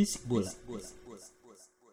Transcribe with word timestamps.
Bisik 0.00 0.24
Bola. 0.24 0.48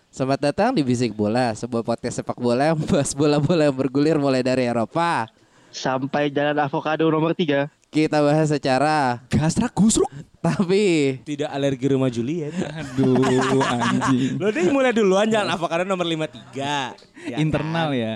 Selamat 0.08 0.40
datang 0.40 0.72
di 0.72 0.80
Bisik 0.80 1.12
Bola, 1.12 1.52
sebuah 1.52 1.84
podcast 1.84 2.24
sepak 2.24 2.40
bola 2.40 2.72
yang 2.72 2.80
membahas 2.80 3.12
bola-bola 3.12 3.68
yang 3.68 3.76
bergulir 3.76 4.16
mulai 4.16 4.40
dari 4.40 4.64
Eropa 4.64 5.28
sampai 5.76 6.32
jalan 6.32 6.56
avokado 6.56 7.04
nomor 7.12 7.36
3. 7.36 7.68
Kita 7.92 8.24
bahas 8.24 8.48
secara 8.48 9.20
gasrak 9.28 9.76
gusruk 9.76 10.08
tapi 10.40 11.20
tidak 11.28 11.52
alergi 11.52 11.92
rumah 11.92 12.08
Juliet. 12.08 12.56
Aduh, 12.56 13.20
anjing. 13.60 14.40
Lo 14.40 14.56
deh 14.56 14.72
mulai 14.72 14.96
duluan 14.96 15.28
jalan 15.28 15.52
avokado 15.52 15.84
nomor 15.84 16.08
53. 16.08 16.56
Ya 16.56 16.96
kan? 16.96 17.38
Internal 17.44 17.92
kan? 17.92 18.00
ya. 18.00 18.16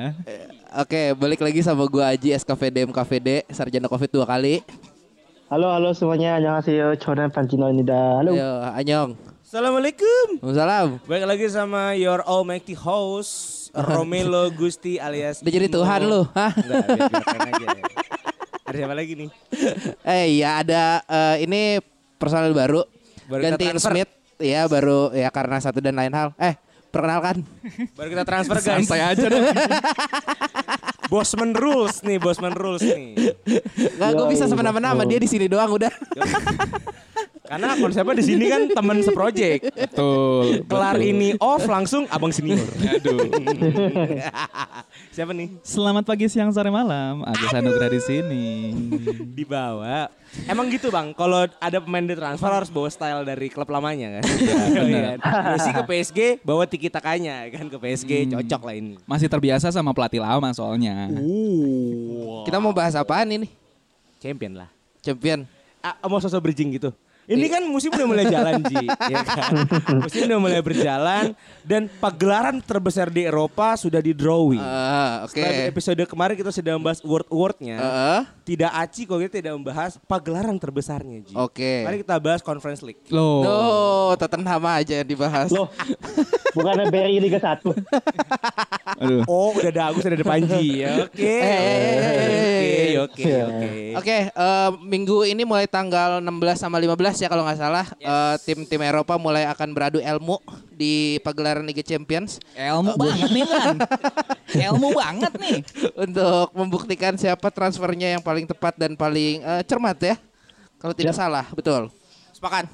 Oke, 0.80 1.20
balik 1.20 1.44
lagi 1.44 1.60
sama 1.68 1.84
gua 1.92 2.16
Aji 2.16 2.32
SKVD 2.32 2.88
MKVD 2.88 3.44
sarjana 3.52 3.92
Covid 3.92 4.08
dua 4.08 4.24
kali. 4.24 4.64
Halo 5.52 5.68
halo 5.68 5.92
semuanya, 5.92 6.40
annyeonghaseyo. 6.40 6.96
Chonan 6.96 7.28
pancino 7.28 7.68
ini 7.68 7.84
dah. 7.84 8.24
Halo. 8.24 8.32
Yo, 8.32 8.52
anyong. 8.72 9.31
Assalamualaikum. 9.52 10.40
Salam. 10.56 10.96
Baik 11.04 11.28
lagi 11.28 11.52
sama 11.52 11.92
your 12.00 12.24
almighty 12.24 12.72
host 12.72 13.68
Romelo 13.76 14.48
Gusti 14.64 14.96
alias 14.96 15.44
Udah 15.44 15.52
jadi. 15.52 15.68
Tuhan 15.68 16.08
lu, 16.08 16.24
hah? 16.32 16.56
Enggak, 16.56 16.88
aja. 17.52 17.68
Ada 18.72 18.76
siapa 18.80 18.96
lagi 18.96 19.14
nih? 19.20 19.30
Eh 20.08 20.40
iya 20.40 20.64
ada 20.64 21.04
eh, 21.04 21.44
ini 21.44 21.84
personal 22.16 22.56
baru. 22.56 22.88
Baru 23.28 23.44
Gantiin. 23.44 23.76
Smith. 23.76 24.08
Ya 24.40 24.72
baru 24.72 25.12
ya 25.12 25.28
karena 25.28 25.60
satu 25.60 25.84
dan 25.84 26.00
lain 26.00 26.16
hal. 26.16 26.32
Eh, 26.40 26.56
perkenalkan. 26.88 27.44
Baru 28.00 28.08
kita 28.08 28.24
transfer 28.24 28.56
guys. 28.64 28.88
Santai 28.88 29.04
aja 29.04 29.26
dong. 29.28 29.52
Bosman 31.12 31.52
rules 31.52 32.00
nih, 32.08 32.24
Bosman 32.24 32.56
rules 32.56 32.88
nih. 32.88 33.36
Enggak, 34.00 34.12
gue 34.16 34.28
bisa 34.32 34.48
semena-mena 34.48 34.96
sama 34.96 35.04
dia 35.04 35.20
di 35.20 35.28
sini 35.28 35.52
doang 35.52 35.76
udah. 35.76 35.92
Karena 37.52 37.76
konsepnya 37.76 38.16
di 38.16 38.24
sini 38.24 38.48
kan 38.48 38.62
teman 38.72 39.04
seproject. 39.04 39.76
Betul. 39.76 40.64
Kelar 40.72 40.96
betul. 40.96 41.12
ini 41.12 41.30
off 41.36 41.68
langsung 41.68 42.08
abang 42.08 42.32
senior. 42.32 42.64
Aduh. 42.64 43.28
Siapa 45.16 45.36
nih? 45.36 45.60
Selamat 45.60 46.08
pagi, 46.08 46.32
siang, 46.32 46.56
sore, 46.56 46.72
malam. 46.72 47.28
Agus 47.28 47.52
Anugrah 47.52 47.92
di 47.92 48.00
sini. 48.00 48.72
Dibawa. 49.36 50.08
Emang 50.48 50.72
gitu 50.72 50.88
bang, 50.88 51.12
kalau 51.12 51.44
ada 51.44 51.78
pemain 51.84 52.08
di 52.08 52.16
transfer 52.16 52.48
harus 52.48 52.72
bawa 52.72 52.88
style 52.88 53.28
dari 53.28 53.52
klub 53.52 53.68
lamanya 53.68 54.16
kan? 54.16 54.24
benar. 54.88 55.20
Messi 55.52 55.72
ke 55.76 55.84
PSG 55.84 56.20
bawa 56.48 56.64
tiki 56.64 56.88
takanya 56.88 57.52
kan 57.52 57.68
ke 57.68 57.76
PSG 57.76 58.32
cocok 58.32 58.62
lah 58.64 58.76
ini. 58.80 58.96
Masih 59.04 59.28
terbiasa 59.28 59.68
sama 59.76 59.92
pelatih 59.92 60.24
lama 60.24 60.48
soalnya. 60.56 61.12
Kita 62.48 62.64
mau 62.64 62.72
bahas 62.72 62.96
apaan 62.96 63.28
ini? 63.28 63.52
Champion 64.24 64.64
lah. 64.64 64.72
Champion. 65.04 65.44
Ah, 65.84 66.00
mau 66.08 66.24
sosok 66.24 66.48
bridging 66.48 66.80
gitu. 66.80 66.96
Ini 67.30 67.46
kan 67.48 67.64
musim 67.70 67.94
udah 67.94 68.08
mulai 68.10 68.26
jalan 68.28 68.60
Ji, 68.66 68.86
ya 68.90 69.22
kan? 69.24 69.54
Musim 70.04 70.26
udah 70.26 70.40
mulai 70.42 70.60
berjalan 70.60 71.38
dan 71.62 71.86
pagelaran 72.02 72.58
terbesar 72.60 73.14
di 73.14 73.24
Eropa 73.24 73.78
sudah 73.78 74.02
di 74.02 74.12
drawing. 74.12 74.60
Ah, 74.60 75.24
oke. 75.24 75.38
Setelah 75.38 75.54
di 75.54 75.66
episode 75.70 76.02
kemarin 76.10 76.36
kita 76.36 76.52
sudah 76.52 76.74
membahas 76.76 77.00
award-awardnya. 77.06 77.78
Heeh. 77.78 78.20
Tidak 78.52 78.72
aci 78.74 79.06
kalau 79.06 79.22
kita 79.22 79.38
tidak 79.38 79.54
membahas 79.54 79.96
pagelaran 80.10 80.58
terbesarnya 80.58 81.24
Ji. 81.24 81.34
Oke. 81.38 81.86
Mari 81.86 82.02
kita 82.04 82.18
bahas 82.18 82.42
Conference 82.42 82.82
League. 82.82 83.00
Loh. 83.14 83.46
Oh, 83.46 84.12
Tottenham 84.18 84.64
aja 84.68 85.00
yang 85.00 85.08
dibahas. 85.08 85.54
loh 85.54 85.70
bukan 86.56 86.84
BRI 86.92 87.18
Liga 87.24 87.40
1 87.40 87.64
Aduh. 89.02 89.24
Oh, 89.26 89.56
udah 89.56 89.72
ada 89.72 89.82
Agus, 89.90 90.04
udah 90.04 90.18
ada 90.20 90.28
Panji. 90.28 90.68
Ya, 90.82 91.06
Oke. 91.06 91.36
Hey. 91.42 92.98
Oke, 93.02 93.24
oke, 93.28 93.32
oke. 93.46 93.72
Oke, 94.02 94.18
eh, 94.30 94.70
minggu 94.82 95.18
ini 95.26 95.44
mulai 95.46 95.66
tanggal 95.70 96.22
16 96.22 96.58
sama 96.58 96.78
15 96.78 97.11
ya 97.20 97.28
kalau 97.28 97.44
nggak 97.44 97.60
salah 97.60 97.86
eh, 97.98 98.36
tim-tim 98.46 98.80
Eropa 98.80 99.18
mulai 99.18 99.44
akan 99.50 99.74
beradu 99.76 100.00
ilmu 100.00 100.40
di 100.72 101.20
pagelaran 101.26 101.66
Liga 101.66 101.84
Champions 101.84 102.40
Ilmu 102.56 102.96
banget 102.98 103.30
nih 103.34 103.46
kan. 103.48 103.78
Ilmu 104.72 104.90
banget 104.96 105.34
nih. 105.40 105.58
untuk 105.96 106.48
membuktikan 106.56 107.14
siapa 107.16 107.48
transfernya 107.50 108.20
yang 108.20 108.24
paling 108.24 108.46
tepat 108.46 108.76
dan 108.76 108.94
paling 108.96 109.42
eh, 109.42 109.62
cermat 109.68 109.98
ya. 110.00 110.16
Kalau 110.82 110.94
tidak 110.98 111.14
salah, 111.14 111.46
betul. 111.54 111.94
Sepakat. 112.34 112.66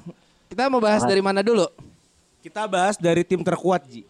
Kita 0.48 0.72
mau 0.72 0.80
bahas 0.80 1.04
dari 1.04 1.20
mana 1.20 1.44
dulu? 1.44 1.68
Kita 2.40 2.64
bahas 2.64 2.96
dari 2.96 3.20
tim 3.20 3.44
terkuat, 3.44 3.84
Ji. 3.84 4.08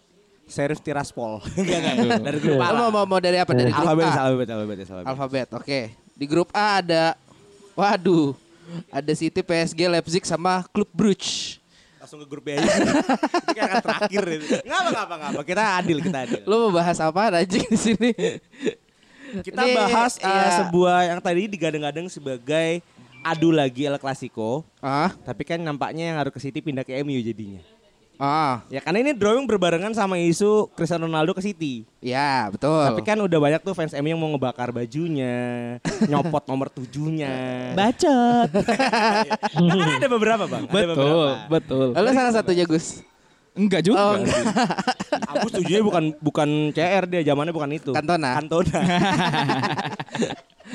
Sheriff 0.48 0.80
Tiraspol. 0.80 1.44
Enggak, 1.60 1.78
enggak. 1.98 2.20
Dari 2.24 2.38
grup 2.40 2.56
A. 2.62 2.68
Mau, 2.72 2.88
mau, 2.88 3.04
mau 3.04 3.20
dari 3.20 3.36
apa? 3.36 3.52
Dari 3.52 3.68
grup 3.68 3.84
Alfabet, 3.84 4.06
A. 4.08 4.12
alfabet, 4.24 4.48
alfabet, 4.48 4.78
alfabet. 4.80 5.04
Alfabet, 5.04 5.48
oke. 5.52 5.80
Di 6.16 6.24
grup 6.24 6.48
A 6.56 6.80
ada, 6.80 7.04
waduh, 7.76 8.32
ada 8.88 9.12
City, 9.16 9.40
PSG, 9.40 9.80
Leipzig 9.88 10.24
sama 10.24 10.64
Klub 10.72 10.88
Brugge. 10.92 11.58
Langsung 11.98 12.24
ke 12.24 12.26
grup 12.30 12.46
B 12.46 12.56
aja. 12.56 12.64
Itu 13.44 13.52
kan 13.52 13.64
akan 13.68 13.82
terakhir. 13.84 14.24
itu. 14.40 14.56
Ngapa, 14.64 14.90
ngapa, 14.96 15.14
ngapa. 15.18 15.40
Kita 15.44 15.62
adil, 15.76 15.98
kita 16.00 16.18
adil. 16.24 16.40
Lo 16.48 16.70
mau 16.70 16.80
bahas 16.80 16.96
apa 17.04 17.20
anjing 17.36 17.68
di 17.68 17.76
sini? 17.76 18.10
Kita 19.44 19.60
Ini, 19.60 19.76
bahas 19.76 20.16
uh, 20.16 20.24
iya. 20.24 20.64
sebuah 20.64 20.98
yang 21.12 21.20
tadi 21.20 21.44
digadang-gadang 21.52 22.08
sebagai 22.08 22.80
adu 23.20 23.52
lagi 23.52 23.84
El 23.84 24.00
Clasico. 24.00 24.64
Ah, 24.80 25.12
Tapi 25.20 25.44
kan 25.44 25.60
nampaknya 25.60 26.08
yang 26.08 26.16
harus 26.16 26.32
ke 26.32 26.40
City 26.40 26.64
pindah 26.64 26.80
ke 26.80 26.96
MU 27.04 27.20
jadinya. 27.20 27.60
Ah, 28.18 28.60
Ya 28.68 28.82
karena 28.82 28.98
ini 29.00 29.12
drawing 29.14 29.46
berbarengan 29.46 29.94
sama 29.94 30.18
isu 30.18 30.68
Cristiano 30.74 31.06
Ronaldo 31.06 31.32
ke 31.32 31.42
City. 31.42 31.86
ya 31.98 32.50
betul. 32.52 32.82
Tapi 32.82 33.00
kan 33.02 33.18
udah 33.18 33.38
banyak 33.38 33.60
tuh 33.62 33.74
fans 33.74 33.94
MU 33.98 34.10
yang 34.10 34.20
mau 34.20 34.30
ngebakar 34.30 34.70
bajunya, 34.70 35.78
nyopot 36.10 36.44
nomor 36.46 36.70
tujuhnya. 36.70 37.72
Bacot. 37.74 38.50
kan 39.82 39.90
ada 39.98 40.08
beberapa 40.10 40.44
bang. 40.46 40.64
Ada 40.66 40.74
Betul, 40.74 40.94
beberapa. 40.94 41.46
betul. 41.48 41.86
Lalu 41.94 42.08
salah 42.14 42.32
satunya 42.34 42.64
Gus, 42.66 43.02
Enggak 43.58 43.82
juga. 43.82 43.98
Oh, 43.98 44.14
sih. 44.22 44.44
Aku 45.34 45.46
setuju 45.50 45.82
bukan 45.82 46.14
bukan 46.22 46.48
CR 46.70 47.10
dia 47.10 47.26
zamannya 47.26 47.50
bukan 47.50 47.70
itu. 47.74 47.90
Cantona. 47.90 48.38
Cantona. 48.38 48.80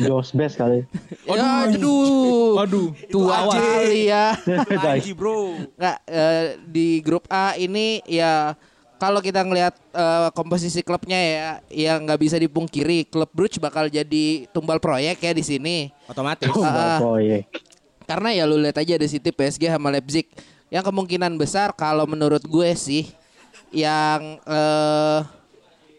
Jos 0.02 0.34
best 0.34 0.58
kali 0.58 0.86
Ya, 1.30 1.70
aduh, 1.70 2.58
Waduh. 2.58 2.90
tua 3.08 3.48
kali 3.48 4.10
ya. 4.10 4.36
Lagi 4.86 5.14
bro. 5.16 5.56
Nggak, 5.78 5.98
eh, 6.10 6.46
di 6.68 7.00
grup 7.00 7.26
A 7.32 7.56
ini 7.56 8.02
ya 8.04 8.58
kalau 8.98 9.20
kita 9.20 9.44
ngelihat 9.44 9.76
eh, 9.94 10.30
komposisi 10.34 10.84
klubnya 10.84 11.20
ya, 11.20 11.50
yang 11.72 12.04
nggak 12.04 12.20
bisa 12.20 12.36
dipungkiri 12.40 13.08
klub 13.08 13.30
Brugge 13.32 13.62
bakal 13.62 13.88
jadi 13.88 14.48
tumbal 14.52 14.82
proyek 14.82 15.22
ya 15.22 15.32
di 15.32 15.44
sini. 15.46 15.78
Otomatis. 16.10 16.50
Ah, 16.60 16.98
ah. 16.98 17.00
proyek 17.00 17.48
Karena 18.04 18.36
ya 18.36 18.44
lu 18.44 18.60
lihat 18.60 18.78
aja 18.84 19.00
ada 19.00 19.08
City, 19.08 19.32
PSG 19.32 19.72
sama 19.72 19.88
Leipzig. 19.88 20.28
Yang 20.68 20.90
kemungkinan 20.92 21.40
besar 21.40 21.72
kalau 21.72 22.04
menurut 22.04 22.44
gue 22.44 22.70
sih 22.76 23.08
yang 23.72 24.42
eh 24.44 25.43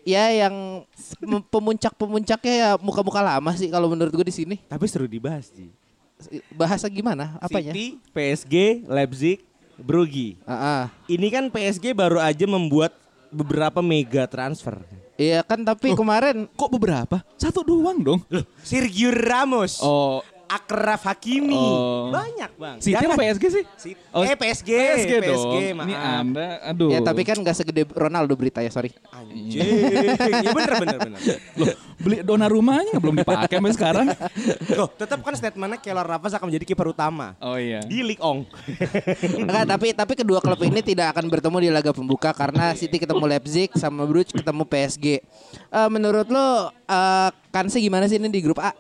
ya 0.05 0.31
yang 0.31 0.85
pem- 1.19 1.45
pemuncak-pemuncaknya 1.49 2.55
ya 2.55 2.71
muka-muka 2.79 3.25
lama 3.25 3.51
sih 3.57 3.73
kalau 3.73 3.89
menurut 3.91 4.13
gue 4.13 4.27
di 4.29 4.35
sini. 4.37 4.57
Tapi 4.69 4.85
seru 4.87 5.09
dibahas 5.09 5.51
sih. 5.51 5.73
Bahasa 6.55 6.87
gimana? 6.87 7.37
Apanya? 7.43 7.75
City, 7.75 7.99
PSG, 8.15 8.87
Leipzig, 8.87 9.43
Brugge. 9.81 10.39
Ah, 10.47 10.55
ah. 10.55 10.83
Ini 11.11 11.27
kan 11.29 11.45
PSG 11.51 11.91
baru 11.93 12.23
aja 12.23 12.47
membuat 12.47 12.95
beberapa 13.35 13.83
mega 13.83 14.31
transfer. 14.31 14.79
Iya 15.15 15.47
kan 15.47 15.63
tapi 15.63 15.95
kemarin 15.95 16.51
Kok 16.59 16.71
beberapa? 16.75 17.23
Satu 17.39 17.63
doang 17.63 18.03
dong. 18.03 18.21
Sergio 18.67 19.15
Ramos. 19.15 19.79
Oh, 19.79 20.23
Akraf 20.55 21.03
Hakimi. 21.05 21.53
Oh. 21.53 22.09
Banyak, 22.09 22.51
Bang. 22.55 22.77
City 22.79 22.95
Jangan- 22.95 23.13
apa 23.13 23.23
PSG 23.25 23.45
sih? 23.51 23.65
Si- 23.75 23.97
Oh, 24.11 24.23
eh 24.23 24.33
PSG, 24.33 24.71
PSG, 24.71 25.13
PSG, 25.19 25.27
dong. 25.27 25.75
maaf. 25.75 25.87
Ini 25.87 25.95
Anda, 25.99 26.47
aduh. 26.63 26.89
Ya 26.89 27.03
tapi 27.03 27.27
kan 27.27 27.35
gak 27.37 27.57
segede 27.57 27.83
Ronaldo 27.89 28.31
berita 28.33 28.63
ya 28.63 28.71
sorry. 28.71 28.95
Anjing. 29.11 29.59
Ya 30.41 30.51
bener 30.55 30.75
bener 30.79 30.99
bener. 31.01 31.21
Loh, 31.55 31.67
beli 31.99 32.17
Donnarumma 32.23 32.79
aja 32.79 32.95
belum 32.95 33.19
dipakai 33.19 33.51
sampai 33.51 33.75
sekarang. 33.75 34.07
Loh, 34.71 34.87
tetap 34.89 35.19
kan 35.21 35.35
statementnya 35.35 35.77
Keylor 35.77 36.07
Navas 36.07 36.31
akan 36.33 36.47
menjadi 36.47 36.65
kiper 36.65 36.87
utama. 36.87 37.35
Oh 37.39 37.59
iya. 37.59 37.83
Di 37.83 38.01
Ligue 38.01 38.23
Ong. 38.23 38.47
Enggak, 39.37 39.65
tapi 39.67 39.87
tapi 39.91 40.13
kedua 40.15 40.39
klub 40.39 40.63
ini 40.63 40.79
tidak 40.79 41.11
akan 41.11 41.27
bertemu 41.27 41.57
di 41.59 41.69
laga 41.71 41.91
pembuka 41.91 42.31
karena 42.31 42.71
City 42.73 42.97
ketemu 42.97 43.25
Leipzig 43.27 43.75
sama 43.75 44.05
Bruges 44.05 44.31
ketemu 44.31 44.63
PSG. 44.63 45.07
Eh, 45.67 45.89
menurut 45.89 46.29
lo 46.29 46.47
eh 46.85 47.31
kansnya 47.51 47.81
gimana 47.81 48.07
sih 48.07 48.17
ini 48.17 48.29
di 48.29 48.39
grup 48.39 48.59
A? 48.59 48.71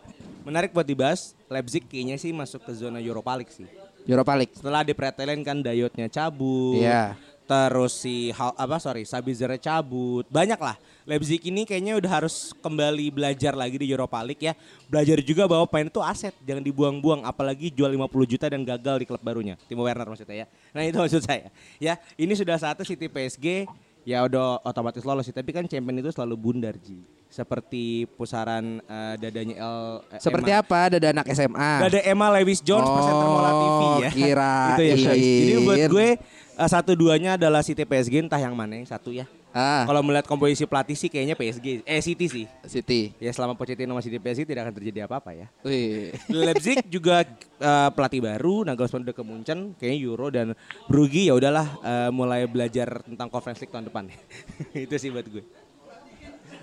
Menarik 0.44 0.76
buat 0.76 0.84
dibahas. 0.84 1.32
Leipzig 1.48 1.88
kayaknya 1.88 2.20
sih 2.20 2.30
masuk 2.30 2.60
ke 2.62 2.72
zona 2.76 3.00
Europa 3.00 3.32
League 3.32 3.50
sih. 3.50 3.64
Europa 4.04 4.36
League. 4.36 4.52
Setelah 4.52 4.84
dipretelin 4.84 5.40
kan 5.40 5.64
Dayotnya 5.64 6.12
cabut. 6.12 6.84
Iya. 6.84 7.16
Terus 7.44 7.92
si 8.00 8.32
Hal- 8.32 8.56
apa 8.56 8.76
sorry 8.76 9.08
Sabitzer 9.08 9.48
cabut. 9.56 10.28
Banyak 10.28 10.60
lah. 10.60 10.76
Leipzig 11.04 11.44
ini 11.44 11.68
kayaknya 11.68 12.00
udah 12.00 12.10
harus 12.20 12.56
kembali 12.64 13.12
belajar 13.12 13.52
lagi 13.52 13.76
di 13.76 13.88
Europa 13.92 14.20
League 14.24 14.40
ya. 14.40 14.56
Belajar 14.88 15.20
juga 15.20 15.44
bahwa 15.44 15.68
pemain 15.68 15.88
itu 15.88 16.00
aset, 16.00 16.32
jangan 16.40 16.64
dibuang-buang 16.64 17.28
apalagi 17.28 17.68
jual 17.68 17.92
50 17.92 18.24
juta 18.24 18.48
dan 18.48 18.64
gagal 18.64 18.96
di 19.00 19.06
klub 19.08 19.20
barunya. 19.20 19.60
Timo 19.68 19.84
Werner 19.84 20.08
maksudnya 20.08 20.44
ya. 20.44 20.46
Nah, 20.72 20.80
itu 20.84 20.96
maksud 21.04 21.20
saya. 21.20 21.52
Ya, 21.76 22.00
ini 22.16 22.32
sudah 22.32 22.56
satu 22.56 22.84
City 22.84 23.12
PSG 23.12 23.68
ya 24.04 24.24
udah 24.24 24.60
otomatis 24.64 25.04
lolos 25.04 25.24
sih, 25.28 25.36
tapi 25.36 25.52
kan 25.52 25.64
champion 25.64 26.00
itu 26.00 26.12
selalu 26.12 26.36
bundar 26.36 26.76
Ji. 26.80 27.00
Seperti 27.34 28.06
pusaran 28.14 28.78
eh, 28.78 29.14
dadanya 29.18 29.54
El 29.58 29.76
eh, 30.06 30.22
Seperti 30.22 30.54
Emma. 30.54 30.62
apa? 30.62 30.80
Dada 30.86 31.08
anak 31.10 31.26
SMA. 31.34 31.70
Gak 31.82 31.90
ada 31.90 32.00
Emma 32.06 32.30
Lewis 32.30 32.62
Jones 32.62 32.86
Oh, 32.86 32.94
presenter 32.94 33.26
Mola 33.26 33.50
TV 33.50 33.82
ya. 33.82 34.10
kirain. 34.14 34.70
Itu 34.78 34.82
ya 34.84 34.96
guys. 34.96 35.26
Jadi 35.26 35.54
buat 35.58 35.78
gue 35.90 36.08
eh, 36.54 36.68
satu 36.70 36.94
duanya 36.94 37.34
adalah 37.34 37.66
City 37.66 37.82
PSG 37.82 38.22
entah 38.22 38.38
yang 38.38 38.54
mana 38.54 38.78
yang 38.78 38.86
satu 38.86 39.10
ya. 39.10 39.26
Ah, 39.50 39.86
Kalau 39.86 40.02
melihat 40.02 40.26
komposisi 40.26 40.66
pelatih 40.66 40.98
sih 40.98 41.06
kayaknya 41.06 41.38
PSG, 41.38 41.86
eh 41.86 42.02
City 42.02 42.26
sih. 42.26 42.44
City. 42.66 43.14
Ya 43.22 43.30
selama 43.30 43.54
Pochettino 43.54 43.94
masih 43.94 44.10
di 44.10 44.18
PSG 44.18 44.42
tidak 44.42 44.66
akan 44.66 44.74
terjadi 44.74 45.06
apa-apa 45.06 45.30
ya. 45.30 45.46
Wih. 45.62 46.10
Leipzig 46.26 46.82
juga 46.94 47.22
eh, 47.58 47.88
pelatih 47.94 48.18
baru, 48.18 48.66
Nagelsmann 48.66 49.06
udah 49.06 49.14
ke 49.14 49.22
Munchen, 49.22 49.78
kayaknya 49.78 49.98
Euro 50.02 50.26
dan 50.30 50.58
Brugge 50.86 51.30
ya 51.30 51.38
udahlah 51.38 51.66
eh, 51.82 52.10
mulai 52.10 52.50
belajar 52.50 53.06
tentang 53.06 53.30
Conference 53.30 53.62
League 53.62 53.70
tahun 53.70 53.86
depan. 53.90 54.10
Itu 54.86 54.98
sih 54.98 55.14
buat 55.14 55.26
gue. 55.26 55.42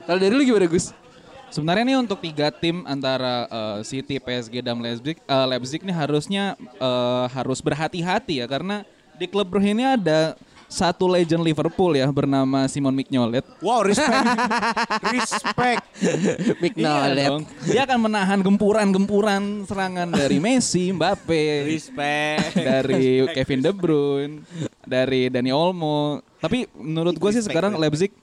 Kalau 0.06 0.20
dari 0.20 0.34
lu 0.34 0.44
gimana 0.44 0.68
Gus? 0.68 0.94
Sebenarnya 1.52 1.84
nih 1.84 1.98
untuk 2.00 2.24
tiga 2.24 2.48
tim 2.48 2.88
antara 2.88 3.44
eh, 3.52 3.80
City, 3.84 4.24
PSG 4.24 4.64
dan 4.64 4.80
Leipzig, 4.80 5.20
eh, 5.20 5.46
Leipzig 5.52 5.84
nih 5.84 5.96
harusnya 5.96 6.56
eh, 6.80 7.26
harus 7.28 7.60
berhati-hati 7.60 8.40
ya 8.40 8.48
karena 8.48 8.88
di 9.20 9.28
klub 9.28 9.52
ini 9.60 9.84
ada 9.84 10.34
satu 10.72 11.12
legend 11.12 11.44
Liverpool 11.44 12.00
ya 12.00 12.08
bernama 12.08 12.64
Simon 12.72 12.96
Mignolet. 12.96 13.44
Wow, 13.60 13.84
respect. 13.84 14.16
respect. 15.20 15.84
Iya 16.00 16.88
knowledge. 16.88 17.28
dong. 17.28 17.44
Dia 17.68 17.82
akan 17.84 18.00
menahan 18.08 18.40
gempuran-gempuran 18.40 19.68
serangan 19.68 20.08
dari 20.08 20.40
Messi, 20.40 20.96
Mbappe, 20.96 21.68
Respect. 21.68 22.56
dari 22.56 23.28
Kevin 23.36 23.60
De 23.60 23.72
Bruyne, 23.76 24.36
dari 24.88 25.28
Dani 25.28 25.52
Olmo. 25.52 26.24
Tapi 26.40 26.72
menurut 26.80 27.20
gue 27.20 27.32
sih 27.36 27.44
sekarang 27.44 27.76
Leipzig 27.76 28.16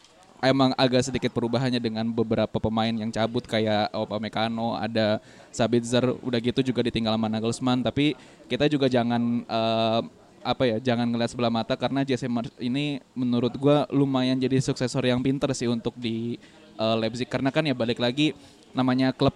emang 0.43 0.71
agak 0.79 1.11
sedikit 1.11 1.35
perubahannya 1.35 1.83
dengan 1.83 2.07
beberapa 2.11 2.59
pemain 2.63 2.93
yang 2.93 3.11
cabut 3.11 3.43
kayak 3.45 3.91
Upamecano, 3.91 4.79
ada 4.79 5.19
Sabitzer, 5.51 6.15
udah 6.23 6.39
gitu 6.39 6.61
juga 6.63 6.87
ditinggal 6.87 7.19
sama 7.19 7.29
Nagelsmann. 7.31 7.83
Tapi 7.83 8.15
kita 8.47 8.71
juga 8.71 8.87
jangan 8.87 9.43
eh, 9.45 10.01
apa 10.47 10.63
ya, 10.65 10.77
jangan 10.79 11.11
ngeliat 11.11 11.31
sebelah 11.35 11.53
mata 11.53 11.75
karena 11.75 12.07
Jesse 12.07 12.31
Marsch 12.31 12.55
ini 12.63 13.03
menurut 13.13 13.53
gua 13.59 13.85
lumayan 13.91 14.39
jadi 14.39 14.63
suksesor 14.63 15.03
yang 15.05 15.21
pinter 15.21 15.51
sih 15.53 15.67
untuk 15.67 15.93
di 15.99 16.39
eh, 16.79 16.97
Leipzig 16.97 17.27
karena 17.27 17.51
kan 17.51 17.67
ya 17.67 17.75
balik 17.75 17.99
lagi 17.99 18.33
namanya 18.71 19.11
klub 19.11 19.35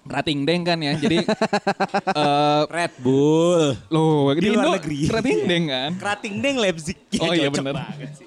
Rating 0.00 0.48
Deng 0.48 0.64
kan 0.64 0.80
ya. 0.80 0.96
Jadi 0.96 1.20
eh 2.24 2.62
Red 2.72 2.92
Bull. 3.04 3.76
Loh, 3.92 4.32
Di 4.32 4.48
luar 4.48 4.64
Indo 4.64 4.70
negeri. 4.80 5.00
Rating 5.12 5.40
Deng 5.44 5.64
kan. 5.68 5.90
Krating 6.00 6.34
Deng 6.40 6.56
Leipzig. 6.56 6.96
Oh 7.20 7.36
iya 7.36 7.52
sih. 7.52 8.26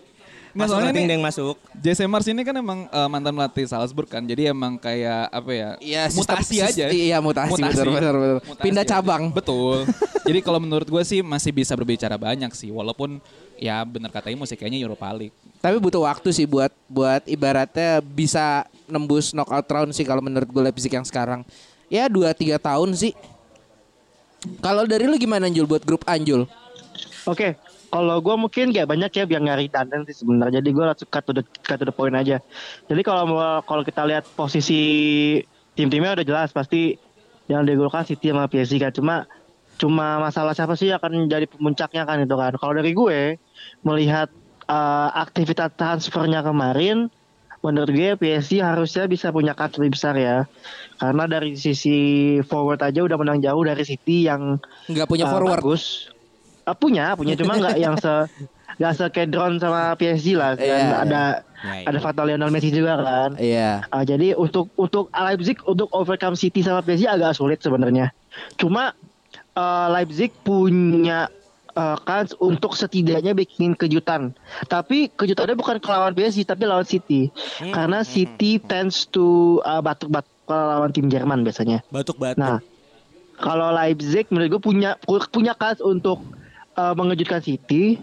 Nggak, 0.53 0.69
Masuk 0.69 0.75
soalnya 0.77 0.93
nih, 0.93 1.05
Deng 1.09 1.23
masuk. 1.25 1.55
Jesse 1.73 2.05
Marsch 2.05 2.29
ini 2.29 2.45
kan 2.45 2.53
emang 2.53 2.85
eh, 2.85 3.09
mantan 3.09 3.33
pelatih 3.33 3.65
Salzburg 3.65 4.05
kan. 4.05 4.21
Jadi 4.21 4.45
emang 4.45 4.77
kayak 4.77 5.33
apa 5.33 5.49
ya? 5.49 5.69
Iya, 5.81 6.03
mutasi 6.13 6.61
sis- 6.61 6.77
aja. 6.77 6.85
iya, 6.87 7.17
mutasi, 7.17 7.57
bener, 7.57 7.73
bener, 7.83 8.13
bener. 8.13 8.37
Mutasi 8.39 8.61
Pindah 8.61 8.85
aja. 8.85 8.91
cabang. 8.93 9.33
Betul. 9.33 9.89
Jadi 10.29 10.39
kalau 10.39 10.61
menurut 10.61 10.85
gue 10.85 11.01
sih 11.01 11.19
masih 11.19 11.49
bisa 11.49 11.73
berbicara 11.73 12.15
banyak 12.15 12.53
sih. 12.53 12.69
Walaupun 12.69 13.17
ya 13.57 13.81
bener 13.81 14.13
katanya 14.13 14.37
musik 14.37 14.61
kayaknya 14.61 14.77
Europa 14.79 15.09
League. 15.09 15.33
Tapi 15.57 15.81
butuh 15.81 16.05
waktu 16.05 16.29
sih 16.29 16.45
buat 16.45 16.69
buat 16.85 17.25
ibaratnya 17.25 17.97
bisa 17.99 18.61
nembus 18.85 19.33
knockout 19.33 19.65
round 19.65 19.89
sih 19.89 20.05
kalau 20.05 20.21
menurut 20.21 20.45
gue 20.45 20.61
Leipzig 20.61 20.93
yang 20.93 21.03
sekarang. 21.03 21.41
Ya 21.89 22.05
2 22.05 22.29
3 22.29 22.61
tahun 22.61 22.93
sih. 22.93 23.17
Kalau 24.59 24.85
dari 24.85 25.07
lu 25.07 25.15
gimana 25.15 25.47
Anjul 25.47 25.65
buat 25.65 25.81
grup 25.81 26.05
Anjul? 26.05 26.45
Oke, 27.23 27.55
kalau 27.93 28.17
gue 28.25 28.33
mungkin 28.33 28.73
gak 28.73 28.89
banyak 28.89 29.11
ya 29.13 29.23
biar 29.29 29.41
nggak 29.45 29.59
redundant 29.61 30.03
sih 30.09 30.17
sebenarnya. 30.25 30.65
Jadi 30.65 30.69
gue 30.73 30.81
langsung 30.81 31.09
cut 31.13 31.23
to 31.29 31.31
the 31.37 31.43
cut 31.61 31.77
to 31.77 31.85
the 31.85 31.93
point 31.93 32.17
aja. 32.17 32.41
Jadi 32.89 33.01
kalau 33.05 33.29
mau- 33.29 33.61
kalau 33.61 33.85
kita 33.85 34.01
lihat 34.09 34.25
posisi 34.33 34.81
tim-timnya 35.77 36.17
udah 36.17 36.25
jelas 36.25 36.49
pasti 36.49 36.97
yang 37.45 37.69
digolkan 37.69 38.01
City 38.01 38.33
sama 38.33 38.49
PSG 38.49 38.81
kan. 38.81 38.89
Cuma 38.89 39.29
cuma 39.77 40.17
masalah 40.17 40.57
siapa 40.57 40.73
sih 40.73 40.89
yang 40.89 40.97
akan 40.97 41.29
jadi 41.29 41.45
pemuncaknya 41.45 42.09
kan 42.09 42.17
itu 42.17 42.33
kan. 42.33 42.57
Kalau 42.57 42.73
dari 42.73 42.97
gue 42.97 43.37
melihat 43.85 44.33
eh, 44.65 45.09
aktivitas 45.13 45.77
transfernya 45.77 46.41
kemarin 46.41 47.13
menurut 47.63 47.95
gue 47.95 48.19
PSG 48.19 48.59
harusnya 48.59 49.07
bisa 49.07 49.31
punya 49.31 49.55
kans 49.55 49.79
lebih 49.79 49.95
besar 49.95 50.17
ya. 50.19 50.49
Karena 50.99 51.29
dari 51.29 51.55
sisi 51.55 52.37
forward 52.43 52.83
aja 52.83 53.05
udah 53.05 53.15
menang 53.21 53.39
jauh 53.39 53.63
dari 53.63 53.85
City 53.87 54.27
yang 54.27 54.59
Nggak 54.91 55.07
punya 55.07 55.25
uh, 55.29 55.31
forward. 55.31 55.61
bagus. 55.63 56.12
Uh, 56.63 56.71
punya, 56.71 57.11
punya 57.13 57.35
cuma 57.35 57.59
nggak 57.59 57.75
yang 57.75 57.95
se 57.95 58.13
nggak 58.79 58.93
sekedron 58.95 59.59
sama 59.59 59.93
PSG 59.93 60.33
lah. 60.33 60.55
Dan 60.55 60.65
Iya, 60.65 60.95
ada 60.97 61.23
iya. 61.61 61.85
ada 61.85 61.99
faktor 61.99 62.25
Lionel 62.25 62.49
Messi 62.49 62.69
juga 62.69 62.97
kan. 62.97 63.35
Iya. 63.37 63.85
Uh, 63.87 64.01
jadi 64.01 64.33
untuk 64.33 64.71
untuk 64.75 65.11
Leipzig 65.11 65.59
untuk 65.63 65.91
overcome 65.91 66.33
City 66.33 66.59
sama 66.59 66.81
PSG 66.81 67.05
agak 67.05 67.35
sulit 67.35 67.59
sebenarnya. 67.59 68.09
Cuma 68.55 68.95
uh, 69.53 69.87
Leipzig 69.91 70.33
punya 70.41 71.29
uh, 71.73 71.97
kans 72.01 72.33
untuk 72.39 72.73
setidaknya 72.73 73.33
bikin 73.33 73.75
kejutan. 73.75 74.33
Tapi 74.65 75.11
kejutannya 75.11 75.53
bukan 75.53 75.77
ke 75.77 75.89
lawan 75.89 76.13
PSG 76.13 76.43
tapi 76.43 76.63
lawan 76.63 76.87
City. 76.87 77.29
Karena 77.59 78.01
City 78.01 78.57
tends 78.57 79.05
to 79.05 79.59
uh, 79.61 79.83
batuk-batuk 79.83 80.31
kalau 80.43 80.65
lawan 80.71 80.91
tim 80.91 81.07
Jerman 81.07 81.45
biasanya. 81.45 81.85
Batuk-batuk. 81.87 82.39
Nah, 82.39 82.59
kalau 83.37 83.69
Leipzig 83.69 84.27
menurut 84.27 84.57
gue 84.57 84.61
punya 84.63 84.95
pu- 84.99 85.29
punya 85.29 85.53
kans 85.53 85.77
untuk 85.77 86.19
uh, 86.77 86.93
mengejutkan 86.93 87.41
City. 87.41 87.99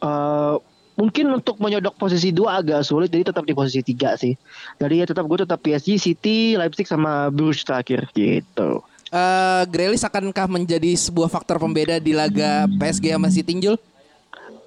Uh, 0.00 0.60
mungkin 0.96 1.28
untuk 1.28 1.60
menyodok 1.60 1.96
posisi 2.00 2.32
dua 2.32 2.64
agak 2.64 2.84
sulit, 2.84 3.12
jadi 3.12 3.28
tetap 3.28 3.44
di 3.44 3.52
posisi 3.52 3.84
tiga 3.84 4.16
sih. 4.16 4.32
Jadi 4.80 5.04
ya 5.04 5.06
tetap 5.08 5.28
gue 5.28 5.44
tetap 5.44 5.60
PSG, 5.60 6.00
City, 6.00 6.56
Leipzig 6.56 6.88
sama 6.88 7.28
Bruges 7.28 7.64
terakhir 7.64 8.08
gitu. 8.16 8.80
Eh 9.12 9.62
Grealish 9.70 10.02
akankah 10.02 10.50
menjadi 10.50 10.96
sebuah 10.98 11.30
faktor 11.30 11.62
pembeda 11.62 12.02
di 12.02 12.10
laga 12.10 12.66
PSG 12.80 13.14
sama 13.14 13.28
City 13.30 13.54
Anjul? 13.54 13.76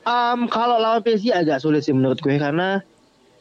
Um, 0.08 0.48
kalau 0.48 0.80
lawan 0.80 1.04
PSG 1.04 1.36
agak 1.36 1.60
sulit 1.60 1.84
sih 1.84 1.92
menurut 1.92 2.24
gue 2.24 2.40
karena 2.40 2.80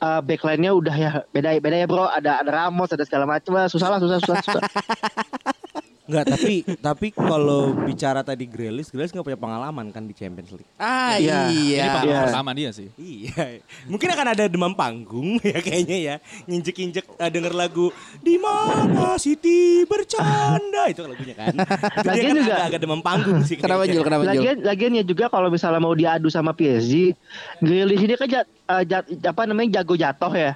uh, 0.03 0.21
backline-nya 0.21 0.75
udah 0.75 0.97
ya 0.99 1.11
beda 1.31 1.55
beda 1.63 1.77
ya 1.79 1.87
bro. 1.87 2.11
Ada 2.11 2.43
ada 2.43 2.51
Ramos, 2.51 2.91
ada 2.91 3.07
segala 3.07 3.31
macam. 3.31 3.55
lah. 3.55 3.71
Susah 3.71 3.89
lah, 3.95 4.03
susah, 4.03 4.19
susah, 4.19 4.37
susah. 4.43 4.63
Enggak, 6.09 6.25
tapi 6.27 6.55
tapi 6.81 7.07
kalau 7.11 7.61
bicara 7.79 8.21
tadi 8.23 8.45
Grealish, 8.45 8.89
Grealish 8.89 9.13
nggak 9.13 9.23
punya 9.23 9.37
pengalaman 9.37 9.87
kan 9.89 10.03
di 10.03 10.11
Champions 10.11 10.49
League. 10.51 10.65
Ah 10.75 11.15
Iya. 11.15 11.53
iya. 11.53 11.77
Ini 11.77 11.89
pengalaman 11.93 12.09
Iya. 12.09 12.21
pertama 12.25 12.51
dia 12.53 12.71
sih. 12.73 12.89
Iya, 12.97 13.45
mungkin 13.85 14.09
akan 14.09 14.27
ada 14.31 14.45
demam 14.47 14.73
panggung 14.73 15.37
ya 15.45 15.61
kayaknya 15.61 15.99
ya. 15.99 16.15
Nginjek-injek 16.45 17.05
eh, 17.13 17.31
denger 17.31 17.53
lagu 17.53 17.93
di 18.19 18.35
mana 18.37 19.15
Siti 19.15 19.85
bercanda 19.85 20.89
itu 20.89 21.05
lagunya 21.05 21.35
kan. 21.35 21.53
Itu 21.99 22.07
Lagian 22.07 22.25
kan 22.27 22.37
juga- 22.39 22.57
agak, 22.57 22.67
agak 22.67 22.81
demam 22.81 23.01
panggung 23.01 23.39
sih. 23.43 23.55
Kenapa 23.55 23.69
kayaknya. 23.79 23.93
Anjul? 23.93 24.03
Kenapa 24.03 24.23
Anjul? 24.23 24.33
Lagian, 24.33 24.57
lagian 24.65 24.93
ya 24.95 25.05
juga 25.05 25.25
kalau 25.29 25.49
misalnya 25.49 25.79
mau 25.79 25.93
diadu 25.93 26.29
sama 26.29 26.51
PSG, 26.51 27.13
Grealish 27.59 28.01
ini 28.01 28.15
kan 28.15 28.27
jat, 28.27 28.47
eh, 28.47 28.83
jat- 28.83 29.09
apa 29.23 29.43
namanya 29.45 29.77
jago 29.77 29.93
jatuh 29.93 30.33
ya. 30.33 30.53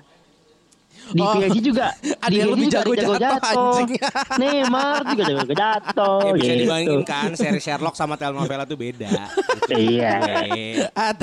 Di 1.12 1.20
Oh, 1.20 1.36
PSG 1.36 1.58
juga, 1.60 1.92
ada 2.24 2.34
yang 2.34 2.50
lebih 2.54 2.66
juga 2.72 2.78
jago 2.80 2.92
jago 2.96 3.14
jatuh. 3.20 3.74
Neymar 4.40 5.00
juga 5.12 5.22
jago 5.28 5.44
jatuh. 5.52 6.20
Ya 6.24 6.32
bisa 6.32 6.52
gitu. 6.52 6.62
dibandingin 6.64 7.02
kan 7.04 7.30
seri 7.36 7.60
Sherlock 7.60 7.94
sama 7.98 8.14
telenovela 8.16 8.64
tuh 8.64 8.78
beda. 8.80 9.10
Iya. 9.72 10.20
Oke. 10.20 10.64
Ah. 10.92 11.16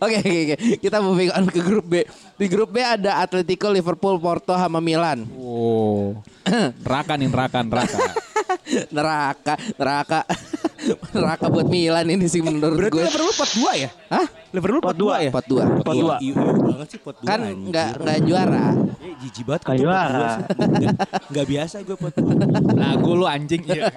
Oke 0.00 0.16
oke 0.16 0.16
oke. 0.48 0.56
Kita 0.80 0.96
moving 1.04 1.28
on 1.34 1.44
ke 1.44 1.60
grup 1.60 1.84
B. 1.84 2.00
Di 2.40 2.46
grup 2.48 2.72
B 2.72 2.80
ada 2.80 3.20
Atletico, 3.20 3.68
Liverpool, 3.68 4.16
Porto 4.16 4.56
sama 4.56 4.80
Milan. 4.80 5.28
Wow. 5.28 6.24
neraka 6.80 7.20
nih, 7.20 7.28
neraka, 7.28 7.60
neraka. 7.60 8.00
Neraka, 8.90 9.54
neraka. 9.74 10.20
neraka 11.10 11.46
buat 11.48 11.64
Milan 11.64 12.04
ini 12.06 12.26
sih 12.26 12.38
menurut 12.38 12.76
Berarti 12.76 12.92
gue. 12.92 13.04
Liverpool 13.04 13.32
pot 13.32 13.50
2 13.50 13.72
ya? 13.78 13.90
Hah? 14.12 14.26
Liverpool 14.50 14.82
pot 14.82 14.96
2 14.96 15.24
ya? 15.24 15.30
Pot 15.32 15.46
dua. 15.46 15.64
Pot 15.80 15.94
dua. 15.94 16.16
Iya 16.20 16.30
iya 16.30 16.52
banget 16.60 16.88
sih 16.88 17.00
pot 17.00 17.16
2 17.16 17.24
Kan 17.24 17.40
nggak 17.40 17.88
nggak 17.98 18.18
juara. 18.22 18.66
Eh, 19.00 19.14
jijik 19.18 19.44
banget 19.44 19.62
pot 19.62 19.76
juara. 19.76 20.08
dua 20.10 20.28
sih. 20.28 20.42
Nggak- 20.44 20.98
Nggak 21.26 21.46
biasa 21.48 21.74
gue 21.80 21.96
pot 21.96 22.12
2 22.12 22.76
Lagu 22.76 23.10
lu 23.12 23.24
anjing. 23.24 23.62
Iya. 23.64 23.84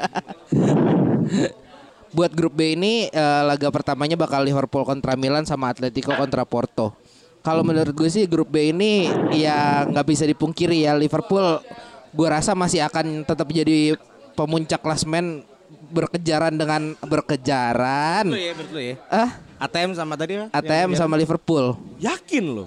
Buat 2.08 2.32
grup 2.32 2.56
B 2.56 2.74
ini 2.74 3.12
eh, 3.12 3.42
laga 3.44 3.68
pertamanya 3.68 4.16
bakal 4.16 4.42
Liverpool 4.42 4.82
kontra 4.82 5.14
Milan 5.14 5.44
sama 5.44 5.70
Atletico 5.70 6.16
kontra 6.16 6.48
Porto. 6.48 6.96
Kalau 7.44 7.62
menurut 7.62 7.92
gue 7.92 8.08
sih 8.08 8.26
grup 8.26 8.48
B 8.48 8.72
ini 8.72 9.08
ya 9.34 9.84
nggak 9.84 10.06
bisa 10.06 10.24
dipungkiri 10.24 10.84
ya 10.84 10.96
Liverpool 10.96 11.60
gue 12.10 12.28
rasa 12.28 12.56
masih 12.56 12.82
akan 12.82 13.24
tetap 13.24 13.48
jadi 13.48 13.94
pemuncak 14.38 14.78
klasmen 14.86 15.42
berkejaran 15.90 16.54
dengan 16.54 16.94
berkejaran. 17.02 18.30
Lu 18.30 18.38
ya 18.38 18.54
lu 18.54 18.80
ya? 18.80 18.96
Ah, 19.10 19.30
ATM 19.58 19.98
sama 19.98 20.14
tadi 20.14 20.38
apa? 20.38 20.54
ATM 20.54 20.94
Yang- 20.94 21.02
sama 21.02 21.16
Liverpool. 21.18 21.74
Yakin 21.98 22.46
lo? 22.46 22.66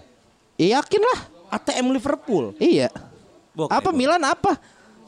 Ya, 0.59 0.83
yakin 0.83 1.01
lah. 1.01 1.21
ATM 1.55 1.87
Liverpool. 1.95 2.53
Iya. 2.59 2.91
Bokeh, 3.55 3.71
apa 3.71 3.89
bokeh. 3.91 3.97
Milan 3.97 4.23
apa? 4.27 4.59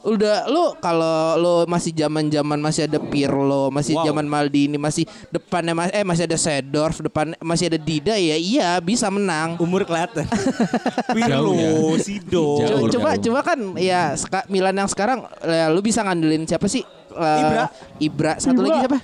Udah 0.03 0.43
lu 0.45 0.75
kalau 0.77 1.15
lu 1.35 1.53
masih 1.63 1.95
zaman-zaman 1.95 2.59
masih 2.59 2.85
ada 2.85 2.99
Pirlo, 2.99 3.71
masih 3.71 3.95
Wow. 3.95 4.03
zaman 4.05 4.27
Maldini, 4.27 4.75
masih 4.75 5.03
depannya 5.29 5.71
mas 5.71 5.89
eh 5.89 6.03
masih 6.03 6.27
ada 6.27 6.35
Sedorf, 6.35 6.99
depan 6.99 7.31
masih 7.39 7.71
ada 7.71 7.79
Dida 7.79 8.13
ya 8.13 8.35
iya 8.35 8.75
bisa 8.77 9.07
menang. 9.07 9.55
Umur 9.57 9.81
kelihatan. 9.81 10.27
Pirlo, 11.15 11.55
Sido. 11.97 12.59
Co- 12.59 12.67
Jauh, 12.67 12.87
coba 12.89 13.09
jauh. 13.15 13.23
coba 13.25 13.39
kan 13.45 13.59
ya 13.75 14.11
seka- 14.13 14.43
Milan 14.45 14.75
yang 14.75 14.85
sekarang 14.85 15.23
ya, 15.39 15.67
lu 15.67 15.79
bisa 15.79 16.03
ngandelin 16.03 16.43
siapa 16.43 16.67
sih? 16.67 16.83
Eh, 17.09 17.39
Ibra. 17.39 17.63
Ibra 17.97 18.31
satu 18.37 18.59
Ibra. 18.59 18.65
lagi 18.65 18.77
siapa? 18.83 18.99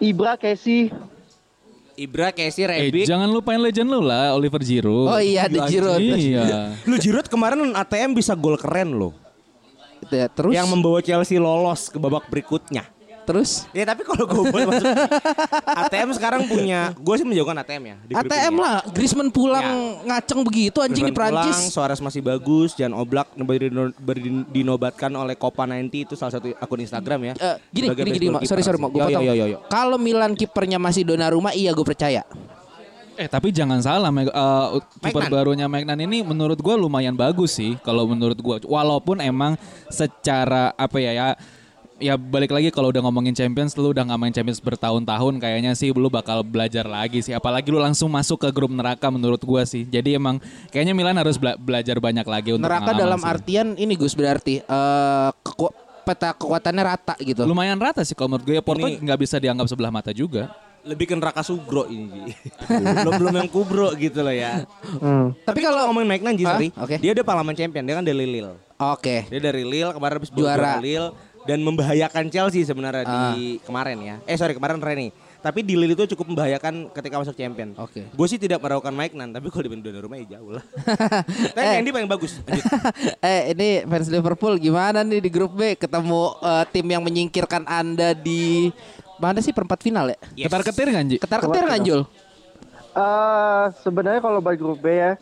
Ibra, 0.00 0.32
Casey, 0.34 0.80
Ibra, 1.94 2.32
Casey, 2.32 2.64
Eh, 2.64 2.88
Rebic. 2.88 3.04
jangan 3.04 3.28
lupain 3.28 3.60
legend 3.60 3.86
lu 3.86 4.00
lah, 4.00 4.32
Oliver 4.32 4.58
Giroud. 4.58 5.06
Oh 5.06 5.20
iya 5.20 5.44
ada 5.44 5.68
Giroud. 5.68 6.00
Iya. 6.00 6.74
Lu 6.82 6.96
Giroud 6.96 7.28
kemarin 7.28 7.62
ATM 7.70 8.10
bisa 8.10 8.32
gol 8.32 8.56
keren 8.56 8.96
loh. 8.96 9.12
Ya, 10.14 10.26
Terus 10.26 10.52
Yang 10.52 10.68
membawa 10.68 10.98
Chelsea 10.98 11.36
lolos 11.36 11.86
ke 11.86 11.96
babak 11.96 12.26
berikutnya. 12.26 12.84
terus 13.22 13.70
Ya 13.70 13.86
tapi 13.86 14.02
kalau 14.02 14.26
gue 14.26 14.50
boleh 14.50 14.66
masuk 14.66 14.82
ATM 15.86 16.10
sekarang 16.10 16.42
punya 16.44 16.90
Gue 16.96 17.14
sih 17.14 17.22
menjauhkan 17.22 17.54
ATM 17.56 17.82
ya 17.84 17.96
di 18.02 18.12
ATM 18.12 18.50
ya. 18.50 18.58
lah, 18.58 18.76
Griezmann 18.90 19.30
pulang 19.30 19.62
Ya. 19.62 19.78
ngaceng 20.10 20.42
begitu 20.42 20.82
anjing 20.82 21.06
di 21.06 21.14
Griezmann 21.14 21.30
Prancis. 21.30 21.54
pulang, 21.54 21.70
Suarez 21.70 22.00
masih 22.02 22.18
bagus 22.18 22.74
Jan 22.74 22.90
Oblak 22.90 23.30
dinobatkan 24.50 25.14
oleh 25.14 25.34
Copa 25.34 25.64
90 25.64 26.02
itu 26.02 26.14
salah 26.14 26.34
satu 26.34 26.50
akun 26.52 26.80
Instagram 26.80 27.20
ya 27.24 27.34
Eh, 27.34 27.56
gini, 27.70 27.86
Sebagai 27.88 28.02
gini, 28.02 28.10
gini, 28.12 28.26
goalkeeper 28.28 28.48
sorry, 28.48 28.62
sorry, 28.64 28.78
mau 28.78 28.90
gue 28.90 29.00
potong. 29.00 29.22
Kalau 29.66 29.96
Milan 29.96 30.32
kipernya 30.34 30.78
masih 30.78 31.02
Donnarumma, 31.04 31.50
iya 31.52 31.70
gue 31.70 31.86
percaya. 31.86 32.26
Eh 33.14 33.28
tapi 33.28 33.52
jangan 33.52 33.78
salah, 33.78 34.08
Meg- 34.08 34.32
eh, 34.32 34.66
kiper 34.98 35.28
barunya 35.28 35.68
Magnan 35.68 36.00
ini 36.00 36.24
menurut 36.24 36.56
gua 36.58 36.74
lumayan 36.74 37.12
bagus 37.12 37.54
sih. 37.54 37.76
Kalau 37.80 38.08
menurut 38.08 38.38
gua, 38.38 38.56
walaupun 38.62 39.20
emang 39.20 39.60
secara 39.86 40.72
apa 40.74 40.96
ya 40.96 41.12
ya 41.12 41.26
ya 42.02 42.18
balik 42.18 42.50
lagi 42.50 42.74
kalau 42.74 42.90
udah 42.90 42.98
ngomongin 42.98 43.30
Champions, 43.30 43.78
lu 43.78 43.94
udah 43.94 44.02
nggak 44.02 44.18
main 44.18 44.34
Champions 44.34 44.58
bertahun-tahun, 44.58 45.38
kayaknya 45.38 45.70
sih 45.72 45.94
lu 45.94 46.10
bakal 46.10 46.42
belajar 46.42 46.82
lagi 46.82 47.22
sih. 47.22 47.30
Apalagi 47.30 47.70
lu 47.70 47.78
langsung 47.78 48.10
masuk 48.10 48.42
ke 48.42 48.48
grup 48.50 48.72
neraka 48.72 49.06
menurut 49.06 49.38
gua 49.38 49.62
sih. 49.62 49.86
Jadi 49.86 50.16
emang 50.16 50.42
kayaknya 50.72 50.96
Milan 50.96 51.14
harus 51.14 51.38
bela- 51.38 51.54
belajar 51.54 52.00
banyak 52.00 52.26
lagi 52.26 52.50
untuk 52.56 52.66
Neraka 52.66 52.90
dalam 52.96 53.20
sih. 53.20 53.28
artian 53.28 53.66
ini 53.76 53.94
Gus 53.94 54.16
berarti 54.16 54.58
eh 54.58 55.30
keku- 55.44 55.70
peta 56.02 56.34
kekuatannya 56.34 56.82
rata 56.82 57.14
gitu. 57.22 57.46
lumayan 57.46 57.78
rata 57.78 58.02
sih 58.02 58.18
kalau 58.18 58.34
menurut 58.34 58.46
gue. 58.50 58.56
Ya, 58.58 58.64
Porto 58.64 58.82
nggak 58.82 59.18
bisa 59.22 59.38
dianggap 59.38 59.70
sebelah 59.70 59.92
mata 59.94 60.10
juga. 60.10 60.50
Lebih 60.82 61.06
ke 61.06 61.14
neraka 61.14 61.40
sugro 61.40 61.86
ini 61.86 62.34
belum, 62.98 63.12
belum 63.16 63.34
yang 63.38 63.48
kubro 63.48 63.94
gitu 63.94 64.20
loh 64.20 64.34
ya 64.34 64.66
Hmm. 64.92 65.32
Tapi 65.42 65.62
kalau 65.62 65.88
ngomongin 65.88 66.08
Magnan 66.10 66.34
Ji 66.34 66.44
Hah? 66.44 66.58
sorry 66.58 66.68
Oke. 66.74 66.96
Dia 66.98 67.10
udah 67.12 67.24
pengalaman 67.24 67.54
champion 67.54 67.82
Dia 67.82 67.94
kan 67.96 68.04
dari 68.04 68.18
Lille 68.18 68.54
Oke. 68.78 69.24
Dia 69.26 69.40
dari 69.40 69.62
Lille 69.62 69.90
kemarin 69.90 70.14
habis 70.18 70.30
Juara. 70.30 70.78
Lille 70.78 71.14
dan 71.42 71.58
membahayakan 71.58 72.30
Chelsea 72.30 72.62
sebenarnya 72.62 73.02
di 73.02 73.58
kemarin 73.60 73.98
ya. 73.98 74.16
Eh 74.22 74.38
sorry 74.38 74.54
kemarin 74.54 74.78
Reni. 74.78 75.10
Tapi 75.42 75.66
di 75.66 75.74
Lille 75.74 75.98
itu 75.98 76.14
cukup 76.14 76.30
membahayakan 76.30 76.94
ketika 76.94 77.18
masuk 77.18 77.34
champion. 77.34 77.74
Oke. 77.74 78.06
Gue 78.08 78.26
sih 78.30 78.38
tidak 78.38 78.62
meragukan 78.62 78.94
Maignan, 78.94 79.34
tapi 79.34 79.50
kalau 79.50 79.66
dibanding 79.66 79.90
Donnarumma 79.90 80.22
ya 80.22 80.38
jauh 80.38 80.54
lah. 80.54 80.62
tapi 81.54 81.66
Eh. 81.66 81.74
Mendy 81.82 81.90
paling 81.90 82.06
bagus. 82.06 82.38
Eh 83.26 83.50
ini 83.50 83.82
fans 83.82 84.06
Liverpool 84.06 84.54
gimana 84.58 85.02
nih 85.02 85.18
di 85.18 85.30
grup 85.30 85.54
B 85.54 85.74
ketemu 85.74 86.22
eh, 86.38 86.64
tim 86.70 86.86
yang 86.86 87.02
menyingkirkan 87.02 87.66
Anda 87.66 88.14
di 88.14 88.70
mana 89.20 89.38
sih 89.44 89.52
perempat 89.52 89.80
final 89.84 90.08
ya? 90.12 90.18
Yes. 90.36 90.48
Ketar 90.48 90.62
ketir 90.64 90.86
nggak 90.88 91.04
Ji? 91.08 91.16
Ketar-ketir 91.20 91.64
kan 91.68 91.80
Jul? 91.84 92.02
Eh, 92.92 93.64
sebenarnya 93.80 94.20
kalau 94.20 94.44
bagi 94.44 94.60
grup 94.60 94.84
B 94.84 94.92
ya, 94.92 95.16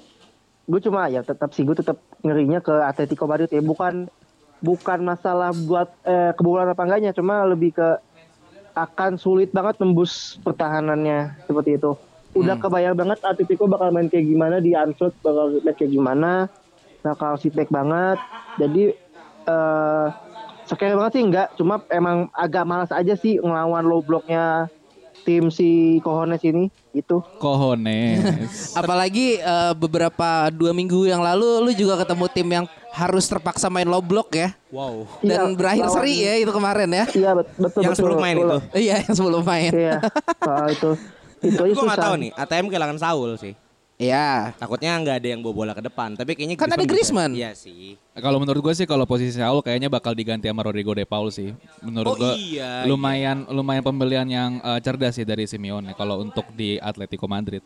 gue 0.67 0.81
cuma 0.83 1.07
ya 1.07 1.23
tetap 1.23 1.55
sih 1.55 1.63
gue 1.63 1.79
tetap 1.79 2.03
ngerinya 2.27 2.59
ke 2.59 2.75
Atletico 2.83 3.31
Madrid 3.31 3.51
ya 3.51 3.63
bukan 3.63 4.11
bukan 4.59 4.99
masalah 5.07 5.55
buat 5.55 5.89
eh, 6.03 6.35
kebobolan 6.35 6.71
apa 6.71 6.83
enggaknya, 6.83 7.15
cuma 7.15 7.47
lebih 7.47 7.79
ke 7.79 7.89
akan 8.75 9.19
sulit 9.19 9.51
banget 9.51 9.79
tembus 9.83 10.39
pertahanannya 10.43 11.47
seperti 11.47 11.79
itu. 11.79 11.95
Udah 12.35 12.55
kebayang 12.59 12.95
banget 12.95 13.19
Atletico 13.27 13.67
bakal 13.67 13.91
main 13.91 14.07
kayak 14.07 14.27
gimana 14.31 14.63
di 14.63 14.75
Anfield 14.75 15.15
bakal 15.23 15.59
main 15.63 15.75
kayak 15.75 15.91
gimana, 15.91 16.31
bakal 17.03 17.35
sipek 17.39 17.71
banget. 17.71 18.19
Jadi 18.59 18.95
eh 19.51 20.07
scary 20.71 20.95
banget 20.95 21.13
sih 21.13 21.23
enggak, 21.23 21.49
cuma 21.55 21.83
emang 21.89 22.31
agak 22.33 22.63
malas 22.63 22.91
aja 22.91 23.13
sih 23.13 23.37
ngelawan 23.37 23.83
low 23.83 24.01
blocknya 24.01 24.71
tim 25.21 25.49
si 25.49 25.69
Cohones 26.01 26.41
ini 26.41 26.67
itu. 26.91 27.21
Cojones. 27.37 28.73
Apalagi 28.81 29.37
eh, 29.37 29.73
beberapa 29.75 30.49
dua 30.49 30.71
minggu 30.71 31.05
yang 31.05 31.21
lalu 31.21 31.61
lu 31.61 31.73
juga 31.73 31.99
ketemu 31.99 32.25
tim 32.27 32.49
yang 32.51 32.65
harus 32.91 33.25
terpaksa 33.25 33.69
main 33.69 33.85
low 33.85 34.01
block 34.01 34.33
ya. 34.33 34.57
Wow. 34.71 35.07
Dan 35.21 35.29
Iya, 35.47 35.55
berakhir 35.55 35.85
lawan- 35.85 35.97
seri 35.97 36.15
ya 36.19 36.35
itu 36.37 36.51
kemarin 36.51 36.89
ya. 36.89 37.05
Iya 37.07 37.31
bet- 37.35 37.53
betul 37.55 37.81
Yang 37.81 37.93
betul. 37.93 38.01
sebelum 38.01 38.19
main 38.19 38.37
betul. 38.37 38.49
itu. 38.49 38.59
Iya 38.81 38.95
yang 38.99 39.15
sebelum 39.15 39.43
main. 39.43 39.71
Iya. 39.71 39.97
Soal 40.41 40.67
itu. 40.71 40.91
Itu 41.41 41.61
aja 41.63 41.73
Gue 41.73 41.79
susah. 41.79 41.95
gak 41.95 42.05
tahu 42.05 42.15
nih, 42.17 42.31
ATM 42.35 42.67
kehilangan 42.69 42.99
Saul 42.99 43.31
sih. 43.37 43.53
Iya. 44.01 44.57
Takutnya 44.57 44.97
nggak 44.97 45.17
ada 45.21 45.29
yang 45.29 45.45
bawa 45.45 45.55
bola 45.55 45.73
ke 45.77 45.85
depan, 45.85 46.17
tapi 46.17 46.33
kayaknya 46.33 46.57
Kan 46.57 46.73
ada 46.73 46.89
Griezmann. 46.89 47.37
Iya 47.37 47.53
sih. 47.53 48.01
Kalau 48.17 48.41
menurut 48.41 48.65
gue 48.65 48.73
sih 48.73 48.89
kalau 48.89 49.05
posisi 49.05 49.37
Saul 49.37 49.61
kayaknya 49.61 49.93
bakal 49.93 50.17
diganti 50.17 50.49
sama 50.49 50.65
Rodrigo 50.65 50.97
De 50.97 51.05
Paul 51.05 51.29
sih. 51.29 51.53
Menurut 51.85 52.17
Oh 52.17 52.17
gue 52.17 52.33
iya, 52.57 52.89
lumayan 52.89 53.45
lumayan 53.53 53.85
pembelian 53.85 54.25
yang 54.25 54.57
eh, 54.65 54.81
cerdas 54.81 55.21
sih 55.21 55.29
dari 55.29 55.45
Simeone 55.45 55.93
kalau 55.93 56.25
untuk 56.25 56.49
di 56.57 56.81
Atletico 56.81 57.29
Madrid. 57.29 57.61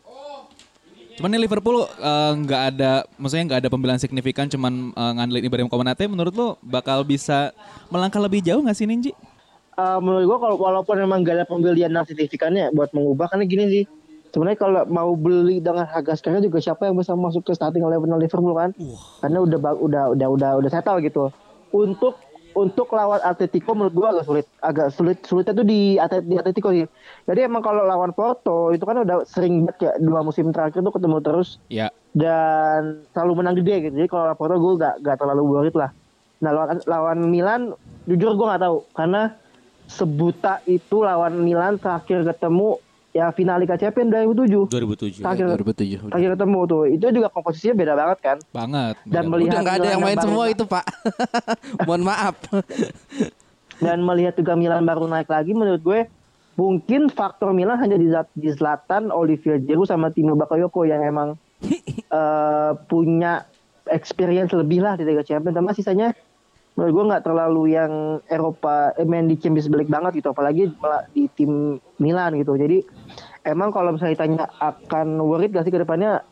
Cuman 1.14 1.30
nih 1.30 1.46
Liverpool 1.46 1.86
eh, 1.86 2.32
nggak 2.42 2.62
ada, 2.74 3.06
maksudnya 3.14 3.44
nggak 3.54 3.60
ada 3.62 3.70
pembelian 3.70 4.00
signifikan, 4.02 4.50
cuman 4.50 4.90
eh, 4.90 5.12
ngandelin 5.14 5.46
Ibrahim 5.46 5.70
Konate. 5.70 6.10
Menurut 6.10 6.34
lo 6.34 6.58
bakal 6.66 7.06
bisa 7.06 7.54
melangkah 7.94 8.18
lebih 8.18 8.42
jauh 8.42 8.58
nggak 8.58 8.74
sih 8.74 8.90
Ninji? 8.90 9.14
Eh, 9.74 9.98
menurut 10.02 10.26
gua 10.26 10.38
kalau 10.38 10.56
walaupun 10.58 10.98
emang 11.02 11.26
gak 11.26 11.42
ada 11.42 11.46
pembelian 11.46 11.90
yang 11.90 12.06
signifikannya 12.06 12.70
buat 12.70 12.94
mengubah 12.94 13.30
karena 13.30 13.46
gini 13.46 13.64
sih. 13.70 13.84
Sebenarnya 14.34 14.58
kalau 14.58 14.82
mau 14.90 15.14
beli 15.14 15.62
dengan 15.62 15.86
harga 15.86 16.18
sekarang 16.18 16.42
juga 16.42 16.58
siapa 16.58 16.90
yang 16.90 16.98
bisa 16.98 17.14
masuk 17.14 17.46
ke 17.46 17.54
starting 17.54 17.86
eleven 17.86 18.10
Liverpool 18.18 18.58
kan? 18.58 18.74
Karena 19.22 19.38
udah 19.46 19.58
udah 19.78 20.04
udah 20.18 20.28
udah 20.34 20.50
udah 20.58 20.70
settle 20.74 20.98
gitu. 20.98 21.30
Untuk 21.70 22.18
untuk 22.54 22.90
lawan 22.94 23.22
Atletico 23.22 23.78
menurut 23.78 23.94
gua 23.94 24.08
agak 24.10 24.26
sulit. 24.26 24.46
Agak 24.58 24.90
sulit 24.90 25.22
sulitnya 25.22 25.54
tuh 25.54 25.62
di 25.62 25.98
di 26.26 26.34
Atletico 26.34 26.74
sih. 26.74 26.82
Jadi 27.30 27.46
emang 27.46 27.62
kalau 27.62 27.86
lawan 27.86 28.10
Porto 28.10 28.74
itu 28.74 28.82
kan 28.82 29.06
udah 29.06 29.22
sering 29.22 29.70
banget 29.70 29.78
ya 29.86 29.92
dua 30.02 30.26
musim 30.26 30.50
terakhir 30.50 30.82
tuh 30.82 30.94
ketemu 30.94 31.18
terus 31.22 31.62
Ya, 31.70 31.94
dan 32.14 33.06
selalu 33.14 33.38
menang 33.38 33.54
gede 33.62 33.86
gitu. 33.86 33.94
Jadi 34.02 34.08
kalau 34.10 34.34
lawan 34.34 34.38
Porto 34.38 34.54
gue 34.58 34.72
gak, 34.82 34.94
gak 35.02 35.16
terlalu 35.22 35.42
worried 35.46 35.78
lah. 35.78 35.94
Nah 36.42 36.50
lawan, 36.50 36.82
lawan 36.90 37.18
Milan 37.30 37.70
jujur 38.10 38.34
gue 38.34 38.46
gak 38.50 38.66
tahu 38.66 38.82
karena 38.98 39.34
sebuta 39.86 40.58
itu 40.66 41.06
lawan 41.06 41.38
Milan 41.38 41.78
terakhir 41.78 42.26
ketemu 42.26 42.82
ya 43.14 43.30
final 43.30 43.62
Liga 43.62 43.78
Champions 43.78 44.10
2007. 44.10 44.66
2007. 44.66 45.22
Terakhir, 45.22 45.46
2007. 45.54 46.10
terakhir 46.10 46.30
ketemu 46.34 46.60
tuh. 46.66 46.82
Itu 46.90 47.04
juga 47.14 47.28
komposisinya 47.30 47.74
beda 47.78 47.92
banget 47.94 48.18
kan. 48.18 48.36
banget. 48.50 48.94
Dan 49.06 49.30
melihat 49.30 49.54
Udah 49.54 49.62
nggak 49.62 49.76
ada 49.78 49.88
yang 49.94 50.02
main 50.02 50.18
baru- 50.18 50.26
semua 50.26 50.44
itu 50.50 50.64
pak. 50.66 50.84
Mohon 51.86 52.02
maaf. 52.10 52.34
Dan 53.84 54.02
melihat 54.02 54.34
juga 54.34 54.54
Milan 54.54 54.82
baru 54.82 55.06
naik 55.06 55.30
lagi 55.30 55.50
menurut 55.50 55.82
gue 55.82 56.00
mungkin 56.54 57.10
faktor 57.10 57.50
Milan 57.50 57.78
hanya 57.78 57.98
di, 57.98 58.06
Zat- 58.06 58.30
di 58.34 58.50
Zlatan, 58.50 59.10
Olivier 59.10 59.58
Giroud 59.58 59.90
sama 59.90 60.10
Timo 60.10 60.34
Bakayoko 60.34 60.82
yang 60.82 61.02
emang 61.02 61.38
eh, 62.18 62.72
punya 62.90 63.46
experience 63.90 64.50
lebih 64.50 64.82
lah 64.82 64.98
di 64.98 65.06
Liga 65.06 65.22
Champions. 65.22 65.54
Sama 65.54 65.70
sisanya 65.70 66.14
menurut 66.74 66.90
gue 66.90 67.04
nggak 67.14 67.22
terlalu 67.22 67.78
yang 67.78 68.18
Eropa 68.26 68.90
eh, 68.94 69.06
main 69.06 69.26
di 69.26 69.38
Champions 69.38 69.70
League 69.70 69.90
banget 69.90 70.22
gitu, 70.22 70.30
apalagi 70.30 70.70
di 71.10 71.26
tim 71.34 71.78
Milan 71.98 72.34
gitu. 72.38 72.54
Jadi 72.54 72.82
emang 73.44 73.70
kalau 73.70 73.92
misalnya 73.92 74.16
ditanya 74.16 74.44
akan 74.58 75.20
worried 75.20 75.52
gak 75.52 75.64
sih 75.64 75.72
ke 75.72 75.78
depannya 75.78 76.24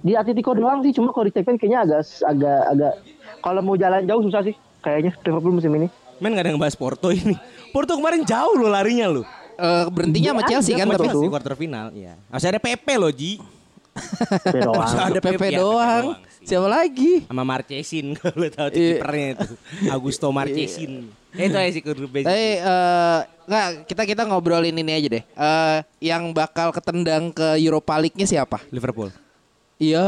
di 0.00 0.16
Atletico 0.16 0.56
doang 0.56 0.80
sih, 0.80 0.96
cuma 0.96 1.12
kalau 1.12 1.28
di 1.28 1.32
Champions 1.32 1.60
kayaknya 1.60 1.80
agak 1.84 2.00
agak 2.24 2.60
agak 2.72 2.92
kalau 3.40 3.60
mau 3.60 3.76
jalan 3.76 4.04
jauh 4.04 4.22
susah 4.24 4.40
sih 4.40 4.54
kayaknya 4.80 5.12
Liverpool 5.20 5.56
musim 5.56 5.72
ini. 5.74 5.88
Men 6.20 6.32
gak 6.32 6.44
ada 6.44 6.50
yang 6.52 6.60
bahas 6.60 6.76
Porto 6.76 7.08
ini. 7.08 7.36
Porto 7.74 7.96
kemarin 7.96 8.24
jauh 8.24 8.56
lo 8.56 8.68
larinya 8.68 9.08
lo. 9.08 9.24
Eh, 9.60 9.84
berhentinya 9.92 10.32
sama 10.32 10.42
Chelsea 10.48 10.72
kan 10.72 10.88
tapi 10.88 11.04
Chelsea 11.04 11.28
quarter 11.28 11.52
final, 11.52 11.92
iya. 11.92 12.16
Masih 12.32 12.48
ada 12.48 12.60
PP 12.60 12.86
loh, 12.96 13.12
Ji. 13.12 13.36
Doang. 14.48 14.80
Masih 14.80 14.98
ada 15.04 15.20
PP 15.20 15.42
ya, 15.52 15.58
doang. 15.60 16.04
Siapa 16.40 16.64
lagi? 16.64 17.28
Sama 17.28 17.44
Marchesin 17.44 18.06
kalau 18.16 18.48
tahu 18.48 18.68
Iya. 18.72 18.96
kipernya 18.96 19.26
itu. 19.36 19.48
Augusto 19.92 20.32
Marchesin. 20.32 21.12
Eh, 21.36 21.46
itu 21.48 21.56
aja 21.56 21.70
sih 21.70 21.82
grup 21.82 22.10
B. 22.10 22.22
Tapi 22.22 22.46
eh 22.58 23.18
nggak 23.50 23.66
kita 23.90 24.02
kita 24.06 24.22
ngobrolin 24.26 24.74
ini 24.74 24.92
aja 24.94 25.08
deh. 25.18 25.24
Eh 25.26 25.78
yang 26.02 26.30
bakal 26.30 26.70
ketendang 26.70 27.30
ke 27.30 27.58
Europa 27.58 27.98
League-nya 27.98 28.26
siapa? 28.26 28.62
Liverpool. 28.70 29.10
Iya, 29.80 30.04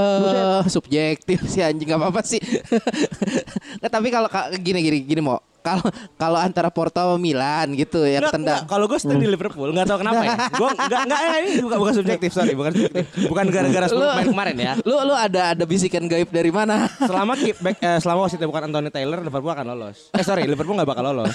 subjektif 0.68 1.48
sih 1.48 1.64
anjing 1.64 1.88
nggak 1.88 1.96
apa-apa 1.96 2.20
sih. 2.20 2.36
Nggak, 3.80 3.88
tapi 3.88 4.08
kalau 4.12 4.28
ka- 4.28 4.52
gini 4.60 4.84
gini 4.84 4.98
gini 5.00 5.20
mau 5.24 5.40
kalau 5.62 5.86
kalau 6.18 6.38
antara 6.38 6.68
Porto 6.68 6.98
sama 6.98 7.16
Milan 7.16 7.72
gitu 7.72 8.02
yang 8.02 8.26
Nggak, 8.26 8.34
ketendang. 8.34 8.60
nggak. 8.62 8.70
Kalau 8.70 8.84
gue 8.86 8.98
stand 8.98 9.18
di 9.18 9.28
Liverpool, 9.30 9.70
nggak 9.70 9.86
tahu 9.86 9.98
kenapa 10.02 10.22
ya. 10.22 10.36
Gue 10.52 10.68
nggak 10.74 11.00
nggak 11.06 11.20
eh, 11.22 11.38
ini 11.38 11.52
bukan 11.62 11.78
bukan 11.78 11.94
subjektif, 11.96 12.30
sorry, 12.30 12.52
bukan 12.52 12.70
subjektif. 12.74 13.04
Bukan 13.24 13.44
gara-gara 13.48 13.86
10 13.86 13.96
pemain 13.96 14.28
kemarin 14.28 14.56
ya. 14.58 14.72
Lu 14.82 14.96
lu 15.02 15.14
ada 15.14 15.54
ada 15.54 15.64
bisikan 15.64 16.04
gaib 16.04 16.28
dari 16.28 16.50
mana? 16.50 16.90
Selama 16.98 17.32
keep 17.34 17.56
back, 17.58 17.78
eh, 17.78 17.98
selama 17.98 18.26
wasitnya 18.26 18.46
bukan 18.46 18.68
Anthony 18.68 18.90
Taylor, 18.90 19.22
Liverpool 19.22 19.52
akan 19.52 19.66
lolos. 19.70 20.10
Eh 20.12 20.22
sorry, 20.22 20.44
Liverpool 20.44 20.74
nggak 20.74 20.90
bakal 20.90 21.04
lolos. 21.14 21.34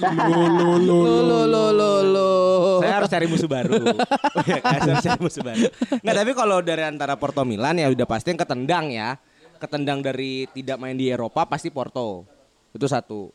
Lu 0.00 0.80
lu 0.80 0.96
lu 1.44 1.62
lu 1.70 1.90
lu. 2.08 2.30
Saya 2.80 2.94
harus 2.98 3.10
cari 3.10 3.26
musuh 3.28 3.46
baru. 3.46 3.84
Ya 4.48 4.58
kan, 4.58 4.78
Saya 4.80 4.92
harus 4.96 5.04
cari 5.04 5.20
musuh 5.20 5.42
baru. 5.44 5.66
Nggak, 6.00 6.14
tapi 6.16 6.32
kalau 6.32 6.58
dari 6.60 6.82
antara 6.82 7.14
Porto 7.14 7.44
Milan 7.44 7.76
ya 7.76 7.86
udah 7.86 8.06
pasti 8.08 8.32
yang 8.32 8.40
ketendang 8.40 8.88
ya. 8.88 9.20
Ketendang 9.60 10.00
dari 10.00 10.48
tidak 10.50 10.80
main 10.80 10.96
di 10.96 11.12
Eropa 11.12 11.44
pasti 11.44 11.68
Porto. 11.68 12.24
Itu 12.72 12.88
satu. 12.88 13.28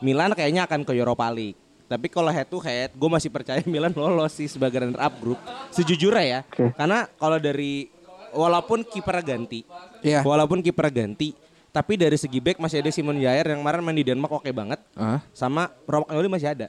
Milan 0.00 0.32
kayaknya 0.36 0.68
akan 0.68 0.84
ke 0.84 0.92
Europa 0.92 1.28
League. 1.32 1.56
Tapi 1.86 2.10
kalau 2.10 2.34
head 2.34 2.50
to 2.50 2.58
head, 2.58 2.90
gue 2.90 3.10
masih 3.10 3.30
percaya 3.30 3.62
Milan 3.72 3.94
lolos 3.94 4.34
sih 4.34 4.50
sebagai 4.50 4.82
runner 4.82 4.98
up 4.98 5.14
grup. 5.22 5.38
Sejujurnya 5.70 6.24
ya, 6.26 6.40
Oke. 6.42 6.74
karena 6.74 7.06
kalau 7.14 7.38
dari 7.38 7.86
walaupun 8.34 8.82
kiper 8.82 9.22
ganti, 9.22 9.62
Iya. 10.02 10.26
walaupun 10.26 10.60
kiper 10.60 10.90
ganti, 10.90 11.30
tapi 11.70 11.94
dari 11.94 12.18
segi 12.18 12.42
back 12.42 12.58
masih 12.58 12.82
ada 12.82 12.90
Simon 12.90 13.22
Jair 13.22 13.46
yang 13.46 13.62
kemarin 13.62 13.80
main 13.86 13.96
di 13.96 14.04
Denmark 14.04 14.42
oke 14.42 14.50
banget, 14.50 14.82
Hah? 14.98 15.22
sama 15.30 15.70
Romagnoli 15.86 16.26
masih 16.26 16.48
ada. 16.52 16.66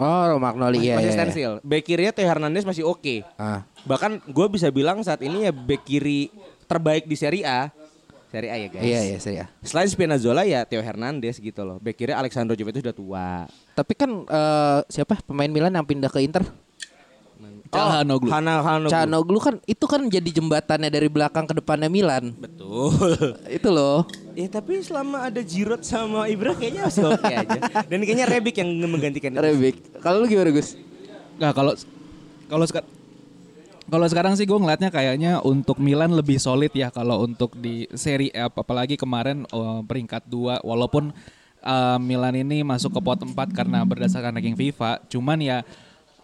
Oh, 0.00 0.24
Romagnoli 0.32 0.80
iya. 0.80 0.96
masih 0.96 1.12
iya, 1.12 1.12
iya. 1.12 1.18
stensil. 1.28 1.52
Back 1.60 1.84
kirinya 1.84 2.12
Theo 2.16 2.24
Hernandez 2.24 2.64
masih 2.64 2.88
oke. 2.88 3.20
Ah. 3.36 3.68
Bahkan 3.84 4.32
gue 4.32 4.46
bisa 4.48 4.72
bilang 4.72 5.04
saat 5.04 5.20
ini 5.20 5.44
ya 5.44 5.52
back 5.52 5.84
kiri 5.84 6.32
terbaik 6.64 7.04
di 7.04 7.16
Serie 7.20 7.44
A. 7.44 7.68
Serie 8.30 8.50
A 8.54 8.56
ya 8.62 8.68
guys. 8.70 8.86
Iya 8.86 9.00
iya 9.02 9.18
saya. 9.18 9.44
Selain 9.66 9.90
Spinazzola 9.90 10.46
ya 10.46 10.62
Theo 10.62 10.78
Hernandez 10.78 11.42
gitu 11.42 11.66
loh. 11.66 11.82
Back 11.82 11.98
kiri 11.98 12.14
Alexandro 12.14 12.54
Jovetic 12.54 12.86
sudah 12.86 12.94
tua. 12.94 13.28
Tapi 13.74 13.92
kan 13.98 14.10
eh, 14.22 14.78
siapa 14.86 15.18
pemain 15.26 15.50
Milan 15.50 15.74
yang 15.74 15.82
pindah 15.82 16.06
ke 16.06 16.22
Inter? 16.22 16.46
Calhanoglu. 17.70 18.30
Hana 18.30 18.54
Hanoglu. 18.66 18.90
Canoglu 18.90 19.38
kan 19.38 19.54
itu 19.62 19.84
kan 19.86 20.02
jadi 20.10 20.30
jembatannya 20.30 20.90
dari 20.90 21.06
belakang 21.06 21.46
ke 21.46 21.54
depannya 21.58 21.86
Milan. 21.86 22.34
Betul. 22.34 22.90
itu 23.58 23.68
loh. 23.70 24.06
ya 24.34 24.46
tapi 24.50 24.82
selama 24.82 25.26
ada 25.26 25.42
Giroud 25.42 25.82
sama 25.86 26.26
Ibra 26.26 26.54
kayaknya 26.54 26.90
masih 26.90 27.10
oke 27.10 27.30
aja. 27.30 27.60
Dan 27.86 28.02
kayaknya 28.02 28.26
Rebic 28.26 28.58
yang 28.58 28.70
menggantikan 28.90 29.30
itu. 29.34 29.42
Rebik. 29.42 29.76
Kalau 30.02 30.22
lu 30.22 30.26
gimana 30.26 30.50
Gus? 30.50 30.74
Nggak 31.38 31.52
kalau 31.54 31.72
kalau 32.50 32.64
sekarang 32.66 32.99
kalau 33.90 34.06
sekarang 34.06 34.38
sih 34.38 34.46
gue 34.46 34.54
ngeliatnya 34.54 34.88
kayaknya 34.88 35.42
untuk 35.42 35.82
Milan 35.82 36.14
lebih 36.14 36.38
solid 36.38 36.70
ya 36.70 36.88
kalau 36.94 37.26
untuk 37.26 37.58
di 37.58 37.90
Serie 37.92 38.30
A 38.32 38.46
apalagi 38.46 38.94
kemarin 38.94 39.44
eh, 39.50 39.80
peringkat 39.84 40.30
dua. 40.30 40.62
Walaupun 40.62 41.10
eh, 41.60 41.98
Milan 41.98 42.38
ini 42.38 42.62
masuk 42.62 42.94
ke 42.96 43.00
pot 43.02 43.18
4 43.18 43.34
karena 43.50 43.82
berdasarkan 43.82 44.38
ranking 44.38 44.56
FIFA. 44.56 45.02
Cuman 45.10 45.42
ya 45.42 45.66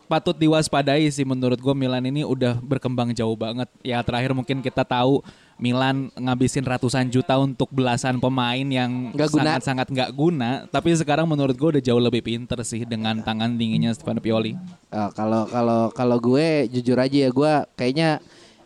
patut 0.07 0.39
diwaspadai 0.39 1.11
sih 1.11 1.27
menurut 1.27 1.59
gue 1.59 1.75
Milan 1.75 2.07
ini 2.07 2.23
udah 2.23 2.63
berkembang 2.63 3.11
jauh 3.11 3.35
banget. 3.35 3.67
Ya 3.83 3.99
terakhir 4.07 4.33
mungkin 4.33 4.63
kita 4.63 4.87
tahu 4.87 5.21
Milan 5.57 6.13
ngabisin 6.13 6.63
ratusan 6.63 7.09
juta 7.09 7.37
untuk 7.37 7.69
belasan 7.71 8.17
pemain 8.17 8.61
yang 8.61 9.11
Nggak 9.11 9.31
guna. 9.31 9.43
sangat-sangat 9.57 9.87
nggak 9.89 10.11
guna 10.13 10.51
tapi 10.69 10.93
sekarang 10.93 11.25
menurut 11.25 11.53
gue 11.53 11.69
udah 11.75 11.83
jauh 11.83 11.99
lebih 11.99 12.21
pinter 12.21 12.61
sih 12.61 12.85
dengan 12.85 13.21
tangan 13.21 13.57
dinginnya 13.57 13.91
Stefano 13.91 14.21
Pioli 14.21 14.53
Eh, 14.87 15.11
kalau 15.13 15.45
kalau 15.47 15.89
kalau 15.91 16.17
gue 16.19 16.69
jujur 16.69 16.97
aja 16.97 17.19
ya 17.19 17.31
gue 17.31 17.53
kayaknya 17.73 18.21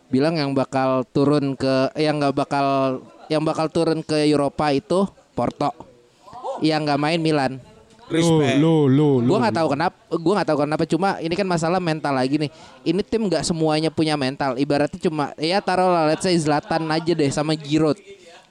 bilang 0.09 0.35
yang 0.35 0.51
bakal 0.51 1.07
turun 1.07 1.55
ke 1.55 1.95
yang 1.95 2.19
nggak 2.19 2.35
bakal 2.35 2.67
yang 3.27 3.47
bakal 3.47 3.71
turun 3.71 4.03
ke 4.03 4.27
Eropa 4.27 4.71
itu 4.71 5.07
Porto. 5.33 5.71
Yang 6.59 6.81
nggak 6.85 7.01
main 7.01 7.21
Milan. 7.23 7.53
Respect. 8.11 8.59
Gue 8.61 9.39
nggak 9.39 9.55
tahu 9.55 9.69
kenapa. 9.73 9.97
Gue 10.11 10.33
nggak 10.35 10.49
tahu 10.51 10.59
kenapa. 10.67 10.83
Cuma 10.85 11.09
ini 11.23 11.35
kan 11.39 11.47
masalah 11.49 11.79
mental 11.79 12.13
lagi 12.13 12.37
nih. 12.37 12.51
Ini 12.83 13.01
tim 13.07 13.23
nggak 13.25 13.47
semuanya 13.47 13.89
punya 13.89 14.19
mental. 14.19 14.59
Ibaratnya 14.61 15.01
cuma 15.01 15.33
ya 15.41 15.63
taruh 15.65 15.89
lah 15.89 16.11
let's 16.11 16.27
say 16.27 16.35
Zlatan 16.37 16.91
aja 16.91 17.13
deh 17.17 17.31
sama 17.33 17.57
Giroud 17.57 17.97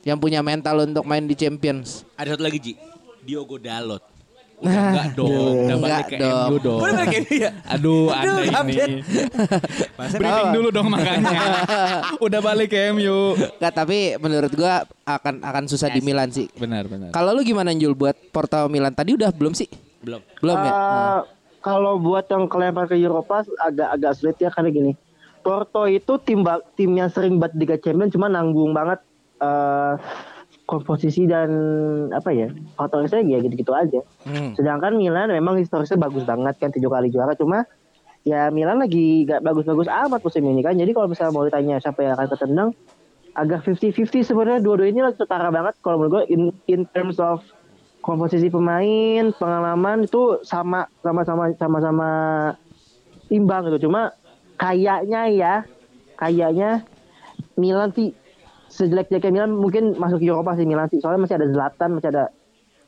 yang 0.07 0.17
punya 0.17 0.39
mental 0.39 0.87
untuk 0.87 1.03
main 1.05 1.27
di 1.27 1.35
Champions. 1.37 2.07
Ada 2.15 2.33
satu 2.33 2.47
lagi 2.47 2.57
Ji. 2.57 2.73
Diogo 3.19 3.61
Dalot. 3.61 4.01
Enggak 4.59 5.07
dong, 5.15 5.31
udah 5.31 5.55
Enggak 5.63 5.79
balik 5.79 6.05
ke 6.05 6.17
dong. 6.19 6.47
MU 6.51 6.57
dong. 6.59 6.79
Udah 6.79 6.91
balik 6.91 7.15
ini 7.15 7.35
ya? 7.39 7.51
Aduh, 7.63 8.03
anda 8.11 8.41
ini. 8.43 8.51
update. 8.51 8.95
Masa 9.95 10.15
Briefing 10.19 10.51
dulu 10.51 10.67
dong 10.69 10.87
makanya. 10.91 11.31
udah 12.27 12.39
balik 12.43 12.67
ke 12.75 12.79
MU. 12.91 13.17
Nggak, 13.39 13.73
tapi 13.73 13.97
menurut 14.19 14.51
gue 14.51 14.73
akan 15.07 15.35
akan 15.39 15.63
susah 15.71 15.87
di 15.87 16.03
Milan 16.03 16.27
sih. 16.29 16.51
Benar, 16.59 16.91
benar. 16.91 17.09
Kalau 17.15 17.31
lu 17.31 17.41
gimana 17.47 17.71
Jul 17.71 17.95
buat 17.95 18.19
Porto 18.35 18.67
Milan 18.67 18.91
tadi 18.91 19.15
udah 19.15 19.31
belum 19.31 19.55
sih? 19.55 19.67
belum. 19.99 20.21
Belum 20.39 20.55
ya? 20.59 20.71
Eh, 20.71 21.19
Kalau 21.59 21.99
buat 21.99 22.23
yang 22.31 22.47
kelempar 22.47 22.87
ke 22.87 22.95
Eropa 22.95 23.43
agak-agak 23.43 24.11
sulit 24.15 24.39
ya 24.39 24.47
karena 24.47 24.71
gini. 24.71 24.91
Porto 25.39 25.87
itu 25.87 26.19
tim 26.23 26.43
tim 26.75 26.91
yang 26.95 27.11
sering 27.11 27.35
buat 27.39 27.51
Liga 27.55 27.75
Champions 27.79 28.11
cuma 28.11 28.31
nanggung 28.31 28.71
banget 28.71 28.99
eh, 29.39 29.93
komposisi 30.69 31.25
dan 31.25 31.49
apa 32.13 32.29
ya 32.29 32.53
faktorisnya 32.77 33.25
ya 33.25 33.41
gitu-gitu 33.41 33.73
aja. 33.73 34.05
Hmm. 34.21 34.53
Sedangkan 34.53 34.93
Milan 34.93 35.33
memang 35.33 35.57
historisnya 35.57 35.97
bagus 35.97 36.29
banget 36.29 36.61
kan 36.61 36.69
tujuh 36.69 36.93
kali 36.93 37.09
juara 37.09 37.33
cuma 37.33 37.65
ya 38.21 38.53
Milan 38.53 38.77
lagi 38.77 39.25
gak 39.25 39.41
bagus-bagus 39.41 39.89
amat 39.89 40.21
musim 40.21 40.45
ini 40.45 40.61
kan. 40.61 40.77
Jadi 40.77 40.93
kalau 40.93 41.09
misalnya 41.09 41.33
mau 41.33 41.41
ditanya 41.49 41.81
siapa 41.81 42.05
yang 42.05 42.13
akan 42.13 42.27
ketendang 42.29 42.69
agak 43.33 43.65
50-50 43.65 44.29
sebenarnya 44.29 44.59
dua-duanya 44.61 45.09
ini 45.09 45.17
setara 45.17 45.49
banget 45.49 45.73
kalau 45.81 46.05
menurut 46.05 46.21
gue 46.21 46.23
in, 46.37 46.41
in 46.69 46.85
terms 46.93 47.17
of 47.17 47.41
komposisi 48.05 48.53
pemain, 48.53 49.33
pengalaman 49.41 50.05
itu 50.05 50.37
sama 50.45 50.85
sama-sama 51.01 51.49
sama-sama 51.57 52.09
imbang 53.33 53.65
gitu. 53.73 53.89
Cuma 53.89 54.13
kayaknya 54.61 55.21
ya, 55.33 55.53
kayaknya 56.13 56.85
Milan 57.57 57.89
sih 57.97 58.13
sejelek-jeleknya 58.79 59.31
Milan 59.35 59.51
mungkin 59.51 59.99
masuk 59.99 60.23
Eropa 60.23 60.55
sih 60.55 60.63
Milan 60.63 60.87
sih. 60.87 61.03
Soalnya 61.03 61.27
masih 61.27 61.35
ada 61.35 61.47
Zlatan, 61.51 61.89
masih 61.99 62.09
ada 62.15 62.23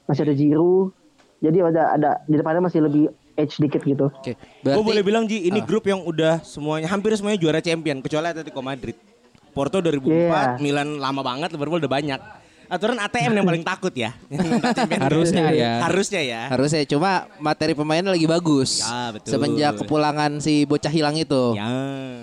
masih 0.08 0.22
ada 0.24 0.34
Giroud. 0.34 0.96
Jadi 1.42 1.58
ada 1.60 1.84
ada 2.00 2.10
di 2.24 2.36
depannya 2.40 2.64
masih 2.64 2.80
lebih 2.88 3.12
edge 3.36 3.60
dikit 3.60 3.82
gitu. 3.84 4.08
Oke. 4.08 4.38
Gue 4.38 4.64
Berarti 4.64 4.86
boleh 4.88 5.04
bilang 5.04 5.24
Ji, 5.28 5.50
ini 5.50 5.60
grup 5.60 5.84
yang 5.90 6.00
udah 6.06 6.40
semuanya 6.46 6.88
hampir 6.88 7.12
semuanya 7.18 7.42
juara 7.42 7.60
champion 7.60 8.00
kecuali 8.00 8.32
Atletico 8.32 8.62
Madrid. 8.64 8.96
Porto 9.52 9.84
2004, 9.84 10.08
Iya. 10.08 10.40
Milan 10.64 10.96
lama 10.96 11.20
banget, 11.20 11.52
Liverpool 11.52 11.84
udah 11.84 11.92
banyak. 11.92 12.20
Aturan 12.72 13.04
ATM 13.04 13.36
yang 13.36 13.44
paling 13.44 13.68
takut 13.68 13.92
ya. 13.92 14.16
Harusnya 15.04 15.52
ya. 15.52 15.84
Harusnya 15.84 16.22
ya. 16.24 16.42
harusnya 16.48 16.88
cuma 16.88 17.28
materi 17.36 17.76
pemainnya 17.76 18.16
lagi 18.16 18.24
bagus. 18.24 18.80
Ya, 18.80 19.12
betul. 19.12 19.28
Semenjak 19.28 19.84
kepulangan 19.84 20.40
si 20.40 20.64
bocah 20.64 20.88
hilang 20.88 21.20
itu. 21.20 21.52
Ya. 21.52 21.68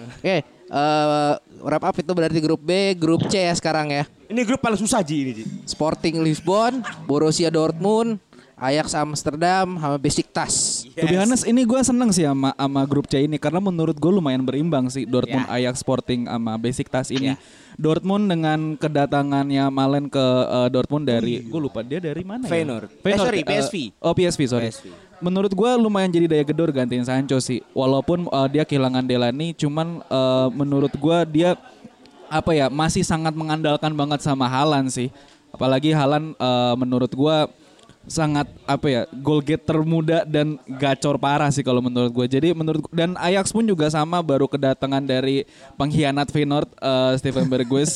Oke, 0.09 0.49
eh 0.69 1.35
wrap 1.65 1.83
up 1.89 1.97
itu 1.97 2.13
berarti 2.13 2.39
grup 2.39 2.61
B, 2.63 2.95
grup 2.95 3.27
C 3.27 3.49
ya 3.49 3.55
sekarang 3.57 3.91
ya. 3.91 4.05
Ini 4.29 4.45
grup 4.45 4.61
paling 4.61 4.77
susah 4.77 5.01
Ji 5.01 5.17
ini 5.25 5.33
Ji. 5.33 5.45
Sporting 5.65 6.21
Lisbon, 6.21 6.85
Borussia 7.09 7.49
Dortmund, 7.49 8.21
Ajax 8.59 8.91
Amsterdam, 8.93 9.79
sama 9.79 9.97
Besiktas. 9.97 10.83
To 10.99 11.07
be 11.07 11.15
honest, 11.15 11.47
ini 11.47 11.63
gue 11.63 11.81
seneng 11.87 12.11
sih 12.11 12.27
sama, 12.27 12.51
sama 12.59 12.83
grup 12.85 13.07
C 13.07 13.23
ini 13.23 13.39
karena 13.39 13.63
menurut 13.63 13.95
gue 13.95 14.13
lumayan 14.13 14.43
berimbang 14.43 14.91
sih 14.91 15.07
Dortmund, 15.07 15.47
Ya. 15.47 15.71
Ajax, 15.71 15.81
Sporting 15.87 16.27
sama 16.27 16.59
Besiktas 16.59 17.15
ini. 17.15 17.33
Ya. 17.33 17.35
Dortmund 17.79 18.27
dengan 18.27 18.75
kedatangannya 18.75 19.71
Malen 19.71 20.11
ke 20.11 20.27
eh, 20.51 20.69
Dortmund 20.75 21.07
dari 21.07 21.47
gue 21.47 21.61
lupa 21.63 21.87
dia 21.87 22.03
dari 22.03 22.27
mana 22.27 22.43
ya? 22.43 22.51
Feyenoord. 22.51 22.91
Eh, 23.07 23.15
sorry, 23.15 23.41
eh, 23.41 23.47
PSV. 23.47 23.75
oh 24.03 24.13
PSV 24.19 24.41
sorry. 24.51 24.69
PSV. 24.75 24.87
Menurut 25.23 25.55
gue 25.55 25.71
lumayan 25.79 26.11
jadi 26.11 26.27
daya 26.27 26.43
gedor 26.43 26.75
gantiin 26.75 27.07
Sancho 27.07 27.39
sih. 27.39 27.63
Walaupun 27.71 28.27
eh, 28.27 28.49
dia 28.51 28.67
kehilangan 28.67 29.07
Delany, 29.07 29.55
cuman 29.55 30.03
eh, 30.03 30.49
menurut 30.51 30.91
gue 30.91 31.19
dia 31.31 31.55
apa 32.29 32.51
ya 32.53 32.67
masih 32.69 33.07
sangat 33.07 33.33
mengandalkan 33.39 33.95
banget 33.95 34.27
sama 34.27 34.51
Halan 34.51 34.91
sih. 34.91 35.15
Apalagi 35.55 35.95
Halan 35.95 36.35
eh, 36.35 36.75
menurut 36.75 37.15
gue 37.15 37.37
sangat 38.09 38.49
apa 38.65 38.87
ya 38.89 39.03
goal 39.21 39.45
getter 39.45 39.85
muda 39.85 40.25
dan 40.25 40.57
gacor 40.67 41.21
parah 41.21 41.53
sih 41.53 41.63
kalau 41.63 41.85
menurut 41.85 42.11
gue. 42.11 42.27
Jadi 42.27 42.49
menurut 42.57 42.89
dan 42.91 43.15
Ajax 43.21 43.53
pun 43.53 43.63
juga 43.63 43.87
sama 43.93 44.25
baru 44.25 44.49
kedatangan 44.49 45.05
dari 45.05 45.45
pengkhianat 45.77 46.33
Feyenoord 46.33 46.69
eh, 46.81 47.13
Steven 47.21 47.47
Bergwijn 47.47 47.87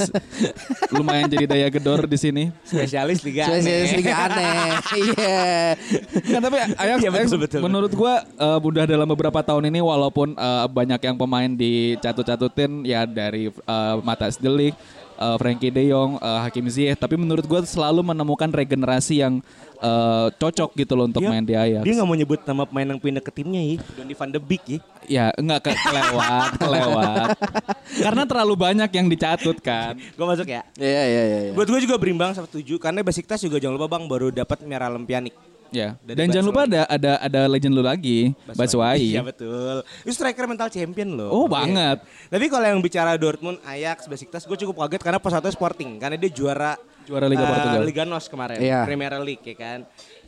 lumayan 0.95 1.27
jadi 1.33 1.45
daya 1.49 1.69
gedor 1.73 2.05
di 2.05 2.21
sini. 2.21 2.45
Spesialis 2.63 3.25
Liga 3.25 3.49
Spesialis 3.49 3.91
aneh. 3.91 3.99
Liga 3.99 4.15
aneh. 4.29 4.61
Iya. 5.03 6.39
Tapi 6.39 6.57
Ajax, 6.77 6.99
Iya, 7.01 7.11
betul, 7.11 7.19
Ajax 7.25 7.31
betul. 7.41 7.61
menurut 7.65 7.93
gua 7.97 8.23
eh, 8.23 8.59
udah 8.61 8.85
dalam 8.85 9.09
beberapa 9.09 9.41
tahun 9.41 9.73
ini 9.73 9.81
walaupun 9.81 10.37
eh, 10.37 10.67
banyak 10.69 11.01
yang 11.01 11.17
pemain 11.17 11.49
dicatut-catutin 11.49 12.85
ya 12.85 13.09
dari 13.09 13.49
uh, 13.49 13.97
Matas 14.03 14.37
Delik, 14.37 14.75
eh, 15.17 15.37
Frankie 15.37 15.73
De 15.73 15.83
Jong, 15.89 16.19
eh, 16.19 16.41
Hakim 16.45 16.67
Ziyech, 16.69 16.99
tapi 16.99 17.15
menurut 17.17 17.45
gua 17.45 17.61
selalu 17.63 18.01
menemukan 18.01 18.49
regenerasi 18.49 19.21
yang 19.21 19.45
eh, 19.83 20.27
cocok 20.39 20.79
gitu 20.79 20.93
loh 20.95 21.11
untuk 21.11 21.21
Dia- 21.23 21.31
main 21.31 21.45
di 21.45 21.55
Ajax. 21.59 21.83
Dia 21.83 21.93
nggak 21.99 22.09
mau 22.09 22.17
nyebut 22.17 22.41
nama 22.47 22.63
pemain 22.65 22.89
yang 22.95 23.01
pindah 23.03 23.23
ke 23.23 23.33
timnya 23.35 23.61
ya. 23.61 23.77
Donny 23.99 24.15
van 24.15 24.31
de 24.31 24.41
Beek 24.41 24.63
ya. 24.67 24.79
Ya 25.11 25.25
enggak 25.35 25.67
ke 25.67 25.71
kelewat, 25.75 26.51
kelewat. 26.57 27.29
Karena 28.07 28.23
terlalu 28.23 28.55
banyak 28.55 28.91
yang 28.95 29.07
dicatut 29.11 29.59
kan. 29.59 29.99
Gue 29.99 30.27
masuk 30.27 30.47
ya. 30.47 30.63
Iya 30.79 31.03
iya 31.05 31.23
iya. 31.27 31.39
iya. 31.49 31.53
Buat 31.53 31.69
gue 31.69 31.81
juga 31.83 31.99
berimbang 31.99 32.33
sama 32.33 32.47
tujuh 32.47 32.79
karena 32.79 33.03
Besiktas 33.03 33.43
juga 33.43 33.59
jangan 33.59 33.77
lupa 33.77 33.99
bang 33.99 34.05
baru 34.07 34.31
dapat 34.31 34.63
Miralem 34.63 35.03
Pjanic. 35.03 35.35
Ya. 35.73 35.97
Dari 36.05 36.17
Dan 36.21 36.29
jangan 36.29 36.47
lupa 36.47 36.63
ada 36.69 36.85
ada 36.85 37.13
ada 37.19 37.41
legend 37.49 37.73
lu 37.73 37.81
lagi, 37.81 38.37
Batshuayi. 38.47 39.17
Iya 39.17 39.25
betul. 39.25 39.81
Itu 40.05 40.13
striker 40.13 40.45
mental 40.45 40.69
champion 40.69 41.17
loh. 41.17 41.33
Oh, 41.33 41.45
Iya. 41.45 41.53
banget. 41.53 41.99
Tapi 42.29 42.45
kalau 42.47 42.67
yang 42.69 42.81
bicara 42.81 43.17
Dortmund, 43.17 43.59
Ajax, 43.65 44.05
Besiktas, 44.05 44.45
gue 44.45 44.59
cukup 44.61 44.85
kaget 44.85 45.01
karena 45.01 45.19
pas 45.19 45.33
satu 45.33 45.49
Sporting 45.49 45.97
karena 45.97 46.21
dia 46.21 46.29
juara 46.29 46.77
Juara 47.03 47.27
Liga 47.27 47.43
eh, 47.43 47.51
Portugal. 47.51 47.81
Liga 47.83 48.03
NOS 48.07 48.27
kemarin, 48.31 48.59
Iya. 48.63 48.87
Premier 48.87 49.11
League 49.19 49.43
ya 49.43 49.57
kan. 49.59 49.79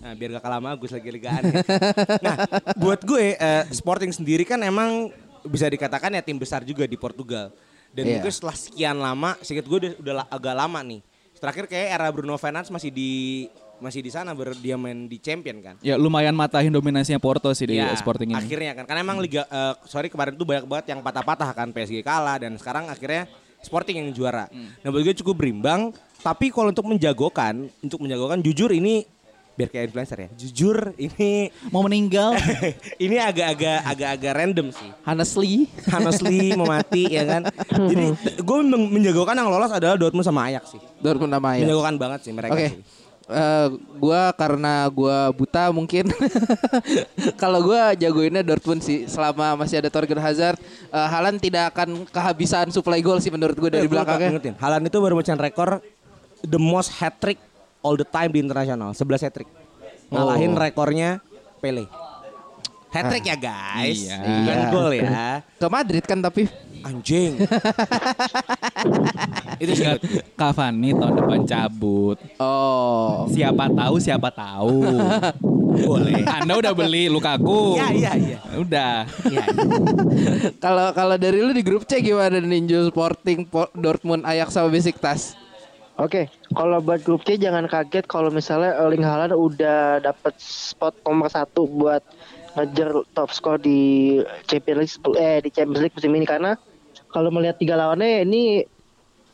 Nah, 0.03 0.13
biar 0.19 0.35
gak 0.35 0.43
kalah 0.43 0.75
Agus 0.75 0.91
lagi 0.91 1.07
ligaan. 1.07 1.43
nah, 2.25 2.35
buat 2.75 3.01
gue 3.05 3.39
eh, 3.39 3.63
Sporting 3.71 4.11
sendiri 4.11 4.43
kan 4.43 4.59
emang 4.59 5.15
bisa 5.47 5.69
dikatakan 5.71 6.11
ya 6.11 6.25
tim 6.25 6.35
besar 6.35 6.65
juga 6.65 6.89
di 6.89 6.97
Portugal. 6.99 7.55
Dan 7.95 8.11
Iya. 8.11 8.13
mungkin 8.19 8.33
setelah 8.35 8.57
sekian 8.59 8.97
lama, 8.99 9.39
sedikit 9.39 9.71
gue 9.71 9.79
udah, 9.79 9.93
udah 10.03 10.15
agak 10.27 10.55
lama 10.57 10.81
nih. 10.83 11.01
Terakhir 11.39 11.69
kayak 11.71 11.89
era 11.95 12.09
Bruno 12.11 12.35
Fernandes 12.41 12.73
masih 12.73 12.91
di 12.91 13.47
masih 13.83 14.01
di 14.01 14.11
sana 14.11 14.33
ber, 14.33 14.55
dia 14.59 14.79
main 14.79 15.07
di 15.07 15.19
champion 15.19 15.59
kan. 15.61 15.75
Ya 15.83 15.99
lumayan 15.99 16.33
matahin 16.33 16.71
dominasinya 16.71 17.19
Porto 17.19 17.51
sih 17.53 17.67
di 17.67 17.77
Ya, 17.77 17.91
Sporting 17.95 18.31
ini. 18.31 18.39
Akhirnya 18.39 18.73
kan 18.73 18.85
karena 18.87 19.01
emang 19.03 19.19
liga 19.19 19.45
eh, 19.45 19.75
sorry 19.85 20.09
kemarin 20.09 20.35
tuh 20.35 20.47
banyak 20.47 20.65
banget 20.65 20.87
yang 20.95 21.01
patah-patah 21.03 21.51
kan 21.51 21.69
PSG 21.71 22.01
kalah 22.01 22.39
dan 22.39 22.55
sekarang 22.57 22.87
akhirnya 22.87 23.27
Sporting 23.65 23.97
yang 23.97 24.09
juara. 24.13 24.45
Hmm. 24.53 24.77
Nah, 24.77 24.89
buat 24.93 25.03
gue 25.03 25.17
cukup 25.25 25.41
berimbang, 25.41 25.89
tapi 26.21 26.53
kalau 26.53 26.69
untuk 26.69 26.85
menjagokan, 26.85 27.73
untuk 27.81 27.97
menjagokan 27.97 28.45
jujur 28.45 28.69
ini 28.69 29.09
biar 29.55 29.71
kayak 29.71 29.85
influencer 29.89 30.19
ya. 30.19 30.29
Jujur 30.35 30.93
ini 30.99 31.49
Mau 31.73 31.81
meninggal? 31.81 32.35
ini 33.05 33.17
agak-agak 33.17 33.87
agak-agak 33.87 34.33
random 34.35 34.67
sih. 34.69 34.91
Honestly. 35.07 35.65
Honestly 35.95 36.53
mau 36.53 36.69
mati 36.69 37.07
ya 37.09 37.25
kan. 37.25 37.43
Jadi 37.71 38.05
gue 38.37 38.57
men- 38.61 38.91
menjagokan 38.91 39.33
yang 39.33 39.49
lolos 39.49 39.73
adalah 39.73 39.97
Dortmund 39.97 40.27
sama 40.27 40.51
Ajax 40.51 40.75
sih. 40.77 40.83
Dortmund 41.01 41.33
nama 41.33 41.57
ya. 41.57 41.65
Menjagokan 41.65 41.95
banget 41.97 42.21
sih 42.27 42.33
mereka 42.35 42.53
Oke. 42.53 42.69
sih. 42.69 42.81
Eh, 43.25 43.69
gua 43.97 44.37
karena 44.37 44.85
gua 44.93 45.33
buta 45.33 45.73
mungkin 45.73 46.13
kalau 47.41 47.65
gua 47.65 47.97
jagoinnya 47.97 48.45
Dortmund 48.45 48.85
sih 48.85 49.09
selama 49.09 49.57
masih 49.57 49.81
ada 49.81 49.89
Torgan 49.89 50.21
Hazard 50.21 50.61
eh, 50.93 51.07
Haaland 51.09 51.41
tidak 51.41 51.73
akan 51.73 52.05
kehabisan 52.05 52.69
supply 52.69 53.01
gol 53.01 53.25
sih 53.25 53.33
menurut 53.33 53.57
gue 53.57 53.73
dari 53.73 53.85
Eh, 53.85 53.89
gua 53.89 54.05
belakangnya 54.05 54.53
Haaland 54.61 54.85
itu 54.93 54.99
baru 55.01 55.17
mecahin 55.17 55.41
rekor 55.41 55.81
the 56.45 56.61
most 56.61 56.93
hat 57.01 57.17
trick 57.17 57.41
all 57.81 57.97
the 57.97 58.05
time 58.05 58.29
di 58.29 58.45
internasional, 58.45 58.93
11 58.93 59.25
hat 59.25 59.33
trick. 59.33 59.49
Ngalahin 60.13 60.53
Oh. 60.53 60.61
rekornya 60.61 61.21
Pele. 61.61 61.89
Hat 62.93 63.09
trick 63.09 63.25
ya 63.25 63.37
guys. 63.41 64.05
Iya. 64.05 64.17
Bukan 64.21 64.57
Iya. 64.57 64.69
gol 64.69 64.91
ya. 64.93 65.41
ke 65.57 65.67
Madrid 65.73 66.05
kan 66.05 66.21
tapi 66.21 66.45
Anjing. 66.85 67.41
itu 69.63 69.73
sih. 69.73 69.89
Cavani 70.37 70.93
tahun 70.93 71.15
depan 71.17 71.41
cabut. 71.49 72.21
oh 72.37 73.25
Siapa 73.33 73.73
tahu, 73.73 73.95
siapa 73.97 74.29
tahu. 74.29 74.85
Boleh. 75.75 76.23
Anda 76.23 76.55
udah 76.55 76.73
beli 76.77 77.11
Lukaku. 77.11 77.75
Iya 77.75 77.89
iya 77.91 78.13
iya. 78.15 78.39
Udah. 78.55 79.09
Iya. 79.27 79.45
kalau 80.63 80.95
kalau 80.95 81.17
dari 81.19 81.43
lu 81.43 81.51
di 81.51 81.67
grup 81.67 81.83
C 81.89 81.99
gimana 81.99 82.39
Ninja 82.39 82.87
Sporting 82.87 83.49
Po- 83.49 83.73
Dortmund 83.75 84.23
Ajax 84.23 84.55
sama 84.55 84.71
Besiktas 84.71 85.35
Oke, 85.95 86.27
kalau 86.51 86.83
buat 86.83 87.07
grup 87.07 87.23
C 87.23 87.39
jangan 87.39 87.71
kaget 87.71 88.03
kalau 88.11 88.27
misalnya 88.27 88.75
Erling 88.83 89.07
Haaland 89.07 89.31
udah 89.31 90.03
dapat 90.03 90.35
spot 90.43 90.91
nomor 91.07 91.31
satu 91.31 91.71
buat 91.71 92.03
ngejar 92.59 93.07
top 93.15 93.31
skor 93.31 93.63
di 93.63 94.19
Champions 94.51 94.99
League 94.99 95.19
eh 95.19 95.39
di 95.39 95.51
Champions 95.55 95.83
League 95.87 95.95
musim 95.95 96.11
ini 96.15 96.27
karena 96.27 96.59
kalau 97.15 97.31
melihat 97.31 97.55
tiga 97.55 97.75
lawannya 97.75 98.27
ini 98.27 98.67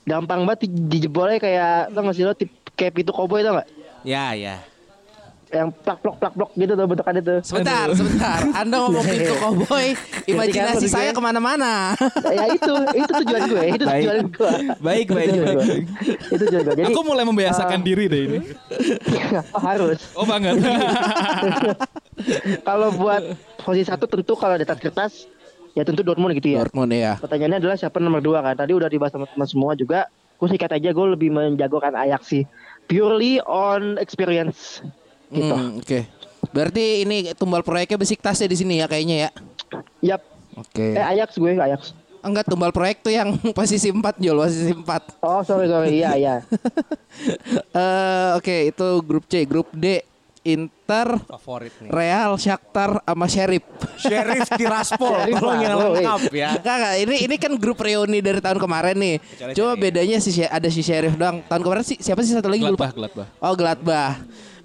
gampang 0.02 0.44
banget 0.44 0.68
di- 0.68 0.76
dijebolnya 0.90 1.38
kayak 1.38 1.90
tau 1.90 2.02
gak 2.02 2.12
sih 2.12 2.22
lo 2.22 2.32
tip 2.32 2.46
kayak 2.74 2.92
pintu 2.94 3.10
koboi 3.10 3.40
tau 3.40 3.56
gak? 3.56 3.68
Ya 4.02 4.32
ya. 4.32 4.60
Yang 5.50 5.74
plak 5.78 5.98
plok 5.98 6.16
plak 6.16 6.32
plok 6.32 6.50
gitu 6.54 6.72
tuh 6.72 6.86
bentukannya 6.86 7.22
tuh. 7.22 7.38
sebentar 7.42 7.90
sebentar 7.90 8.38
Anda 8.54 8.76
ngomong 8.78 9.02
pintu 9.02 9.34
koboi 9.42 9.98
imajinasi 10.24 10.86
saya 10.86 11.10
ke 11.10 11.18
mana-mana 11.18 11.98
ya 12.22 12.46
itu 12.48 12.70
itu 12.94 13.10
tujuan 13.18 13.42
gue, 13.48 13.64
itu 13.72 13.82
Baik. 13.82 13.98
tujuan 13.98 14.18
gue. 14.30 14.52
Baik, 14.78 15.06
baik, 15.10 15.26
Itu 15.26 15.34
tujuan 15.34 15.46
baik. 15.48 15.58
gue. 15.58 15.76
Itu 16.30 16.42
tujuan 16.44 16.62
gue. 16.62 16.74
Jadi 16.76 16.86
Aku 16.86 17.00
mulai 17.02 17.24
membiasakan 17.24 17.80
diri 17.80 18.04
deh 18.06 18.20
ini. 18.24 18.38
harus. 19.66 19.98
Oh 20.14 20.22
banget. 20.22 20.54
Kalau 22.62 22.88
buat 22.92 23.22
posisi 23.58 23.86
satu 23.86 24.04
tentu 24.04 24.34
kalau 24.34 24.54
di 24.54 24.62
atas 24.62 24.78
kertas 24.78 25.12
ya 25.74 25.82
tentu 25.86 26.02
Dortmund 26.02 26.34
gitu 26.36 26.54
ya. 26.54 26.66
Dortmund 26.66 26.90
ya 26.92 27.16
Pertanyaannya 27.22 27.58
adalah 27.62 27.76
siapa 27.78 28.02
nomor 28.02 28.20
dua 28.20 28.42
kan? 28.42 28.58
Tadi 28.58 28.72
udah 28.74 28.88
dibahas 28.90 29.14
sama 29.14 29.26
teman 29.30 29.46
semua 29.46 29.72
juga. 29.78 30.10
Gue 30.40 30.48
sikat 30.48 30.72
aja 30.72 30.90
gue 30.90 31.06
lebih 31.14 31.30
menjagokan 31.30 31.92
Ajax 31.92 32.32
sih. 32.32 32.44
Purely 32.88 33.38
on 33.44 34.00
experience. 34.00 34.80
Gitu. 35.30 35.46
Hmm, 35.52 35.78
oke 35.78 36.20
berarti 36.50 37.04
ini 37.06 37.30
tumbal 37.36 37.62
proyeknya 37.62 38.00
Besiktas 38.00 38.40
ya 38.40 38.48
di 38.48 38.56
sini 38.58 38.80
ya 38.80 38.86
kayaknya 38.88 39.28
ya 39.28 39.30
Yap. 40.00 40.22
oke 40.58 40.86
Eh 40.96 41.04
Ajax 41.04 41.38
gue 41.38 41.52
Ajax. 41.54 41.94
Enggak 42.20 42.52
tumbal 42.52 42.68
proyek 42.68 43.00
tuh 43.00 43.16
yang 43.16 43.32
posisi 43.58 43.88
4 43.88 44.20
Jol, 44.20 44.36
posisi 44.44 44.76
4. 44.76 45.24
Oh 45.24 45.40
sorry 45.40 45.72
sorry 45.72 45.88
iya 46.04 46.12
iya. 46.20 46.34
Eh 47.80 48.28
oke, 48.36 48.56
itu 48.70 48.86
grup 49.02 49.24
C, 49.24 49.48
grup 49.48 49.72
D 49.72 50.04
Inter, 50.40 51.20
Favorit 51.28 51.68
nih. 51.84 51.92
Real, 51.92 52.32
Shakhtar 52.34 53.04
sama 53.04 53.28
Sheriff. 53.28 53.60
Sheriff 54.00 54.48
Tiraspol. 54.56 55.28
Kalau 55.36 55.52
yang 55.60 55.76
lengkap 55.76 56.32
ya. 56.32 56.56
Kakak, 56.56 56.96
ini 56.96 57.28
ini 57.28 57.36
kan 57.36 57.52
grup 57.60 57.76
reuni 57.76 58.24
dari 58.24 58.40
tahun 58.40 58.56
kemarin 58.56 58.96
nih. 58.96 59.16
Cuma 59.52 59.76
bedanya 59.76 60.16
si 60.16 60.32
She- 60.32 60.48
ada 60.48 60.72
si 60.72 60.80
Sheriff 60.80 61.12
doang. 61.14 61.44
Tahun 61.44 61.60
kemarin 61.60 61.84
sih 61.84 62.00
siapa 62.00 62.24
sih 62.24 62.32
satu 62.32 62.48
lagi 62.48 62.64
lupa. 62.64 62.88
Gladbach, 62.88 62.96
Gladbach. 62.96 63.28
Oh, 63.36 63.52
Gladbah. 63.52 64.10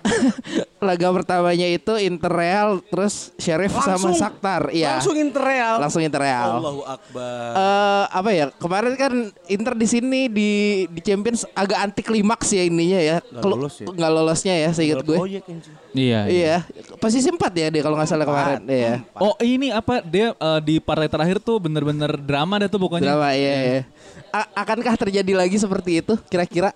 Laga 0.85 1.09
pertamanya 1.11 1.65
itu 1.65 1.97
Inter 1.97 2.29
Real 2.29 2.69
terus 2.83 3.33
Sheriff 3.35 3.73
sama 3.73 3.95
Langsung- 4.05 4.13
Shakhtar. 4.13 4.69
Iya. 4.69 4.95
Langsung 4.95 5.15
Interreal. 5.15 5.75
Langsung 5.77 6.01
Inter 6.01 6.21
Real. 6.21 6.49
Allahu 6.55 6.81
Akbar. 6.83 7.49
eh 7.51 8.05
apa 8.07 8.29
ya 8.29 8.45
kemarin 8.51 8.93
kan 8.93 9.13
Inter 9.47 9.73
di 9.73 9.85
sini 9.85 10.19
di 10.27 10.49
di 10.87 11.01
Champions 11.01 11.43
agak 11.51 11.79
anti 11.81 12.01
klimaks 12.01 12.49
ya 12.49 12.63
ininya 12.63 12.99
ya 12.99 13.17
Nggak 13.19 13.41
Kelu- 13.41 13.55
lolos 13.57 13.75
ya? 13.75 13.85
nggak 13.87 14.11
lolosnya 14.11 14.53
ya 14.55 14.69
seingat 14.71 14.99
gue 15.01 15.17
Proyek, 15.17 15.43
anjing. 15.43 15.73
Iya. 15.91 16.19
iya 16.27 16.55
posisi 16.95 17.27
empat 17.27 17.51
ya 17.51 17.67
dia 17.69 17.81
kalau 17.81 17.95
nggak 17.95 18.07
salah 18.07 18.23
kemarin 18.23 18.61
iya 18.67 18.93
Oh 19.15 19.33
ini 19.39 19.69
apa 19.69 19.99
dia 20.01 20.31
eh, 20.31 20.59
di 20.61 20.77
partai 20.77 21.07
terakhir 21.07 21.39
tuh 21.39 21.57
bener-bener 21.57 22.13
drama 22.15 22.57
deh 22.57 22.67
tuh 22.67 22.77
pokoknya. 22.77 23.09
drama 23.09 23.31
iya, 23.31 23.53
iya. 23.55 23.81
A- 24.29 24.51
akankah 24.57 24.95
terjadi 24.99 25.31
lagi 25.33 25.55
seperti 25.55 25.99
itu 25.99 26.13
kira-kira 26.25 26.75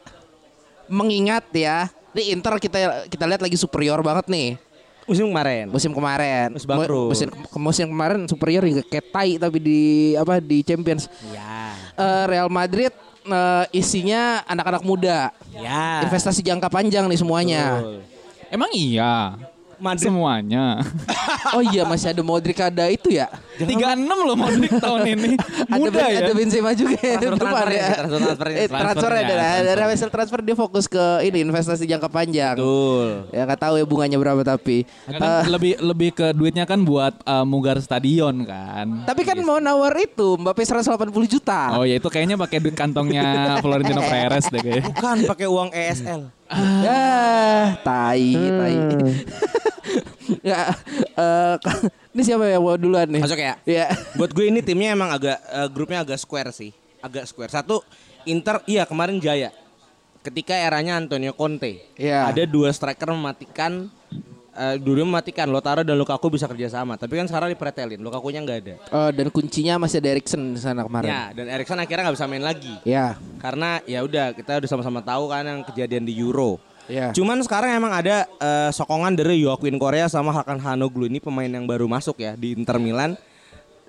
mengingat 0.87 1.45
ya 1.51 1.91
di 2.11 2.29
Inter 2.29 2.57
kita 2.57 2.77
kita 3.05 3.23
lihat 3.23 3.41
lagi 3.41 3.55
superior 3.55 3.99
banget 3.99 4.27
nih 4.27 4.49
Musim 5.03 5.25
kemarin. 5.27 5.65
musim 5.67 5.89
kemarin 5.89 6.53
Musim 6.53 6.69
bangkrut. 6.69 7.09
musim 7.09 7.27
musim 7.55 7.87
kemarin 7.87 8.19
superior 8.25 8.61
hingga 8.61 8.83
kayak 8.83 9.09
tai 9.09 9.31
tapi 9.35 9.57
di 9.57 9.79
apa 10.13 10.37
di 10.37 10.61
Champions 10.61 11.09
Ya. 11.27 11.73
Eh, 11.95 12.23
Real 12.27 12.45
Madrid 12.47 12.93
eh, 13.23 13.65
isinya 13.71 14.45
anak-anak 14.45 14.81
muda 14.81 15.33
Ya. 15.51 16.05
investasi 16.05 16.39
jangka 16.39 16.69
panjang 16.69 17.05
nih 17.05 17.17
semuanya. 17.17 17.63
Betul. 17.77 18.05
Emang 18.49 18.69
iya. 18.71 19.33
Madrid 19.79 20.07
Semuanya. 20.07 20.65
Oh 21.49 21.63
iya 21.63 21.81
masih 21.81 22.11
ada 22.11 22.21
Modric 22.21 22.59
ada 22.59 22.85
itu 22.87 23.09
ya. 23.09 23.25
36 23.57 23.73
loh 24.05 24.35
Modric 24.35 24.69
tahun 24.75 25.01
ini. 25.07 25.31
ada 25.65 25.79
Muda 25.79 25.89
Ben- 25.95 26.11
ya. 26.11 26.19
ada 26.21 26.33
Benzema 26.33 26.71
juga 26.73 26.95
ya. 26.95 27.15
Transfer- 27.17 27.39
depan 27.39 27.65
ya. 27.65 27.65
sih, 27.65 27.89
transfer- 27.89 28.19
transfernya. 28.19 28.57
Eh, 28.59 28.67
transfer 28.67 28.79
Transfernya, 28.79 29.19
ada 29.19 29.33
transfer. 29.33 29.73
ada 29.73 29.83
hasil 29.89 30.09
transfer 30.09 30.39
dia 30.41 30.55
fokus 30.55 30.85
ke 30.85 31.03
ini 31.23 31.37
investasi 31.41 31.83
jangka 31.85 32.05
panjang. 32.07 32.53
Betul. 32.53 33.07
Ya 33.31 33.41
nggak 33.43 33.59
tahu 33.59 33.73
ya 33.75 33.85
bunganya 33.85 34.17
berapa 34.17 34.41
tapi. 34.43 34.83
Kan 35.05 35.17
Eh, 35.17 35.43
lebih 35.47 35.73
lebih 35.79 36.09
ke 36.11 36.27
duitnya 36.31 36.63
kan 36.63 36.79
buat 36.79 37.17
eh, 37.17 37.45
mugar 37.45 37.79
stadion 37.79 38.35
kan. 38.43 39.05
tapi 39.05 39.23
kan 39.23 39.37
mau 39.39 39.57
nawar 39.57 39.95
itu 39.97 40.35
Mbappe 40.35 40.61
180 40.61 40.85
juta. 41.25 41.73
Oh 41.73 41.83
ya 41.83 41.97
itu 41.97 42.07
kayaknya 42.07 42.35
pakai 42.35 42.57
duit 42.59 42.75
kantongnya 42.75 43.25
Florentino 43.63 44.01
Perez 44.01 44.45
deh 44.45 44.59
kayaknya. 44.59 44.85
Bukan 44.87 45.17
pakai 45.25 45.47
uang 45.47 45.69
ESL. 45.71 46.21
Ah, 46.49 47.77
tai, 47.85 48.33
tai. 48.33 48.77
ya, 50.49 50.73
eh, 51.13 51.55
ini 52.17 52.21
siapa 52.25 52.49
yang 52.49 52.65
mau 52.65 52.73
duluan 52.73 53.05
nih? 53.05 53.21
Masuk 53.21 53.37
ya? 53.37 53.53
Iya. 53.69 53.93
Buat 54.17 54.33
gue 54.33 54.49
ini 54.49 54.65
timnya 54.65 54.97
emang 54.97 55.13
agak 55.13 55.37
eh, 55.37 55.69
grupnya 55.69 56.01
agak 56.01 56.17
square 56.17 56.49
sih. 56.49 56.73
Agak 57.05 57.29
square. 57.29 57.53
Satu 57.53 57.85
Inter 58.25 58.65
iya 58.65 58.89
kemarin 58.89 59.21
Jaya. 59.21 59.53
Ketika 60.25 60.57
eranya 60.57 60.97
Antonio 60.97 61.37
Conte. 61.37 61.85
Iya. 61.95 62.27
Ada 62.33 62.49
dua 62.49 62.73
striker 62.73 63.13
mematikan 63.13 63.87
eh 64.55 64.75
dulu 64.81 65.05
mematikan 65.07 65.47
Lotaro 65.49 65.85
dan 65.85 65.95
Lukaku 65.97 66.33
bisa 66.33 66.45
kerjasama. 66.49 66.97
Tapi 66.97 67.19
kan 67.19 67.25
sekarang 67.29 67.53
dipretelin, 67.53 67.99
Lukaku-nya 68.01 68.41
nggak 68.41 68.59
ada. 68.65 68.75
Oh, 68.93 69.09
dan 69.13 69.27
kuncinya 69.29 69.81
masih 69.81 70.01
ada 70.01 70.09
Erikson 70.15 70.55
di 70.55 70.61
sana 70.61 70.85
kemarin. 70.85 71.09
Ya, 71.09 71.23
dan 71.33 71.45
Erikson 71.49 71.79
akhirnya 71.79 72.09
nggak 72.09 72.17
bisa 72.17 72.27
main 72.27 72.43
lagi. 72.43 72.73
Ya. 72.85 73.17
Karena 73.39 73.79
ya 73.85 74.01
udah 74.03 74.33
kita 74.33 74.59
udah 74.61 74.69
sama-sama 74.69 74.99
tahu 75.05 75.29
kan 75.29 75.43
yang 75.45 75.59
kejadian 75.65 76.03
di 76.05 76.13
Euro. 76.17 76.57
Ya. 76.89 77.13
Cuman 77.13 77.37
sekarang 77.45 77.77
emang 77.77 77.93
ada 77.93 78.25
eh, 78.25 78.69
sokongan 78.73 79.13
dari 79.13 79.45
Joaquin 79.45 79.77
Korea 79.77 80.09
sama 80.09 80.33
Hakan 80.33 80.57
Hanoglu 80.57 81.05
ini 81.05 81.21
pemain 81.21 81.45
yang 81.45 81.69
baru 81.69 81.85
masuk 81.85 82.17
ya 82.17 82.33
di 82.33 82.57
Inter 82.57 82.81
Milan. 82.81 83.13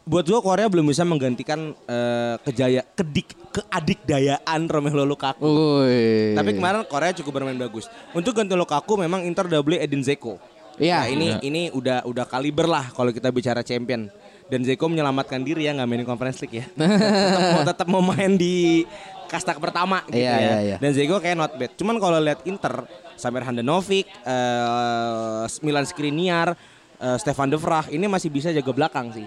Buat 0.00 0.24
gue 0.26 0.40
Korea 0.40 0.66
belum 0.66 0.86
bisa 0.88 1.04
menggantikan 1.04 1.76
eh, 1.86 2.34
kejaya 2.42 2.82
kedik 2.96 3.36
keadikdayaan 3.50 4.66
Romelu 4.66 5.04
Lukaku. 5.04 5.44
Woi. 5.44 6.34
Tapi 6.34 6.50
kemarin 6.56 6.82
Korea 6.86 7.12
cukup 7.14 7.42
bermain 7.42 7.56
bagus. 7.56 7.86
Untuk 8.10 8.34
ganti 8.34 8.56
Lukaku 8.56 8.98
memang 8.98 9.22
Inter 9.22 9.46
udah 9.46 9.60
beli 9.62 9.78
Edin 9.78 10.02
Zeko. 10.02 10.40
Iya. 10.80 11.04
Nah, 11.04 11.06
ini 11.12 11.26
ini 11.44 11.62
udah 11.70 12.08
udah 12.08 12.24
kaliber 12.24 12.64
lah 12.64 12.88
kalau 12.90 13.12
kita 13.12 13.28
bicara 13.28 13.60
champion. 13.60 14.08
Dan 14.50 14.66
Zeko 14.66 14.90
menyelamatkan 14.90 15.46
diri 15.46 15.68
ya 15.68 15.76
nggak 15.76 15.86
mainin 15.86 16.06
Conference 16.08 16.42
League 16.42 16.58
ya. 16.58 16.66
tetap 16.74 17.46
mau 17.54 17.62
tetap 17.62 17.86
mau 17.86 18.02
main 18.02 18.34
di 18.34 18.82
kasta 19.30 19.54
pertama 19.54 20.02
gitu 20.10 20.18
Iya, 20.18 20.32
ya. 20.34 20.38
iya, 20.42 20.56
iya. 20.58 20.76
Dan 20.82 20.90
Zeko 20.90 21.22
kayak 21.22 21.36
not 21.38 21.52
bad. 21.54 21.70
Cuman 21.78 22.02
kalau 22.02 22.18
lihat 22.18 22.42
Inter, 22.50 22.82
Samir 23.14 23.46
Handanovic, 23.46 24.10
eh, 24.26 25.44
Milan 25.62 25.86
Skriniar, 25.86 26.58
eh, 26.98 27.16
Stefan 27.20 27.46
De 27.46 27.54
Vrij 27.54 27.94
ini 27.94 28.10
masih 28.10 28.26
bisa 28.26 28.50
jaga 28.50 28.72
belakang 28.74 29.14
sih. 29.14 29.26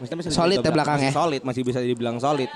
Maksudnya 0.00 0.18
masih 0.18 0.32
Solid 0.32 0.58
ya 0.58 0.72
belakangnya. 0.72 1.12
Masih 1.12 1.14
solid, 1.14 1.40
masih 1.44 1.62
bisa 1.62 1.78
dibilang 1.78 2.16
solid. 2.16 2.48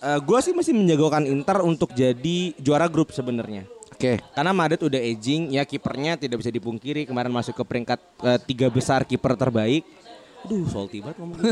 gue 0.00 0.38
sih 0.40 0.56
masih 0.56 0.72
menjagokan 0.72 1.28
Inter 1.28 1.60
untuk 1.60 1.92
jadi 1.92 2.56
juara 2.56 2.88
grup 2.88 3.12
sebenarnya. 3.12 3.68
Oke. 3.92 4.16
Karena 4.32 4.56
Madrid 4.56 4.80
udah 4.80 4.96
aging, 4.96 5.52
ya 5.52 5.60
kipernya 5.60 6.16
tidak 6.16 6.40
bisa 6.40 6.48
dipungkiri 6.48 7.04
kemarin 7.04 7.28
masuk 7.28 7.52
ke 7.52 7.60
peringkat 7.60 8.00
eh, 8.24 8.40
tiga 8.48 8.72
besar 8.72 9.04
kiper 9.04 9.36
terbaik. 9.36 9.84
Aduh, 10.40 10.64
salty 10.72 11.04
banget 11.04 11.20
ngomong. 11.20 11.36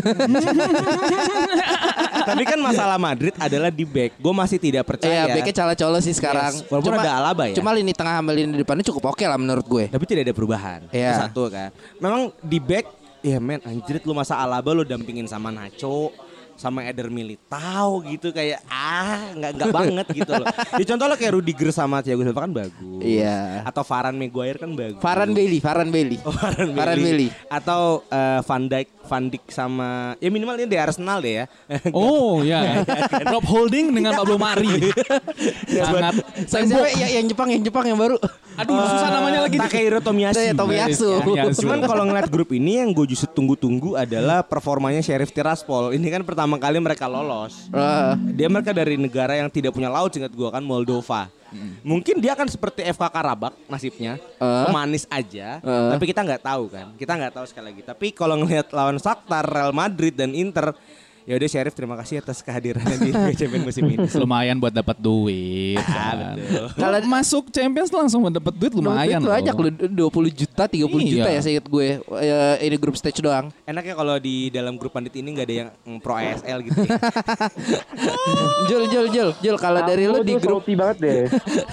Tapi 2.29 2.43
kan 2.49 2.57
masalah 2.57 2.97
Madrid 2.97 3.37
adalah 3.37 3.69
di 3.69 3.85
back. 3.85 4.17
Gue 4.17 4.33
masih 4.33 4.57
tidak 4.57 4.81
Iya, 4.85 4.89
percaya. 4.89 5.23
backnya 5.29 5.55
calo-colo 5.55 5.99
sih 6.01 6.17
sekarang. 6.17 6.53
Yes, 6.57 6.65
walaupun 6.73 6.97
ada 6.97 7.13
Alaba 7.21 7.53
ya. 7.53 7.55
Cuma 7.61 7.77
lini 7.77 7.93
tengah 7.93 8.17
sama 8.17 8.33
lini 8.33 8.57
depannya 8.57 8.85
cukup 8.89 9.13
oke 9.13 9.25
lah 9.29 9.37
menurut 9.37 9.67
gue. 9.69 9.85
Tapi 9.93 10.05
tidak 10.09 10.25
ada 10.25 10.33
perubahan. 10.33 10.81
Iya. 10.89 11.13
Itu 11.13 11.21
satu 11.29 11.43
kan. 11.53 11.69
Memang 12.01 12.33
di 12.41 12.59
back, 12.65 12.98
ya 13.23 13.39
men 13.43 13.59
anjrit 13.67 14.03
lu 14.07 14.15
masa 14.15 14.39
Alaba 14.39 14.71
lu 14.75 14.87
dampingin 14.87 15.27
sama 15.27 15.51
Nacho 15.51 16.15
sama 16.59 16.83
Eder 16.83 17.07
Militao 17.07 18.03
gitu 18.03 18.35
kayak 18.35 18.67
ah 18.67 19.31
nggak 19.31 19.51
nggak 19.55 19.71
banget 19.71 20.07
gitu 20.11 20.33
loh. 20.35 20.47
Ya 20.79 20.85
contoh 20.91 21.07
lo 21.07 21.15
kayak 21.15 21.33
Rudiger 21.39 21.71
sama 21.71 22.03
Thiago 22.03 22.27
Silva 22.27 22.43
kan 22.43 22.51
bagus. 22.51 22.99
Iya. 22.99 23.63
Atau 23.63 23.87
Varane 23.87 24.19
Maguire 24.19 24.59
kan 24.59 24.75
bagus. 24.75 24.99
Faran 24.99 25.31
Bailey, 25.39 25.63
Faran 25.63 25.95
Bailey. 25.95 26.19
Oh, 26.27 26.35
Varane 26.35 26.75
Varane 26.75 26.99
Bailey. 26.99 27.29
Atau 27.47 28.03
eh, 28.11 28.41
Van 28.43 28.63
Dijk, 28.67 28.87
Van 29.09 29.25
Dijk 29.27 29.49
sama 29.49 30.13
ya 30.21 30.29
minimal 30.29 30.61
ini 30.61 30.69
di 30.69 30.77
Arsenal 30.77 31.25
deh 31.25 31.35
ya. 31.41 31.45
Oh 31.97 32.45
ya, 32.45 32.85
Rob 33.25 33.45
Holding 33.49 33.97
dengan 33.97 34.13
Pablo 34.15 34.37
Mari. 34.37 34.69
Sangat 35.89 36.21
Saya 36.47 36.65
siapa 36.69 36.89
yang, 36.93 37.27
Jepang, 37.27 37.49
yang 37.49 37.63
Jepang 37.65 37.85
yang 37.89 37.99
baru. 37.99 38.21
Aduh, 38.59 38.75
susah 38.75 39.11
namanya 39.15 39.47
lagi. 39.47 39.57
Takehiro 39.57 40.03
Tomiyasu. 40.03 40.37
Saya 40.37 40.53
Tomiyasu. 40.53 41.09
Tomiyasu. 41.23 41.63
Cuman 41.63 41.79
kalau 41.87 42.05
ngeliat 42.11 42.29
grup 42.29 42.51
ini 42.51 42.83
yang 42.83 42.91
gue 42.91 43.07
justru 43.09 43.31
tunggu-tunggu 43.31 43.95
adalah 43.95 44.43
performanya 44.43 45.01
Sheriff 45.01 45.31
Tiraspol. 45.31 45.95
Ini 45.95 46.07
kan 46.11 46.23
pertama 46.27 46.59
kali 46.59 46.83
mereka 46.83 47.07
lolos. 47.07 47.71
Eh, 47.71 48.13
Dia 48.35 48.51
mereka 48.51 48.75
dari 48.75 48.99
negara 48.99 49.39
yang 49.39 49.49
tidak 49.49 49.73
punya 49.73 49.89
laut 49.89 50.11
singkat 50.11 50.35
gue 50.35 50.49
kan 50.51 50.61
Moldova. 50.61 51.31
Mungkin 51.81 52.19
dia 52.19 52.33
akan 52.33 52.47
seperti 52.47 52.85
FK 52.85 53.05
Karabak 53.09 53.57
nasibnya, 53.67 54.21
Eh. 54.37 54.65
pemanis 54.69 55.05
aja. 55.09 55.59
Eh. 55.59 55.89
Tapi 55.91 56.05
kita 56.05 56.21
nggak 56.21 56.43
tahu 56.43 56.65
kan, 56.69 56.87
kita 56.95 57.13
nggak 57.15 57.33
tahu 57.35 57.47
sekali 57.47 57.73
lagi. 57.73 57.83
Tapi 57.83 58.07
kalau 58.13 58.37
ngelihat 58.37 58.69
lawan 58.71 58.97
Shakhtar, 58.97 59.45
Real 59.45 59.73
Madrid 59.73 60.13
dan 60.13 60.33
Inter, 60.33 60.77
ya 61.29 61.37
udah 61.37 61.45
Sheriff 61.45 61.77
terima 61.77 61.93
kasih 62.01 62.25
atas 62.25 62.41
kehadirannya 62.41 62.97
di 62.97 63.13
Liga 63.13 63.37
Champions 63.37 63.65
musim 63.69 63.85
ini. 63.85 64.01
lumayan 64.17 64.57
buat 64.57 64.73
dapat 64.73 64.97
duit. 64.97 65.77
Ah, 65.85 66.33
kan. 66.33 66.37
Kalau 66.73 66.99
masuk 67.05 67.53
Champions 67.53 67.93
langsung 67.93 68.25
dapat 68.33 68.57
duit 68.57 68.73
lumayan 68.73 69.21
itu 69.21 69.29
banyak 69.29 69.53
loh, 69.53 70.09
20 70.09 70.33
juta, 70.33 70.65
30 70.65 70.89
juta 70.89 71.29
Iya. 71.29 71.37
ya 71.37 71.41
saya 71.45 71.53
ingat 71.61 71.67
gue. 71.69 71.89
Eh, 72.01 72.57
ini 72.65 72.77
grup 72.81 72.97
stage 72.97 73.21
doang. 73.21 73.53
Enaknya 73.69 73.93
kalau 73.93 74.17
di 74.17 74.49
dalam 74.49 74.81
grup 74.81 74.97
pandit 74.97 75.13
ini 75.21 75.37
nggak 75.37 75.45
ada 75.45 75.55
yang 75.55 75.69
pro 76.01 76.17
ASL 76.17 76.65
gitu 76.65 76.81
ya. 76.89 76.97
Jul, 78.73 78.85
Jul, 78.89 79.07
Jul, 79.13 79.31
Jul 79.45 79.57
kalau 79.61 79.85
dari 79.85 80.09
lu 80.09 80.25
di 80.25 80.33
grup 80.41 80.65
banget 80.65 80.97
deh. 80.97 81.21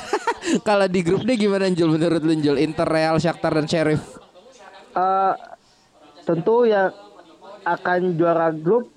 kalau 0.67 0.85
di 0.91 0.99
grup 0.99 1.23
deh 1.23 1.39
gimana 1.39 1.71
Jul 1.71 1.95
menurut 1.95 2.19
lu 2.19 2.35
Jul? 2.43 2.59
Inter, 2.59 2.83
Real, 2.83 3.15
Shakhtar 3.15 3.55
dan 3.55 3.71
Sheriff. 3.71 4.03
Eh, 4.91 5.33
tentu 6.27 6.67
yang 6.67 6.91
akan 7.63 8.15
juara 8.15 8.51
grup 8.51 8.94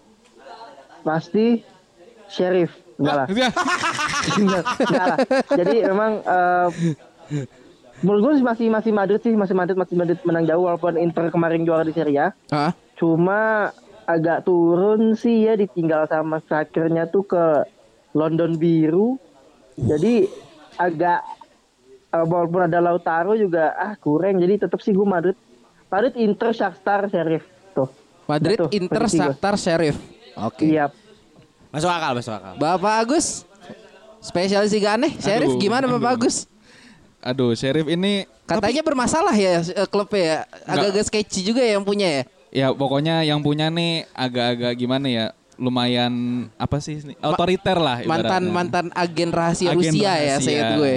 pasti 1.09 1.65
Sheriff. 2.29 2.77
Enggak 3.01 3.15
lah. 3.25 3.27
Enggak, 4.39 4.65
enggak 4.85 5.05
lah. 5.09 5.19
Jadi 5.57 5.77
memang 5.89 6.13
eh, 6.21 6.69
menurut 8.05 8.21
gue 8.21 8.33
masih 8.45 8.69
masih 8.69 8.93
Madrid 8.93 9.21
sih 9.25 9.33
masih 9.33 9.57
Madrid 9.57 9.79
masih 9.79 9.97
Madrid 9.97 10.19
menang 10.29 10.45
jauh 10.45 10.69
walaupun 10.69 11.01
Inter 11.01 11.33
kemarin 11.33 11.65
juara 11.65 11.87
di 11.87 11.97
Serie 11.97 12.35
A. 12.53 12.75
Cuma 13.01 13.73
agak 14.05 14.45
turun 14.45 15.17
sih 15.17 15.49
ya 15.49 15.57
ditinggal 15.57 16.11
sama 16.11 16.45
strikernya 16.45 17.09
tuh 17.09 17.25
ke 17.25 17.45
London 18.13 18.61
Biru. 18.61 19.17
Jadi 19.79 20.29
agak 20.77 21.25
eh, 22.13 22.27
walaupun 22.27 22.69
ada 22.69 22.83
Lautaro 22.85 23.33
juga 23.39 23.73
ah 23.79 23.97
kurang. 23.97 24.43
Jadi 24.43 24.69
tetap 24.69 24.85
sih 24.85 24.93
gue 24.93 25.07
Madrid. 25.07 25.39
Madrid 25.89 26.19
Inter 26.21 26.53
Shakhtar 26.53 27.09
Sheriff 27.09 27.47
tuh. 27.73 27.89
Madrid, 28.29 28.61
Inter. 28.77 29.09
Shakhtar, 29.09 29.57
Sheriff. 29.57 29.97
Oke. 30.47 30.71
Iya. 30.71 30.95
Masuk 31.75 31.91
akal, 31.91 32.13
masuk 32.15 32.33
akal. 32.33 32.55
Bapak 32.57 32.95
Agus, 33.05 33.45
spesialis 34.23 34.73
Liga 34.73 34.95
Aneh, 34.95 35.13
Sheriff 35.19 35.53
Aduh, 35.55 35.61
gimana 35.61 35.85
Bapak 35.91 36.17
aduh. 36.17 36.19
Agus? 36.25 36.37
Aduh, 37.19 37.53
Sheriff 37.59 37.91
ini 37.91 38.25
Katanya 38.49 38.81
bermasalah 38.81 39.37
ya 39.37 39.61
eh, 39.61 39.89
klubnya 39.93 40.23
ya. 40.25 40.39
Agak-agak 40.65 41.05
sketchy 41.13 41.45
juga 41.45 41.61
ya 41.61 41.77
yang 41.77 41.85
punya 41.85 42.09
ya. 42.09 42.23
ya 42.49 42.67
pokoknya 42.73 43.21
yang 43.29 43.45
punya 43.45 43.69
nih 43.69 44.09
agak-agak 44.17 44.73
gimana 44.81 45.07
ya? 45.13 45.27
Lumayan 45.59 46.13
apa 46.55 46.79
sih? 46.79 47.03
Otoriter 47.19 47.75
lah 47.77 48.07
Mantan 48.07 48.47
ibaratnya. 48.47 48.55
mantan 48.55 48.87
agen 48.95 49.31
rahasia 49.35 49.75
Agen 49.75 49.91
Rusia 49.91 50.13
ya, 50.15 50.15
rahasia. 50.15 50.39
saya 50.39 50.55
ingat 50.55 50.71
gue. 50.79 50.95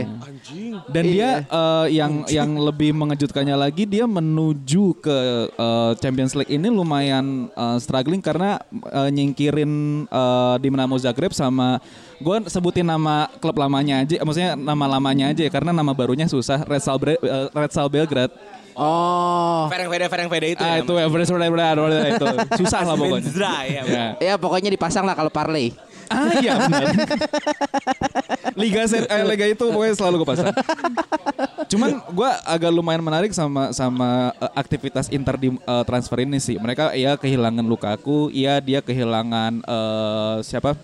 Dan 0.94 1.04
dia 1.10 1.30
eh, 1.44 1.86
yang 1.98 2.14
yang 2.30 2.50
lebih 2.62 2.94
mengejutkannya 2.94 3.58
lagi 3.58 3.90
dia 3.90 4.06
menuju 4.06 5.02
ke 5.02 5.18
eh, 5.50 5.92
Champions 5.98 6.38
League 6.38 6.54
ini 6.54 6.70
lumayan 6.70 7.50
eh, 7.50 7.78
struggling 7.82 8.22
karena 8.22 8.62
eh, 8.72 9.10
nyingkirin 9.10 10.06
eh, 10.06 10.56
Dinamo 10.62 10.96
Zagreb 11.02 11.34
sama 11.34 11.82
gue 12.22 12.38
sebutin 12.46 12.86
nama 12.86 13.26
klub 13.42 13.58
lamanya 13.58 14.06
aja, 14.06 14.22
maksudnya 14.22 14.54
nama 14.54 14.86
lamanya 14.86 15.34
aja 15.34 15.42
ya 15.42 15.50
karena 15.50 15.74
nama 15.74 15.90
barunya 15.90 16.30
susah 16.30 16.62
Red 16.70 16.86
eh, 17.18 17.50
Red 17.50 17.72
Stal 17.74 17.90
Belgrade. 17.90 18.61
Oh. 18.74 19.68
Fereng 19.68 19.90
Veda, 19.90 20.06
Fereng 20.08 20.30
Veda 20.30 20.48
itu 20.48 20.64
ah 20.64 20.78
ya. 20.78 20.84
itu 20.84 20.94
ya, 20.94 21.06
bener, 21.08 21.28
bener, 21.28 21.50
bener, 21.52 22.04
itu 22.16 22.28
susah 22.64 22.82
lah 22.84 22.96
pokoknya. 23.02 23.32
Ya. 23.68 23.82
Ya. 23.84 24.06
Ya 24.20 24.34
pokoknya 24.36 24.70
dipasang 24.70 25.04
lah 25.04 25.16
kalau 25.16 25.30
parlay. 25.30 25.76
Ah 26.08 26.28
iya 26.44 26.60
benar. 26.60 26.92
Liga 28.60 28.84
Ser 28.84 29.08
eh, 29.08 29.24
Liga 29.24 29.48
itu 29.48 29.64
pokoknya 29.64 29.96
selalu 29.96 30.16
gue 30.24 30.28
pasang. 30.28 30.52
Cuman 31.72 32.04
gue 32.04 32.30
agak 32.44 32.72
lumayan 32.72 33.00
menarik 33.00 33.32
sama 33.32 33.72
sama 33.72 34.36
eh, 34.36 34.52
aktivitas 34.60 35.08
Inter 35.08 35.40
di 35.40 35.56
eh, 35.56 35.84
transfer 35.88 36.20
ini 36.20 36.38
sih. 36.38 36.60
Mereka 36.60 36.92
ya 37.00 37.16
kehilangan 37.16 37.64
Lukaku, 37.64 38.28
iya 38.32 38.60
dia 38.60 38.84
kehilangan 38.84 39.64
eh, 39.64 40.36
siapa? 40.44 40.76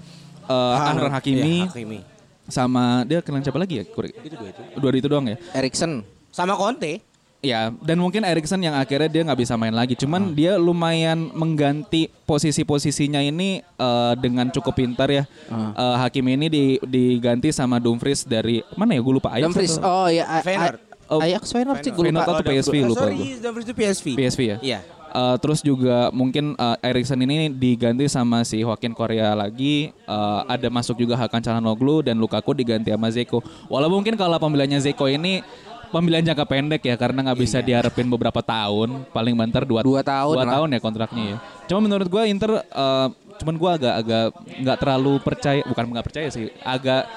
Eh 0.47 0.75
Akran 0.79 1.11
Hakimi 1.11 1.67
Iya, 1.67 1.71
Hakimi. 1.75 1.99
sama 2.47 3.03
dia 3.03 3.19
kehilangan 3.19 3.43
siapa 3.43 3.59
lagi 3.59 3.83
ya? 3.83 3.83
Itu 3.83 4.35
dua 4.39 4.47
itu. 4.47 4.61
Dua 4.79 4.89
itu 4.95 5.07
doang 5.11 5.27
ya. 5.27 5.35
Erikson. 5.51 6.07
Sama 6.31 6.55
Conte. 6.55 7.03
Ya, 7.37 7.69
dan 7.79 7.97
mungkin 7.97 8.21
Erikson 8.21 8.57
yang 8.57 8.73
akhirnya 8.73 9.05
dia 9.05 9.21
nggak 9.21 9.37
bisa 9.37 9.53
main 9.53 9.69
lagi. 9.69 9.93
Cuman 9.93 10.33
dia 10.33 10.57
lumayan 10.57 11.29
mengganti 11.31 12.09
posisi-posisinya 12.25 13.21
ini 13.21 13.61
eh, 13.61 14.13
dengan 14.17 14.49
cukup 14.49 14.73
pintar 14.73 15.05
ya. 15.07 15.23
Eh, 15.47 15.95
Hakim 15.97 16.25
ini 16.27 16.47
di- 16.47 16.79
diganti 16.81 17.49
sama 17.51 17.77
Dumfries 17.77 18.23
dari 18.23 18.65
mana 18.73 18.93
ya? 18.93 19.01
Gue 19.01 19.13
lupa 19.15 19.29
Ajax 19.31 19.45
Dumfries. 19.47 19.73
atau- 19.77 19.85
Oh 19.85 20.07
ya. 20.07 20.25
Feyenoord. 20.41 20.77
Oh, 21.07 21.21
Ajax 21.21 21.43
Feyenoord 21.47 21.79
sih 21.79 21.91
gue 21.91 22.03
Feyenoord 22.03 22.25
lupa. 22.25 22.33
atau 22.35 22.43
PSV 22.43 22.75
Oh, 22.75 22.87
lupa 22.89 22.99
sorry, 22.99 23.15
gue. 23.15 23.39
Dumfries 23.39 23.65
itu 23.65 23.73
PSV. 23.75 24.05
PSV 24.17 24.41
ya. 24.43 24.57
Iya. 24.59 24.79
Eh, 25.07 25.35
terus 25.39 25.59
juga 25.61 26.09
mungkin 26.11 26.51
eh, 26.53 26.77
Erikson 26.83 27.17
ini 27.17 27.47
diganti 27.47 28.05
sama 28.07 28.41
si 28.43 28.59
Joaquin 28.59 28.91
Korea 28.91 29.31
lagi. 29.33 29.93
Eh, 29.93 30.39
ada 30.43 30.67
masuk 30.67 30.97
juga 30.97 31.13
Hakan 31.13 31.39
Calhanoglu 31.39 32.01
dan 32.01 32.17
Lukaku 32.17 32.51
diganti 32.51 32.89
sama 32.89 33.07
Zeko. 33.07 33.39
Walaupun 33.67 34.01
mungkin 34.01 34.15
kalau 34.15 34.35
pembeliannya 34.35 34.81
Zeko 34.81 35.05
ini 35.05 35.45
pembelian 35.89 36.23
jangka 36.23 36.45
pendek 36.45 36.81
ya 36.83 36.95
karena 36.95 37.19
nggak 37.23 37.39
bisa 37.39 37.59
diharapin 37.63 38.07
beberapa 38.07 38.39
tahun, 38.43 39.07
paling 39.11 39.33
banter 39.33 39.63
dua, 39.63 39.81
Dua 39.81 40.01
tahun 40.03 40.35
dua 40.35 40.45
lah. 40.45 40.53
tahun 40.59 40.67
ya 40.75 40.79
kontraknya 40.79 41.23
ya. 41.23 41.37
Cuma 41.67 41.79
menurut 41.83 42.07
gue 42.07 42.23
Inter, 42.27 42.51
eh, 42.61 43.07
cuman 43.39 43.55
gue 43.55 43.71
agak 43.81 43.93
agak 44.01 44.25
nggak 44.63 44.77
terlalu 44.81 45.13
percaya, 45.23 45.61
bukan 45.65 45.83
nggak 45.93 46.05
percaya 46.05 46.27
sih, 46.31 46.51
agak 46.61 47.07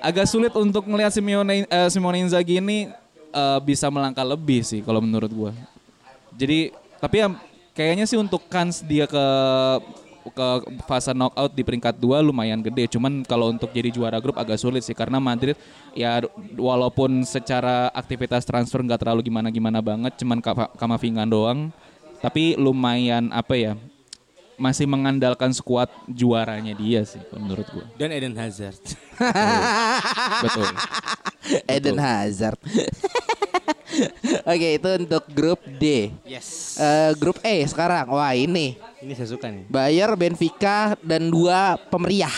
agak 0.00 0.26
sulit 0.28 0.52
untuk 0.56 0.88
melihat 0.88 1.12
Simeone 1.12 1.64
eh, 1.68 1.88
Simone 1.92 2.24
Inzaghi 2.24 2.60
ini 2.60 2.88
eh, 3.30 3.58
bisa 3.64 3.88
melangkah 3.92 4.24
lebih 4.24 4.64
sih 4.64 4.80
kalau 4.80 5.00
menurut 5.04 5.30
gua. 5.32 5.52
Jadi 6.36 6.72
tapi 7.00 7.16
ya 7.20 7.28
kayaknya 7.72 8.04
sih 8.04 8.16
untuk 8.20 8.44
kans 8.48 8.84
dia 8.84 9.08
ke 9.08 9.24
ke 10.28 10.48
fase 10.84 11.16
knockout 11.16 11.56
di 11.56 11.64
peringkat 11.64 11.96
dua 11.96 12.20
lumayan 12.20 12.60
gede. 12.60 12.92
Cuman 12.92 13.24
kalau 13.24 13.48
untuk 13.48 13.72
jadi 13.72 13.88
juara 13.88 14.20
grup 14.20 14.36
agak 14.36 14.60
sulit 14.60 14.84
sih 14.84 14.92
karena 14.92 15.16
Madrid 15.16 15.56
ya 15.96 16.20
walaupun 16.54 17.24
secara 17.24 17.88
aktivitas 17.96 18.44
transfer 18.44 18.84
nggak 18.84 19.00
terlalu 19.00 19.24
gimana-gimana 19.32 19.80
banget, 19.80 20.20
cuman 20.20 20.44
Ka- 20.44 20.72
Kamavinga 20.76 21.24
doang. 21.24 21.72
Tapi 22.20 22.52
lumayan 22.60 23.32
apa 23.32 23.56
ya? 23.56 23.72
Masih 24.60 24.84
mengandalkan 24.84 25.56
skuad 25.56 25.88
juaranya 26.04 26.76
dia 26.76 27.00
sih 27.08 27.16
menurut 27.32 27.64
gua. 27.72 27.88
Dan 27.96 28.12
Eden 28.12 28.36
Hazard. 28.36 28.76
Betul. 30.44 30.68
Eden 31.80 31.96
Hazard. 31.96 32.60
Oke 34.52 34.68
itu 34.76 34.88
untuk 35.00 35.24
grup 35.32 35.60
D. 35.80 36.12
Yes. 36.28 36.76
Eh, 36.76 37.12
grup 37.16 37.40
E 37.40 37.64
sekarang. 37.64 38.12
Wah 38.12 38.36
ini 38.36 38.76
Ini 39.00 39.16
saya 39.16 39.32
suka 39.32 39.48
nih. 39.48 39.64
Bayer, 39.64 40.12
Benfica 40.12 40.92
dan 41.00 41.32
dua 41.32 41.80
pemeriah. 41.88 42.32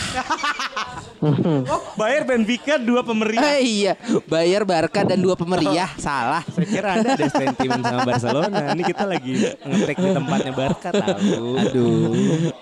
Oh, 1.23 1.79
Bayar 1.99 2.23
Benfica 2.23 2.79
dua 2.79 3.03
pemeriah. 3.03 3.59
Eh, 3.59 3.63
iya, 3.63 3.93
Bayer, 4.27 4.63
Barca 4.63 5.03
dan 5.03 5.19
dua 5.19 5.35
pemeriah. 5.35 5.91
Salah. 5.99 6.39
Saya 6.47 6.67
kira 6.67 6.87
Anda 6.99 7.19
ada 7.19 7.27
sentimen 7.27 7.79
sama 7.83 8.01
Barcelona. 8.07 8.59
Ini 8.71 8.83
kita 8.87 9.03
lagi 9.03 9.31
ngetek 9.59 9.97
di 9.99 10.09
tempatnya 10.15 10.51
Barca 10.55 10.89
tahu. 10.91 11.47
Aduh. 11.59 12.11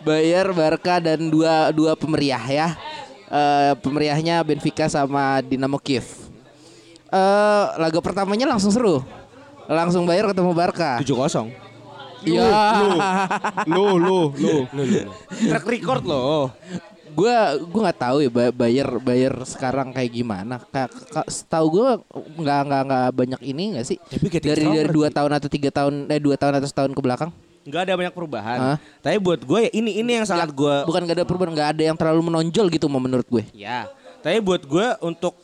Bayer, 0.02 0.50
Barca 0.50 0.98
dan 0.98 1.30
dua 1.30 1.70
dua 1.70 1.94
pemeriah 1.94 2.42
ya. 2.50 2.68
Eh, 3.30 3.74
pemeriahnya 3.86 4.42
Benfica 4.42 4.90
sama 4.90 5.46
Dinamo 5.46 5.78
Kiev. 5.78 6.10
Eh, 7.10 7.66
laga 7.78 8.02
pertamanya 8.02 8.50
langsung 8.50 8.74
seru. 8.74 9.06
Langsung 9.70 10.10
Bayer 10.10 10.26
ketemu 10.26 10.58
Barca. 10.58 10.98
7-0. 11.06 11.71
Iya. 12.22 12.50
Lu 13.66 13.98
lu 13.98 14.20
lu. 14.38 14.56
Track 15.50 15.66
record 15.68 16.04
loh. 16.06 16.52
Gua 17.12 17.60
gua 17.60 17.92
nggak 17.92 18.00
tahu 18.00 18.18
ya 18.24 18.30
Ba- 18.32 18.56
Bayer 18.56 18.88
Bayer 19.04 19.34
sekarang 19.44 19.92
kayak 19.92 20.12
gimana. 20.12 20.64
Kayak 20.72 20.90
ka- 21.12 21.28
setahu 21.28 21.66
gua 21.76 21.90
nggak 22.40 22.60
nggak 22.68 22.82
nggak 22.88 23.08
banyak 23.12 23.42
ini 23.44 23.64
nggak 23.76 23.86
sih? 23.86 23.98
Tapi 24.00 24.28
dari 24.40 24.64
dari 24.64 24.90
dua 24.90 25.12
tahun 25.12 25.32
atau 25.36 25.50
tiga 25.52 25.70
tahun 25.70 26.08
eh 26.08 26.22
dua 26.24 26.40
tahun 26.40 26.64
atau 26.64 26.68
setahun 26.72 26.92
ke 26.96 27.02
belakang? 27.04 27.30
Nggak 27.62 27.82
ada 27.84 27.94
banyak 27.94 28.14
perubahan. 28.16 28.58
Hah? 28.58 28.78
Tapi 29.04 29.22
buat 29.22 29.44
gue 29.44 29.60
ya 29.68 29.72
ini 29.76 30.02
ini 30.02 30.18
yang 30.18 30.26
sangat 30.26 30.50
gue 30.50 30.76
Bukan 30.82 31.06
gak 31.06 31.14
ada 31.14 31.26
perubahan, 31.28 31.54
nggak 31.54 31.70
ada 31.78 31.84
yang 31.84 31.98
terlalu 32.00 32.22
menonjol 32.26 32.66
gitu 32.74 32.90
mau 32.90 32.98
menurut 32.98 33.28
gue. 33.30 33.44
Ya, 33.54 33.86
tapi 34.26 34.42
buat 34.42 34.66
gue 34.66 34.88
untuk 35.04 35.38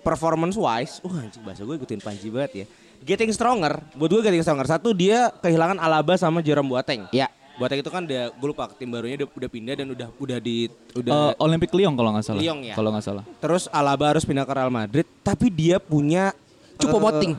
performance 0.00 0.56
wise, 0.56 0.98
uh 0.98 1.14
anjing 1.14 1.44
bahasa 1.44 1.62
gue 1.62 1.76
ikutin 1.76 2.00
Panji 2.00 2.26
banget 2.26 2.52
ya. 2.64 2.66
Getting 3.00 3.32
stronger, 3.32 3.80
buat 3.96 4.12
gue 4.12 4.20
getting 4.20 4.44
stronger. 4.44 4.68
Satu 4.68 4.92
dia 4.92 5.32
kehilangan 5.40 5.80
Alaba 5.80 6.20
sama 6.20 6.44
Jerome 6.44 6.68
Boateng. 6.68 7.08
Ya. 7.16 7.32
Boateng 7.56 7.80
itu 7.80 7.88
kan 7.88 8.04
udah 8.04 8.28
gue 8.28 8.48
lupa 8.52 8.68
tim 8.76 8.92
barunya 8.92 9.24
udah, 9.24 9.28
udah 9.40 9.48
pindah 9.48 9.74
dan 9.76 9.88
udah 9.88 10.08
udah 10.20 10.38
di 10.40 10.68
udah 10.92 11.32
Olympic 11.40 11.72
Lyon 11.72 11.96
kalau 11.96 12.12
nggak 12.12 12.28
salah. 12.28 12.40
Lyon 12.44 12.60
ya? 12.60 12.76
Kalau 12.76 12.92
nggak 12.92 13.04
salah. 13.04 13.24
terus 13.40 13.72
Alaba 13.72 14.12
harus 14.12 14.28
pindah 14.28 14.44
ke 14.44 14.52
Real 14.52 14.68
Madrid, 14.68 15.08
tapi 15.24 15.48
dia 15.48 15.80
punya 15.80 16.36
Cupo 16.76 16.96
eh, 16.96 17.00
Moting. 17.00 17.32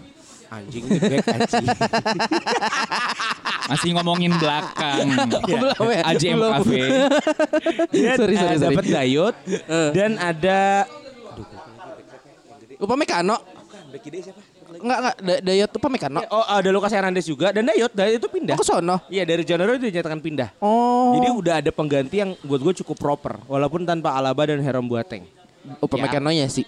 Anjing 0.52 0.84
ini 0.84 1.00
back 1.00 1.26
anjing. 1.32 1.64
Masih 3.72 3.90
ngomongin 3.96 4.34
belakang. 4.36 5.08
Belum 5.48 5.88
ya? 5.94 6.02
AJM 6.10 6.38
Belum. 6.42 6.52
Cafe. 6.58 6.82
dia 7.94 8.12
Sorry, 8.18 8.36
sorry, 8.36 8.36
eh, 8.36 8.60
sorry. 8.60 8.66
dapat 8.66 8.84
dan 9.94 10.18
ada 10.18 10.90
Upamecano. 12.82 13.38
back 13.94 14.02
kiri 14.02 14.26
siapa? 14.26 14.51
Enggak 14.82 14.98
enggak 15.00 15.16
Da- 15.22 15.42
Dayot 15.42 15.72
Upamecano. 15.72 16.20
Oh, 16.28 16.44
ada 16.44 16.70
Lucas 16.70 16.92
Hernandez 16.92 17.26
juga 17.26 17.54
dan 17.54 17.64
Dayot, 17.64 17.94
Dayot 17.94 18.18
itu 18.18 18.28
pindah. 18.28 18.56
Oh, 18.58 18.60
ke 18.60 18.66
sono. 18.66 18.98
Iya 19.08 19.24
dari 19.24 19.44
Januari 19.46 19.78
dia 19.78 19.90
dinyatakan 19.90 20.20
pindah. 20.20 20.50
Oh. 20.58 21.14
Jadi 21.16 21.28
udah 21.30 21.54
ada 21.62 21.72
pengganti 21.72 22.16
yang 22.20 22.34
buat 22.42 22.60
gue 22.60 22.74
cukup 22.82 22.98
proper, 22.98 23.34
walaupun 23.46 23.86
tanpa 23.86 24.18
Alaba 24.18 24.44
dan 24.44 24.60
Jerome 24.60 24.90
Boateng. 24.90 25.24
Upamecano-nya 25.78 26.50
sih. 26.50 26.66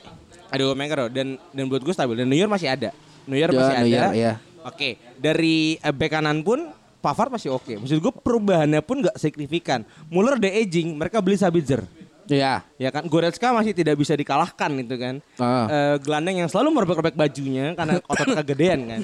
Ada 0.47 0.69
Omengaro 0.69 1.09
dan 1.09 1.41
dan 1.49 1.65
buat 1.65 1.81
gue 1.81 1.93
stabil 1.93 2.13
dan 2.13 2.29
Neuer 2.29 2.45
masih 2.45 2.69
ada. 2.69 2.93
Neuer 3.25 3.49
Ya, 3.49 3.57
masih 3.57 3.75
ada. 3.75 4.01
Iya. 4.13 4.33
Oke, 4.63 4.95
dari 5.17 5.75
eh, 5.75 5.91
bek 5.91 6.13
kanan 6.13 6.39
pun 6.39 6.71
Pavard 7.03 7.35
masih 7.35 7.51
oke. 7.51 7.83
Maksud 7.83 7.99
gue 7.99 8.13
perubahannya 8.15 8.79
pun 8.79 9.03
nggak 9.03 9.19
signifikan. 9.19 9.83
Muller 10.07 10.39
the 10.39 10.47
aging, 10.47 10.95
mereka 10.95 11.19
beli 11.19 11.35
Sabitzer. 11.35 11.83
Iya. 12.29 12.63
Ya 12.79 12.89
kan, 12.91 13.07
Goretzka 13.07 13.51
masih 13.51 13.75
tidak 13.75 13.99
bisa 13.99 14.13
dikalahkan 14.15 14.71
itu 14.79 14.95
kan. 14.95 15.15
Ah. 15.39 15.67
Eh, 15.67 15.95
gelandang 16.03 16.45
yang 16.45 16.49
selalu 16.49 16.81
merobek-robek 16.81 17.15
bajunya 17.15 17.75
karena 17.75 17.99
otot 18.05 18.27
kegedean 18.43 18.79
kan. 18.87 19.01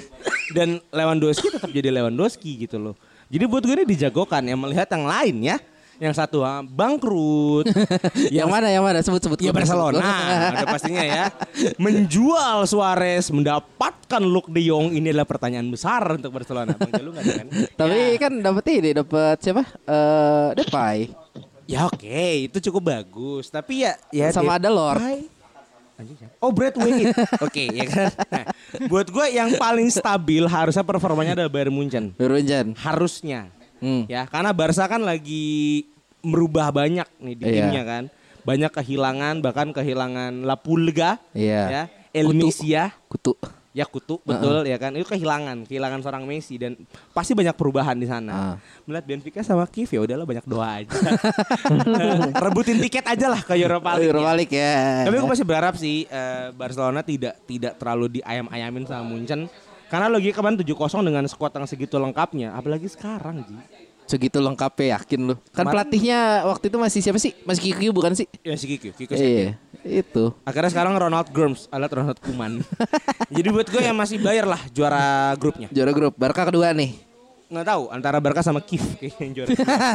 Dan 0.56 0.70
Lewandowski 0.90 1.52
tetap 1.52 1.70
jadi 1.70 1.92
Lewandowski 1.94 2.68
gitu 2.68 2.80
loh. 2.80 2.96
Jadi 3.30 3.44
buat 3.46 3.62
gue 3.62 3.76
ini 3.78 3.86
dijagokan 3.86 4.42
ya 4.50 4.56
melihat 4.58 4.90
yang 4.90 5.06
lain 5.06 5.38
ya. 5.46 5.58
Yang 6.00 6.16
satu 6.16 6.48
ah, 6.48 6.64
bangkrut. 6.64 7.68
Yang 8.32 8.48
mana 8.48 8.72
yang 8.72 8.88
mana 8.88 9.04
sebut-sebut. 9.04 9.36
Ya 9.44 9.52
Barcelona, 9.52 10.00
ada 10.56 10.64
pastinya 10.64 11.04
ya. 11.04 11.28
Menjual 11.76 12.64
Suarez, 12.72 13.28
mendapatkan 13.36 14.24
Luke 14.24 14.48
De 14.48 14.64
Jong 14.64 14.96
ini 14.96 15.12
adalah 15.12 15.28
pertanyaan 15.28 15.68
besar 15.68 16.16
untuk 16.16 16.32
Barcelona. 16.32 16.72
Bang 16.80 16.96
Jalu 16.96 17.12
kan? 17.20 17.52
Tapi 17.76 18.16
kan 18.16 18.32
dapat 18.40 18.64
ini, 18.80 18.90
dapat 18.96 19.44
siapa? 19.44 19.68
Eh, 19.68 20.48
Depay. 20.64 21.12
Ya 21.70 21.86
oke, 21.86 22.50
itu 22.50 22.58
cukup 22.70 22.90
bagus. 22.90 23.54
Tapi 23.54 23.86
ya, 23.86 23.94
ya 24.10 24.34
Sama 24.34 24.58
ada 24.58 24.74
siapa? 26.18 26.34
Oh 26.40 26.50
Brad 26.56 26.80
Wade. 26.80 27.12
Oke 27.46 27.68
ya 27.76 27.84
kan. 27.86 28.08
Nah, 28.32 28.46
buat 28.88 29.12
gue 29.12 29.26
yang 29.36 29.52
paling 29.60 29.92
stabil 29.92 30.48
harusnya 30.48 30.82
performanya 30.82 31.36
adalah 31.36 31.52
Bayern 31.52 31.76
Munchen. 31.76 32.16
Berunjan. 32.16 32.72
Harusnya. 32.80 33.52
Hmm. 33.84 34.08
Ya 34.08 34.24
karena 34.26 34.56
Barca 34.56 34.88
kan 34.88 35.04
lagi 35.04 35.86
merubah 36.24 36.72
banyak 36.72 37.04
nih 37.20 37.36
di 37.36 37.44
Iya. 37.44 37.54
timnya 37.68 37.84
kan. 37.84 38.04
Banyak 38.48 38.72
kehilangan 38.72 39.36
bahkan 39.44 39.76
kehilangan 39.76 40.48
La 40.48 40.56
Pulga. 40.56 41.20
Iya. 41.36 41.64
Ya. 41.68 41.84
El 42.16 42.32
Kutu. 42.32 42.48
Messia. 42.48 42.96
Kutu. 43.12 43.36
Ya 43.70 43.86
kutu 43.86 44.18
betul 44.26 44.66
ya 44.66 44.82
kan 44.82 44.90
itu 44.98 45.06
kehilangan 45.06 45.70
kehilangan 45.70 46.02
seorang 46.02 46.26
Messi 46.26 46.58
dan 46.58 46.74
pasti 47.14 47.38
banyak 47.38 47.54
perubahan 47.54 47.94
di 47.94 48.10
sana. 48.10 48.32
Ah. 48.34 48.56
Melihat 48.90 49.06
Benfica 49.06 49.46
sama 49.46 49.70
Kiev 49.70 49.94
ya 49.94 50.02
udahlah 50.02 50.26
banyak 50.26 50.46
doa 50.50 50.82
aja. 50.82 50.90
Rebutin 52.50 52.82
tiket 52.82 53.06
aja 53.06 53.30
lah 53.30 53.46
ke 53.46 53.54
Europa 53.54 53.94
League. 53.94 54.10
Europa 54.10 54.32
League 54.34 54.56
ya. 54.58 55.06
Tapi 55.06 55.16
aku 55.22 55.30
masih 55.30 55.46
berharap 55.46 55.78
sih 55.78 56.10
eh, 56.10 56.50
Barcelona 56.58 57.06
tidak 57.06 57.38
tidak 57.46 57.78
terlalu 57.78 58.18
diayam-ayamin 58.18 58.90
sama 58.90 59.06
Munchen. 59.06 59.46
Karena 59.90 60.06
lagi 60.06 60.30
kemarin 60.30 60.58
7-0 60.62 61.02
dengan 61.02 61.26
skuad 61.26 61.50
yang 61.50 61.66
segitu 61.66 61.98
lengkapnya, 61.98 62.54
apalagi 62.54 62.86
sekarang 62.86 63.42
Ji. 63.42 63.89
Segitu 64.10 64.42
lengkap 64.42 64.74
ya 64.82 64.98
yakin 64.98 65.20
lu. 65.22 65.36
Kan 65.54 65.70
Kemarin- 65.70 65.86
pelatihnya 65.86 66.20
waktu 66.50 66.66
itu 66.74 66.78
masih 66.82 67.00
siapa 67.06 67.22
sih? 67.22 67.38
Masih 67.46 67.62
Kiki 67.62 67.94
bukan 67.94 68.18
sih? 68.18 68.26
Ya 68.42 68.58
si 68.58 68.66
Kiko 68.66 69.14
Setien. 69.14 69.54
Iya. 69.86 70.02
Itu. 70.02 70.34
Akhirnya 70.42 70.74
sekarang 70.74 70.98
Ronald 70.98 71.30
Grums, 71.30 71.70
alat 71.70 71.94
Ronald 71.94 72.18
Kuman. 72.18 72.66
Jadi 73.38 73.48
buat 73.54 73.70
gue 73.70 73.82
yang 73.86 73.94
masih 73.94 74.18
bayar 74.18 74.50
lah 74.50 74.58
juara 74.74 75.38
grupnya. 75.38 75.70
Juara 75.70 75.94
grup. 75.94 76.18
Barca 76.18 76.42
kedua 76.42 76.74
nih. 76.74 76.98
Nggak 77.54 77.66
tahu 77.70 77.84
antara 77.94 78.18
Barca 78.18 78.42
sama 78.42 78.66
kayaknya 78.66 79.14
yang 79.22 79.32
juara. 79.38 79.50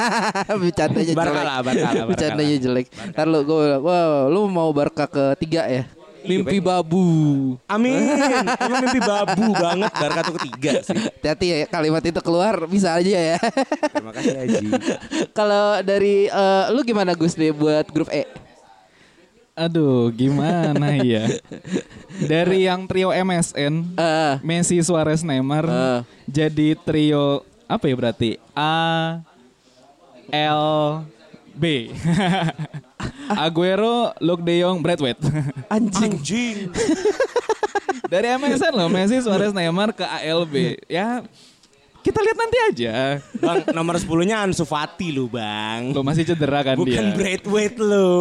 Bercandanya 0.62 1.14
Barca 1.18 1.30
jelek. 1.34 1.46
lah, 1.46 1.58
Barca 1.58 1.82
lah, 1.82 1.92
Barca 1.92 2.06
Bercandanya 2.06 2.56
jelek. 2.62 2.86
Ntar 3.10 3.26
lu 3.26 3.40
gue 3.42 3.66
wow, 3.82 4.30
lu 4.30 4.46
mau 4.46 4.70
Barca 4.70 5.10
ketiga 5.10 5.66
ya? 5.66 5.90
Iya, 6.24 6.40
Mimpi 6.40 6.56
babu. 6.58 7.04
Amin. 7.68 8.00
Emang 8.56 8.80
mimpi 8.80 8.96
babu 8.98 9.52
banget 9.52 9.92
Barca 9.92 10.20
tuh 10.24 10.34
ketiga 10.40 10.72
sih. 10.80 10.96
Hati-hati 10.96 11.46
ya 11.46 11.58
kalimat 11.68 12.00
itu 12.00 12.16
keluar 12.18 12.64
bisa 12.64 12.96
aja 12.96 13.12
ya. 13.12 13.38
Terima 13.92 14.08
kasih 14.10 14.32
Aji. 14.34 14.66
Kalau 15.30 15.84
dari 15.84 16.26
eh, 16.26 16.64
lu 16.72 16.80
gimana 16.80 17.12
Gus 17.12 17.36
nih 17.36 17.52
buat 17.52 17.84
grup 17.88 18.08
E? 18.08 18.24
Aduh, 19.54 20.10
gimana 20.10 20.98
ya? 20.98 21.28
Dari 22.18 22.66
yang 22.66 22.88
trio 22.88 23.12
MSN, 23.12 23.94
Eh, 23.94 24.34
Messi, 24.42 24.82
Suarez, 24.82 25.22
Neymar, 25.22 25.62
Eh. 25.62 26.00
jadi 26.26 26.74
trio 26.74 27.44
apa 27.64 27.86
ya 27.86 27.94
berarti? 27.94 28.30
A, 28.50 29.20
L, 30.26 31.04
B. 31.54 31.92
Aguero, 33.30 34.12
Luke 34.20 34.42
De 34.42 34.60
Jong, 34.60 34.82
Bradway. 34.82 35.14
anjing. 35.70 36.12
Anjing. 36.18 36.58
Dari 38.12 38.26
MSN 38.36 38.72
loh, 38.76 38.88
Messi, 38.92 39.18
Suarez, 39.24 39.50
Neymar 39.50 39.96
ke 39.96 40.04
ALB. 40.04 40.84
Ya 40.86 41.24
kita 42.04 42.20
lihat 42.20 42.36
nanti 42.36 42.56
aja. 42.68 42.96
Bang, 43.40 43.64
nomor 43.72 43.96
10-nya 43.96 44.44
Ansu 44.44 44.68
Fati 44.68 45.08
lu, 45.08 45.24
Bang. 45.32 45.96
Lo 45.96 46.04
masih 46.04 46.28
cedera 46.28 46.60
kan 46.60 46.76
Bukan 46.76 46.92
dia. 46.92 47.16
Braithwaite 47.16 47.80
lu. 47.80 48.12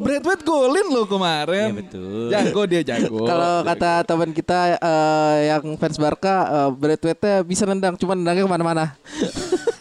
Braithwaite 0.00 0.40
golin 0.40 0.88
lo 0.88 1.04
kemarin. 1.04 1.68
Iya, 1.68 1.80
betul. 1.84 2.26
Jago 2.32 2.62
dia 2.64 2.80
jago. 2.80 3.28
Kalau 3.28 3.60
kata 3.60 4.08
teman 4.08 4.32
kita 4.32 4.80
eh, 4.80 5.52
yang 5.52 5.76
fans 5.76 6.00
Barca, 6.00 6.36
uh, 6.48 6.70
Braithwaite 6.72 7.44
bisa 7.44 7.68
nendang, 7.68 8.00
cuma 8.00 8.16
nendangnya 8.16 8.48
ke 8.48 8.50
mana-mana. 8.56 8.84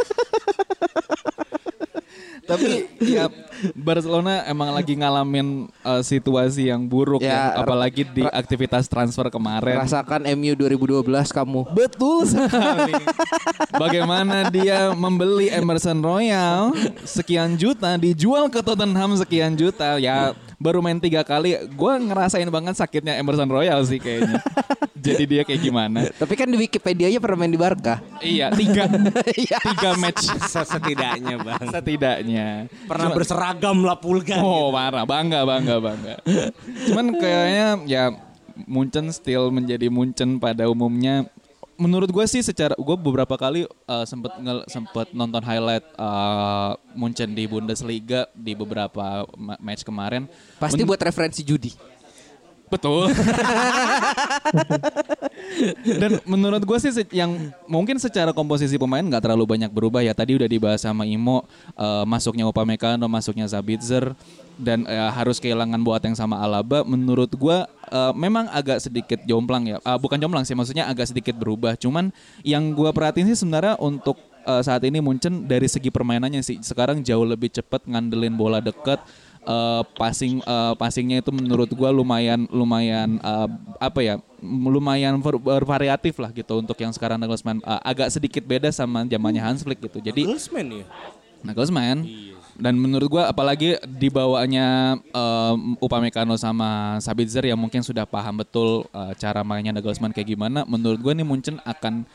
Tapi 2.43 2.91
ya 2.99 3.31
Barcelona 3.87 4.43
emang 4.43 4.75
lagi 4.75 4.99
ngalamin 4.99 5.71
uh, 5.81 6.03
situasi 6.03 6.67
yang 6.67 6.83
buruk 6.83 7.23
Ya, 7.23 7.55
ya, 7.55 7.63
apalagi 7.63 8.03
di 8.03 8.23
aktivitas 8.27 8.91
transfer 8.91 9.31
kemarin. 9.31 9.79
Rasakan 9.79 10.27
MU 10.35 10.51
2012 10.59 11.07
kamu. 11.31 11.61
Betul 11.71 12.27
sekali. 12.31 12.99
Bagaimana 13.71 14.51
dia 14.51 14.91
membeli 14.91 15.47
Emerson 15.47 16.03
Royal 16.03 16.75
sekian 17.07 17.55
juta 17.55 17.95
dijual 17.95 18.51
ke 18.51 18.59
Tottenham 18.59 19.15
sekian 19.15 19.55
juta 19.55 19.95
ya 20.03 20.35
baru 20.63 20.79
main 20.79 20.95
tiga 20.95 21.27
kali 21.27 21.59
gue 21.67 21.93
ngerasain 22.07 22.47
banget 22.47 22.79
sakitnya 22.79 23.19
Emerson 23.19 23.51
Royal 23.51 23.83
sih 23.83 23.99
kayaknya. 23.99 24.39
Jadi 25.03 25.23
dia 25.27 25.43
kayak 25.43 25.59
gimana? 25.59 26.07
Tapi 26.15 26.39
kan 26.39 26.47
di 26.47 26.55
Wikipedia-nya 26.55 27.19
pernah 27.19 27.43
main 27.43 27.51
di 27.51 27.59
Barca. 27.59 27.99
Iya 28.23 28.55
tiga 28.55 28.87
Iya. 29.43 29.59
tiga 29.59 29.99
match 29.99 30.23
Setidaknya, 30.47 31.35
Bang. 31.43 31.67
setidaknya. 31.67 32.47
Pernah 32.87 33.11
Cuma- 33.11 33.17
berseragam 33.19 33.77
lah 33.83 33.99
pulga. 33.99 34.39
Oh 34.39 34.71
parah, 34.71 35.03
bangga, 35.03 35.43
bangga, 35.43 35.75
bangga. 35.83 36.15
Cuman 36.87 37.19
kayaknya 37.19 37.67
ya 37.83 38.03
Munchen 38.63 39.11
still 39.11 39.51
menjadi 39.51 39.91
Munchen 39.91 40.39
pada 40.39 40.71
umumnya. 40.71 41.27
Menurut 41.73 42.09
gue 42.09 42.25
sih 42.29 42.45
secara 42.45 42.77
gue 42.77 42.95
beberapa 42.97 43.33
kali 43.33 43.65
uh, 43.65 44.05
sempet 44.05 44.29
ngel- 44.37 44.65
sempet 44.69 45.09
nonton 45.09 45.41
highlight 45.41 45.81
uh, 45.97 46.77
Munchen 46.93 47.33
di 47.33 47.49
Bundesliga 47.49 48.29
di 48.33 48.53
beberapa 48.53 49.25
ma- 49.33 49.57
match 49.57 49.81
kemarin. 49.81 50.29
Pasti 50.61 50.85
Men- 50.85 50.89
buat 50.89 51.01
referensi 51.01 51.41
judi. 51.41 51.92
Betul. 52.71 53.11
Dan 56.01 56.17
menurut 56.25 56.63
gue 56.63 56.77
sih 56.81 56.91
yang 57.13 57.53
mungkin 57.69 57.99
secara 58.01 58.33
komposisi 58.33 58.79
pemain 58.81 59.03
nggak 59.03 59.23
terlalu 59.23 59.45
banyak 59.57 59.69
berubah 59.69 60.01
ya. 60.01 60.13
Tadi 60.15 60.35
udah 60.39 60.49
dibahas 60.49 60.81
sama 60.81 61.05
Imo 61.05 61.45
eh, 61.77 62.03
masuknya 62.07 62.49
Upamecano, 62.49 63.05
masuknya 63.05 63.45
Sabitzer 63.45 64.17
dan 64.57 64.85
eh, 64.85 65.11
harus 65.13 65.37
kehilangan 65.37 65.81
Boateng 65.81 66.15
sama 66.17 66.41
Alaba. 66.41 66.81
Menurut 66.85 67.29
gue 67.33 67.57
eh, 67.67 68.13
memang 68.17 68.49
agak 68.49 68.81
sedikit 68.81 69.19
jomplang 69.25 69.69
ya. 69.69 69.77
Ah, 69.85 69.97
bukan 69.99 70.17
jomplang 70.17 70.45
sih, 70.47 70.57
maksudnya 70.57 70.89
agak 70.89 71.09
sedikit 71.13 71.37
berubah. 71.37 71.77
Cuman 71.77 72.09
yang 72.41 72.73
gue 72.73 72.89
perhatiin 72.89 73.29
sih 73.33 73.37
sebenarnya 73.45 73.77
untuk 73.77 74.17
eh, 74.45 74.61
saat 74.65 74.81
ini 74.85 74.99
Munchen 75.03 75.45
dari 75.45 75.69
segi 75.69 75.93
permainannya 75.93 76.41
sih 76.41 76.57
sekarang 76.61 77.01
jauh 77.05 77.25
lebih 77.25 77.53
cepat 77.53 77.85
ngandelin 77.85 78.33
bola 78.33 78.59
dekat 78.63 79.01
eh, 79.43 79.81
passing 79.99 80.39
eh, 80.39 80.73
passingnya 80.79 81.19
itu 81.19 81.31
menurut 81.35 81.69
gua 81.75 81.91
lumayan 81.91 82.47
lumayan 82.49 83.19
eh, 83.19 83.47
apa 83.77 83.99
ya 84.01 84.15
lumayan 84.43 85.19
bervariatif 85.19 86.19
lah 86.19 86.31
gitu 86.31 86.59
untuk 86.59 86.75
yang 86.79 86.91
sekarang 86.91 87.19
Nagelsmann. 87.19 87.59
Eh, 87.63 87.81
agak 87.83 88.11
sedikit 88.11 88.43
beda 88.43 88.71
sama 88.71 89.07
zamannya 89.07 89.41
Hans 89.43 89.63
Flick 89.63 89.79
gitu. 89.79 89.99
Jadi 90.03 90.27
Nagelsmann 90.27 90.67
ya? 90.83 90.85
Nagelsmann. 91.43 92.07
Dan 92.53 92.77
menurut 92.77 93.09
gua 93.09 93.33
apalagi 93.33 93.81
dibawanya 93.81 94.93
um, 95.09 95.73
Upamecano 95.81 96.37
sama 96.37 97.01
Sabitzer 97.01 97.49
yang 97.49 97.57
mungkin 97.57 97.81
sudah 97.81 98.05
paham 98.05 98.45
betul 98.45 98.85
uh, 98.93 99.09
cara 99.17 99.41
mainnya 99.41 99.73
Nagelsmann 99.73 100.13
kayak 100.13 100.37
gimana 100.37 100.61
menurut 100.69 101.01
gua 101.01 101.17
nih 101.17 101.25
Munchen 101.25 101.57
akan 101.65 102.05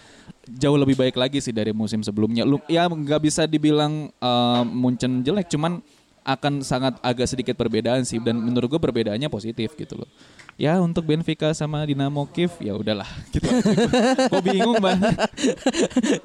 jauh 0.46 0.78
lebih 0.78 0.94
baik 0.94 1.18
lagi 1.18 1.42
sih 1.42 1.50
dari 1.50 1.74
musim 1.74 2.06
sebelumnya. 2.06 2.46
Lu 2.46 2.62
ya 2.70 2.86
nggak 2.86 3.18
bisa 3.18 3.50
dibilang 3.50 4.14
uh, 4.22 4.62
Munchen 4.62 5.26
jelek 5.26 5.50
cuman 5.50 5.82
akan 6.28 6.60
sangat 6.60 7.00
agak 7.00 7.24
sedikit 7.24 7.56
perbedaan 7.56 8.04
sih 8.04 8.20
dan 8.20 8.36
menurut 8.36 8.76
gue 8.76 8.80
perbedaannya 8.80 9.32
positif 9.32 9.72
gitu 9.72 10.04
loh. 10.04 10.08
Ya 10.60 10.76
untuk 10.76 11.08
Benfica 11.08 11.48
sama 11.56 11.80
Dinamo 11.88 12.28
Kiev 12.28 12.52
ya 12.60 12.76
udahlah 12.76 13.08
gitu. 13.32 13.48
Kok 14.28 14.42
bingung 14.44 14.76
banget. 14.76 15.16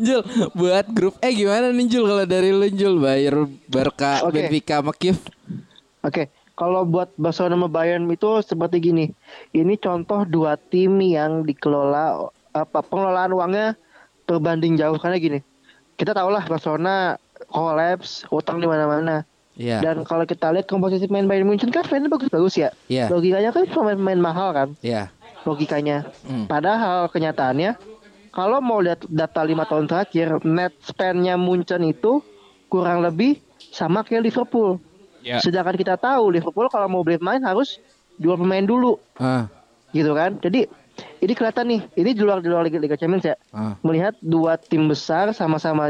Jul, 0.04 0.22
buat 0.52 0.86
grup 0.92 1.16
eh 1.24 1.32
gimana 1.32 1.72
nih 1.72 1.88
Jul 1.88 2.04
kalau 2.04 2.26
dari 2.28 2.52
lu 2.52 2.68
Jul 2.68 3.00
Bayer 3.00 3.48
Barca 3.72 4.28
Oke. 4.28 4.44
Benfica 4.44 4.84
sama 4.84 4.92
Kiev? 4.92 5.16
Oke, 6.04 6.28
kalau 6.60 6.84
buat 6.84 7.16
Barcelona 7.16 7.56
sama 7.56 7.70
Bayern 7.72 8.04
itu 8.12 8.44
seperti 8.44 8.84
gini. 8.84 9.06
Ini 9.56 9.74
contoh 9.80 10.28
dua 10.28 10.60
tim 10.60 11.00
yang 11.00 11.48
dikelola 11.48 12.28
apa 12.52 12.80
pengelolaan 12.84 13.32
uangnya 13.32 13.68
berbanding 14.28 14.76
jauh 14.76 15.00
karena 15.00 15.18
gini. 15.18 15.40
Kita 15.96 16.12
tahu 16.12 16.28
lah 16.28 16.44
Barcelona 16.44 17.16
kolaps, 17.48 18.28
utang 18.30 18.60
di 18.60 18.68
mana-mana. 18.68 19.24
Iya. 19.54 19.80
Dan 19.80 20.02
kalau 20.02 20.26
kita 20.26 20.50
lihat 20.50 20.66
komposisi 20.66 21.06
pemain 21.06 21.26
Bayern 21.26 21.46
Munchen 21.46 21.70
kan 21.70 21.86
mainnya 21.88 22.10
bagus-bagus 22.10 22.58
ya. 22.58 22.70
Iya. 22.88 23.06
Logikanya 23.08 23.50
kan 23.50 23.64
pemain-pemain 23.66 24.20
mahal 24.20 24.50
kan 24.52 24.70
Iya. 24.82 25.14
logikanya. 25.44 26.08
Hmm. 26.24 26.48
Padahal 26.48 27.06
kenyataannya 27.08 27.76
kalau 28.32 28.58
mau 28.60 28.80
lihat 28.80 29.06
data 29.06 29.44
lima 29.44 29.64
tahun 29.64 29.86
terakhir 29.86 30.42
net 30.42 30.74
spendnya 30.82 31.38
Munchen 31.38 31.84
itu 31.84 32.24
kurang 32.66 33.04
lebih 33.04 33.38
sama 33.70 34.02
kayak 34.02 34.26
Liverpool. 34.26 34.82
Ya. 35.22 35.38
Sedangkan 35.38 35.78
kita 35.78 35.96
tahu 35.96 36.34
Liverpool 36.34 36.68
kalau 36.68 36.90
mau 36.90 37.02
beli 37.02 37.16
pemain 37.16 37.40
harus 37.40 37.78
jual 38.18 38.36
pemain 38.36 38.62
dulu, 38.62 38.98
Ah, 39.16 39.46
gitu 39.90 40.12
kan? 40.14 40.36
Jadi 40.40 40.66
ini 41.20 41.34
kelihatan 41.34 41.66
nih, 41.66 41.82
ini 41.96 42.10
di 42.12 42.22
luar 42.22 42.38
di 42.40 42.50
luar 42.50 42.62
Liga, 42.62 42.78
Liga 42.78 42.94
Champions 42.94 43.24
ya. 43.24 43.36
ah. 43.50 43.74
Melihat 43.82 44.18
dua 44.20 44.58
tim 44.58 44.86
besar 44.86 45.30
sama-sama 45.32 45.90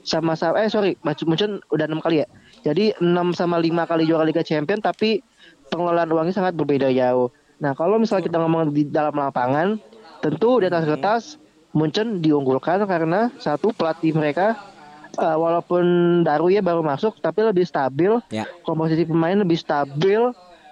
sama-sama 0.00 0.58
eh 0.60 0.70
sorry, 0.70 0.96
Munchen 1.02 1.60
udah 1.68 1.84
enam 1.84 2.00
kali 2.00 2.24
ya. 2.24 2.26
Jadi 2.60 2.92
6 3.00 3.04
sama 3.32 3.56
5 3.56 3.88
kali 3.88 4.04
juara 4.04 4.24
Liga 4.24 4.44
Champions 4.44 4.84
tapi 4.84 5.24
pengelolaan 5.70 6.10
uangnya 6.10 6.34
sangat 6.34 6.52
berbeda 6.58 6.92
jauh. 6.92 7.32
Nah, 7.60 7.72
kalau 7.76 8.00
misalnya 8.00 8.24
kita 8.28 8.36
ngomong 8.40 8.72
di 8.72 8.88
dalam 8.88 9.12
lapangan, 9.12 9.76
tentu 10.20 10.60
di 10.60 10.66
atas 10.68 10.84
kertas 10.88 11.22
Munchen 11.70 12.18
diunggulkan 12.18 12.82
karena 12.82 13.30
satu 13.38 13.70
pelatih 13.70 14.10
mereka 14.10 14.58
eh, 15.14 15.36
walaupun 15.38 15.84
baru 16.26 16.50
ya 16.50 16.60
baru 16.60 16.82
masuk 16.82 17.22
tapi 17.22 17.46
lebih 17.46 17.62
stabil. 17.62 18.18
Ya. 18.34 18.48
Komposisi 18.66 19.06
pemain 19.06 19.38
lebih 19.38 19.54
stabil. 19.60 20.18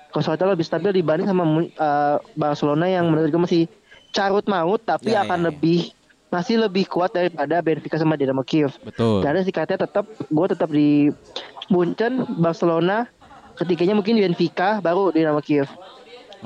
Kualitasnya 0.08 0.56
lebih 0.56 0.66
stabil 0.66 0.90
dibanding 0.90 1.28
sama 1.28 1.44
eh, 1.62 2.16
Barcelona 2.34 2.90
yang 2.90 3.06
menurut 3.12 3.30
gue 3.30 3.42
masih 3.46 3.62
carut 4.10 4.42
maut 4.50 4.82
tapi 4.82 5.12
Ya, 5.14 5.22
akan 5.22 5.38
ya, 5.38 5.42
ya. 5.44 5.46
lebih 5.52 5.80
masih 6.28 6.60
lebih 6.60 6.84
kuat 6.90 7.12
daripada 7.16 7.60
Benfica 7.64 7.96
sama 7.96 8.16
Dinamo 8.18 8.42
Kiev. 8.44 8.74
Betul. 8.84 9.24
Karena 9.24 9.40
sikatnya 9.44 9.86
tetap 9.88 10.04
gue 10.08 10.46
tetap 10.48 10.68
di 10.68 11.08
Munchen, 11.68 12.24
Barcelona, 12.40 13.08
ketiganya 13.56 13.94
mungkin 13.96 14.16
di 14.16 14.22
Benfica, 14.24 14.80
baru 14.80 15.12
di 15.12 15.24
nama 15.24 15.40
Kiev. 15.44 15.68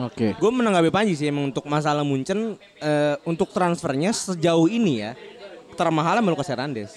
Oke. 0.00 0.32
Gue 0.40 0.50
menanggapi 0.50 0.88
Panji 0.88 1.12
sih 1.12 1.28
emang 1.28 1.52
untuk 1.52 1.68
masalah 1.68 2.00
Munchen 2.00 2.56
eh, 2.80 3.16
untuk 3.28 3.52
transfernya 3.52 4.10
sejauh 4.16 4.64
ini 4.66 5.04
ya 5.04 5.12
termahalnya 5.76 6.24
Lucas 6.24 6.48
Hernandez. 6.48 6.92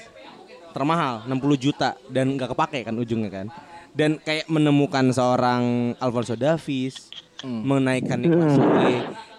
Termahal 0.71 1.23
60 1.27 1.55
juta 1.55 1.95
dan 2.11 2.35
nggak 2.35 2.51
kepake 2.51 2.83
kan 2.83 2.95
ujungnya 2.95 3.31
kan. 3.31 3.47
Dan 3.95 4.19
kayak 4.19 4.51
menemukan 4.51 5.07
seorang 5.15 5.95
Alfonso 6.03 6.35
Davies, 6.35 7.07
menaikkan 7.47 8.19
Nicolas 8.19 8.59
Sule. 8.59 8.95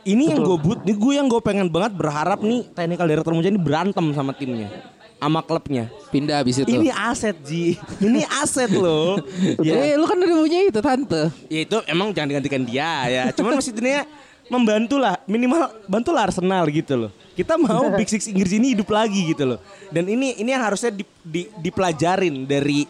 Ini 0.06 0.32
yang 0.32 0.40
gue 0.46 0.56
but, 0.62 0.80
gue 0.86 1.12
yang 1.12 1.28
gue 1.28 1.40
pengen 1.44 1.68
banget 1.68 1.98
berharap 1.98 2.40
nih 2.40 2.64
technical 2.72 3.04
director 3.10 3.32
Munchen 3.36 3.58
ini 3.58 3.60
berantem 3.60 4.06
sama 4.16 4.32
timnya, 4.32 4.70
sama 5.16 5.40
klubnya. 5.40 5.88
Pindah 6.08 6.40
habis 6.40 6.60
itu. 6.60 6.68
Ini 6.68 6.92
aset 6.92 7.36
Ji, 7.42 7.76
ini 7.98 8.22
aset 8.40 8.70
loh. 8.70 9.18
Ya, 9.64 9.96
lu 9.96 10.04
kan 10.04 10.16
udah 10.16 10.36
punya 10.36 10.58
itu 10.64 10.80
tante. 10.80 11.22
Ya 11.48 11.60
itu 11.64 11.76
emang 11.88 12.12
jangan 12.12 12.28
digantikan 12.30 12.62
dia 12.62 12.90
ya. 13.08 13.22
Cuman 13.32 13.56
maksudnya 13.56 14.04
membantu 14.46 15.02
lah 15.02 15.18
minimal 15.26 15.74
bantulah 15.90 16.30
Arsenal 16.30 16.68
gitu 16.70 16.94
loh. 16.94 17.10
Kita 17.34 17.58
mau 17.58 17.90
Big 17.98 18.06
Six 18.06 18.30
Inggris 18.30 18.54
ini 18.54 18.78
hidup 18.78 18.88
lagi 18.88 19.34
gitu 19.34 19.56
loh. 19.56 19.58
Dan 19.90 20.06
ini 20.06 20.38
ini 20.38 20.50
yang 20.54 20.62
harusnya 20.62 20.94
di, 20.94 21.02
di- 21.20 21.50
dipelajarin 21.58 22.46
dari 22.46 22.86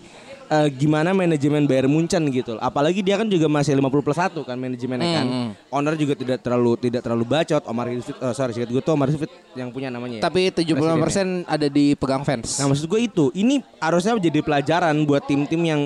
eh, 0.47 0.69
gimana 0.73 1.11
manajemen 1.13 1.67
Bayern 1.67 1.91
Munchen 1.91 2.23
gitu 2.31 2.57
loh. 2.57 2.63
Apalagi 2.63 3.03
dia 3.03 3.19
kan 3.19 3.27
juga 3.27 3.47
masih 3.47 3.75
50 3.77 4.07
plus 4.07 4.19
1 4.19 4.33
kan 4.47 4.57
manajemennya 4.57 5.09
kan. 5.11 5.27
Owner 5.71 5.95
juga 5.99 6.15
tidak 6.15 6.39
terlalu 6.43 6.79
tidak 6.81 7.03
terlalu 7.03 7.25
bacot. 7.27 7.63
Omar 7.67 7.87
Husfit, 7.91 8.17
oh, 8.19 8.33
sorry 8.33 8.55
singkat 8.55 8.71
gue 8.71 8.83
tuh 8.83 8.95
Omar 8.95 9.11
Husfit 9.11 9.31
yang 9.59 9.69
punya 9.75 9.91
namanya. 9.91 10.19
ya. 10.19 10.23
Tapi 10.25 10.51
75% 10.55 11.47
ada 11.47 11.67
di 11.67 11.95
pegang 11.99 12.23
fans. 12.23 12.59
Nah 12.63 12.71
maksud 12.71 12.87
gue 12.87 13.01
itu, 13.03 13.25
ini 13.35 13.61
harusnya 13.83 14.17
menjadi 14.17 14.41
pelajaran 14.43 14.95
buat 15.05 15.23
tim-tim 15.27 15.63
yang 15.63 15.81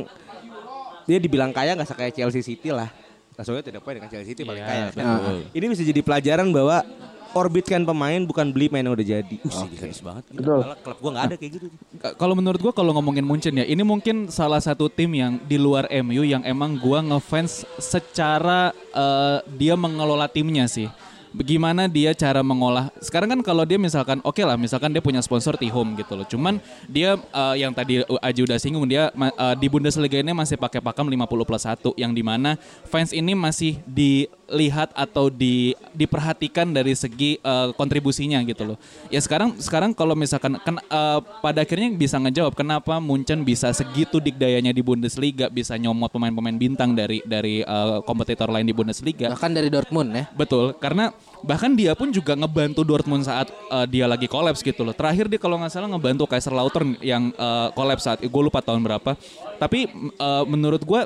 dia 1.09 1.19
dibilang 1.19 1.51
kaya 1.51 1.75
nggak 1.75 1.91
kayak 1.97 2.15
Chelsea 2.15 2.45
City 2.45 2.71
lah. 2.71 2.87
Nah, 3.35 3.43
soalnya 3.49 3.73
tidak 3.73 3.81
poin 3.81 3.97
dengan 3.97 4.13
Chelsea 4.13 4.37
City 4.37 4.45
paling 4.45 4.61
kaya. 4.61 4.93
kan. 4.93 5.41
Ini 5.57 5.65
bisa 5.65 5.81
jadi 5.81 6.01
pelajaran 6.05 6.53
bahwa 6.53 6.85
orbitkan 7.33 7.83
pemain 7.87 8.21
bukan 8.27 8.51
beli 8.51 8.67
main 8.71 8.85
yang 8.87 8.95
udah 8.95 9.07
jadi. 9.07 9.37
Uh, 9.43 9.51
sih, 9.51 9.69
keren 9.79 9.95
banget. 10.03 10.25
Betul. 10.35 10.61
Malah 10.63 10.79
klub 10.83 10.99
gue 10.99 11.11
nggak 11.11 11.27
ada 11.27 11.37
kayak 11.39 11.53
gitu. 11.57 11.67
Kalau 12.17 12.35
menurut 12.35 12.61
gua 12.61 12.73
kalau 12.75 12.91
ngomongin 12.97 13.25
Munchen 13.27 13.55
ya, 13.55 13.67
ini 13.67 13.83
mungkin 13.83 14.31
salah 14.33 14.59
satu 14.59 14.91
tim 14.91 15.11
yang 15.15 15.39
di 15.45 15.57
luar 15.61 15.87
MU 16.03 16.23
yang 16.27 16.43
emang 16.43 16.79
gua 16.79 17.03
ngefans 17.05 17.69
secara 17.79 18.75
eh, 18.75 19.39
dia 19.55 19.75
mengelola 19.79 20.27
timnya 20.27 20.67
sih. 20.67 20.91
Bagaimana 21.31 21.87
dia 21.87 22.11
cara 22.11 22.43
mengolah. 22.43 22.91
Sekarang 22.99 23.31
kan 23.31 23.41
kalau 23.47 23.63
dia 23.63 23.79
misalkan 23.79 24.19
oke 24.27 24.43
lah, 24.43 24.59
misalkan 24.59 24.91
dia 24.91 24.99
punya 24.99 25.23
sponsor 25.23 25.55
T-Home 25.55 25.95
gitu 25.95 26.19
loh. 26.19 26.27
Cuman 26.27 26.59
dia 26.91 27.15
eh, 27.15 27.55
yang 27.63 27.71
tadi 27.71 28.03
Aji 28.03 28.41
udah 28.43 28.59
singgung 28.59 28.91
dia 28.91 29.15
eh, 29.15 29.55
di 29.55 29.71
Bundesliga 29.71 30.19
ini 30.19 30.35
masih 30.35 30.59
pakai 30.59 30.83
pakem 30.83 31.07
50 31.07 31.47
plus 31.47 31.63
1 31.63 31.95
yang 31.95 32.11
di 32.11 32.27
mana 32.27 32.59
fans 32.91 33.15
ini 33.15 33.39
masih 33.39 33.79
dilihat 34.51 34.91
atau 34.99 35.31
di 35.31 35.79
diperhatikan 35.95 36.75
dari 36.75 36.99
segi 36.99 37.39
eh, 37.39 37.69
kontribusinya 37.79 38.43
gitu 38.43 38.75
loh. 38.75 38.77
Ya 39.09 39.23
sekarang 39.23 39.57
sekarang 39.63 39.95
kalau 39.95 40.19
misalkan 40.19 40.59
kan 40.59 40.83
eh, 40.83 41.19
pada 41.39 41.63
akhirnya 41.63 41.95
bisa 41.95 42.19
ngejawab 42.19 42.59
kenapa 42.59 42.99
Munchen 42.99 43.47
bisa 43.47 43.71
segitu 43.71 44.19
dikdayanya 44.19 44.75
di 44.75 44.83
Bundesliga 44.83 45.47
bisa 45.47 45.79
nyomot 45.79 46.11
pemain-pemain 46.11 46.59
bintang 46.59 46.99
dari 46.99 47.23
dari 47.23 47.63
eh, 47.63 47.99
kompetitor 48.03 48.51
lain 48.51 48.67
di 48.67 48.75
Bundesliga. 48.75 49.31
Bahkan 49.31 49.53
dari 49.55 49.71
Dortmund 49.71 50.11
ya. 50.11 50.25
Betul, 50.35 50.75
karena 50.77 51.15
bahkan 51.47 51.73
dia 51.73 51.95
pun 51.95 52.11
juga 52.11 52.37
ngebantu 52.37 52.83
Dortmund 52.85 53.25
saat 53.25 53.49
uh, 53.73 53.87
dia 53.89 54.05
lagi 54.05 54.29
kolaps 54.29 54.61
gitu 54.61 54.85
loh. 54.85 54.93
Terakhir 54.93 55.29
dia 55.29 55.41
kalau 55.41 55.57
nggak 55.61 55.73
salah 55.73 55.89
ngebantu 55.89 56.29
Kaiserslautern 56.29 57.01
yang 57.01 57.33
uh, 57.37 57.73
kolaps 57.73 58.05
saat 58.05 58.19
gue 58.21 58.43
lupa 58.43 58.61
tahun 58.61 58.81
berapa. 58.85 59.17
Tapi 59.57 59.89
uh, 60.21 60.45
menurut 60.45 60.83
gue 60.85 61.01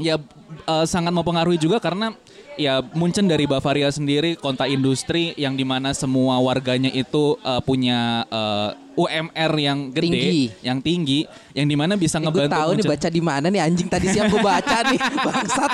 ya 0.00 0.18
uh, 0.66 0.84
sangat 0.84 1.14
mempengaruhi 1.14 1.58
juga 1.60 1.78
karena 1.78 2.12
ya 2.56 2.82
Munchen 2.94 3.26
dari 3.26 3.46
Bavaria 3.48 3.90
sendiri 3.90 4.38
kota 4.38 4.66
industri 4.68 5.34
yang 5.34 5.58
di 5.58 5.64
mana 5.66 5.90
semua 5.94 6.38
warganya 6.38 6.90
itu 6.90 7.38
uh, 7.42 7.60
punya 7.62 8.28
uh, 8.30 8.83
UMR 8.94 9.52
yang 9.56 9.78
gede, 9.90 10.02
Tinggi. 10.06 10.42
yang 10.62 10.78
tinggi, 10.78 11.20
yang 11.52 11.66
di 11.66 11.74
mana 11.74 11.94
bisa 11.94 12.16
Gue 12.16 12.30
ngebantu 12.30 12.54
tahu 12.54 12.70
nih 12.74 12.84
baca 12.86 13.08
di 13.08 13.20
mana 13.20 13.46
nih 13.48 13.60
anjing 13.60 13.88
tadi 13.88 14.06
siang 14.08 14.26
gue 14.28 14.38
baca 14.38 14.76
nih 14.86 14.98
bangsat. 15.26 15.72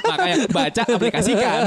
makanya 0.00 0.36
baca 0.50 0.82
aplikasikan 0.90 1.60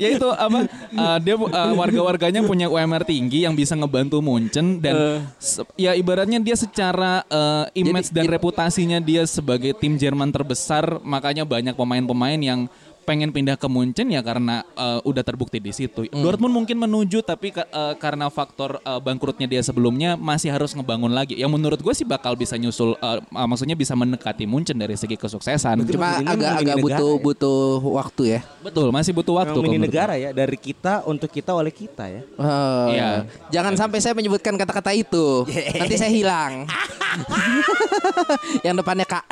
ya 0.00 0.08
itu 0.10 0.28
apa 0.28 0.64
uh, 0.94 1.18
dia 1.20 1.34
uh, 1.36 1.72
warga-warganya 1.76 2.40
punya 2.40 2.66
UMR 2.66 3.04
tinggi 3.04 3.44
yang 3.44 3.52
bisa 3.52 3.74
ngebantu 3.74 4.20
Munchen 4.20 4.80
dan 4.80 5.26
se- 5.36 5.66
ya 5.76 5.92
ibaratnya 5.92 6.40
dia 6.40 6.56
secara 6.56 7.20
uh, 7.28 7.66
image 7.74 8.08
Jadi- 8.08 8.16
dan 8.16 8.24
reputasinya 8.28 8.98
dia 8.98 9.24
sebagai 9.24 9.76
tim 9.76 9.96
Jerman 9.96 10.30
terbesar 10.30 11.02
makanya 11.02 11.44
banyak 11.44 11.74
pemain-pemain 11.74 12.40
yang 12.40 12.60
pengen 13.08 13.32
pindah 13.32 13.56
ke 13.56 13.64
Munchen 13.72 14.12
ya 14.12 14.20
karena 14.20 14.60
uh, 14.76 15.00
udah 15.00 15.24
terbukti 15.24 15.56
di 15.56 15.72
situ. 15.72 16.04
Dortmund 16.12 16.52
mungkin 16.52 16.76
menuju 16.76 17.24
tapi 17.24 17.56
uh, 17.56 17.96
karena 17.96 18.28
faktor 18.28 18.84
uh, 18.84 19.00
bangkrutnya 19.00 19.48
dia 19.48 19.64
sebelumnya 19.64 20.20
masih 20.20 20.52
harus 20.52 20.76
ngebangun 20.76 21.16
lagi. 21.16 21.40
Yang 21.40 21.56
menurut 21.56 21.80
gue 21.80 21.94
sih 21.96 22.04
bakal 22.04 22.36
bisa 22.36 22.60
nyusul 22.60 23.00
uh, 23.00 23.24
uh, 23.24 23.46
maksudnya 23.48 23.72
bisa 23.72 23.96
mendekati 23.96 24.44
Munchen 24.44 24.76
dari 24.76 24.92
segi 24.92 25.16
kesuksesan. 25.16 25.88
Cuma 25.88 26.20
Ini 26.20 26.28
agak 26.28 26.36
mini 26.36 26.60
agak 26.60 26.76
negara 26.76 26.84
butuh 26.84 27.12
ya. 27.16 27.24
butuh 27.24 27.64
waktu 27.96 28.22
ya. 28.28 28.40
Betul, 28.60 28.86
masih 28.92 29.12
butuh 29.16 29.34
waktu. 29.40 29.56
Menurut 29.56 29.88
negara 29.88 30.14
ya 30.20 30.30
dari 30.36 30.58
kita 30.60 31.08
untuk 31.08 31.32
kita 31.32 31.56
oleh 31.56 31.72
kita 31.72 32.04
ya. 32.12 32.20
Oh, 32.36 32.92
Iya. 32.92 33.24
Jangan 33.48 33.72
sampai 33.78 34.04
saya 34.04 34.12
menyebutkan 34.12 34.52
kata-kata 34.60 34.92
itu. 34.92 35.48
Nanti 35.48 35.96
saya 35.96 36.12
hilang. 36.12 36.68
Yang 38.66 38.74
depannya 38.84 39.06
kak. 39.08 39.24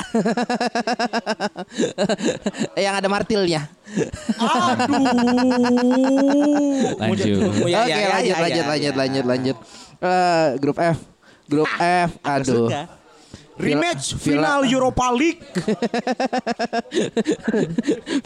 Yang 2.85 2.93
ada 3.03 3.07
martilnya. 3.07 3.66
Lanjut. 6.97 7.27
Oh, 7.63 7.67
ya, 7.67 7.81
Oke 7.83 7.91
ya, 7.91 7.97
ya, 7.97 8.07
lanjut, 8.11 8.27
ya, 8.27 8.37
lanjut, 8.37 8.57
ya, 8.57 8.65
lanjut, 8.67 8.93
ya. 8.93 8.93
lanjut, 8.95 9.25
lanjut. 9.25 9.57
Eh, 9.97 10.47
grup 10.61 10.77
F. 10.77 10.97
Grup 11.47 11.69
F. 11.79 12.09
Aduh. 12.21 12.69
Rematch 13.57 14.13
Villa- 14.21 14.61
final 14.61 14.69
Europa 14.69 15.09
League. 15.09 15.41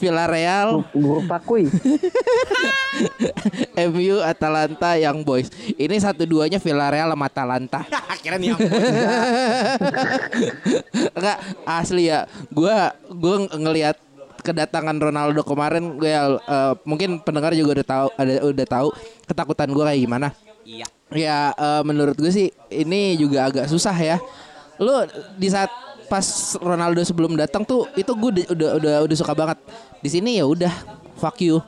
Villarreal, 0.04 0.84
Guru 0.92 1.24
pakui. 1.24 1.72
MU, 3.96 4.20
Atalanta, 4.20 5.00
Young 5.00 5.24
Boys. 5.24 5.48
Ini 5.80 5.96
satu 6.04 6.28
duanya 6.28 6.60
Villarreal 6.60 7.16
sama 7.16 7.32
Atalanta. 7.32 7.88
Akhirnya 8.12 8.38
nih 8.44 8.48
yang 8.52 8.60
Enggak 11.16 11.38
asli 11.64 12.12
ya. 12.12 12.28
Gua 12.52 12.92
gua 13.08 13.48
ng- 13.48 13.56
ngelihat 13.56 13.96
kedatangan 14.42 14.98
Ronaldo 14.98 15.42
kemarin 15.46 15.96
gue 15.98 16.12
eh, 16.12 16.74
mungkin 16.84 17.22
pendengar 17.22 17.54
juga 17.54 17.82
udah 17.82 17.88
tahu 17.88 18.08
ada 18.18 18.34
udah 18.46 18.68
tahu 18.68 18.88
ketakutan 19.30 19.70
gue 19.70 19.84
kayak 19.86 20.02
gimana. 20.02 20.28
Iya. 20.66 20.86
Ya 21.14 21.40
eh, 21.56 21.82
menurut 21.86 22.18
gue 22.18 22.32
sih 22.34 22.50
ini 22.70 23.16
juga 23.16 23.48
agak 23.48 23.70
susah 23.70 23.96
ya. 23.96 24.18
Lu 24.82 25.06
di 25.38 25.48
saat 25.48 25.70
pas 26.12 26.26
Ronaldo 26.60 27.00
sebelum 27.08 27.40
datang 27.40 27.64
tuh 27.64 27.88
itu 27.96 28.12
gue 28.12 28.30
udah 28.36 28.46
udah 28.52 28.70
udah, 28.82 28.96
udah 29.08 29.18
suka 29.18 29.32
banget. 29.32 29.58
Di 30.04 30.10
sini 30.12 30.42
ya 30.42 30.46
udah 30.50 30.74
fuck 31.16 31.40
you. 31.40 31.62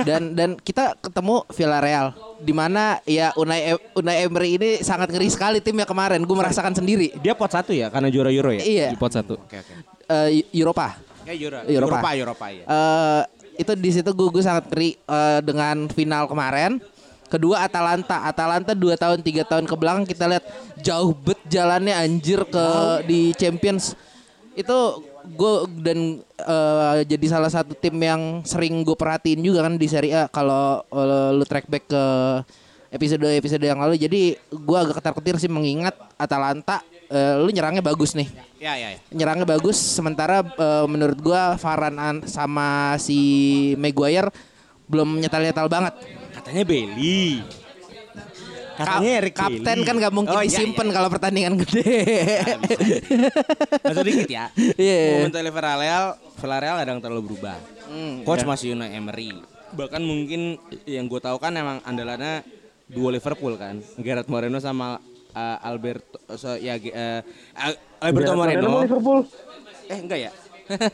Dan 0.00 0.32
dan 0.32 0.56
kita 0.56 0.96
ketemu 0.96 1.44
Villarreal 1.52 2.16
di 2.40 2.56
mana 2.56 3.04
ya 3.04 3.36
Unai 3.36 3.76
Em- 3.76 3.84
Unai 3.92 4.24
Emery 4.24 4.56
ini 4.56 4.70
sangat 4.80 5.12
ngeri 5.12 5.28
sekali 5.28 5.60
timnya 5.60 5.84
kemarin. 5.84 6.24
Gue 6.24 6.32
merasakan 6.32 6.72
sendiri. 6.72 7.12
Dia 7.20 7.36
pot 7.36 7.52
satu 7.52 7.76
ya 7.76 7.92
karena 7.92 8.08
juara 8.08 8.32
Euro 8.32 8.48
ya. 8.56 8.64
Iya. 8.64 8.88
Di 8.90 8.98
pot 8.98 9.12
satu. 9.12 9.36
Oke 9.36 9.60
oke. 9.60 9.72
Eh, 10.08 10.40
Eropa. 10.56 10.96
Ya 11.24 11.34
Euro. 11.34 11.58
Eropa. 11.64 11.98
Eropa 11.98 12.10
Eropa 12.12 12.46
ya. 12.52 12.64
eh 12.64 13.22
itu 13.54 13.72
di 13.78 13.90
situ 13.94 14.10
gue 14.10 14.28
gue 14.34 14.42
sangat 14.42 14.66
ngeri 14.70 14.98
eh, 14.98 15.40
dengan 15.42 15.86
final 15.90 16.26
kemarin. 16.26 16.82
Kedua 17.24 17.66
Atalanta, 17.66 18.30
Atalanta 18.30 18.76
dua 18.76 18.94
tahun 18.94 19.18
tiga 19.24 19.42
tahun 19.42 19.66
ke 19.66 19.74
belakang 19.74 20.04
kita 20.06 20.28
lihat 20.28 20.44
jauh 20.78 21.10
bet 21.16 21.40
jalannya 21.50 21.90
anjir 21.96 22.46
ke 22.46 22.66
di 23.08 23.34
Champions. 23.34 23.98
Itu 24.54 25.02
gue 25.24 25.54
dan 25.82 26.20
eh, 26.38 26.96
jadi 27.08 27.26
salah 27.26 27.50
satu 27.50 27.74
tim 27.74 27.96
yang 27.98 28.44
sering 28.44 28.84
gue 28.84 28.94
perhatiin 28.94 29.40
juga 29.40 29.66
kan 29.66 29.74
di 29.80 29.88
Serie 29.88 30.14
A 30.14 30.22
kalau 30.30 30.84
eh, 30.94 31.30
lu 31.34 31.44
track 31.48 31.66
back 31.66 31.84
ke 31.90 32.04
episode 32.94 33.26
episode 33.26 33.64
yang 33.64 33.82
lalu. 33.82 33.98
Jadi 33.98 34.38
gue 34.54 34.78
agak 34.78 35.02
ketar 35.02 35.14
ketir 35.18 35.36
sih 35.42 35.50
mengingat 35.50 35.96
Atalanta 36.14 36.84
eh, 37.14 37.34
lu 37.38 37.48
nyerangnya 37.48 37.80
bagus 37.80 38.12
nih 38.12 38.26
Ya 38.58 38.74
ya 38.74 38.92
ya. 38.92 38.98
nyerangnya 39.08 39.46
bagus 39.46 39.78
sementara 39.78 40.42
eh, 40.42 40.86
menurut 40.86 41.16
gua 41.16 41.54
Varane 41.54 41.96
an- 41.96 42.24
sama 42.26 42.98
si 42.98 43.18
Maguire 43.76 44.34
belum 44.84 45.16
nyetal-nyetal 45.16 45.64
banget. 45.66 45.94
Katanya 46.34 46.64
Bailey. 46.64 47.40
Katanya 48.74 49.10
Ka- 49.14 49.18
Eric 49.22 49.34
kapten 49.34 49.62
Bailey. 49.64 49.86
kan 49.86 49.94
gak 49.96 50.12
mungkin 50.12 50.34
Oh, 50.34 50.42
iya, 50.42 50.50
disimpan 50.50 50.86
iya. 50.88 50.92
kalau 50.92 51.08
pertandingan 51.08 51.54
gede. 51.56 51.94
Masuk 53.80 54.04
dikit 54.04 54.28
ya. 54.28 54.44
Iya. 54.74 55.24
Momentum 55.24 55.40
Villarreal, 55.46 56.04
Villarreal 56.36 56.76
kadang 56.82 56.98
terlalu 57.00 57.22
berubah. 57.24 57.56
Hmm, 57.86 58.26
Coach 58.26 58.42
ya. 58.42 58.48
masih 58.48 58.66
Unai 58.74 58.92
Emery. 58.92 59.30
Bahkan 59.72 60.02
mungkin 60.02 60.58
yang 60.84 61.06
gue 61.06 61.18
tahu 61.18 61.38
kan 61.38 61.54
emang 61.54 61.78
andalannya 61.82 62.42
dua 62.86 63.14
Liverpool 63.14 63.54
kan. 63.54 63.78
Gareth 63.96 64.28
Moreno 64.28 64.58
sama 64.58 64.98
uh, 65.34 65.56
Alberto 65.60 66.16
so, 66.38 66.54
ya 66.56 66.78
uh, 66.78 67.20
Al- 67.58 67.80
Alberto 68.00 68.32
Moreno. 68.38 68.80
Liverpool. 68.80 69.20
Eh 69.90 69.98
enggak 70.00 70.20
ya? 70.30 70.32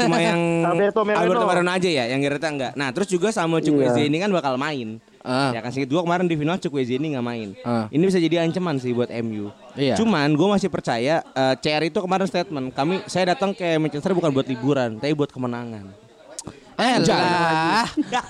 Cuma 0.03 0.19
yang 0.19 0.41
Alberto 0.75 1.07
Moreno. 1.07 1.21
Alberto 1.23 1.45
Moreno 1.47 1.71
aja 1.71 1.89
ya, 1.89 2.05
yang 2.11 2.21
Gareth 2.25 2.43
enggak. 2.43 2.73
Nah, 2.75 2.91
terus 2.91 3.07
juga 3.07 3.31
sama 3.31 3.63
Chukwueze 3.63 4.03
ini 4.03 4.19
kan 4.19 4.31
bakal 4.35 4.59
main. 4.59 4.99
Ah. 5.21 5.53
Ya 5.53 5.61
kan 5.61 5.69
sedikit 5.69 5.93
gua 5.93 6.03
kemarin 6.03 6.27
di 6.27 6.35
final 6.35 6.57
Chukwueze 6.57 6.97
ini 6.97 7.15
nggak 7.15 7.27
main. 7.27 7.49
Ah. 7.63 7.87
Ini 7.93 8.03
bisa 8.03 8.19
jadi 8.19 8.43
ancaman 8.43 8.81
sih 8.81 8.91
buat 8.91 9.13
MU. 9.23 9.53
Iya. 9.79 9.95
Cuman 9.95 10.35
gue 10.35 10.49
masih 10.51 10.67
percaya 10.73 11.23
eh, 11.23 11.55
CR 11.61 11.87
itu 11.87 11.99
kemarin 12.03 12.27
statement 12.27 12.75
kami 12.75 13.05
saya 13.07 13.37
datang 13.37 13.55
ke 13.55 13.79
Manchester 13.79 14.11
bukan 14.17 14.35
buat 14.35 14.49
liburan, 14.51 14.99
tapi 14.99 15.15
buat 15.15 15.31
kemenangan. 15.31 16.10
Eh 16.81 16.97
lah. 17.05 17.85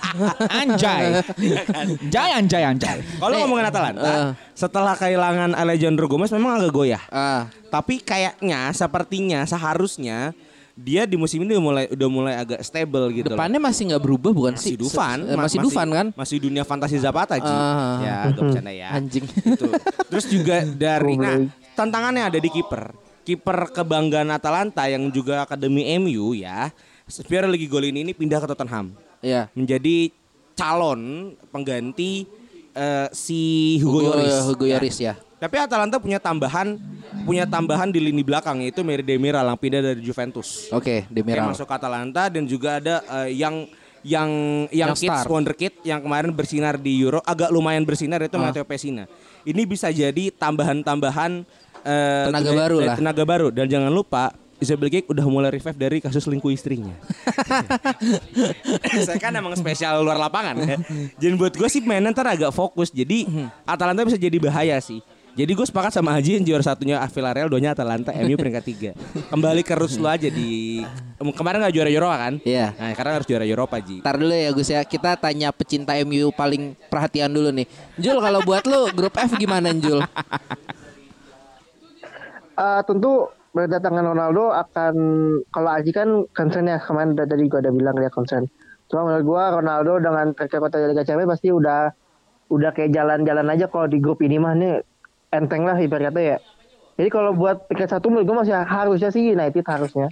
Anjay. 0.61 1.23
Anjay, 1.71 2.29
anjay, 2.33 2.63
anjay. 2.63 2.97
Kalau 3.15 3.35
ngomongin 3.39 3.65
Atalanta, 3.65 4.03
Eh. 4.03 4.31
setelah 4.53 4.93
kehilangan 4.93 5.55
Alejandro 5.55 6.05
Gomez 6.05 6.29
memang 6.29 6.59
agak 6.59 6.71
goyah. 6.71 7.03
Ah, 7.07 7.47
Tapi 7.69 7.97
kayaknya 7.97 8.69
sepertinya 8.71 9.47
seharusnya 9.47 10.35
dia 10.73 11.03
di 11.03 11.15
musim 11.15 11.39
ini 11.39 11.53
udah 11.53 11.63
mulai 11.63 11.85
udah 11.87 12.09
mulai 12.09 12.33
agak 12.35 12.59
stable 12.61 13.11
gitu. 13.11 13.27
loh. 13.27 13.35
depannya 13.35 13.59
masih 13.59 13.81
nggak 13.87 14.01
berubah 14.01 14.31
bukan 14.31 14.53
masih 14.55 14.73
sih? 14.73 14.75
Dufan, 14.75 15.19
eh, 15.21 15.35
ma- 15.35 15.45
masih 15.45 15.59
Dufan 15.61 15.87
kan? 15.87 16.07
Masih 16.11 16.37
dunia 16.39 16.63
fantasi 16.63 16.97
Zapata 16.97 17.37
Ji. 17.37 17.47
Ah. 17.47 17.99
Ya, 18.01 18.15
agak 18.27 18.41
bercanda 18.41 18.71
ya. 18.71 18.87
Anjing. 18.91 19.23
Gitu. 19.23 19.67
Terus 20.09 20.25
juga 20.27 20.55
dari 20.83 21.15
nah, 21.15 21.37
tantangannya 21.73 22.27
ada 22.27 22.39
di 22.39 22.49
kiper. 22.49 22.91
Kiper 23.21 23.69
kebanggaan 23.71 24.27
Atalanta 24.29 24.83
yang 24.85 25.07
juga 25.07 25.45
akademi 25.45 25.85
MU 25.95 26.33
ya. 26.33 26.73
Pierre 27.21 27.45
lagi 27.45 27.65
Golini 27.65 28.01
ini 28.01 28.11
pindah 28.11 28.39
ke 28.39 28.47
Tottenham 28.47 28.95
Iya. 29.19 29.51
menjadi 29.51 30.09
calon 30.53 31.01
pengganti 31.47 32.23
eh, 32.71 33.07
si 33.11 33.39
Hugo, 33.77 33.99
Lloris. 34.07 34.47
Hugo 34.47 34.63
Ya. 34.63 34.77
Lloris 34.77 34.97
ya. 34.97 35.13
Tapi 35.35 35.57
Atalanta 35.57 35.97
punya 35.97 36.17
tambahan 36.17 36.77
punya 37.21 37.43
tambahan 37.43 37.89
di 37.89 37.99
lini 37.99 38.21
belakang 38.21 38.61
yaitu 38.61 38.79
Meri 38.81 39.01
Demiral 39.01 39.43
yang 39.43 39.57
pindah 39.57 39.81
dari 39.83 39.99
Juventus. 39.99 40.69
Oke, 40.69 41.03
Yang 41.03 41.11
Demiral. 41.11 41.49
masuk 41.49 41.65
ke 41.65 41.73
Atalanta 41.73 42.29
dan 42.29 42.43
juga 42.45 42.77
ada 42.77 42.95
eh, 43.21 43.35
yang 43.35 43.65
yang 44.01 44.29
yang 44.69 44.93
Yang 44.93 45.01
kids 45.03 45.21
wonder 45.27 45.53
kid 45.53 45.77
yang 45.83 45.99
kemarin 45.99 46.31
bersinar 46.31 46.73
di 46.73 46.97
Euro 46.97 47.21
agak 47.21 47.49
lumayan 47.49 47.83
bersinar 47.83 48.17
itu 48.19 48.33
Ah. 48.33 48.47
Matteo 48.47 48.63
Pessina. 48.63 49.05
Ini 49.41 49.61
bisa 49.63 49.89
jadi 49.89 50.29
tambahan-tambahan 50.31 51.45
eh, 51.81 52.25
Tenaga 52.29 52.51
baru 52.55 52.77
lah. 52.79 52.95
Tenaga 52.95 53.23
baru 53.23 53.47
dan 53.49 53.65
jangan 53.65 53.89
lupa 53.89 54.33
Isabel 54.61 54.93
Gek 54.93 55.09
udah 55.09 55.25
mulai 55.25 55.49
revive 55.57 55.73
dari 55.73 55.97
kasus 55.97 56.21
selingkuh 56.21 56.53
istrinya. 56.53 56.93
Saya 59.01 59.17
kan 59.17 59.33
emang 59.33 59.57
spesial 59.57 60.05
luar 60.05 60.21
lapangan 60.21 60.53
ya. 60.61 60.77
Jadi 61.17 61.33
buat 61.33 61.57
gue 61.57 61.65
sih 61.65 61.81
mainnya 61.81 62.13
ntar 62.13 62.29
agak 62.29 62.53
fokus. 62.53 62.93
Jadi 62.93 63.25
Atalanta 63.65 64.05
bisa 64.05 64.21
jadi 64.21 64.37
bahaya 64.37 64.77
sih. 64.77 65.01
Jadi 65.31 65.55
gue 65.55 65.63
sepakat 65.63 65.95
sama 65.95 66.11
Haji 66.11 66.37
yang 66.37 66.45
juara 66.45 66.59
satunya 66.59 66.99
Villarreal, 67.07 67.47
duanya 67.47 67.71
Atalanta, 67.71 68.11
MU 68.11 68.35
peringkat 68.35 68.63
tiga. 68.67 68.91
Kembali 69.31 69.63
ke 69.63 69.73
roots 69.79 69.95
lu 69.95 70.03
aja 70.03 70.27
di 70.27 70.83
kemarin 71.17 71.63
nggak 71.63 71.71
juara 71.71 71.87
Eropa 71.87 72.15
kan? 72.19 72.33
Iya. 72.43 72.75
Nah, 72.75 72.91
sekarang 72.91 73.13
harus 73.15 73.27
juara 73.31 73.45
Eropa 73.47 73.79
Ji. 73.79 74.03
Ntar 74.03 74.19
dulu 74.19 74.35
ya 74.35 74.51
Gus 74.51 74.69
ya, 74.69 74.83
kita 74.83 75.15
tanya 75.15 75.55
pecinta 75.55 75.95
MU 76.03 76.35
paling 76.35 76.75
perhatian 76.91 77.31
dulu 77.31 77.47
nih. 77.47 77.63
Jul 77.95 78.19
kalau 78.19 78.43
buat 78.43 78.67
lu 78.67 78.91
grup 78.91 79.15
F 79.15 79.31
gimana 79.39 79.71
Jul? 79.71 80.03
Eh, 82.51 82.81
tentu 82.83 83.31
berdatangan 83.51 84.15
Ronaldo 84.15 84.55
akan 84.55 84.95
kalau 85.51 85.69
Aji 85.75 85.91
kan 85.91 86.09
concern 86.31 86.71
ya 86.71 86.79
kemarin 86.79 87.15
udah 87.15 87.27
tadi 87.27 87.51
gua 87.51 87.59
ada 87.59 87.71
bilang 87.71 87.95
dia 87.99 88.11
concern. 88.11 88.47
Cuma 88.87 89.07
menurut 89.07 89.25
gua 89.27 89.43
Ronaldo 89.59 89.99
dengan 89.99 90.31
record 90.35 90.71
dari 90.71 90.91
Liga 90.91 91.03
Champions 91.03 91.31
pasti 91.35 91.51
udah 91.51 91.91
udah 92.51 92.71
kayak 92.75 92.91
jalan-jalan 92.91 93.47
aja 93.51 93.67
kalau 93.71 93.87
di 93.87 93.99
grup 93.99 94.19
ini 94.23 94.39
mah 94.39 94.55
nih 94.55 94.83
enteng 95.31 95.67
lah 95.67 95.75
ibarat 95.79 96.11
kata 96.11 96.19
ya. 96.19 96.37
Jadi 96.99 97.07
kalau 97.11 97.31
buat 97.35 97.67
peringkat 97.67 97.91
satu 97.91 98.07
menurut 98.11 98.27
gua 98.27 98.37
masih 98.43 98.55
harusnya 98.55 99.09
sih 99.11 99.35
United 99.35 99.63
harusnya 99.67 100.07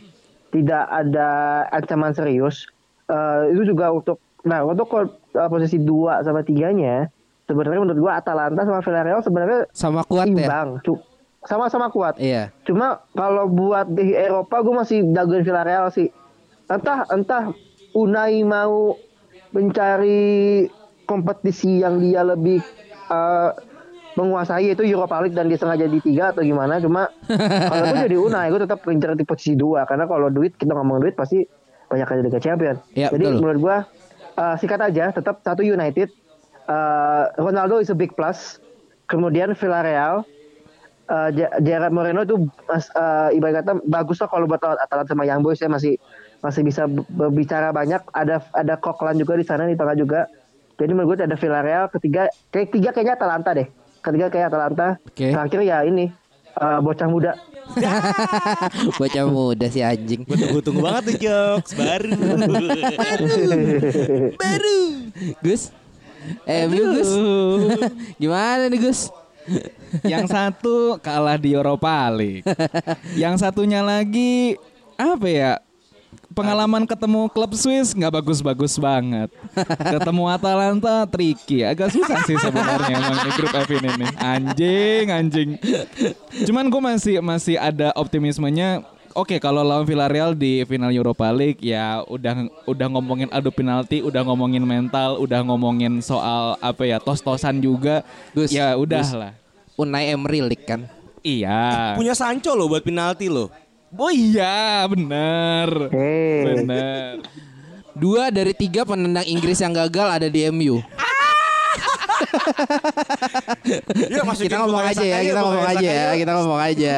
tidak 0.52 0.84
ada 0.92 1.30
ancaman 1.72 2.12
serius. 2.12 2.68
Eh, 3.10 3.56
itu 3.56 3.72
juga 3.72 3.96
untuk 3.96 4.20
nah 4.44 4.64
untuk 4.64 4.88
eh, 4.96 5.50
posisi 5.52 5.80
dua 5.80 6.24
sama 6.24 6.44
tiganya 6.44 7.08
sebenarnya 7.48 7.82
menurut 7.84 8.00
gua 8.00 8.20
Atalanta 8.20 8.68
sama 8.68 8.80
Villarreal 8.84 9.24
sebenarnya 9.24 9.60
Sama 9.72 10.04
kuat 10.04 10.28
ya? 10.28 10.48
imbang. 10.48 10.84
Sama-sama 11.48 11.88
kuat. 11.88 12.20
Iya. 12.20 12.52
Cuma 12.68 13.00
kalau 13.16 13.48
buat 13.48 13.88
di 13.88 14.12
Eropa 14.12 14.60
gue 14.60 14.76
masih 14.76 14.98
jagoin 15.16 15.44
Villarreal 15.44 15.88
sih. 15.94 16.12
Entah 16.68 17.08
entah 17.10 17.56
Unai 17.96 18.46
mau 18.46 18.94
mencari 19.50 20.70
kompetisi 21.10 21.82
yang 21.82 21.98
dia 21.98 22.22
lebih 22.22 22.62
eh, 23.10 23.52
menguasai 24.14 24.76
itu 24.76 24.84
Europa 24.86 25.24
League 25.24 25.34
dan 25.34 25.48
dia 25.48 25.58
sengaja 25.58 25.88
di 25.88 26.04
tiga 26.04 26.36
atau 26.36 26.44
gimana. 26.44 26.78
Cuma 26.84 27.10
kalau 27.72 27.84
gue 27.88 27.98
jadi 28.06 28.18
Unai 28.20 28.52
gue 28.52 28.62
tetap 28.62 28.84
mencar 28.86 29.16
di 29.16 29.26
posisi 29.26 29.56
dua 29.56 29.88
karena 29.88 30.06
kalau 30.06 30.28
duit 30.30 30.54
kita 30.60 30.76
ngomong 30.76 31.02
duit 31.02 31.16
pasti 31.16 31.42
banyak 31.90 32.06
aja 32.06 32.22
Liga 32.22 32.40
Champion. 32.44 32.76
Iya, 32.94 33.10
jadi 33.10 33.26
betul. 33.26 33.40
menurut 33.42 33.60
gue 33.64 33.78
eh, 34.38 34.56
sikat 34.60 34.82
aja 34.84 35.06
tetap 35.16 35.42
satu 35.42 35.64
United. 35.64 36.12
Eh, 36.70 37.24
Ronaldo 37.40 37.82
is 37.82 37.90
a 37.90 37.98
big 37.98 38.14
plus. 38.14 38.62
Kemudian 39.10 39.58
Villarreal. 39.58 40.22
Uh, 41.10 41.34
Ja- 41.34 41.57
Gerard 41.57 41.89
Moreno 41.89 42.22
itu 42.22 42.38
mas, 42.70 42.86
uh, 42.93 43.34
ibarat 43.34 43.66
kata 43.66 43.82
bagus 43.82 44.22
lah 44.22 44.30
kalau 44.30 44.45
buat 44.45 44.62
Atalanta 44.62 45.10
sama 45.10 45.26
Young 45.26 45.41
Boys 45.41 45.57
ya 45.57 45.66
masih 45.66 45.97
masih 46.39 46.62
bisa 46.62 46.86
ber- 46.86 47.01
berbicara 47.10 47.74
banyak 47.74 47.97
ada 48.14 48.45
ada 48.53 48.78
Coquelin 48.78 49.18
juga 49.18 49.34
di 49.34 49.41
sana 49.41 49.66
di 49.66 49.74
tengah 49.74 49.97
juga 49.97 50.30
jadi 50.78 50.93
menurut 50.93 51.18
gue 51.18 51.26
ada 51.26 51.34
Villarreal 51.34 51.89
ketiga 51.89 52.30
kayak 52.53 52.70
tiga 52.70 52.89
kayaknya 52.93 53.18
Atalanta 53.18 53.57
deh 53.57 53.68
ketiga 53.99 54.30
kayak 54.30 54.53
Atalanta 54.53 54.88
Oke. 55.01 55.34
terakhir 55.34 55.60
ya 55.66 55.82
ini 55.82 56.14
uh, 56.55 56.78
bocah 56.78 57.10
muda 57.10 57.34
Bocah 58.97 59.26
muda 59.30 59.70
si 59.70 59.86
anjing. 59.86 60.26
Gue 60.26 60.34
tunggu-tunggu 60.34 60.82
banget 60.82 61.03
tuh 61.05 61.16
jokes 61.22 61.78
baru. 61.78 62.10
Gus. 65.41 65.70
MU 66.45 66.84
Gus. 66.93 67.12
Gimana 68.22 68.66
nih 68.68 68.80
Gus? 68.82 69.14
Yang 70.06 70.26
satu 70.32 71.02
kalah 71.02 71.38
di 71.38 71.54
Europa 71.54 72.10
League. 72.14 72.45
Yang 73.18 73.41
satunya 73.43 73.84
lagi 73.84 74.56
apa 74.95 75.28
ya? 75.28 75.54
Pengalaman 76.30 76.86
ketemu 76.86 77.26
klub 77.34 77.52
Swiss 77.58 77.93
nggak 77.93 78.22
bagus-bagus 78.22 78.78
banget. 78.78 79.34
Ketemu 79.82 80.24
Atalanta 80.30 81.06
tricky, 81.10 81.66
agak 81.66 81.89
susah 81.89 82.22
sih 82.26 82.38
sebenarnya 82.38 83.02
emang 83.02 83.18
di 83.26 83.32
grup 83.34 83.54
F 83.54 83.70
ini. 83.74 83.89
Anjing, 84.18 85.06
anjing. 85.10 85.50
Cuman 86.45 86.70
gue 86.70 86.82
masih 86.82 87.16
masih 87.26 87.58
ada 87.58 87.89
optimismenya. 87.97 88.86
Oke, 89.18 89.41
kalau 89.41 89.66
lawan 89.66 89.86
Villarreal 89.89 90.38
di 90.38 90.62
final 90.70 90.93
Europa 90.93 91.26
League 91.34 91.60
ya 91.66 92.05
udah 92.05 92.45
udah 92.70 92.88
ngomongin 92.93 93.30
adu 93.34 93.49
penalti, 93.49 94.05
udah 94.05 94.22
ngomongin 94.22 94.62
mental, 94.62 95.18
udah 95.18 95.41
ngomongin 95.41 95.97
soal 95.99 96.55
apa 96.62 96.86
ya 96.86 97.01
tos-tosan 97.01 97.57
juga. 97.57 98.05
Gus, 98.38 98.53
ya 98.53 98.78
udah 98.78 99.01
Gus. 99.01 99.14
lah. 99.18 99.34
Unai 99.80 100.14
Emery 100.14 100.45
League 100.45 100.68
kan. 100.68 100.86
Iya. 101.26 101.97
Punya 101.97 102.14
Sancho 102.14 102.53
loh 102.53 102.70
buat 102.70 102.86
penalti 102.86 103.28
loh. 103.28 103.49
Oh 103.97 104.14
iya, 104.14 104.86
bener. 104.86 105.89
Hei. 105.89 106.62
Bener. 106.62 107.14
Dua 107.97 108.30
dari 108.30 108.53
tiga 108.53 108.86
penendang 108.86 109.26
Inggris 109.26 109.57
yang 109.60 109.74
gagal 109.74 110.07
ada 110.22 110.28
di 110.30 110.45
MU. 110.53 110.80
Ya, 114.14 114.22
masukin 114.26 114.50
kita 114.50 114.58
ngomong 114.66 114.84
aja 114.84 115.04
ya, 115.04 115.18
kita 115.22 115.32
yuk, 115.32 115.36
ngomong 115.38 115.62
Bukayo 115.62 115.78
aja 115.80 115.89
ya, 115.89 116.08
kita 116.16 116.32
ngomong 116.36 116.62
aja. 116.62 116.95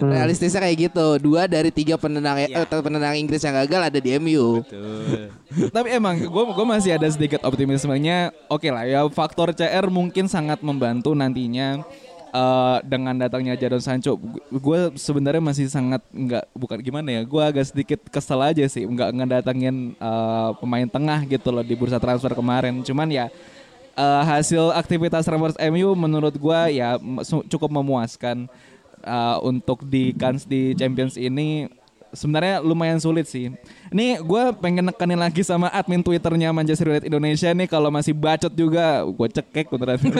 Realistisnya 0.00 0.60
kayak 0.62 0.76
gitu. 0.90 1.06
Dua 1.18 1.42
dari 1.46 1.70
tiga 1.74 1.94
penendang 1.98 2.38
Iya. 2.38 2.64
eh, 2.64 2.80
penendang 2.82 3.14
Inggris 3.18 3.42
yang 3.42 3.54
gagal 3.64 3.80
ada 3.92 3.98
di 3.98 4.10
MU. 4.18 4.62
Tapi 5.70 5.88
emang 5.92 6.16
gue 6.18 6.44
gue 6.52 6.66
masih 6.66 6.96
ada 6.96 7.08
sedikit 7.08 7.42
optimismenya. 7.44 8.30
Oke 8.48 8.70
lah 8.70 8.84
ya 8.86 9.04
faktor 9.10 9.52
CR 9.52 9.86
mungkin 9.88 10.26
sangat 10.26 10.60
membantu 10.64 11.12
nantinya 11.12 11.82
eh, 12.32 12.76
dengan 12.86 13.14
datangnya 13.18 13.58
Jadon 13.58 13.82
Sancho. 13.82 14.16
Gue 14.48 14.92
sebenarnya 14.96 15.42
masih 15.42 15.66
sangat 15.68 16.02
nggak 16.12 16.44
bukan 16.56 16.78
gimana 16.80 17.08
ya. 17.10 17.22
Gue 17.26 17.42
agak 17.42 17.68
sedikit 17.68 18.00
kesel 18.08 18.40
aja 18.40 18.64
sih 18.68 18.84
nggak 18.84 19.10
ngedatangin 19.12 19.96
eh, 19.96 20.50
pemain 20.60 20.88
tengah 20.88 21.24
gitu 21.26 21.48
loh 21.50 21.64
di 21.64 21.74
bursa 21.74 21.98
transfer 22.00 22.32
kemarin. 22.32 22.80
Cuman 22.82 23.08
ya 23.10 23.26
eh, 23.96 24.22
hasil 24.24 24.72
aktivitas 24.72 25.24
transfer 25.26 25.52
MU 25.70 25.92
menurut 25.96 26.34
gue 26.36 26.60
ya 26.76 26.96
cukup 27.48 27.70
memuaskan 27.82 28.48
eh, 29.04 29.36
untuk 29.44 29.84
di 29.86 30.16
kans 30.16 30.48
di 30.48 30.72
Champions 30.76 31.16
ini 31.20 31.68
sebenarnya 32.12 32.60
lumayan 32.60 32.96
sulit 32.96 33.24
sih. 33.24 33.48
Ini 33.88 34.20
gue 34.20 34.42
pengen 34.56 34.86
nekenin 34.86 35.16
lagi 35.16 35.40
sama 35.40 35.68
admin 35.68 36.00
Twitternya 36.00 36.48
Manchester 36.48 36.88
United 36.88 37.08
Indonesia 37.08 37.48
nih 37.48 37.66
kalau 37.66 37.88
masih 37.88 38.12
bacot 38.12 38.48
juga 38.50 39.00
gue 39.02 39.28
cekek 39.30 39.66
beneran. 39.68 40.00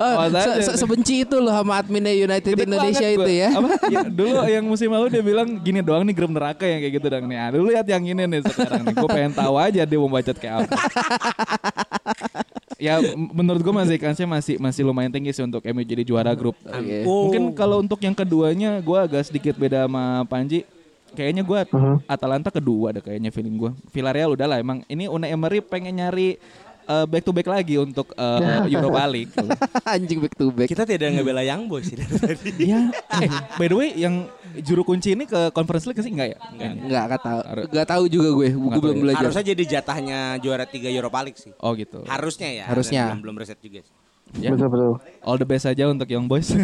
Oh, 0.00 0.26
se- 0.32 0.64
se- 0.64 0.76
sebenci 0.76 1.22
itu 1.22 1.36
loh 1.36 1.52
sama 1.52 1.78
adminnya 1.78 2.10
United 2.10 2.52
Gede 2.52 2.64
Indonesia 2.64 3.06
itu 3.06 3.20
gua. 3.22 3.30
ya. 3.30 3.48
Apa? 3.52 3.68
Ya, 3.92 4.00
Dulu 4.06 4.38
yang 4.46 4.64
musim 4.64 4.88
lalu 4.88 5.10
dia 5.10 5.20
bilang 5.20 5.58
gini 5.60 5.80
doang 5.80 6.02
nih 6.02 6.14
gerem 6.14 6.32
neraka 6.32 6.64
yang 6.64 6.80
kayak 6.80 6.94
gitu 6.96 7.06
dong 7.06 7.26
nih. 7.26 7.38
Dulu 7.52 7.64
lihat 7.70 7.86
yang 7.86 8.02
ini 8.02 8.22
nih 8.24 8.40
sekarang 8.44 8.82
nih. 8.82 8.94
Gue 8.94 9.08
pengen 9.08 9.32
tahu 9.32 9.54
aja 9.56 9.82
dia 9.82 9.98
mau 9.98 10.08
bacot 10.08 10.36
kayak 10.36 10.64
apa. 10.64 10.72
ya 12.80 12.98
menurut 13.14 13.60
gue 13.60 13.74
masih 13.76 13.96
kansnya 14.00 14.26
masih 14.26 14.56
masih 14.56 14.82
lumayan 14.82 15.12
tinggi 15.12 15.36
sih 15.36 15.44
untuk 15.44 15.60
MU 15.62 15.84
jadi 15.84 16.02
juara 16.02 16.32
grup. 16.32 16.56
Oke. 16.64 17.04
Mungkin 17.04 17.42
kalau 17.52 17.84
untuk 17.84 18.00
yang 18.00 18.16
keduanya 18.16 18.80
gue 18.80 18.98
agak 18.98 19.28
sedikit 19.28 19.54
beda 19.54 19.84
sama 19.86 20.24
Panji. 20.26 20.64
Kayaknya 21.10 21.42
gue 21.42 21.58
Atalanta 22.06 22.54
kedua 22.54 22.94
ada 22.94 23.02
kayaknya 23.02 23.34
feeling 23.34 23.58
gue. 23.58 23.70
Villarreal 23.90 24.32
udah 24.32 24.46
lah 24.46 24.58
emang 24.62 24.86
ini 24.86 25.10
Unai 25.10 25.34
Emery 25.34 25.58
pengen 25.58 25.98
nyari 25.98 26.38
eh, 26.86 27.06
back 27.10 27.22
to 27.26 27.34
back 27.34 27.50
lagi 27.50 27.82
untuk 27.82 28.14
eh, 28.14 28.70
Europa 28.70 29.04
League. 29.14 29.34
Anjing 29.82 30.22
back 30.22 30.34
to 30.38 30.54
back. 30.54 30.70
Kita 30.70 30.86
tidak 30.86 31.10
ngebela 31.10 31.42
Young 31.42 31.66
Boys 31.66 31.90
sih 31.90 31.98
tadi. 31.98 32.62
Iya. 32.62 32.94
Eh, 33.26 33.30
by 33.58 33.66
the 33.66 33.76
way 33.76 33.90
yang 33.98 34.30
juru 34.58 34.82
kunci 34.82 35.14
ini 35.14 35.24
ke 35.24 35.54
Conference 35.54 35.86
League 35.86 36.02
sih 36.02 36.10
enggak 36.10 36.34
ya? 36.34 36.38
Enggak. 36.50 36.70
Enggak 36.82 37.02
enggak 37.06 37.22
tahu. 37.22 37.40
Harus- 37.46 37.66
Enggak 37.70 37.88
tahu 37.88 38.04
juga 38.06 38.28
gue. 38.34 38.48
Gue 38.50 38.80
belum 38.80 38.96
ya. 38.96 39.02
belajar. 39.02 39.20
Harusnya 39.22 39.44
jadi 39.54 39.62
jatahnya 39.78 40.18
juara 40.38 40.64
tiga 40.66 40.88
Europa 40.90 41.18
League 41.22 41.38
sih. 41.38 41.52
Oh 41.58 41.72
gitu. 41.72 42.02
Harusnya 42.04 42.48
ya. 42.50 42.64
Harusnya. 42.66 43.02
Belum, 43.14 43.20
belum 43.22 43.36
riset 43.40 43.60
juga 43.62 43.80
sih. 43.82 43.94
Ya. 44.38 44.54
betul 44.54 44.70
betul 44.70 44.94
All 45.26 45.34
the 45.34 45.48
best 45.48 45.66
aja 45.66 45.90
untuk 45.90 46.06
Young 46.06 46.30
Boys. 46.30 46.54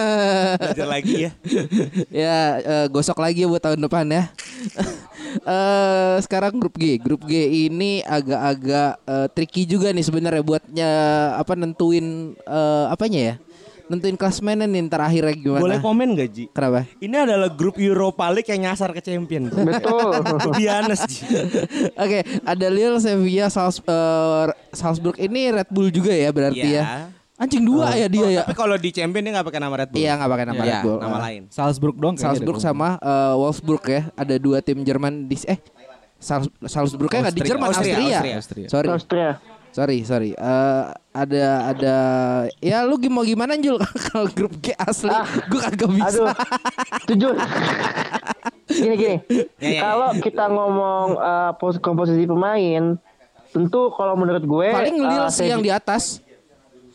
Belajar 0.60 0.84
lagi 0.84 1.24
ya. 1.24 1.30
ya 2.12 2.38
eh, 2.60 2.86
gosok 2.92 3.16
lagi 3.16 3.48
buat 3.48 3.64
tahun 3.64 3.80
depan 3.80 4.04
ya. 4.08 4.24
Eh 5.34 6.16
sekarang 6.22 6.62
grup 6.62 6.78
G. 6.78 6.94
Grup 6.94 7.26
G 7.26 7.34
ini 7.66 8.06
agak-agak 8.06 9.02
eh, 9.02 9.26
tricky 9.34 9.66
juga 9.66 9.90
nih 9.90 10.06
sebenarnya 10.06 10.46
buatnya 10.46 10.90
apa 11.34 11.58
nentuin 11.58 12.38
eh, 12.38 12.86
apanya 12.86 13.20
ya? 13.20 13.36
Nentuin 13.84 14.16
klasmennya 14.16 14.64
nih 14.64 14.80
ntar 14.88 15.04
akhirnya 15.04 15.36
gimana? 15.36 15.60
Boleh 15.60 15.76
komen 15.78 16.16
gak 16.16 16.28
Ji? 16.32 16.44
Kenapa? 16.48 16.88
Ini 16.96 17.16
adalah 17.20 17.52
grup 17.52 17.76
Europa 17.76 18.24
League 18.32 18.48
yang 18.48 18.64
nyasar 18.64 18.90
ke 18.90 19.00
champion. 19.00 19.52
betul 19.52 20.08
honest, 20.72 21.04
Ji. 21.04 21.20
Oke, 22.02 22.18
ada 22.24 22.66
Lille, 22.66 22.96
Sevilla, 22.96 23.46
Sals- 23.46 23.84
eh, 23.84 24.46
Salzburg 24.72 25.20
ini 25.20 25.52
Red 25.52 25.68
Bull 25.68 25.92
juga 25.92 26.10
ya 26.10 26.32
berarti 26.32 26.64
Iya. 26.64 26.80
ya. 26.80 26.84
Anjing 27.34 27.60
dua 27.60 27.92
ya 27.92 28.06
dia 28.06 28.26
ya. 28.30 28.42
Tapi 28.46 28.54
kalau 28.54 28.78
di 28.78 28.88
champion 28.88 29.20
dia 29.20 29.34
gak 29.34 29.46
pakai 29.50 29.60
nama 29.60 29.74
Red 29.76 29.88
Bull. 29.92 30.00
Iya 30.00 30.12
nggak 30.16 30.30
pakai 30.30 30.46
nama 30.46 30.54
Iya, 30.56 30.64
Red 30.64 30.80
Bull. 30.80 30.98
nama 30.98 31.18
lain. 31.20 31.42
Salzburg 31.50 31.96
dong 31.98 32.14
kayaknya 32.14 32.30
Salzburg 32.30 32.58
sama 32.62 32.88
eh, 32.96 33.34
Wolfsburg 33.36 33.84
ya. 33.84 34.02
Ada 34.14 34.34
dua 34.38 34.58
tim 34.62 34.80
Jerman 34.80 35.26
di 35.26 35.36
eh 35.44 35.60
Sal- 36.16 36.48
Salzburg 36.64 37.12
nggak 37.12 37.36
di. 37.36 37.40
Jerman, 37.44 37.68
Austria, 37.68 38.00
Austria. 38.00 38.08
Austria. 38.08 38.34
Austria. 38.40 38.66
Sorry. 38.72 38.88
Austria 38.88 39.30
Sorry, 39.74 40.06
sorry. 40.06 40.30
Eh, 40.32 40.82
ada 41.10 41.44
ada 41.66 41.96
ya 42.62 42.86
lu 42.86 42.94
mau 43.10 43.26
gimana 43.26 43.58
Jul 43.58 43.74
kalau 44.06 44.30
grup 44.30 44.54
G 44.62 44.70
asli 44.72 45.10
gue 45.50 45.60
kagak 45.60 45.90
bisa. 45.90 46.06
Aduh, 46.06 46.30
jujur. 47.10 47.34
gini 48.70 48.94
gini. 48.94 49.16
Ya, 49.58 49.68
ya, 49.68 49.80
kalau 49.82 50.08
kita 50.22 50.44
ngomong 50.46 51.18
eh, 51.18 51.50
pos 51.58 51.82
komposisi 51.82 52.22
pemain, 52.22 52.94
tentu 53.50 53.90
kalau 53.92 54.14
menurut 54.14 54.46
gue 54.46 54.68
Paling 54.70 54.94
eh, 54.94 55.02
Lille 55.02 55.26
sih 55.28 55.42
Sevi- 55.42 55.50
yang 55.50 55.58
di 55.58 55.74
atas. 55.74 56.22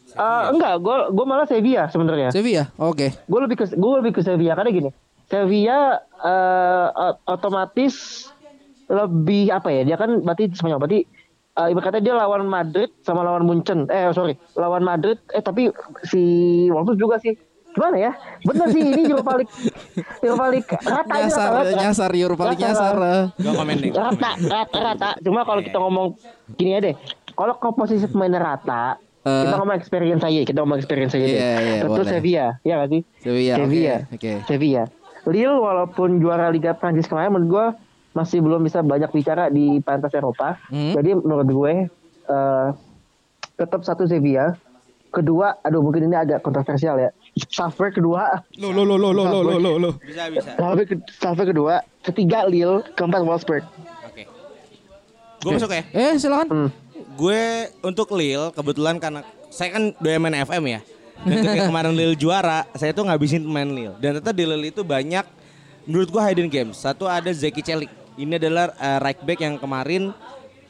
Eh, 0.10 0.44
enggak, 0.50 0.80
gue 0.80 0.98
gue 1.12 1.26
malah 1.28 1.48
Sevilla 1.52 1.92
sebenarnya. 1.92 2.32
Sevilla. 2.32 2.72
Oke. 2.80 3.12
Gue 3.28 3.40
lebih 3.44 3.60
ke 3.60 3.66
gue 3.70 3.92
lebih 4.00 4.12
ke 4.16 4.22
Sevilla 4.24 4.56
karena 4.56 4.72
gini. 4.72 4.90
Sevilla 5.28 6.00
eh, 6.16 6.88
ot- 6.96 7.20
otomatis 7.28 8.24
lebih 8.88 9.52
apa 9.52 9.68
ya? 9.68 9.84
Dia 9.84 9.98
kan 10.00 10.24
berarti 10.24 10.48
Spanyol 10.56 10.80
berarti 10.80 11.19
eh, 11.52 11.68
ibarat 11.68 11.86
kata 11.88 12.00
dia 12.00 12.14
lawan 12.14 12.46
Madrid 12.46 12.94
sama 13.00 13.22
lawan 13.22 13.44
Munchen. 13.44 13.88
Eh 13.88 14.12
sorry, 14.12 14.36
lawan 14.54 14.82
Madrid. 14.82 15.18
Eh 15.30 15.40
tapi 15.40 15.74
si 16.04 16.22
Wolves 16.68 16.96
juga 16.96 17.18
sih. 17.18 17.34
Gimana 17.70 17.96
ya? 18.00 18.12
Bener 18.42 18.66
sih 18.68 18.82
ini 18.82 19.06
Europa 19.08 19.34
League 19.36 19.54
Europa 20.26 20.46
League 20.50 20.70
rata 20.74 21.14
aja, 21.16 21.22
Nyasar, 21.24 21.48
rata, 21.48 21.62
rata. 21.64 21.80
nyasar 21.80 22.12
Europa 22.12 22.44
League 22.48 22.62
nyasar. 22.62 22.94
rata. 22.94 23.08
eh. 23.08 23.24
Gak 23.40 23.54
komen 23.56 23.76
nih. 23.78 23.92
rata 23.94 24.30
rata 24.42 24.78
rata 24.84 25.10
cuma 25.20 25.42
kalau 25.44 25.62
kita 25.62 25.78
ngomong 25.78 26.08
gini 26.52 26.72
ya 26.72 26.80
deh 26.82 26.96
kalau 27.32 27.54
komposisi 27.56 28.06
pemainnya 28.06 28.38
rata 28.38 28.98
Eh. 29.20 29.44
kita 29.44 29.54
ngomong 29.54 29.76
experience 29.76 30.24
aja 30.24 30.40
kita 30.42 30.58
ngomong 30.58 30.80
experience 30.80 31.12
aja 31.12 31.22
deh 31.22 31.36
Iya, 31.36 31.54
iya, 31.60 31.76
tentu 31.84 31.92
boleh. 31.94 32.08
Sevilla 32.10 32.48
ya 32.64 32.74
gak 32.74 32.90
sih 32.90 33.02
Sevilla, 33.20 33.54
oke, 33.54 33.62
Sevilla 33.62 33.96
oke. 34.10 34.32
Sevilla 34.48 34.84
Lille 35.28 35.58
walaupun 35.60 36.10
juara 36.18 36.48
Liga 36.48 36.72
Prancis 36.72 37.06
kemarin 37.06 37.30
menurut 37.30 37.50
gue 37.52 37.66
masih 38.12 38.40
belum 38.40 38.62
bisa 38.62 38.82
banyak 38.82 39.10
bicara 39.10 39.48
di 39.48 39.78
pentas 39.80 40.12
Eropa 40.12 40.58
Hmm. 40.68 40.94
jadi 40.94 41.14
menurut 41.14 41.48
gue 41.48 41.74
eh, 42.26 42.68
tetap 43.56 43.82
satu 43.82 44.06
Sevilla 44.06 44.58
kedua 45.10 45.58
aduh 45.60 45.82
mungkin 45.82 46.06
ini 46.06 46.16
agak 46.16 46.40
kontroversial 46.40 46.96
ya 46.96 47.10
Salzburg 47.50 47.94
kedua 47.94 48.46
Lo 48.58 48.70
lo 48.70 48.84
lo 48.84 48.94
lo 48.94 49.10
lo 49.10 49.24
lo 49.26 49.56
lo 49.58 49.72
lo. 49.78 49.90
Bisa 49.98 50.30
bisa. 50.30 50.54
Salzburg 51.16 51.50
kedua 51.50 51.82
ketiga 52.02 52.46
Lille 52.46 52.86
keempat 52.94 53.22
Wolfsburg 53.22 53.64
Oke. 54.06 54.24
Gue 55.40 55.52
masuk 55.56 55.72
ya. 55.72 55.84
Eh 55.90 56.14
silakan. 56.16 56.68
Hmm. 56.68 56.70
Gue 57.16 57.42
untuk 57.80 58.12
Lille 58.12 58.52
kebetulan 58.52 59.00
karena 59.00 59.22
saya 59.48 59.72
kan 59.72 59.96
doyan 59.98 60.20
main 60.20 60.36
FM 60.36 60.64
ya. 60.68 60.82
Dan 61.20 61.36
ketika 61.42 61.64
kemarin 61.72 61.94
Lille 61.96 62.16
juara, 62.16 62.68
saya 62.76 62.92
tuh 62.92 63.08
ngabisin 63.08 63.44
pemain 63.44 63.66
Lille. 63.66 63.96
Dan 63.98 64.20
ternyata 64.20 64.32
di 64.32 64.44
Lille 64.44 64.68
itu 64.68 64.84
banyak 64.84 65.24
menurut 65.84 66.08
gue 66.08 66.22
hidden 66.22 66.48
games. 66.48 66.76
Satu 66.76 67.08
ada 67.08 67.28
Zeki 67.28 67.60
Celik. 67.60 67.92
Ini 68.20 68.36
adalah 68.36 68.70
uh, 68.72 69.00
right 69.00 69.18
back 69.18 69.40
yang 69.40 69.56
kemarin 69.56 70.12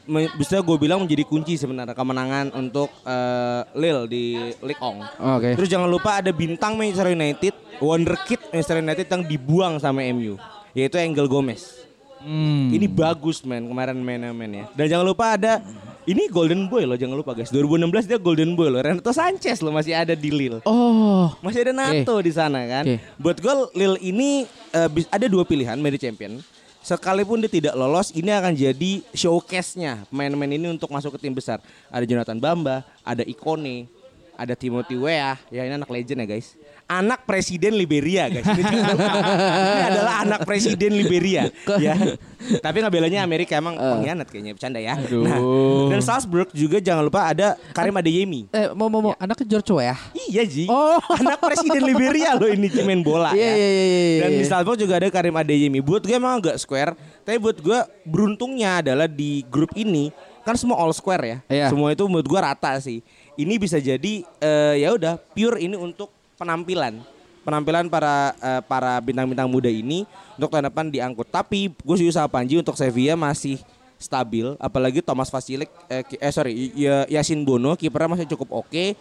me- 0.06 0.30
bisa 0.34 0.58
gue 0.58 0.76
bilang 0.76 1.00
menjadi 1.00 1.22
kunci 1.22 1.54
sebenarnya 1.54 1.92
kemenangan 1.92 2.50
untuk 2.52 2.88
uh, 3.02 3.66
Lille 3.74 4.06
di 4.06 4.24
Ligue 4.56 4.78
1. 4.78 5.36
Oke. 5.36 5.48
Terus 5.54 5.68
jangan 5.68 5.86
lupa 5.86 6.16
ada 6.16 6.30
bintang 6.30 6.74
Manchester 6.74 7.10
United, 7.10 7.52
wonderkid 7.78 8.38
Manchester 8.48 8.78
United 8.78 9.04
yang 9.04 9.22
dibuang 9.24 9.74
sama 9.76 10.06
MU, 10.08 10.38
yaitu 10.72 10.96
Angel 10.96 11.26
Gomez. 11.26 11.82
Hmm. 12.20 12.68
Ini 12.68 12.84
bagus 12.86 13.40
men 13.40 13.64
kemarin 13.64 13.96
main-main 13.96 14.30
ya. 14.52 14.64
Dan 14.70 14.86
jangan 14.86 15.06
lupa 15.06 15.34
ada 15.34 15.64
ini 16.04 16.28
Golden 16.28 16.68
Boy 16.68 16.84
loh 16.84 16.92
jangan 16.94 17.16
lupa 17.16 17.32
guys. 17.32 17.48
2016 17.48 17.80
dia 18.04 18.18
Golden 18.18 18.52
Boy 18.52 18.68
loh. 18.68 18.78
Renato 18.78 19.08
Sanchez 19.08 19.58
loh 19.58 19.72
masih 19.72 19.96
ada 19.96 20.12
di 20.12 20.28
Lille. 20.28 20.60
Oh. 20.62 21.32
Masih 21.40 21.64
ada 21.64 21.72
Nato 21.72 22.20
di 22.20 22.28
sana 22.28 22.60
kan. 22.62 22.84
Oke. 22.84 23.00
Buat 23.16 23.36
gue 23.40 23.54
Lille 23.74 23.98
ini 24.02 24.44
eh, 24.70 24.88
bis- 24.88 25.08
ada 25.08 25.24
dua 25.26 25.42
pilihan 25.42 25.74
Mary 25.74 25.96
Champion. 25.96 26.44
Sekalipun 26.80 27.44
dia 27.44 27.52
tidak 27.52 27.76
lolos, 27.76 28.08
ini 28.16 28.32
akan 28.32 28.56
jadi 28.56 29.04
showcase-nya 29.12 30.08
pemain-pemain 30.08 30.56
ini 30.56 30.66
untuk 30.72 30.88
masuk 30.88 31.16
ke 31.16 31.28
tim 31.28 31.36
besar. 31.36 31.60
Ada 31.92 32.08
Jonathan 32.08 32.40
Bamba, 32.40 32.88
ada 33.04 33.20
Ikone, 33.20 33.84
ada 34.40 34.56
Timothy 34.56 34.96
Weah. 34.96 35.36
Ya 35.52 35.68
ini 35.68 35.76
anak 35.76 35.92
legend 35.92 36.24
ya 36.24 36.26
guys. 36.32 36.56
Anak 36.88 37.28
presiden 37.28 37.76
Liberia 37.76 38.32
guys. 38.32 38.48
Ini, 38.48 38.64
adalah 39.92 40.24
anak 40.24 40.40
presiden 40.48 40.96
Liberia. 40.96 41.52
ya. 41.76 41.94
Tapi 42.64 42.80
ngebelanya 42.80 43.20
Amerika 43.20 43.60
emang 43.60 43.76
pengkhianat 43.76 44.32
kayaknya 44.32 44.56
bercanda 44.56 44.80
ya. 44.80 44.96
Nah, 44.96 45.38
dan 45.92 46.00
Salzburg 46.00 46.48
juga 46.56 46.80
jangan 46.80 47.04
lupa 47.04 47.28
ada 47.28 47.60
Karim 47.76 47.92
Adeyemi. 48.00 48.48
Eh 48.48 48.72
mau 48.72 48.88
mau 48.88 49.12
mau 49.12 49.14
anaknya 49.20 49.44
George 49.44 49.76
Weah. 49.76 50.00
Iya 50.16 50.42
Ji. 50.48 50.64
Oh. 50.72 50.96
Anak 51.20 51.44
presiden 51.44 51.84
Liberia 51.84 52.32
loh 52.32 52.48
ini 52.48 52.72
main 52.80 53.04
bola 53.04 53.36
Iya 53.36 53.44
ya. 53.44 53.54
iya 53.54 53.68
iya 53.68 53.84
iya. 53.84 54.20
Dan 54.24 54.30
di 54.40 54.42
iya. 54.42 54.48
Salzburg 54.48 54.80
juga 54.80 54.96
ada 54.96 55.12
Karim 55.12 55.36
Adeyemi. 55.36 55.84
Buat 55.84 56.08
gue 56.08 56.16
emang 56.16 56.40
agak 56.40 56.56
square, 56.56 56.96
tapi 57.28 57.36
buat 57.36 57.60
gue 57.60 57.78
beruntungnya 58.08 58.80
adalah 58.80 59.04
di 59.04 59.44
grup 59.52 59.76
ini 59.76 60.08
kan 60.40 60.56
semua 60.56 60.80
all 60.80 60.92
square 60.96 61.22
ya. 61.22 61.38
Iya. 61.46 61.66
Semua 61.68 61.92
itu 61.92 62.02
menurut 62.08 62.26
gue 62.26 62.40
rata 62.40 62.72
sih. 62.80 63.04
Ini 63.38 63.54
bisa 63.58 63.78
jadi 63.78 64.22
eh, 64.22 64.74
ya 64.82 64.94
udah 64.94 65.18
pure 65.18 65.62
ini 65.62 65.76
untuk 65.76 66.10
penampilan. 66.38 67.02
Penampilan 67.46 67.88
para 67.88 68.34
eh, 68.38 68.62
para 68.64 68.98
bintang-bintang 69.00 69.48
muda 69.48 69.70
ini 69.70 70.06
untuk 70.36 70.50
tahun 70.54 70.70
depan 70.70 70.90
diangkut. 70.90 71.28
Tapi 71.30 71.70
gue 71.72 71.94
setuju 71.96 72.14
sama 72.14 72.28
Panji 72.28 72.58
untuk 72.58 72.74
Sevilla 72.74 73.14
masih 73.14 73.60
stabil 74.00 74.56
apalagi 74.56 75.04
Thomas 75.04 75.28
Vasilik 75.28 75.68
eh, 75.92 76.00
eh 76.00 76.32
sorry 76.32 76.72
ya, 76.72 77.04
Yasin 77.04 77.44
Bono 77.44 77.76
kipernya 77.76 78.16
masih 78.16 78.26
cukup 78.32 78.64
oke 78.64 78.96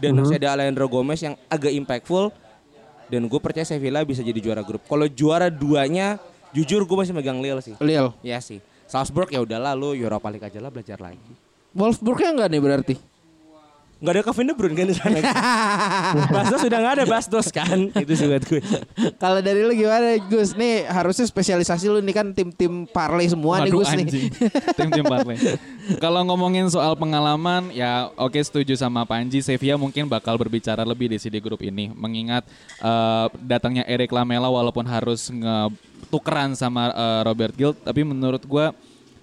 dan 0.00 0.16
masih 0.16 0.40
ada 0.40 0.56
Alejandro 0.56 0.88
Gomez 0.88 1.20
yang 1.20 1.36
agak 1.52 1.68
impactful 1.68 2.32
dan 3.12 3.24
gue 3.24 3.40
percaya 3.40 3.64
Sevilla 3.64 4.04
bisa 4.04 4.20
jadi 4.20 4.36
juara 4.38 4.60
grup. 4.60 4.84
Kalau 4.84 5.08
juara 5.08 5.48
duanya, 5.48 6.20
jujur 6.52 6.84
gue 6.84 6.96
masih 6.96 7.16
megang 7.16 7.40
Lille 7.40 7.60
sih. 7.64 7.74
Lille. 7.80 8.12
Ya 8.20 8.38
sih. 8.38 8.60
Salzburg 8.88 9.28
ya 9.28 9.44
udahlah 9.44 9.76
lu 9.76 9.92
Europa 9.92 10.28
League 10.32 10.44
aja 10.44 10.60
lah 10.60 10.72
belajar 10.72 10.96
lagi. 10.96 11.20
Wolfsburgnya 11.76 12.30
enggak 12.32 12.48
nih 12.48 12.60
berarti. 12.60 12.94
Nggak 13.98 14.14
ada 14.14 14.22
Kevin 14.30 14.46
De 14.46 14.54
Bruyne 14.54 14.76
kan 14.78 14.86
di 14.86 14.94
sana. 14.94 15.18
Bastos 16.38 16.60
sudah 16.62 16.78
nggak 16.78 16.94
ada 17.02 17.04
Bastos 17.10 17.46
kan. 17.50 17.90
Itu 18.06 18.14
sih 18.14 18.30
buat 18.30 18.46
gue. 18.46 18.62
Kalau 19.18 19.42
dari 19.42 19.66
lu 19.66 19.74
gimana 19.74 20.22
Gus? 20.30 20.54
Nih 20.54 20.86
harusnya 20.86 21.26
spesialisasi 21.26 21.90
lu 21.90 21.98
nih 21.98 22.14
kan 22.14 22.30
tim-tim 22.30 22.86
parlay 22.86 23.26
semua 23.26 23.58
nih 23.66 23.74
Waduh, 23.74 23.82
Gus 23.82 23.90
nih. 23.98 24.06
anjing. 24.06 24.30
Tim-tim 24.78 25.02
partai. 25.02 25.36
Kalau 26.04 26.22
ngomongin 26.30 26.70
soal 26.70 26.94
pengalaman, 26.94 27.74
ya 27.74 28.14
oke 28.14 28.38
setuju 28.38 28.78
sama 28.78 29.02
Panji. 29.02 29.42
Sevilla 29.42 29.74
mungkin 29.74 30.06
bakal 30.06 30.38
berbicara 30.38 30.86
lebih 30.86 31.10
di 31.10 31.18
sini 31.18 31.42
grup 31.42 31.58
ini, 31.66 31.90
mengingat 31.90 32.46
eh, 32.78 33.26
datangnya 33.42 33.82
Eric 33.90 34.14
Lamela 34.14 34.46
walaupun 34.46 34.86
harus 34.86 35.26
ngetukeran 35.26 36.54
sama 36.54 36.94
eh, 36.94 37.20
Robert 37.26 37.54
Gill, 37.58 37.74
tapi 37.74 38.06
menurut 38.06 38.46
gua 38.46 38.70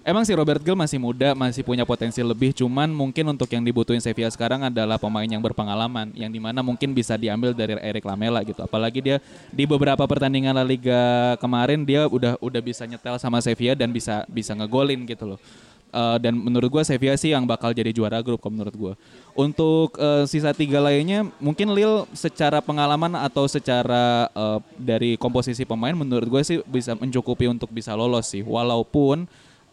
Emang 0.06 0.22
sih 0.22 0.38
Robert 0.38 0.62
Gill 0.62 0.78
masih 0.78 1.02
muda, 1.02 1.34
masih 1.34 1.66
punya 1.66 1.82
potensi 1.82 2.22
lebih. 2.22 2.54
Cuman 2.54 2.94
mungkin 2.94 3.26
untuk 3.26 3.50
yang 3.50 3.66
dibutuhin 3.66 3.98
Sevilla 3.98 4.30
sekarang 4.30 4.62
adalah 4.62 5.02
pemain 5.02 5.26
yang 5.26 5.42
berpengalaman, 5.42 6.14
yang 6.14 6.30
di 6.30 6.38
mana 6.38 6.62
mungkin 6.62 6.94
bisa 6.94 7.18
diambil 7.18 7.50
dari 7.50 7.74
Eric 7.82 8.06
Lamela 8.06 8.38
gitu. 8.46 8.62
Apalagi 8.62 9.02
dia 9.02 9.18
di 9.50 9.66
beberapa 9.66 10.06
pertandingan 10.06 10.54
La 10.54 10.62
Liga 10.62 11.34
kemarin 11.42 11.82
dia 11.82 12.06
udah 12.06 12.38
udah 12.38 12.62
bisa 12.62 12.86
nyetel 12.86 13.18
sama 13.18 13.42
Sevilla 13.42 13.74
dan 13.74 13.90
bisa 13.90 14.22
bisa 14.30 14.54
ngegolin 14.54 15.02
gitu 15.10 15.34
loh. 15.34 15.42
Eh, 15.90 16.18
dan 16.22 16.38
menurut 16.38 16.70
gua 16.70 16.86
Sevilla 16.86 17.18
sih 17.18 17.34
yang 17.34 17.42
bakal 17.42 17.74
jadi 17.74 17.90
juara 17.90 18.22
grup 18.22 18.38
kalau 18.38 18.54
menurut 18.62 18.74
gua. 18.78 18.94
Untuk 19.34 19.98
eh, 19.98 20.22
sisa 20.30 20.54
tiga 20.54 20.78
lainnya 20.78 21.26
mungkin 21.42 21.74
Lille 21.74 22.06
secara 22.14 22.62
pengalaman 22.62 23.18
atau 23.26 23.50
secara 23.50 24.30
eh, 24.30 24.58
dari 24.78 25.18
komposisi 25.18 25.66
pemain 25.66 25.98
menurut 25.98 26.30
gue 26.30 26.42
sih 26.46 26.58
bisa 26.62 26.94
mencukupi 26.94 27.50
untuk 27.50 27.74
bisa 27.74 27.90
lolos 27.98 28.30
sih. 28.30 28.46
Walaupun 28.46 29.26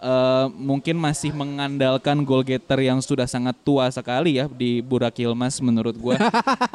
eh, 0.03 0.45
mungkin 0.51 0.99
masih 0.99 1.31
mengandalkan 1.31 2.27
goal 2.27 2.43
getter 2.43 2.83
yang 2.83 2.99
sudah 2.99 3.23
sangat 3.23 3.55
tua 3.63 3.87
sekali 3.87 4.37
ya 4.37 4.51
di 4.51 4.83
Burak 4.83 5.15
Yilmaz 5.15 5.63
menurut 5.63 5.95
gua. 5.95 6.19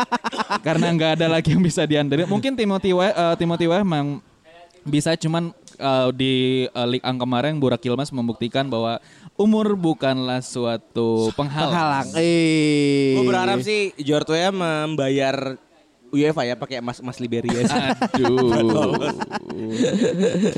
Karena 0.67 0.89
nggak 0.97 1.21
ada 1.21 1.27
lagi 1.29 1.53
yang 1.53 1.61
bisa 1.61 1.85
diandelin. 1.85 2.25
Mungkin 2.25 2.57
Timothy 2.57 2.97
Weah, 2.97 3.13
eh, 3.13 3.35
Timothy 3.37 3.69
Weah 3.69 3.85
memang 3.85 4.25
bisa 4.89 5.13
cuman 5.15 5.53
eh, 5.77 6.09
di 6.17 6.33
eh, 6.67 6.87
League 6.89 7.05
Ang 7.05 7.21
kemarin 7.21 7.61
Burak 7.61 7.85
Yilmaz 7.85 8.09
membuktikan 8.09 8.67
bahwa 8.73 8.99
umur 9.37 9.77
bukanlah 9.77 10.41
suatu 10.41 11.29
penghalang. 11.37 11.71
Penghalang. 11.71 12.09
Eh. 12.17 13.15
Gue 13.21 13.25
berharap 13.29 13.61
sih 13.61 13.93
Jortoya 14.01 14.49
membayar 14.51 15.61
UEFA 16.09 16.43
ya 16.49 16.55
pakai 16.57 16.81
emas 16.81 16.99
emas 17.01 17.19
Liberia. 17.21 17.53
sih. 17.65 17.81
Aduh. 18.19 18.97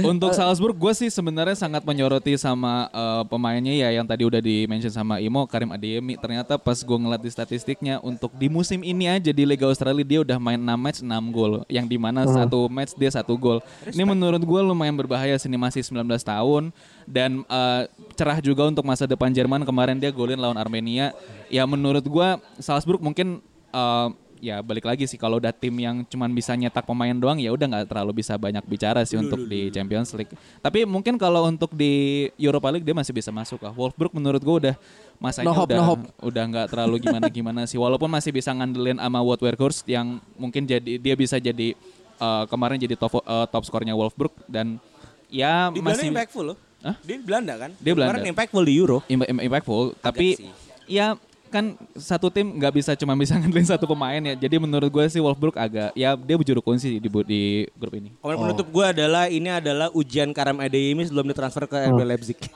Untuk 0.12 0.30
Salzburg 0.36 0.76
gue 0.76 0.92
sih 0.94 1.10
sebenarnya 1.10 1.56
sangat 1.58 1.82
menyoroti 1.82 2.36
sama 2.38 2.86
eh, 2.90 3.22
pemainnya 3.26 3.74
ya 3.74 3.88
yang 3.90 4.06
tadi 4.06 4.22
udah 4.26 4.38
di 4.38 4.66
mention 4.70 4.92
sama 4.92 5.18
Imo 5.18 5.46
Karim 5.50 5.74
Adeyemi. 5.74 6.14
Ternyata 6.20 6.56
pas 6.60 6.78
gue 6.78 6.98
ngeliat 6.98 7.22
di 7.22 7.30
statistiknya 7.30 7.98
untuk 8.02 8.30
di 8.38 8.46
musim 8.46 8.82
ini 8.86 9.10
aja 9.10 9.30
di 9.34 9.42
Liga 9.42 9.66
Australia 9.66 10.04
dia 10.06 10.20
udah 10.22 10.38
main 10.38 10.60
6 10.60 10.76
match 10.78 10.98
6 11.02 11.34
gol. 11.34 11.52
Yang 11.66 11.86
di 11.90 11.98
mana 11.98 12.26
satu 12.26 12.70
match 12.70 12.94
dia 12.94 13.10
satu 13.10 13.34
gol. 13.34 13.58
Ini 13.90 14.02
menurut 14.06 14.42
gue 14.42 14.60
lumayan 14.62 14.94
berbahaya 14.94 15.34
sini 15.40 15.58
masih 15.58 15.82
19 15.82 16.06
tahun 16.22 16.70
dan 17.08 17.42
eh, 17.46 17.82
cerah 18.14 18.38
juga 18.38 18.68
untuk 18.68 18.86
masa 18.86 19.08
depan 19.08 19.32
Jerman 19.34 19.66
kemarin 19.66 19.98
dia 19.98 20.14
golin 20.14 20.38
lawan 20.38 20.58
Armenia. 20.60 21.10
Ya 21.50 21.66
menurut 21.66 22.06
gue 22.06 22.28
Salzburg 22.62 23.02
mungkin 23.02 23.42
eh, 23.74 24.08
ya 24.40 24.64
balik 24.64 24.88
lagi 24.88 25.04
sih 25.04 25.14
kalau 25.14 25.36
udah 25.36 25.52
tim 25.52 25.76
yang 25.76 26.02
cuman 26.02 26.32
bisa 26.32 26.56
nyetak 26.56 26.82
pemain 26.82 27.12
doang 27.12 27.36
ya 27.36 27.52
udah 27.52 27.68
nggak 27.68 27.86
terlalu 27.86 28.24
bisa 28.24 28.34
banyak 28.34 28.64
bicara 28.64 29.04
sih 29.04 29.20
untuk 29.20 29.44
di 29.44 29.68
Champions 29.68 30.10
League. 30.16 30.32
Tapi 30.58 30.88
mungkin 30.88 31.14
kalau 31.14 31.44
untuk 31.44 31.70
di 31.70 32.26
Europa 32.34 32.72
League 32.72 32.82
dia 32.82 32.96
masih 32.96 33.12
bisa 33.12 33.28
masuk 33.28 33.60
lah. 33.60 33.70
Wolfsburg 33.70 34.10
menurut 34.10 34.40
gue 34.40 34.56
udah 34.66 34.74
masanya 35.20 35.46
No 35.46 35.54
hope, 35.54 35.68
udah 35.68 35.76
no 35.76 35.84
hope. 35.86 36.04
udah 36.24 36.42
nggak 36.48 36.66
terlalu 36.72 36.96
gimana 36.98 37.26
gimana 37.28 37.60
sih. 37.68 37.76
Walaupun 37.76 38.08
masih 38.08 38.32
bisa 38.32 38.50
ngandelin 38.50 38.96
sama 38.96 39.20
Wout 39.20 39.38
Weghorst 39.38 39.84
yang 39.84 40.16
mungkin 40.34 40.64
jadi 40.64 40.96
dia 40.96 41.14
bisa 41.14 41.36
jadi 41.36 41.76
eh, 42.16 42.44
kemarin 42.48 42.80
jadi 42.80 42.96
top 42.96 43.20
eh, 43.20 43.46
top 43.46 43.62
skornya 43.62 43.92
Wolfsburg 43.92 44.32
dan 44.48 44.80
ya 45.28 45.68
Di 45.68 45.84
masih 45.84 46.08
impactful 46.10 46.56
loh. 46.56 46.58
Dia 47.04 47.20
di 47.20 47.24
Belanda 47.28 47.60
kan? 47.60 47.70
Dia 47.76 47.92
Belanda. 47.92 48.16
Kemarin 48.16 48.32
impactful 48.32 48.62
di 48.64 48.72
Euro. 48.72 48.98
Im- 49.04 49.28
im- 49.28 49.42
impactful 49.44 50.00
tapi 50.00 50.40
sih. 50.40 50.48
ya 50.88 51.12
kan 51.50 51.74
satu 51.98 52.30
tim 52.30 52.56
nggak 52.56 52.72
bisa 52.80 52.94
cuma 52.94 53.18
bisa 53.18 53.34
ngandelin 53.38 53.66
satu 53.66 53.84
pemain 53.90 54.22
ya 54.22 54.34
jadi 54.38 54.56
menurut 54.62 54.88
gue 54.88 55.04
sih 55.10 55.18
Wolfsburg 55.18 55.58
agak 55.58 55.90
ya 55.98 56.14
dia 56.14 56.36
berjuru 56.38 56.62
kunci 56.62 57.02
di 57.02 57.08
di 57.26 57.42
grup 57.74 57.94
ini 57.98 58.14
Komen 58.22 58.36
penutup 58.38 58.66
gue 58.70 58.86
adalah 58.86 59.26
ini 59.26 59.50
adalah 59.50 59.90
ujian 59.90 60.30
Karam 60.30 60.62
Adeyemi 60.62 61.02
sebelum 61.04 61.26
ditransfer 61.28 61.66
ke 61.66 61.76
RB 61.90 62.00
Leipzig. 62.06 62.38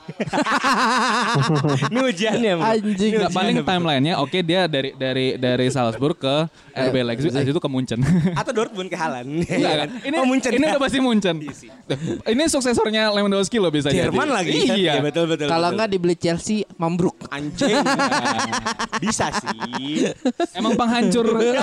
ini 1.91 1.99
ujiannya. 1.99 2.51
Bro. 2.57 2.65
Anjing. 2.65 3.11
Ini 3.11 3.17
Nggak, 3.19 3.33
paling 3.35 3.55
timelinenya 3.65 4.13
oke 4.21 4.39
dia 4.41 4.69
dari 4.69 4.95
dari 4.95 5.35
dari 5.35 5.67
Salzburg 5.67 6.15
ke 6.15 6.35
RB 6.75 6.95
Leipzig 7.03 7.31
habis 7.33 7.51
itu 7.51 7.61
ke 7.61 7.69
Munchen 7.69 7.99
Atau 8.35 8.51
Dortmund 8.55 8.87
ke 8.87 8.97
Halan. 8.97 9.43
Kan? 9.43 9.89
Ini, 10.05 10.15
oh, 10.21 10.25
Munchen. 10.27 10.51
ini 10.55 10.63
ya? 10.63 10.75
udah 10.75 10.81
pasti 10.81 10.97
Munchen. 11.03 11.35
ini 12.25 12.43
suksesornya 12.47 13.11
Lewandowski 13.11 13.57
loh 13.59 13.71
bisa 13.73 13.91
Jerman 13.91 14.27
jadi. 14.31 14.37
lagi. 14.37 14.51
kan? 14.65 14.77
Iya. 14.77 14.93
betul 15.03 15.25
betul. 15.27 15.47
Kalau 15.49 15.67
nggak 15.75 15.89
dibeli 15.91 16.15
Chelsea, 16.15 16.63
mambruk. 16.79 17.27
anjing. 17.33 17.75
Bisa 18.97 19.27
sih. 19.31 20.07
Emang 20.51 20.73
penghancur 20.73 21.27
eh, 21.41 21.53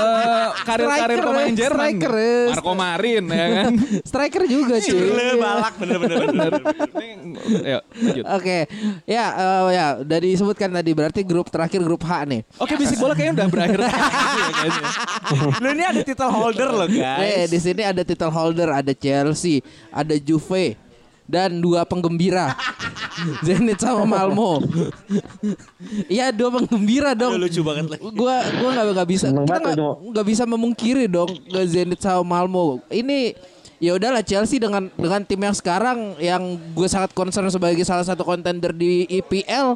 karir-karir 0.63 1.19
Striker, 1.19 1.25
pemain 1.25 1.53
Jerman. 1.53 1.81
striker. 1.97 2.15
Marco 2.51 2.73
Marin 2.73 3.25
ya 3.27 3.47
kan. 3.49 3.73
Striker 4.09 4.43
juga 4.45 4.75
cuy. 4.77 4.91
Cirle 4.93 5.27
balak 5.37 5.75
bener 5.77 5.97
bener 5.99 6.19
bener. 6.27 6.53
Ini- 7.03 7.63
Ayo 7.63 7.81
lanjut. 7.95 8.25
Oke, 8.33 8.59
ya, 9.05 9.25
eh, 9.33 9.63
ya, 9.73 9.87
udah 9.99 10.19
disebutkan 10.19 10.69
tadi 10.71 10.91
berarti 10.93 11.21
grup 11.23 11.49
terakhir 11.49 11.81
grup 11.81 12.03
H 12.03 12.25
nih. 12.25 12.41
Oke 12.57 12.75
bisik 12.75 12.99
bola 12.99 13.13
kayaknya 13.13 13.43
udah 13.43 13.49
berakhir. 13.49 13.79
Iya. 13.83 14.83
Lu 15.59 15.69
ini 15.71 15.85
ada 15.85 16.01
title 16.03 16.31
holder 16.31 16.69
loh 16.71 16.87
Eh, 16.87 17.01
guys. 17.45 17.49
di 17.49 17.59
sini 17.59 17.83
ada 17.83 18.03
title 18.03 18.31
holder, 18.31 18.69
ada 18.71 18.93
Chelsea, 18.93 19.61
ada 19.89 20.15
Juve, 20.17 20.77
dan 21.27 21.63
dua 21.63 21.87
penggembira. 21.87 22.55
Zenit 23.47 23.79
sama 23.79 24.09
Malmo. 24.09 24.65
Iya, 26.09 26.33
dua 26.33 26.49
penggembira 26.59 27.13
Aduh, 27.13 27.37
dong. 27.37 27.45
lucu 27.45 27.61
banget 27.63 27.87
lagi. 27.93 28.03
Gua 28.13 28.37
gua 28.59 28.69
nggak 28.73 28.87
nggak 28.97 29.09
bisa 29.09 29.27
kita 29.31 29.73
nggak 30.01 30.27
bisa 30.27 30.45
memungkiri 30.49 31.05
dong 31.07 31.31
ke 31.31 31.61
Zenit 31.69 32.01
sama 32.01 32.25
Malmo. 32.25 32.81
Ini 32.89 33.37
ya 33.83 33.99
udahlah 33.99 34.23
Chelsea 34.23 34.63
dengan 34.63 34.87
dengan 34.95 35.27
tim 35.27 35.43
yang 35.43 35.57
sekarang 35.59 36.15
yang 36.23 36.55
gue 36.71 36.87
sangat 36.87 37.11
concern 37.11 37.51
sebagai 37.51 37.83
salah 37.83 38.07
satu 38.07 38.23
kontender 38.23 38.71
di 38.71 39.11
IPL. 39.11 39.75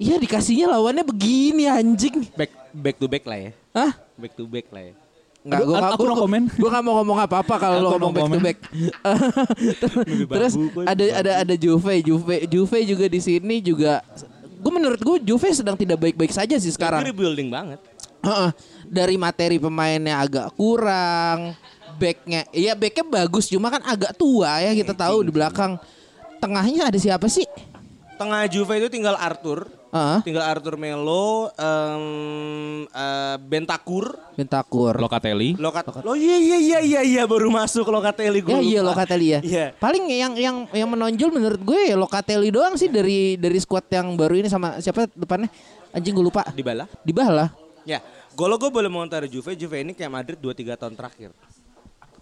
Iya 0.00 0.16
dikasihnya 0.16 0.70
lawannya 0.70 1.04
begini 1.04 1.68
anjing. 1.68 2.24
Back 2.38 2.54
back 2.72 2.96
to 2.96 3.10
back 3.10 3.26
lah 3.26 3.36
ya. 3.36 3.50
Hah? 3.76 3.92
Back 4.16 4.32
to 4.38 4.46
back 4.48 4.70
lah 4.72 4.82
ya. 4.88 4.94
Nggak, 5.40 5.56
Aduh, 5.56 5.68
gua 5.72 5.78
aku- 5.88 6.04
no 6.04 6.14
comment. 6.14 6.46
Gua 6.52 6.68
nggak 6.68 6.84
mau 6.84 6.94
ngomong 7.00 7.18
apa-apa 7.18 7.54
kalau 7.56 7.76
lo 7.78 7.88
no 7.88 7.90
ngomong 7.96 8.12
back 8.12 8.20
to 8.20 8.24
comment. 8.26 8.44
back. 8.44 8.58
Terus 10.36 10.52
ada 10.84 11.04
ada 11.16 11.32
ada 11.40 11.54
Juve, 11.56 11.94
Juve, 12.02 12.36
Juve 12.44 12.78
juga 12.84 13.06
di 13.08 13.20
sini 13.20 13.56
juga. 13.58 14.04
Gue 14.60 14.68
menurut 14.68 15.00
gue 15.00 15.16
Juve 15.24 15.48
sedang 15.50 15.72
tidak 15.72 15.96
baik-baik 15.96 16.28
saja 16.28 16.52
sih 16.54 16.68
Sekarang 16.68 17.00
sekarang. 17.00 17.08
rebuilding 17.08 17.48
banget. 17.48 17.80
Dari 18.84 19.16
materi 19.16 19.56
pemainnya 19.56 20.20
agak 20.20 20.52
kurang, 20.52 21.56
backnya, 21.96 22.44
iya 22.52 22.76
backnya 22.76 23.00
bagus 23.02 23.48
cuma 23.48 23.72
kan 23.72 23.80
agak 23.80 24.12
tua 24.12 24.60
ya 24.60 24.76
kita 24.76 24.92
tahu 24.92 25.24
di 25.24 25.32
belakang. 25.32 25.80
Tengahnya 26.36 26.92
ada 26.92 26.98
siapa 27.00 27.24
sih? 27.26 27.48
Tengah 28.20 28.44
Juve 28.52 28.76
itu 28.76 28.92
tinggal 28.92 29.16
Arthur, 29.16 29.64
Heeh. 29.90 30.18
tinggal 30.22 30.46
Arthur 30.46 30.78
Melo, 30.78 31.50
em, 31.58 32.04
eh, 32.86 33.36
Bentakur, 33.42 34.14
Bentakur. 34.38 34.94
Locatelli. 34.96 35.58
Lokat. 35.58 35.90
Lo 36.06 36.14
iya 36.14 36.38
iya 36.38 36.58
iya 36.62 36.78
iya 36.78 37.00
iya 37.02 37.22
baru 37.26 37.50
masuk 37.50 37.90
Locatelli 37.90 38.38
gue. 38.38 38.54
Ya 38.54 38.62
iya 38.62 38.80
lupa. 38.80 38.94
Locatelli 38.94 39.26
ya. 39.34 39.40
Iya. 39.42 39.66
Paling 39.76 40.04
yang 40.06 40.32
yang 40.38 40.56
yang 40.70 40.88
menonjol 40.88 41.34
menurut 41.34 41.60
gue 41.60 41.90
ya 41.90 41.96
Locatelli 41.98 42.54
doang 42.54 42.78
sih 42.78 42.86
dari 42.86 43.34
dari 43.34 43.58
squad 43.58 43.90
yang 43.90 44.14
baru 44.14 44.38
ini 44.38 44.48
sama 44.48 44.78
siapa 44.78 45.10
depannya? 45.10 45.50
Anjing 45.90 46.14
gue 46.14 46.22
lupa. 46.22 46.46
Di 46.54 46.62
bala. 46.62 46.86
Dybala. 47.02 47.50
Ya, 47.82 47.98
kalau 48.38 48.56
gue 48.60 48.70
boleh 48.70 48.86
montar 48.86 49.26
Juve, 49.26 49.58
Juve 49.58 49.82
ini 49.82 49.92
kayak 49.96 50.12
Madrid 50.12 50.38
2-3 50.38 50.78
tahun 50.78 50.94
terakhir. 50.94 51.34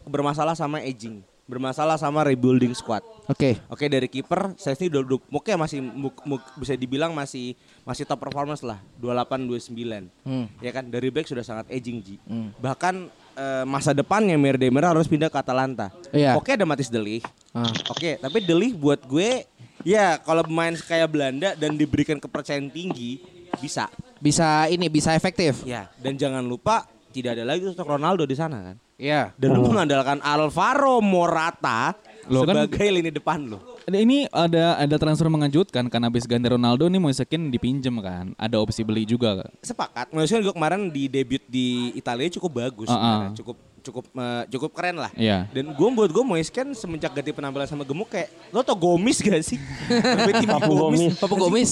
Bermasalah 0.08 0.56
sama 0.56 0.80
aging, 0.80 1.20
bermasalah 1.48 1.96
sama 1.96 2.20
rebuilding 2.22 2.76
squad. 2.76 3.00
Oke. 3.24 3.56
Oke 3.66 3.88
dari 3.88 4.04
kiper, 4.04 4.52
saya 4.54 4.76
sih 4.76 4.86
udah, 4.86 5.00
udah 5.00 5.18
oke 5.32 5.52
masih 5.56 5.80
mu- 5.80 6.12
mu- 6.22 6.44
bisa 6.54 6.76
dibilang 6.76 7.10
masih 7.10 7.56
masih 7.82 8.04
top 8.04 8.20
performance 8.20 8.60
lah, 8.60 8.76
28 8.96 9.48
29. 9.48 10.12
Hmm. 10.22 10.46
Ya 10.60 10.70
kan 10.70 10.84
dari 10.86 11.08
back 11.08 11.24
sudah 11.24 11.40
sangat 11.40 11.72
aging 11.72 12.04
Ji. 12.04 12.16
Bahkan 12.54 12.94
eh, 13.34 13.64
masa 13.64 13.90
depannya 13.90 14.36
Mir 14.36 14.60
Demir 14.60 14.84
harus 14.84 15.08
pindah 15.08 15.26
ke 15.26 15.40
Atalanta. 15.40 15.88
Iya. 16.12 16.36
Oke 16.36 16.52
ada 16.52 16.68
Matis 16.68 16.92
Delik. 16.92 17.24
Ah. 17.50 17.64
Oke, 17.88 18.20
tapi 18.20 18.44
Delik 18.44 18.76
buat 18.76 19.00
gue 19.02 19.48
ya 19.82 20.20
kalau 20.20 20.44
pemain 20.44 20.76
kayak 20.76 21.08
Belanda 21.08 21.56
dan 21.56 21.74
diberikan 21.74 22.20
kepercayaan 22.20 22.68
tinggi 22.68 23.24
bisa. 23.56 23.88
Bisa 24.20 24.68
ini 24.68 24.92
bisa 24.92 25.16
efektif. 25.16 25.64
Ya, 25.64 25.88
dan 25.96 26.20
jangan 26.20 26.44
lupa 26.44 26.84
tidak 27.08 27.40
ada 27.40 27.48
lagi 27.48 27.64
sosok 27.64 27.88
Ronaldo 27.88 28.28
di 28.28 28.36
sana 28.36 28.60
kan. 28.62 28.76
Iya. 28.98 29.30
Dan 29.38 29.54
lu 29.54 29.70
mengandalkan 29.70 30.18
Alvaro 30.26 30.98
Morata 30.98 31.94
Lo 32.26 32.42
kan- 32.42 32.66
sebagai 32.66 32.88
lini 32.90 33.14
depan 33.14 33.46
lo. 33.46 33.78
Ini 33.88 34.28
ada 34.28 34.76
ada 34.76 34.96
transfer 35.00 35.32
mengejutkan 35.32 35.88
kan 35.88 36.02
habis 36.04 36.28
ganti 36.28 36.44
Ronaldo 36.44 36.84
nih 36.92 37.00
Moisekin 37.00 37.48
dipinjem 37.48 37.94
kan. 38.04 38.36
Ada 38.36 38.60
opsi 38.60 38.84
beli 38.84 39.08
juga. 39.08 39.48
Sepakat. 39.64 40.12
Maksudnya 40.12 40.44
gue 40.44 40.52
kemarin 40.52 40.92
di 40.92 41.08
debut 41.08 41.40
di 41.48 41.96
Italia 41.96 42.28
cukup 42.28 42.68
bagus, 42.68 42.90
ah. 42.90 42.92
sebenarnya. 42.92 43.30
cukup 43.40 43.56
cukup 43.88 44.04
eh, 44.10 44.42
cukup 44.48 44.70
keren 44.70 44.96
lah. 44.98 45.10
Iya. 45.12 45.48
Dan 45.48 45.72
gue 45.72 45.88
buat 45.90 46.06
gue 46.06 46.20
Moisken 46.22 46.70
semenjak 46.70 47.10
ganti 47.10 47.30
penampilan 47.30 47.64
sama 47.64 47.82
gemuk 47.82 48.06
kayak 48.06 48.28
lo 48.48 48.60
tau 48.60 48.74
Gomis 48.74 49.18
gak 49.18 49.40
sih? 49.40 49.56
Bapak 49.88 50.44
Papu 50.60 50.72
Gomis. 50.74 51.02
Papu 51.16 51.34
Gomis. 51.34 51.70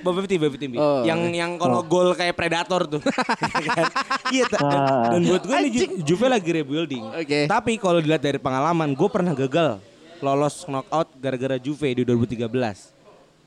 Bapak 0.00 0.24
Timmy, 0.24 0.46
Bapak. 0.48 0.78
Oh, 0.78 1.02
yang 1.02 1.20
yang 1.28 1.50
kalau 1.56 1.82
gol 1.82 2.12
kayak 2.12 2.32
predator 2.32 2.86
tuh. 2.88 3.02
Kan? 3.68 3.86
Iya, 4.30 4.44
ta- 4.46 4.62
dan, 4.62 4.78
Ah. 4.78 5.10
dan 5.10 5.20
buat 5.24 5.42
gue 5.42 5.56
ini 5.58 5.70
Ju- 5.70 5.96
Juve 6.04 6.26
lagi 6.26 6.50
rebuilding. 6.52 7.02
Oke. 7.12 7.38
Tapi 7.46 7.76
kalau 7.76 7.98
dilihat 7.98 8.20
dari 8.20 8.38
pengalaman, 8.38 8.92
gue 8.92 9.08
pernah 9.08 9.32
gagal 9.32 9.82
lolos 10.18 10.64
knockout 10.64 11.12
gara-gara 11.14 11.56
Juve 11.56 11.92
di 11.92 12.02
2013. 12.02 12.95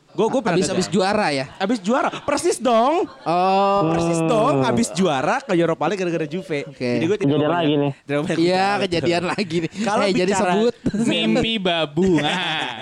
Gue 0.10 0.26
gue 0.28 0.42
Habis 0.42 0.68
habis 0.68 0.88
juara 0.90 1.30
ya. 1.30 1.46
Abis 1.56 1.80
juara, 1.80 2.10
persis 2.26 2.58
dong. 2.58 3.06
Oh. 3.24 3.82
Persis 3.94 4.20
dong, 4.20 4.66
abis 4.66 4.90
juara 4.92 5.38
ke 5.40 5.54
Europa 5.54 5.86
League 5.86 6.02
gara-gara 6.02 6.26
Juve. 6.26 6.66
Oke. 6.66 6.82
Jadi 6.98 7.06
gue 7.06 7.18
tidak 7.18 7.30
Kejadian 7.30 7.46
banyak- 7.46 7.56
lagi 7.56 7.74
nih. 7.78 7.92
Iya 8.36 8.68
kejadian 8.82 9.24
lagi 9.26 9.56
nih. 9.64 9.72
Kalau 9.80 10.04
Eh, 10.04 10.12
jadi 10.12 10.32
bicara- 10.34 10.54
sebut. 10.58 10.76
Mimpi 11.06 11.54
babu. 11.56 12.10
Nah, 12.18 12.34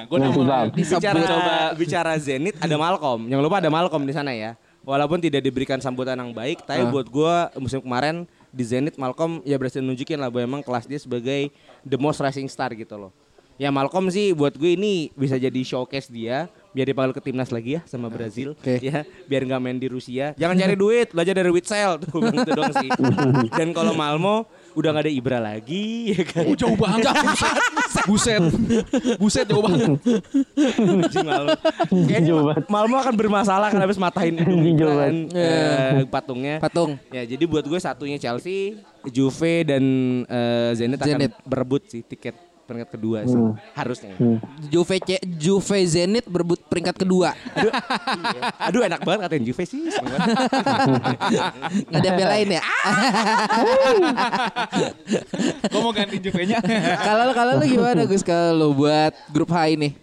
gue 0.07 0.17
udah 0.17 0.31
babu. 0.31 0.71
bicara 0.73 1.19
Coba. 1.19 1.55
bicara 1.75 2.11
Zenit 2.17 2.55
ada 2.57 2.75
Malcolm. 2.75 3.27
Jangan 3.27 3.43
lupa 3.43 3.57
ada 3.59 3.69
Malcolm 3.69 4.03
di 4.03 4.13
sana 4.13 4.31
ya. 4.31 4.55
Walaupun 4.81 5.19
tidak 5.19 5.43
diberikan 5.43 5.83
sambutan 5.83 6.15
yang 6.15 6.31
baik, 6.31 6.63
tapi 6.63 6.79
Ah. 6.79 6.87
buat 6.87 7.11
gua 7.11 7.51
musim 7.59 7.83
kemarin 7.83 8.23
di 8.49 8.63
Zenit 8.63 8.95
Malcolm 8.95 9.43
ya 9.43 9.59
berhasil 9.59 9.83
nunjukin 9.83 10.15
lah 10.15 10.31
bahwa 10.31 10.43
emang 10.47 10.61
kelas 10.63 10.87
dia 10.87 10.95
sebagai 10.95 11.51
the 11.83 11.99
most 11.99 12.17
rising 12.17 12.47
star 12.47 12.71
gitu 12.71 12.95
loh. 12.95 13.11
Ya 13.57 13.73
Malcolm 13.73 14.07
sih 14.07 14.37
buat 14.37 14.53
gue 14.53 14.77
ini 14.77 15.09
bisa 15.17 15.33
jadi 15.33 15.61
showcase 15.65 16.07
dia 16.07 16.45
biar 16.69 16.85
dipanggil 16.85 17.17
ke 17.17 17.25
timnas 17.25 17.49
lagi 17.49 17.73
ya 17.73 17.81
sama 17.89 18.05
Brazil 18.05 18.53
Oke. 18.53 18.77
ya 18.77 19.01
biar 19.25 19.49
nggak 19.49 19.57
main 19.57 19.81
di 19.81 19.89
Rusia 19.89 20.37
jangan 20.37 20.53
cari 20.53 20.77
duit 20.77 21.09
belajar 21.09 21.33
dari 21.33 21.49
Witsel 21.49 21.97
tuh 22.05 22.21
gitu 22.29 22.49
dong 22.53 22.69
sih 22.69 22.89
dan 23.57 23.73
kalau 23.73 23.97
Malmo 23.97 24.45
udah 24.77 24.93
nggak 24.93 25.09
ada 25.09 25.13
Ibra 25.13 25.39
lagi 25.41 26.13
ya 26.13 26.21
kan 26.21 26.45
Oh, 26.45 26.53
jauh 26.53 26.77
banget. 26.77 27.09
Buset. 28.07 28.39
Buset 29.17 29.49
jauh 29.49 29.65
banget. 29.65 29.97
Kayaknya. 31.89 32.61
Malmo 32.69 33.01
akan 33.01 33.13
bermasalah 33.17 33.73
karena 33.73 33.83
habis 33.89 33.97
matahin 33.97 34.37
hidung 34.37 34.93
kan, 34.95 35.15
banget. 35.33 35.33
eh, 35.33 36.05
patungnya. 36.05 36.55
Patung. 36.61 36.95
Ya 37.09 37.25
jadi 37.25 37.43
buat 37.49 37.65
gue 37.65 37.79
satunya 37.81 38.21
Chelsea, 38.21 38.77
Juve 39.09 39.65
dan 39.65 39.83
eh, 40.29 40.71
Zenit, 40.77 41.01
Zenit. 41.01 41.33
akan 41.33 41.41
berebut 41.49 41.89
sih 41.89 42.05
tiket 42.05 42.37
peringkat 42.67 42.89
kedua 42.91 43.23
sih 43.23 43.33
Hmm. 43.33 43.55
harusnya. 43.71 44.11
Juve 44.67 44.99
C- 44.99 45.23
Juve 45.25 45.79
Zenit 45.83 46.25
berebut 46.25 46.59
peringkat 46.61 46.99
kedua. 46.99 47.31
Aduh, 47.53 47.71
iya. 47.71 48.41
Aduh 48.61 48.81
enak 48.83 49.01
banget 49.01 49.19
katain 49.25 49.41
Juve 49.41 49.63
sih. 49.63 49.87
Nggak 51.87 51.95
ada 51.95 52.05
yang 52.05 52.17
belain 52.17 52.49
ya. 52.51 52.63
Gue 55.67 55.81
mau 55.81 55.91
ganti 55.91 56.17
Juve-nya. 56.19 56.59
Kalau 57.07 57.31
kalau 57.31 57.53
lu 57.55 57.65
gimana 57.67 58.03
Gus 58.03 58.21
kalau 58.21 58.51
lu 58.53 58.77
buat 58.77 59.13
grup 59.29 59.49
H 59.49 59.71
ini? 59.71 59.95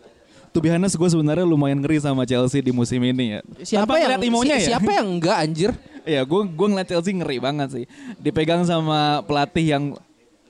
to 0.49 0.62
be 0.62 0.71
honest 0.71 0.95
gue 0.95 1.09
sebenarnya 1.09 1.43
lumayan 1.43 1.83
ngeri 1.83 1.99
sama 1.99 2.23
Chelsea 2.23 2.62
di 2.62 2.71
musim 2.71 3.03
ini 3.03 3.35
ya. 3.35 3.41
Siapa 3.61 3.91
Tanpa 3.91 3.99
yang 3.99 4.11
ngeliat 4.15 4.23
imonya 4.25 4.55
si- 4.55 4.62
ya? 4.62 4.79
Siapa 4.79 4.91
yang 4.95 5.07
enggak 5.11 5.37
anjir? 5.37 5.71
Ya 6.05 6.23
gue 6.23 6.41
gue 6.47 6.67
ngeliat 6.69 6.87
Chelsea 6.87 7.11
ngeri 7.11 7.37
banget 7.39 7.69
sih. 7.73 7.85
Dipegang 8.17 8.62
sama 8.62 9.27
pelatih 9.27 9.67
yang 9.67 9.85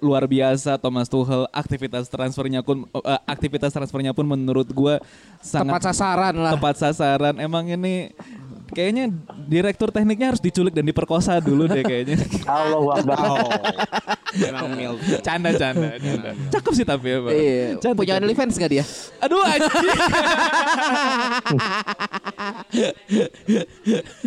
luar 0.05 0.29
biasa 0.29 0.77
Thomas 0.77 1.09
Tuchel. 1.09 1.49
Aktivitas 1.49 2.13
transfernya 2.13 2.61
pun 2.61 2.85
eh, 2.85 3.21
aktivitas 3.25 3.73
transfernya 3.73 4.13
pun 4.13 4.29
menurut 4.29 4.69
gue 4.69 5.01
sangat 5.41 5.81
Tepat 5.81 5.83
sasaran 5.89 6.35
lah. 6.37 6.53
tepat 6.53 6.75
sasaran. 6.77 7.35
Emang 7.41 7.65
ini 7.65 8.13
kayaknya 8.73 9.13
direktur 9.45 9.93
tekniknya 9.93 10.33
harus 10.33 10.43
diculik 10.43 10.73
dan 10.73 10.87
diperkosa 10.87 11.37
dulu 11.43 11.69
deh 11.69 11.85
kayaknya. 11.85 12.17
Allahu 12.49 12.89
Akbar. 12.95 13.17
Oh. 13.21 13.51
Mil. 14.75 14.99
canda 15.23 15.55
canda. 15.55 15.95
canda. 15.95 16.31
Cakep 16.51 16.73
sih 16.75 16.87
tapi 16.87 17.07
ya. 17.15 17.19
Bang. 17.23 17.33
Iya. 17.35 17.67
Cantik, 17.79 18.03
Punya. 18.03 18.19
OnlyFans 18.19 18.55
gak 18.59 18.71
dia? 18.73 18.85
Aduh 19.23 19.43
anjing. 19.47 19.91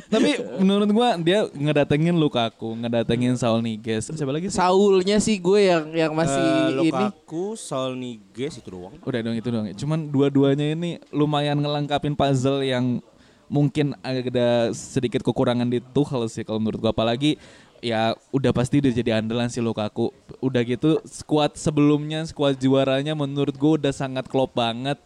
Tapi 0.07 0.29
menurut 0.63 0.89
gua 0.95 1.09
dia 1.19 1.47
ngedatengin 1.51 2.15
Lukaku, 2.15 2.77
ngedatengin 2.79 3.35
Saul 3.35 3.59
Niguez. 3.63 4.07
Siapa 4.07 4.31
lagi 4.31 4.47
sih? 4.47 4.57
Saulnya 4.57 5.17
sih 5.19 5.37
gue 5.37 5.59
yang 5.67 5.83
yang 5.91 6.11
masih 6.15 6.39
Eh, 6.39 6.87
ini. 6.87 6.91
Lukaku, 6.91 7.59
Saul 7.59 7.99
Niguez 7.99 8.55
itu 8.59 8.69
doang. 8.71 8.95
Udah 9.03 9.19
dong 9.19 9.35
itu 9.35 9.49
dong. 9.51 9.65
Cuman 9.75 9.99
dua-duanya 10.07 10.71
ini 10.71 11.01
lumayan 11.11 11.59
ngelengkapin 11.59 12.15
puzzle 12.15 12.63
yang 12.63 13.03
mungkin 13.47 13.95
ada 14.03 14.71
sedikit 14.75 15.23
kekurangan 15.23 15.67
di 15.67 15.79
Tuchel 15.79 16.27
sih 16.27 16.43
kalau 16.43 16.59
menurut 16.59 16.79
gua 16.83 16.91
apalagi 16.91 17.39
ya 17.79 18.17
udah 18.33 18.51
pasti 18.51 18.81
udah 18.83 18.91
jadi 18.93 19.19
andalan 19.19 19.49
si 19.49 19.63
Lukaku. 19.63 20.11
Udah 20.43 20.61
gitu 20.65 21.01
skuad 21.07 21.55
sebelumnya, 21.55 22.25
skuad 22.27 22.59
juaranya 22.59 23.15
menurut 23.15 23.55
gua 23.55 23.79
udah 23.79 23.93
sangat 23.93 24.27
klop 24.27 24.53
banget. 24.53 24.99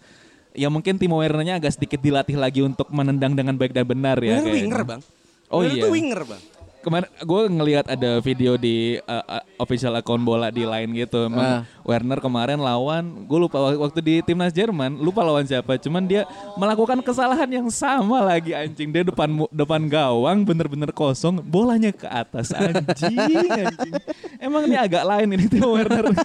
Ya 0.52 0.68
mungkin 0.68 1.00
Timo 1.00 1.24
Werner-nya 1.24 1.64
agak 1.64 1.80
sedikit 1.80 2.04
dilatih 2.04 2.36
lagi 2.36 2.60
untuk 2.60 2.92
menendang 2.92 3.32
dengan 3.32 3.56
baik 3.56 3.72
dan 3.72 3.88
benar 3.88 4.20
ya. 4.20 4.44
Werner 4.44 4.52
winger 4.52 4.84
bang. 4.84 5.02
Oh 5.48 5.64
Werner 5.64 5.78
iya. 5.80 5.84
tuh 5.88 5.92
winger 5.96 6.22
bang. 6.28 6.42
Kemarin 6.82 7.06
gue 7.16 7.42
ngelihat 7.48 7.86
ada 7.86 8.18
video 8.18 8.58
di 8.58 8.76
uh, 9.00 9.22
uh, 9.22 9.44
official 9.56 9.94
account 9.94 10.20
bola 10.20 10.50
di 10.50 10.66
line 10.66 10.90
gitu. 10.98 11.26
Emang 11.26 11.42
Ah. 11.42 11.62
Werner 11.82 12.18
kemarin 12.18 12.58
lawan, 12.58 13.04
gue 13.24 13.40
lupa 13.40 13.58
wak- 13.60 13.78
waktu 13.80 14.00
di 14.00 14.16
timnas 14.22 14.50
Jerman, 14.50 14.98
lupa 14.98 15.22
lawan 15.22 15.46
siapa. 15.46 15.78
Cuman 15.78 16.02
dia 16.04 16.26
melakukan 16.54 16.98
kesalahan 17.00 17.46
yang 17.48 17.70
sama 17.70 18.22
lagi 18.24 18.52
anjing. 18.52 18.90
Dia 18.90 19.04
depan 19.04 19.30
mu- 19.30 19.50
depan 19.50 19.86
gawang 19.86 20.42
bener-bener 20.42 20.90
kosong, 20.90 21.38
bolanya 21.40 21.90
ke 21.90 22.06
atas 22.06 22.50
anjing 22.52 23.18
anjing. 23.48 23.94
Emang 24.38 24.66
ini 24.66 24.74
agak 24.76 25.04
lain 25.04 25.28
ini 25.32 25.46
Timo 25.46 25.74
Werner. 25.74 26.10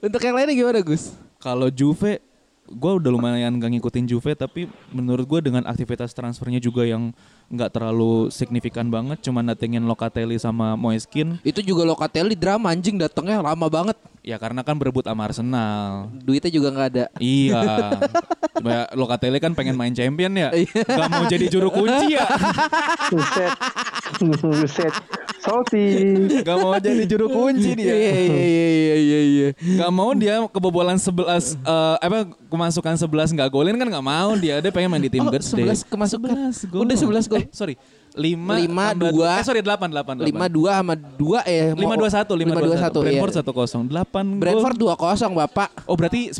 Untuk 0.00 0.20
yang 0.20 0.34
lainnya 0.34 0.54
gimana 0.54 0.80
Gus? 0.80 1.12
Kalau 1.36 1.68
Juve, 1.68 2.22
gue 2.64 2.92
udah 2.96 3.10
lumayan 3.12 3.60
gak 3.60 3.72
ngikutin 3.76 4.08
Juve, 4.08 4.32
tapi 4.32 4.68
menurut 4.88 5.28
gue 5.28 5.40
dengan 5.52 5.68
aktivitas 5.68 6.16
transfernya 6.16 6.60
juga 6.60 6.88
yang 6.88 7.12
nggak 7.52 7.70
terlalu 7.76 8.32
signifikan 8.32 8.88
banget, 8.88 9.20
cuma 9.20 9.44
datengin 9.44 9.84
Locatelli 9.84 10.40
sama 10.40 10.72
Moiskin. 10.74 11.36
Itu 11.44 11.60
juga 11.60 11.84
Locatelli 11.84 12.32
drama 12.32 12.72
anjing 12.72 12.96
datangnya 12.96 13.44
lama 13.44 13.68
banget. 13.68 13.96
Ya 14.24 14.40
karena 14.40 14.64
kan 14.64 14.72
berebut 14.80 15.04
sama 15.04 15.28
Arsenal. 15.28 16.08
Duitnya 16.24 16.48
juga 16.48 16.72
nggak 16.72 16.88
ada. 16.96 17.04
Iya. 17.20 17.60
Cuma 18.56 18.70
ya, 18.72 18.82
Locatelli 18.96 19.36
kan 19.36 19.52
pengen 19.52 19.76
main 19.76 19.92
champion 19.92 20.32
ya. 20.32 20.48
Gak 20.72 21.10
mau 21.12 21.28
jadi 21.28 21.44
juru 21.52 21.68
kunci 21.68 22.16
ya. 22.16 22.24
Buset. 23.12 23.52
Buset. 24.40 24.94
Salty. 25.44 25.84
Gak 26.40 26.56
mau 26.56 26.72
jadi 26.80 27.04
juru 27.04 27.28
kunci 27.28 27.76
dia. 27.76 27.92
Iya 27.92 27.96
iya 28.00 28.14
iya 28.16 28.68
iya 28.72 28.96
iya 28.96 29.20
iya. 29.20 29.48
Gak 29.84 29.92
mau 29.92 30.16
dia 30.16 30.40
kebobolan 30.48 30.96
11 30.96 31.60
eh, 31.60 31.96
apa 32.00 32.24
kemasukan 32.48 32.96
11 32.96 33.36
nggak 33.36 33.50
golin 33.52 33.76
kan 33.76 33.92
gak 33.92 34.06
mau 34.08 34.32
dia. 34.40 34.64
Dia 34.64 34.72
pengen 34.72 34.88
main 34.88 35.04
di 35.04 35.12
tim 35.12 35.20
Oh, 35.20 35.28
gede. 35.28 35.44
11 35.52 35.84
kemasukan. 35.84 36.32
11 36.48 36.72
gol. 36.72 36.88
Udah 36.88 36.96
11 36.96 37.28
gol. 37.28 37.44
Eh, 37.44 37.52
sorry. 37.52 37.76
5 38.14 38.22
Lima, 38.62 38.94
dua. 38.94 39.42
Eh 39.42 39.44
sorry 39.44 39.58
8 39.58 39.90
8 39.90 40.22
8. 40.22 40.30
5 40.30 40.30
2 40.30 40.70
sama 40.70 40.94
2 40.94 41.50
eh 41.50 41.74
5 41.74 41.82
2 41.82 42.14
1 42.14 42.46
5 42.46 42.46
2 42.46 42.46
1. 42.46 42.46
5 42.46 42.54
2 42.54 42.78
1 42.78 43.02
Brentford 43.02 43.34
iya. 43.34 43.42
1 43.42 43.42
0. 43.42 43.90
8 43.90 44.38
Brentford 44.42 44.76
2-0 44.78 45.34
Bapak. 45.34 45.68
Oh 45.90 45.98
berarti 45.98 46.30
9. 46.30 46.38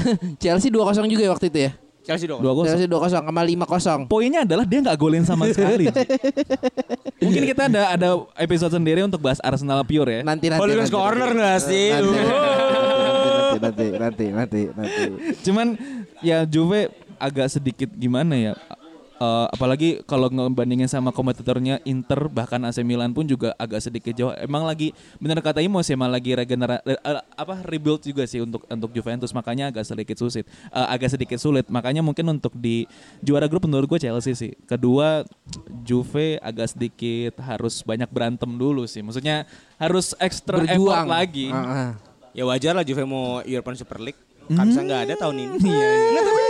Chelsea 0.42 0.72
2-0 0.72 1.12
juga 1.12 1.22
ya 1.22 1.30
waktu 1.36 1.46
itu 1.52 1.58
ya. 1.68 1.72
Chelsea 2.02 2.24
dong. 2.24 2.40
2 2.40 2.48
0. 2.48 2.64
Chelsea 2.64 2.88
2-0 2.88 3.12
sama 3.12 3.44
5-0. 3.44 4.08
Poinnya 4.08 4.48
adalah 4.48 4.64
dia 4.64 4.80
nggak 4.80 4.96
golin 4.96 5.28
sama 5.28 5.52
sekali. 5.52 5.92
Mungkin 7.24 7.42
kita 7.44 7.68
ada 7.68 7.82
ada 7.92 8.08
episode 8.40 8.72
sendiri 8.72 9.04
untuk 9.04 9.20
bahas 9.20 9.38
Arsenal 9.44 9.84
pure 9.84 10.08
ya. 10.08 10.20
Nanti 10.24 10.48
nanti. 10.48 10.64
Hooligan's 10.64 10.88
nanti, 10.88 10.96
Corner 10.96 11.28
nanti. 11.28 11.38
nggak 11.38 11.58
sih? 11.60 11.86
Nanti, 11.92 12.08
nanti, 13.60 13.60
nanti, 13.60 13.86
nanti, 14.00 14.26
nanti, 14.32 14.60
nanti. 14.72 15.02
Cuman 15.44 15.76
ya 16.24 16.48
Juve 16.48 16.88
agak 17.20 17.52
sedikit 17.52 17.92
gimana 17.94 18.34
ya? 18.34 18.56
Eh, 19.22 19.46
apalagi 19.54 20.02
kalau 20.02 20.26
ngebandingin 20.26 20.90
sama 20.90 21.14
kompetitornya 21.14 21.78
Inter 21.86 22.26
bahkan 22.26 22.58
AC 22.66 22.82
Milan 22.82 23.14
pun 23.14 23.22
juga 23.22 23.54
agak 23.54 23.78
sedikit 23.78 24.10
jauh. 24.18 24.34
Emang 24.34 24.66
lagi 24.66 24.90
benar 25.22 25.38
kata 25.38 25.62
Imo 25.62 25.78
sih 25.86 25.94
emang 25.94 26.10
lagi 26.10 26.34
regenera 26.34 26.82
eh, 26.82 26.98
eh, 26.98 27.22
apa 27.38 27.62
rebuild 27.62 28.02
juga 28.02 28.26
sih 28.26 28.42
untuk 28.42 28.66
untuk 28.66 28.90
Juventus 28.90 29.30
makanya 29.30 29.70
agak 29.70 29.86
sedikit 29.86 30.18
sulit. 30.18 30.42
Eh, 30.74 30.86
agak 30.90 31.14
sedikit 31.14 31.38
sulit. 31.38 31.70
Makanya 31.70 32.02
mungkin 32.02 32.34
untuk 32.34 32.50
di 32.58 32.82
juara 33.22 33.46
grup 33.46 33.62
menurut 33.70 33.86
gue 33.94 34.02
Chelsea 34.02 34.34
sih. 34.34 34.52
Kedua 34.66 35.22
Juve 35.86 36.42
agak 36.42 36.74
sedikit 36.74 37.38
harus 37.46 37.78
banyak 37.86 38.10
berantem 38.10 38.50
dulu 38.58 38.90
sih. 38.90 39.06
Maksudnya 39.06 39.46
harus 39.78 40.18
extra 40.18 40.66
effort 40.66 41.06
lagi. 41.06 41.46
Ah, 41.54 41.62
ah. 41.62 41.90
Ya 42.34 42.42
wajar 42.42 42.74
lah 42.74 42.82
Juve 42.82 43.06
mau 43.06 43.38
European 43.46 43.78
Super 43.78 44.02
League. 44.02 44.18
Kansnya 44.50 44.82
nggak 44.82 45.02
ada 45.06 45.14
tahun 45.14 45.36
ini. 45.46 45.56
Iya, 45.62 45.90
iya. 46.10 46.20
Tapi 46.26 46.42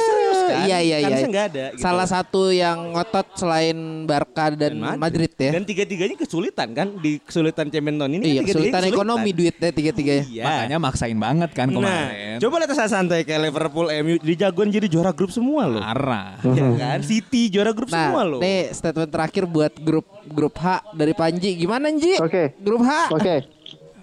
kan? 0.45 0.63
Iya 0.63 0.79
iya 0.79 0.97
iya. 0.99 1.07
Kansnya 1.09 1.29
nggak 1.29 1.47
ada. 1.49 1.65
gitu. 1.69 1.81
Salah 1.81 2.07
satu 2.07 2.43
yang 2.49 2.79
ngotot 2.91 3.27
selain 3.35 3.77
Barca 4.03 4.45
dan, 4.51 4.73
Madrid. 4.97 5.33
ya. 5.33 5.51
Dan 5.51 5.63
tiga-tiganya 5.63 6.15
kesulitan 6.15 6.69
kan 6.71 6.89
di 6.97 7.19
kesulitan 7.19 7.67
Champions 7.67 7.99
tahun 7.99 8.13
ini. 8.13 8.23
iya, 8.23 8.41
kan 8.41 8.45
tiga-tiganya 8.45 8.49
kesulitan 8.49 8.83
ekonomi 8.89 9.31
duitnya 9.31 9.71
tiga-tiganya. 9.71 10.25
Iya. 10.25 10.45
Makanya 10.45 10.79
maksain 10.79 11.17
banget 11.17 11.51
kan 11.51 11.67
Nah, 11.67 11.77
kemarin. 11.77 12.37
coba 12.39 12.55
lihat 12.59 12.73
saya 12.73 12.89
santai 12.89 13.21
kayak 13.23 13.41
Liverpool, 13.45 13.87
MU 13.89 14.15
dijagoan 14.19 14.69
jadi 14.69 14.87
juara 14.87 15.11
grup 15.11 15.29
semua 15.29 15.67
loh. 15.67 15.81
Parah. 15.81 16.37
Ya 16.43 16.69
kan? 16.77 16.99
City 17.03 17.49
juara 17.49 17.71
grup 17.71 17.89
semua 17.89 18.21
Nah, 18.21 18.29
loh. 18.29 18.41
nih 18.41 18.71
statement 18.71 19.09
terakhir 19.09 19.45
buat 19.45 19.73
grup 19.77 20.05
grup 20.25 20.55
H 20.55 20.67
dari 20.93 21.13
Panji. 21.13 21.55
Gimana 21.55 21.91
Ji? 21.93 22.17
Oke. 22.17 22.55
Grup 22.57 22.81
H. 22.81 23.11
Oke, 23.11 23.35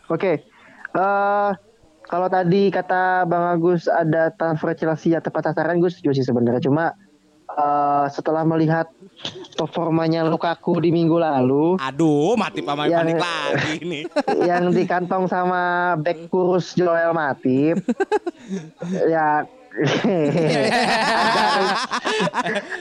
oke. 0.07 0.31
Eh, 0.89 1.51
kalau 2.09 2.25
tadi 2.25 2.67
kata 2.67 3.23
Bang 3.23 3.45
Agus 3.53 3.85
ada 3.85 4.33
transfer 4.33 4.73
Chelsea 4.73 5.13
yang 5.13 5.21
tepat 5.21 5.53
sasaran, 5.53 5.77
gue 5.77 5.87
setuju 5.87 6.17
sih 6.17 6.25
sebenarnya. 6.25 6.57
Cuma 6.59 6.97
eh, 7.47 8.05
setelah 8.09 8.41
melihat 8.43 8.89
performanya 9.53 10.25
Lukaku 10.25 10.79
di 10.79 10.89
minggu 10.89 11.15
lalu, 11.15 11.77
Aduh, 11.77 12.33
mati 12.33 12.65
paman 12.65 12.89
Yang- 12.89 12.97
panik 12.97 13.19
lagi 13.19 13.73
nih. 13.83 14.03
yang 14.49 14.73
di 14.73 14.83
kantong 14.83 15.29
sama 15.29 15.61
back 15.95 16.27
kurus 16.27 16.73
Joel 16.73 17.13
Matip, 17.13 17.77
ya. 19.13 19.45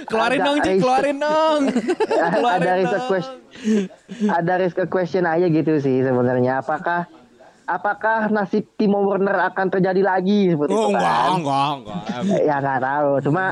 Keluarin 0.09 0.41
dong, 0.41 0.59
Ci, 0.59 0.71
risk- 0.73 0.81
keluarin 0.81 1.19
dong. 1.21 1.61
Keluarin 2.09 2.65
ada 2.65 2.73
risk 2.77 2.97
question, 3.07 3.37
ada 4.25 4.53
risk 4.57 4.79
question 4.89 5.25
aja 5.25 5.47
gitu 5.47 5.77
sih 5.79 6.01
sebenarnya. 6.01 6.65
Apakah 6.65 7.05
apakah 7.69 8.27
nasib 8.29 8.65
Timo 8.75 9.05
Werner 9.05 9.37
akan 9.47 9.69
terjadi 9.69 10.01
lagi 10.01 10.49
seperti 10.49 10.73
Oh, 10.73 10.89
itu 10.89 10.89
enggak, 10.91 11.05
kan? 11.05 11.31
enggak, 11.37 11.71
enggak. 11.77 12.01
ya 12.41 12.57
nggak 12.59 12.81
tahu 12.81 13.11
cuma 13.21 13.43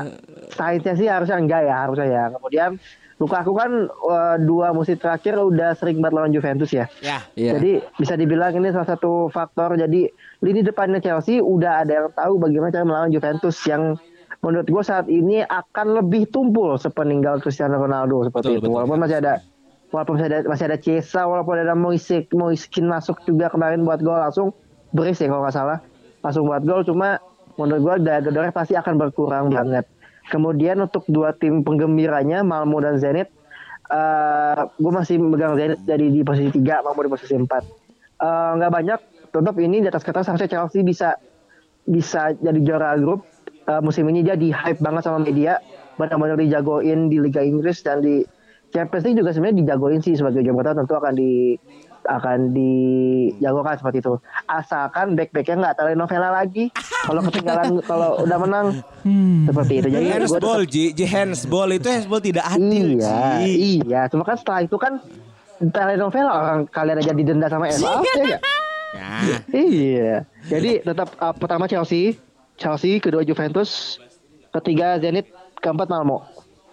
sainsnya 0.49 0.93
sih 0.93 1.07
harusnya 1.07 1.37
enggak 1.37 1.61
ya 1.63 1.75
harusnya 1.79 2.07
ya 2.07 2.23
kemudian 2.33 2.71
Lukaku 3.17 3.49
kan 3.51 3.71
eh, 3.89 4.35
dua 4.41 4.69
musim 4.71 4.93
terakhir 4.93 5.33
udah 5.35 5.73
sering 5.73 5.97
banget 5.97 6.13
lawan 6.13 6.29
Juventus 6.29 6.69
ya 6.69 6.85
Ya, 6.99 7.25
Iya. 7.33 7.57
jadi 7.57 7.71
bisa 7.93 8.13
dibilang 8.13 8.53
ini 8.53 8.69
salah 8.69 8.85
satu 8.87 9.25
faktor 9.27 9.73
jadi 9.73 10.09
lini 10.39 10.61
depannya 10.61 10.97
Chelsea 10.97 11.37
udah 11.37 11.81
ada 11.81 11.93
yang 11.95 12.07
tahu 12.11 12.37
bagaimana 12.37 12.69
cara 12.69 12.85
melawan 12.85 13.09
Juventus 13.09 13.57
yang 13.63 13.97
menurut 14.39 14.65
gue 14.65 14.83
saat 14.83 15.05
ini 15.07 15.41
akan 15.41 15.97
lebih 15.97 16.29
tumpul 16.29 16.77
sepeninggal 16.77 17.37
Cristiano 17.37 17.77
Ronaldo 17.79 18.21
seperti 18.23 18.47
Betul, 18.47 18.53
itu 18.55 18.61
betul. 18.63 18.75
walaupun 18.75 18.97
masih 18.99 19.17
ada 19.17 19.33
walaupun 19.91 20.19
masih 20.19 20.27
ada 20.27 20.37
masih 20.47 20.65
ada 20.67 20.77
Chiesa 20.79 21.23
walaupun 21.25 21.59
ada 21.59 21.75
Moisek 21.77 22.31
Moiskin 22.35 22.87
masuk 22.91 23.23
juga 23.23 23.47
kemarin 23.47 23.87
buat 23.87 24.03
gol 24.03 24.19
langsung 24.19 24.51
beris 24.91 25.19
ya 25.19 25.31
kalau 25.31 25.43
nggak 25.43 25.55
salah. 25.55 25.79
Langsung 26.23 26.43
buat 26.47 26.63
gol 26.63 26.83
cuma 26.83 27.21
menurut 27.55 27.81
gue 27.81 27.93
daya 28.05 28.19
gedornya 28.21 28.53
pasti 28.53 28.75
akan 28.75 28.99
berkurang 28.99 29.49
banget. 29.49 29.87
Kemudian 30.27 30.83
untuk 30.83 31.07
dua 31.07 31.31
tim 31.35 31.63
penggembiranya 31.63 32.43
Malmo 32.43 32.83
dan 32.83 32.99
Zenit 32.99 33.31
eh 33.87 34.59
gue 34.67 34.91
masih 34.91 35.15
megang 35.15 35.55
Zenit 35.55 35.79
jadi 35.87 36.11
di 36.11 36.19
posisi 36.27 36.51
3 36.59 36.83
Malmo 36.83 36.99
di 37.07 37.11
posisi 37.11 37.39
4 37.39 37.87
Eh, 38.17 38.51
nggak 38.57 38.71
banyak 38.73 38.99
tetap 39.29 39.55
ini 39.61 39.85
di 39.85 39.87
atas 39.93 40.01
kertas 40.01 40.25
harusnya 40.25 40.49
Chelsea 40.49 40.81
bisa 40.81 41.21
bisa 41.85 42.33
jadi 42.33 42.59
juara 42.65 42.97
grup. 42.97 43.29
Eh, 43.69 43.81
musim 43.85 44.09
ini 44.09 44.25
dia 44.25 44.33
di 44.33 44.49
hype 44.49 44.81
banget 44.81 45.05
sama 45.05 45.21
media 45.21 45.61
benar-benar 46.01 46.37
dijagoin 46.37 47.09
di 47.09 47.17
Liga 47.21 47.41
Inggris 47.45 47.85
dan 47.85 48.01
di 48.01 48.25
Champions 48.67 49.03
League 49.03 49.17
juga 49.17 49.31
sebenarnya 49.31 49.57
dijagoin 49.61 49.99
sih 49.99 50.13
sebagai 50.13 50.41
juara 50.41 50.71
tentu 50.71 50.93
akan 50.93 51.13
di 51.13 51.55
akan 52.03 52.55
dijagokan 52.55 53.75
seperti 53.75 53.97
itu. 53.99 54.13
Asalkan 54.45 55.15
back-backnya 55.15 55.55
nggak 55.57 55.75
telenovela 55.75 56.29
lagi. 56.33 56.71
Kalau 57.03 57.19
ketinggalan, 57.21 57.79
kalau 57.89 58.21
udah 58.21 58.37
menang 58.37 58.67
seperti 59.43 59.73
itu. 59.77 59.87
Jadi 59.89 60.05
tetap- 60.05 60.15
Handsball, 60.15 60.61
Ji. 60.63 60.83
Ji, 60.91 61.05
handsball 61.05 61.69
itu 61.73 61.87
handsball 61.87 62.19
tidak 62.19 62.45
adil, 62.45 62.95
Iya, 62.95 63.19
Ji. 63.39 63.51
iya. 63.83 64.01
Cuma 64.07 64.23
kan 64.23 64.35
setelah 64.35 64.61
itu 64.61 64.77
kan 64.77 65.03
telenovela 65.59 66.31
orang 66.31 66.59
kalian 66.67 66.97
aja 66.97 67.11
didenda 67.11 67.47
sama 67.47 67.67
FA, 67.67 67.99
ya 67.99 68.23
nggak? 68.25 68.41
Ya. 68.93 69.37
Iya. 69.49 70.15
Jadi 70.45 70.71
tetap 70.81 71.11
uh, 71.17 71.33
pertama 71.33 71.65
Chelsea, 71.65 72.15
Chelsea, 72.55 72.97
kedua 72.97 73.21
Juventus, 73.21 73.99
ketiga 74.49 74.95
Zenit, 74.97 75.27
keempat 75.57 75.87
Malmo. 75.87 76.23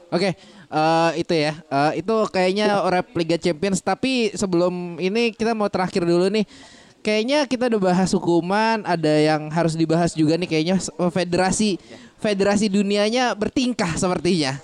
Oke, 0.08 0.38
eh, 0.74 1.22
itu 1.22 1.30
ya. 1.32 1.54
Eh, 1.62 2.02
itu 2.02 2.14
kayaknya 2.28 2.82
rap 2.84 3.06
Liga 3.14 3.38
Champions. 3.38 3.78
Tapi 3.78 4.34
sebelum 4.34 4.98
ini 4.98 5.30
kita 5.30 5.54
mau 5.54 5.70
terakhir 5.70 6.02
dulu 6.02 6.26
nih. 6.28 6.42
Kayaknya 7.04 7.44
kita 7.44 7.68
udah 7.68 7.82
bahas 7.84 8.10
hukuman, 8.16 8.80
ada 8.82 9.12
yang 9.12 9.52
harus 9.52 9.76
dibahas 9.76 10.16
juga 10.16 10.40
nih 10.40 10.48
kayaknya 10.48 10.76
eh, 10.80 11.12
federasi 11.12 11.76
federasi 12.16 12.72
dunianya 12.72 13.36
bertingkah 13.36 13.92
sepertinya. 14.00 14.56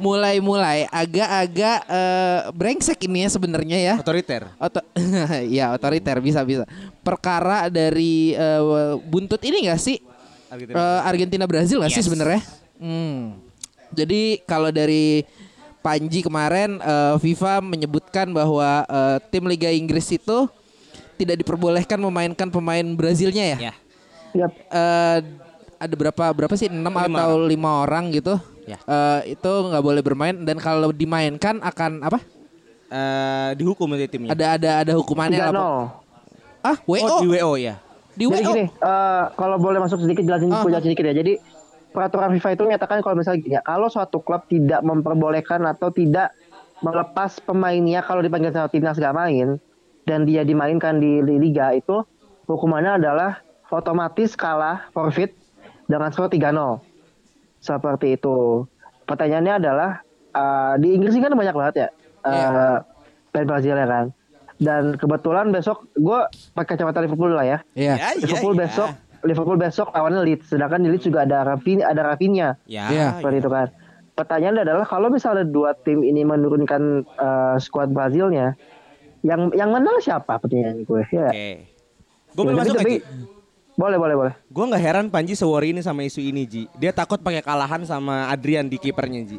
Mulai-mulai 0.00 0.88
agak-agak 0.88 1.78
eh, 1.84 2.40
brengsek 2.56 2.96
ini 3.04 3.28
ya 3.28 3.28
sebenarnya 3.28 3.78
ya. 3.78 3.94
Otoriter. 4.00 4.48
Oto 4.56 4.80
ya 5.60 5.76
otoriter 5.76 6.16
bisa 6.24 6.40
bisa. 6.42 6.64
Perkara 7.04 7.68
dari 7.68 8.32
eh, 8.32 8.62
buntut 9.04 9.44
ini 9.44 9.68
gak 9.68 9.76
sih? 9.76 10.00
Argentina. 10.48 10.76
Eh, 10.80 11.00
Argentina 11.04 11.44
Brazil 11.44 11.84
gak 11.84 11.92
sih 11.92 12.00
Yes. 12.00 12.08
sebenarnya? 12.08 12.40
Hmm. 12.80 13.36
Jadi 13.92 14.40
kalau 14.48 14.72
dari 14.72 15.28
Panji 15.82 16.22
kemarin 16.22 16.78
eh, 16.78 17.14
FIFA 17.18 17.58
menyebutkan 17.58 18.30
bahwa 18.30 18.86
eh, 18.86 19.18
tim 19.28 19.42
Liga 19.44 19.66
Inggris 19.68 20.06
itu 20.08 20.46
tidak 21.18 21.38
diperbolehkan 21.38 21.98
memainkan 21.98 22.48
pemain 22.48 22.86
Brazilnya 22.94 23.54
ya. 23.54 23.58
Ya. 23.58 23.74
Yap. 24.32 24.52
Eh, 24.70 25.18
ada 25.76 25.94
berapa 25.98 26.24
berapa 26.30 26.54
sih 26.54 26.70
enam 26.70 26.94
atau 26.94 27.42
lima 27.42 27.82
orang 27.82 28.14
gitu? 28.14 28.38
Ya. 28.62 28.78
Eh, 28.78 29.34
itu 29.34 29.50
nggak 29.50 29.82
boleh 29.82 30.00
bermain 30.00 30.38
dan 30.38 30.56
kalau 30.56 30.94
dimainkan 30.94 31.58
akan 31.58 31.98
apa? 32.00 32.22
Eh, 32.86 33.50
dihukum 33.58 33.90
nanti 33.90 34.06
timnya. 34.06 34.30
Ada 34.32 34.46
ada 34.54 34.70
ada 34.86 34.92
hukumannya 34.94 35.42
lah. 35.50 35.98
Ah, 36.62 36.78
WO 36.86 37.02
Oh, 37.02 37.18
di 37.18 37.28
WO 37.28 37.52
ya. 37.58 37.74
di 38.14 38.22
Jadi 38.22 38.44
WO. 38.44 38.52
gini, 38.54 38.64
eh, 38.70 39.24
kalau 39.34 39.56
boleh 39.58 39.82
masuk 39.82 39.98
sedikit 39.98 40.22
jelasin, 40.22 40.46
Ah. 40.46 40.62
gua 40.62 40.70
jelasin 40.70 40.94
sedikit 40.94 41.10
ya. 41.10 41.14
Jadi 41.16 41.32
peraturan 41.92 42.32
FIFA 42.34 42.48
itu 42.56 42.62
menyatakan 42.64 42.98
kalau 43.04 43.14
misalnya 43.14 43.40
gini, 43.44 43.54
ya, 43.60 43.62
kalau 43.62 43.86
suatu 43.92 44.18
klub 44.24 44.48
tidak 44.48 44.80
memperbolehkan 44.80 45.62
atau 45.68 45.92
tidak 45.92 46.32
melepas 46.82 47.38
pemainnya 47.44 48.02
kalau 48.02 48.24
dipanggil 48.24 48.50
sama 48.50 48.66
timnas 48.66 48.98
gak 48.98 49.14
main 49.14 49.60
dan 50.02 50.26
dia 50.26 50.42
dimainkan 50.42 50.98
di, 50.98 51.22
liga 51.22 51.70
itu 51.76 52.02
hukumannya 52.50 52.98
adalah 52.98 53.38
otomatis 53.70 54.34
kalah 54.34 54.90
forfeit 54.90 55.32
dengan 55.86 56.10
skor 56.10 56.28
3-0. 56.28 56.82
Seperti 57.62 58.18
itu. 58.18 58.66
Pertanyaannya 59.06 59.54
adalah 59.62 59.90
eh, 60.34 60.74
di 60.82 60.98
Inggris 60.98 61.14
ini 61.14 61.22
kan 61.22 61.38
banyak 61.38 61.54
banget 61.54 61.74
ya. 61.76 61.88
eh 62.22 62.30
Iya. 62.32 62.82
pemain 63.30 63.46
Brazil 63.48 63.74
ya 63.78 63.86
kan. 63.86 64.06
Dan 64.62 64.82
kebetulan 64.98 65.50
besok 65.50 65.86
gue 65.94 66.20
pakai 66.54 66.76
kacamata 66.76 67.02
Liverpool 67.02 67.32
lah 67.32 67.46
ya. 67.46 67.58
Iya. 67.78 67.94
Ya, 67.96 68.08
iya, 68.18 68.26
Liverpool 68.26 68.54
iya. 68.58 68.62
besok 68.66 68.90
Liverpool 69.22 69.54
besok 69.54 69.90
lawannya 69.90 70.22
Leeds 70.22 70.48
sedangkan 70.48 70.80
di 70.80 70.88
Leeds 70.88 71.04
juga 71.04 71.22
ada 71.22 71.42
Rafinha 71.44 71.84
ada 71.84 72.02
Rafinha 72.04 72.58
Ya. 72.64 72.86
Iya. 72.86 73.06
seperti 73.16 73.38
itu 73.38 73.48
kan 73.48 73.68
pertanyaan 74.12 74.60
adalah 74.60 74.84
kalau 74.84 75.08
misalnya 75.08 75.42
dua 75.42 75.72
tim 75.74 76.00
ini 76.00 76.22
menurunkan 76.22 76.82
eh, 77.02 77.56
skuad 77.56 77.90
Brazilnya 77.90 78.54
yang 79.20 79.48
yang 79.50 79.70
menang 79.70 79.98
siapa 79.98 80.36
pertanyaan 80.36 80.82
gue 80.82 81.02
ya 81.08 81.28
Oke. 81.28 81.50
Gue 82.32 82.42
boleh 82.42 82.54
Ya, 82.54 82.60
masuk 82.60 82.76
tapi- 82.76 82.98
lagi. 82.98 83.30
boleh 83.72 83.96
boleh 83.96 84.14
boleh 84.14 84.34
Gue 84.46 84.64
nggak 84.66 84.82
heran 84.82 85.06
Panji 85.08 85.32
sewori 85.32 85.70
ini 85.70 85.80
sama 85.80 86.02
isu 86.02 86.20
ini 86.20 86.42
Ji. 86.42 86.62
Dia 86.74 86.90
takut 86.90 87.16
pakai 87.18 87.40
kalahan 87.40 87.80
sama 87.82 88.28
Adrian 88.28 88.66
di 88.66 88.76
kipernya 88.76 89.22
Ji. 89.22 89.38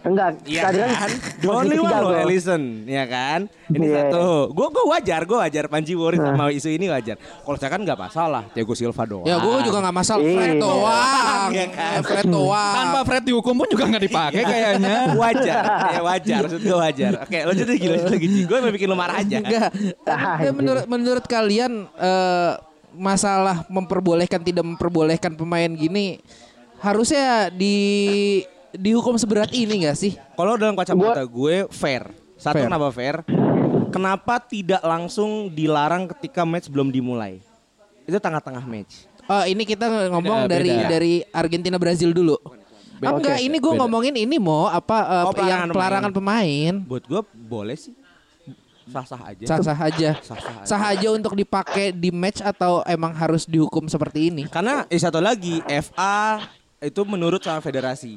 Enggak 0.00 0.28
Iya 0.42 0.62
tadi 0.64 0.78
kan? 0.78 1.10
The 1.42 1.48
only 1.48 1.74
posisi 1.74 1.84
one 1.84 2.00
loh. 2.00 2.12
Ellison, 2.16 2.62
ya 2.84 3.04
kan? 3.04 3.40
Ini 3.66 3.84
Iya. 3.84 3.98
satu. 4.08 4.26
Gue 4.50 4.66
gue 4.68 4.84
wajar, 4.86 5.20
gue 5.22 5.38
wajar 5.38 5.64
Panji 5.66 5.92
worry 5.92 6.16
Nah. 6.16 6.32
sama 6.32 6.48
isu 6.48 6.68
ini 6.68 6.86
wajar. 6.86 7.16
Kalau 7.16 7.56
saya 7.56 7.70
kan 7.70 7.80
nggak 7.80 7.98
masalah, 7.98 8.42
Thiago 8.48 8.72
Silva 8.72 9.02
doang. 9.02 9.24
Ya 9.24 9.36
gue 9.36 9.58
juga 9.62 9.78
nggak 9.80 9.96
masalah 9.96 10.24
Fred 10.24 10.48
Iya. 10.48 10.60
doang. 10.60 11.48
Iya 11.50 11.66
kan? 11.68 11.98
Fred 12.02 12.24
doang. 12.26 12.74
Tanpa 12.74 13.00
Fred 13.04 13.22
dihukum 13.24 13.54
pun 13.54 13.68
juga 13.68 13.84
nggak 13.86 14.02
dipakai 14.02 14.42
kayaknya. 14.42 14.96
wajar, 15.14 15.62
ya 15.90 16.00
wajar, 16.00 16.40
maksud 16.42 16.60
gue 16.60 16.76
wajar. 16.78 17.12
Oke, 17.24 17.38
lanjut 17.44 17.66
lagi, 17.66 17.86
lanjut 17.88 18.10
lagi. 18.10 18.26
Gue 18.40 18.56
mau 18.58 18.70
bikin 18.70 18.86
lu 18.86 18.96
marah 18.96 19.16
aja. 19.16 19.38
Enggak. 19.38 19.68
Ah, 20.04 20.36
Eh, 20.38 20.50
menurut 20.50 20.84
menurut 20.86 21.24
kalian 21.24 21.72
eh, 21.90 22.52
masalah 22.90 23.62
memperbolehkan 23.68 24.40
tidak 24.40 24.64
memperbolehkan 24.64 25.32
pemain 25.32 25.68
gini 25.68 26.18
harusnya 26.78 27.46
di 27.48 27.76
dihukum 28.72 29.14
seberat 29.16 29.50
ini 29.50 29.84
gak 29.84 29.96
sih? 29.96 30.12
Kalau 30.34 30.56
dalam 30.56 30.74
kacamata 30.74 31.22
gue 31.22 31.68
fair. 31.70 32.08
Satu 32.38 32.54
Fair. 32.54 32.66
kenapa 32.70 32.88
fair? 32.90 33.16
Kenapa 33.88 34.38
tidak 34.38 34.78
langsung 34.84 35.50
dilarang 35.50 36.06
ketika 36.14 36.46
match 36.46 36.70
belum 36.70 36.92
dimulai? 36.92 37.42
Itu 38.04 38.16
tengah-tengah 38.16 38.62
match. 38.62 39.08
Oh, 39.26 39.44
ini 39.44 39.66
kita 39.66 40.08
ngomong 40.08 40.48
Beda, 40.48 40.54
dari 40.56 40.72
beda. 40.72 40.88
dari 40.88 41.14
Argentina 41.28 41.76
Brazil 41.76 42.16
dulu. 42.16 42.36
Ah, 42.98 43.12
Oke, 43.14 43.26
enggak, 43.26 43.38
ini 43.42 43.56
gue 43.58 43.72
beda. 43.74 43.80
ngomongin 43.84 44.14
ini 44.16 44.36
mau 44.40 44.66
apa 44.66 44.96
eh, 45.02 45.24
Oh, 45.28 45.34
pelarangan 45.34 45.68
yang 45.68 45.74
pelarangan 45.76 46.12
pemain. 46.14 46.72
Buat 46.86 47.04
gue 47.04 47.20
boleh 47.34 47.76
sih. 47.76 47.92
Sah-sah 48.88 49.20
aja. 49.20 49.44
Sah-sah 49.44 49.78
aja. 49.78 50.10
Sah-sah 50.24 50.54
aja. 50.62 50.64
Sah 50.64 50.82
aja 50.96 51.08
untuk 51.12 51.36
dipakai 51.36 51.92
di 51.92 52.08
match 52.08 52.40
atau 52.40 52.80
emang 52.88 53.12
harus 53.12 53.44
dihukum 53.44 53.84
seperti 53.84 54.32
ini? 54.32 54.48
Karena 54.48 54.88
eh, 54.88 54.96
satu 54.96 55.20
lagi 55.20 55.60
FA 55.84 56.40
itu 56.80 57.02
menurut 57.04 57.44
sama 57.44 57.60
federasi. 57.60 58.16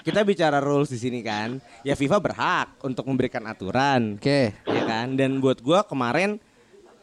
Kita 0.00 0.24
bicara 0.24 0.58
rules 0.58 0.88
di 0.88 0.98
sini 0.98 1.20
kan. 1.20 1.60
Ya 1.84 1.92
FIFA 1.92 2.18
berhak 2.20 2.68
untuk 2.80 3.04
memberikan 3.08 3.44
aturan. 3.44 4.16
Oke. 4.16 4.54
Ya 4.54 4.82
kan? 4.88 5.16
Dan 5.16 5.38
buat 5.44 5.60
gua 5.60 5.84
kemarin 5.84 6.40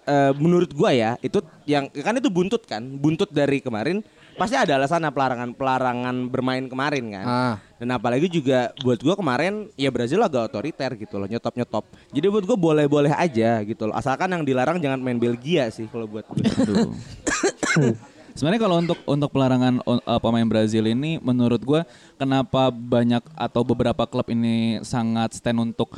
eh, 0.07 0.31
menurut 0.37 0.71
gua 0.73 0.93
ya 0.93 1.11
itu 1.21 1.41
yang 1.69 1.89
kan 1.89 2.17
itu 2.17 2.29
buntut 2.29 2.65
kan. 2.65 2.81
Buntut 2.81 3.29
dari 3.29 3.61
kemarin 3.61 4.01
pasti 4.37 4.53
ada 4.53 4.77
alasan 4.77 5.01
pelarangan 5.09 5.49
pelarangan 5.57 6.15
bermain 6.29 6.65
kemarin 6.65 7.05
kan. 7.13 7.25
Ah. 7.25 7.55
Dan 7.77 7.93
apalagi 7.93 8.29
juga 8.29 8.73
buat 8.81 8.97
gua 9.01 9.13
kemarin 9.13 9.69
ya 9.77 9.93
Brazil 9.93 10.25
agak 10.25 10.49
otoriter 10.49 10.97
gitu 10.97 11.21
loh, 11.21 11.29
nyetop-nyetop. 11.29 11.85
Jadi 12.09 12.25
buat 12.29 12.45
gua 12.45 12.57
boleh-boleh 12.57 13.13
aja 13.13 13.61
gitu 13.61 13.89
loh. 13.89 13.93
Asalkan 13.93 14.33
yang 14.33 14.41
dilarang 14.41 14.81
jangan 14.81 14.97
main 14.97 15.21
Belgia 15.21 15.69
sih 15.69 15.85
kalau 15.89 16.09
buat 16.09 16.25
gue. 16.25 16.45
Sebenarnya 18.37 18.61
kalau 18.61 18.77
untuk 18.77 18.99
untuk 19.09 19.29
pelarangan 19.33 19.81
uh, 19.81 20.21
pemain 20.21 20.45
Brazil 20.45 20.85
ini 20.85 21.17
menurut 21.17 21.57
gua 21.65 21.81
kenapa 22.21 22.69
banyak 22.69 23.25
atau 23.33 23.65
beberapa 23.65 24.05
klub 24.05 24.29
ini 24.29 24.77
sangat 24.85 25.41
stand 25.41 25.57
untuk 25.57 25.97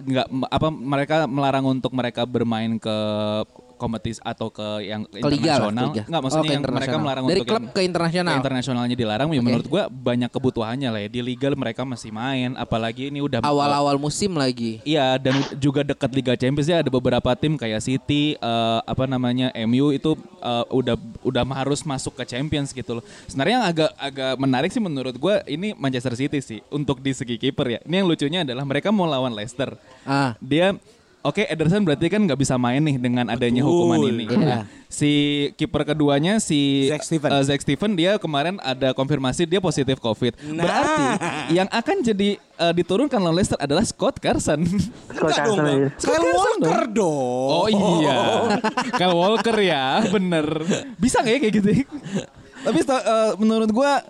nggak 0.00 0.48
apa 0.48 0.68
mereka 0.72 1.16
melarang 1.28 1.68
untuk 1.68 1.92
mereka 1.92 2.24
bermain 2.24 2.80
ke 2.80 2.96
kompetisi 3.78 4.18
atau 4.20 4.50
ke 4.50 4.82
yang 4.82 5.06
Ke 5.06 5.22
internasional. 5.22 5.94
Enggak 5.94 6.22
maksudnya 6.26 6.44
Oh, 6.48 6.54
yang 6.58 6.64
mereka 6.66 6.96
melarang 6.98 7.24
Dari 7.30 7.40
untuk 7.40 7.46
klub 7.46 7.62
yang- 7.62 7.70
ke 7.72 7.80
internasional. 7.86 8.34
ke 8.34 8.40
internasionalnya 8.42 8.96
dilarang 8.98 9.28
ya 9.30 9.40
menurut 9.40 9.66
gua 9.70 9.86
banyak 9.86 10.28
kebutuhannya 10.28 10.88
lah 10.90 11.00
ya. 11.06 11.08
Di 11.08 11.20
liga 11.22 11.48
mereka 11.54 11.86
masih 11.86 12.10
main 12.10 12.58
apalagi 12.58 13.08
ini 13.14 13.22
udah 13.22 13.40
Awal-awal 13.40 13.96
musim 13.96 14.34
lagi. 14.34 14.82
Iya 14.82 15.16
dan 15.16 15.38
juga 15.56 15.86
dekat 15.86 16.10
Liga 16.10 16.34
Champions 16.34 16.66
ya 16.66 16.82
ada 16.82 16.90
beberapa 16.90 17.30
tim 17.38 17.54
kayak 17.54 17.78
City 17.80 18.34
eh, 18.34 18.80
apa 18.82 19.06
namanya 19.06 19.54
MU 19.64 19.94
itu 19.94 20.18
eh, 20.42 20.64
udah 20.68 20.98
udah 21.22 21.42
harus 21.54 21.86
masuk 21.86 22.18
ke 22.18 22.26
Champions 22.26 22.74
gitu 22.74 22.98
loh. 22.98 23.04
Sebenarnya 23.30 23.62
yang 23.62 23.66
agak 23.70 23.90
agak 23.94 24.32
menarik 24.36 24.70
sih 24.74 24.82
menurut 24.82 25.14
gua 25.14 25.40
ini 25.46 25.72
Manchester 25.78 26.18
City 26.18 26.42
sih 26.42 26.58
untuk 26.68 26.98
di 26.98 27.14
segi 27.14 27.38
kiper 27.38 27.66
ya. 27.68 27.80
Ini 27.86 28.02
yang 28.02 28.08
lucunya 28.10 28.40
adalah 28.42 28.66
mereka 28.66 28.90
mau 28.90 29.06
lawan 29.06 29.30
Leicester. 29.30 29.78
Ah. 30.02 30.34
Dia 30.42 30.74
Oke, 31.18 31.50
Ederson 31.50 31.82
berarti 31.82 32.06
kan 32.06 32.22
nggak 32.22 32.38
bisa 32.38 32.54
main 32.54 32.78
nih 32.78 32.94
dengan 32.94 33.26
adanya 33.26 33.66
Betul. 33.66 33.74
hukuman 33.74 33.98
ini. 34.06 34.24
Iya. 34.30 34.38
Nah, 34.38 34.62
si 34.86 35.10
kiper 35.58 35.82
keduanya 35.82 36.38
si 36.38 36.86
Zack 36.86 37.02
Steven. 37.02 37.30
eh, 37.34 37.42
Zack 37.42 37.60
Steven 37.66 37.92
dia 37.98 38.22
kemarin 38.22 38.54
ada 38.62 38.94
konfirmasi 38.94 39.42
dia 39.42 39.58
positif 39.58 39.98
COVID. 39.98 40.38
Nah. 40.54 40.62
Berarti 40.62 41.04
yang 41.58 41.68
akan 41.68 41.96
jadi 42.06 42.38
eh, 42.38 42.72
diturunkan 42.72 43.18
lawan 43.18 43.34
Leicester 43.34 43.58
adalah 43.58 43.82
Scott 43.82 44.22
Carson. 44.22 44.62
Scott 44.62 45.10
Enggak 45.10 45.36
dong, 45.42 45.58
Carson 45.58 45.58
Bang. 45.58 45.80
aja. 45.90 46.06
Kyle 46.06 46.28
Walker 46.30 46.80
dong. 46.86 47.50
Oh 47.50 47.66
iya, 47.66 48.18
Kyle 49.02 49.16
Walker 49.18 49.56
ya, 49.58 49.84
bener. 50.06 50.46
Bisa 50.96 51.18
nggak 51.18 51.34
ya 51.34 51.38
kayak 51.42 51.54
gitu? 51.58 51.68
Tapi 52.62 52.78
eh, 52.78 53.30
menurut 53.42 53.70
gua 53.74 54.06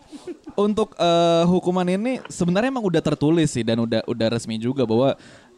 untuk 0.59 0.93
eh, 0.99 1.45
hukuman 1.49 1.87
ini 1.87 2.21
sebenarnya 2.29 2.69
emang 2.69 2.85
udah 2.85 3.01
tertulis 3.01 3.49
sih 3.49 3.65
dan 3.65 3.81
udah 3.81 4.05
udah 4.05 4.27
resmi 4.35 4.59
juga 4.59 4.83
bahwa 4.85 5.15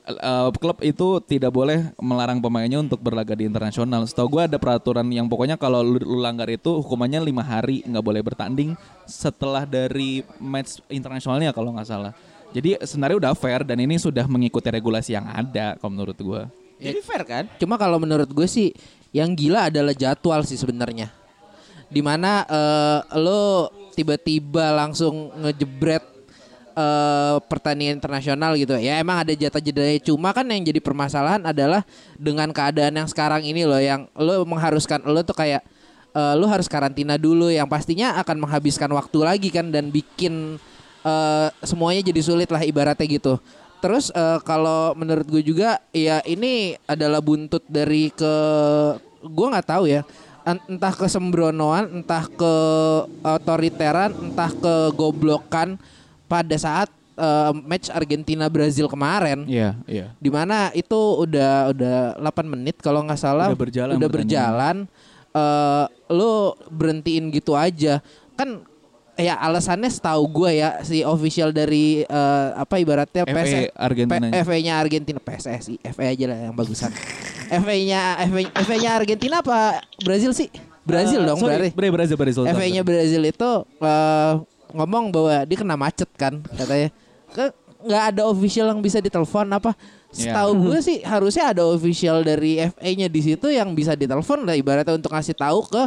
eh, 0.07 0.49
klub 0.57 0.79
itu 0.81 1.21
tidak 1.25 1.53
boleh 1.53 1.93
melarang 2.01 2.41
pemainnya 2.41 2.81
untuk 2.81 3.01
berlaga 3.01 3.37
di 3.37 3.45
internasional. 3.45 4.05
Setahu 4.07 4.39
gua 4.39 4.43
ada 4.49 4.57
peraturan 4.57 5.07
yang 5.13 5.29
pokoknya 5.29 5.61
kalau 5.61 5.85
lu, 5.85 6.01
lu 6.01 6.19
langgar 6.23 6.49
itu 6.49 6.81
hukumannya 6.81 7.21
lima 7.21 7.45
hari 7.45 7.85
nggak 7.85 8.05
boleh 8.05 8.23
bertanding 8.25 8.77
setelah 9.05 9.67
dari 9.69 10.25
match 10.41 10.81
internasionalnya 10.89 11.53
kalau 11.53 11.75
nggak 11.75 11.89
salah. 11.89 12.13
Jadi 12.51 12.83
sebenarnya 12.83 13.17
udah 13.29 13.33
fair 13.39 13.63
dan 13.63 13.79
ini 13.79 13.95
sudah 13.95 14.27
mengikuti 14.27 14.67
regulasi 14.67 15.15
yang 15.15 15.27
ada 15.31 15.79
kalau 15.79 15.95
menurut 15.95 16.19
gua. 16.19 16.43
Jadi 16.81 17.01
fair 17.05 17.23
kan? 17.29 17.45
Cuma 17.61 17.77
kalau 17.77 18.01
menurut 18.01 18.27
gue 18.33 18.49
sih 18.49 18.73
yang 19.13 19.37
gila 19.37 19.69
adalah 19.69 19.93
jadwal 19.93 20.41
sih 20.49 20.57
sebenarnya. 20.57 21.13
Di 21.93 22.01
mana 22.01 22.49
eh, 22.49 23.01
lo 23.21 23.69
tiba-tiba 23.93 24.73
langsung 24.73 25.29
ngejebret 25.45 26.20
eh, 26.73 27.37
pertandingan 27.47 27.99
internasional 27.99 28.55
gitu. 28.55 28.79
Ya 28.79 28.99
emang 29.03 29.21
ada 29.21 29.33
jatah 29.35 29.61
jedanya. 29.61 29.99
Cuma 30.01 30.31
kan 30.31 30.47
yang 30.47 30.63
jadi 30.63 30.79
permasalahan 30.79 31.43
adalah 31.45 31.83
dengan 32.17 32.51
keadaan 32.55 32.97
yang 32.97 33.09
sekarang 33.11 33.43
ini 33.45 33.67
loh, 33.67 33.79
yang 33.79 34.07
lo 34.17 34.43
mengharuskan 34.47 35.03
lo 35.07 35.21
tuh 35.23 35.35
kayak 35.35 35.63
eh, 36.15 36.35
lo 36.39 36.47
harus 36.47 36.67
karantina 36.67 37.21
dulu, 37.21 37.51
yang 37.53 37.67
pastinya 37.67 38.17
akan 38.23 38.47
menghabiskan 38.47 38.91
waktu 38.95 39.19
lagi 39.21 39.49
kan 39.51 39.69
dan 39.69 39.91
bikin 39.93 40.57
eh, 41.05 41.49
semuanya 41.67 42.07
jadi 42.07 42.21
sulit 42.23 42.49
lah 42.49 42.63
ibaratnya 42.65 43.07
gitu. 43.07 43.37
Terus 43.81 44.13
eh, 44.13 44.39
kalau 44.45 44.93
menurut 44.93 45.25
gue 45.25 45.41
juga 45.41 45.81
ya 45.91 46.21
ini 46.29 46.77
adalah 46.85 47.25
buntut 47.25 47.65
dari 47.65 48.13
ke 48.13 48.35
gue 49.21 49.47
nggak 49.53 49.69
tahu 49.69 49.85
ya 49.85 50.05
en- 50.49 50.65
entah 50.69 50.95
kesembronoan, 50.97 52.01
entah 52.01 52.25
ke 52.29 52.55
otoriteran, 53.25 54.13
entah 54.17 54.51
ke 54.53 54.75
goblokan 54.97 55.77
pada 56.31 56.55
saat 56.55 56.87
eh, 57.13 57.53
match 57.61 57.91
Argentina 57.91 58.47
Brazil 58.47 58.87
kemarin. 58.87 59.43
Iya, 59.45 59.75
iya. 59.85 60.15
Di 60.17 60.31
mana 60.31 60.71
itu 60.71 60.95
udah 60.95 61.75
udah 61.75 61.97
8 62.23 62.23
menit 62.47 62.79
kalau 62.79 63.03
nggak 63.03 63.19
salah 63.19 63.51
Udah 63.51 63.59
berjalan 63.59 63.95
udah 63.99 64.09
berjalan 64.09 64.77
eh 65.31 65.85
lo 66.09 66.33
berhentiin 66.67 67.31
gitu 67.31 67.55
aja 67.55 68.03
kan 68.35 68.67
ya 69.15 69.39
alasannya 69.39 69.87
setahu 69.87 70.27
gue 70.27 70.59
ya 70.59 70.83
si 70.83 71.07
official 71.07 71.55
dari 71.55 72.03
eh, 72.03 72.49
apa 72.53 72.83
ibaratnya 72.83 73.23
FA 73.25 73.71
Argentina. 73.71 74.27
FA-nya 74.33 74.75
Argentina 74.75 75.21
PSSI 75.21 75.79
FA 75.87 76.05
aja 76.09 76.25
lah 76.27 76.39
yang 76.49 76.55
bagusan 76.57 76.91
FA-nya 77.47 78.27
FA-nya 78.57 78.91
Argentina 78.93 79.39
apa 79.39 79.79
Brazil 80.01 80.35
sih 80.35 80.51
Brazil 80.83 81.23
Eh, 81.23 81.27
dong 81.29 81.39
sorry, 81.39 81.71
berarti 81.71 81.93
Brazil, 81.93 82.17
Brazil. 82.17 82.43
FA-nya 82.49 82.83
Brazil 82.83 83.23
itu 83.23 83.51
eh, 83.79 84.33
ngomong 84.73 85.11
bahwa 85.13 85.45
dia 85.45 85.57
kena 85.59 85.77
macet 85.77 86.11
kan 86.17 86.41
katanya. 86.57 86.91
Ke 87.31 87.55
nggak 87.81 88.05
ada 88.15 88.23
official 88.29 88.67
yang 88.73 88.81
bisa 88.81 89.01
ditelepon 89.01 89.49
apa? 89.53 89.73
Setahu 90.11 90.67
gue 90.67 90.79
sih 90.83 90.99
harusnya 91.07 91.55
ada 91.55 91.63
official 91.71 92.27
dari 92.27 92.59
FA-nya 92.59 93.07
di 93.07 93.21
situ 93.23 93.47
yang 93.47 93.73
bisa 93.79 93.95
ditelepon 93.95 94.43
lah 94.43 94.59
ibaratnya 94.59 94.99
untuk 94.99 95.15
ngasih 95.15 95.39
tahu 95.39 95.63
ke 95.71 95.83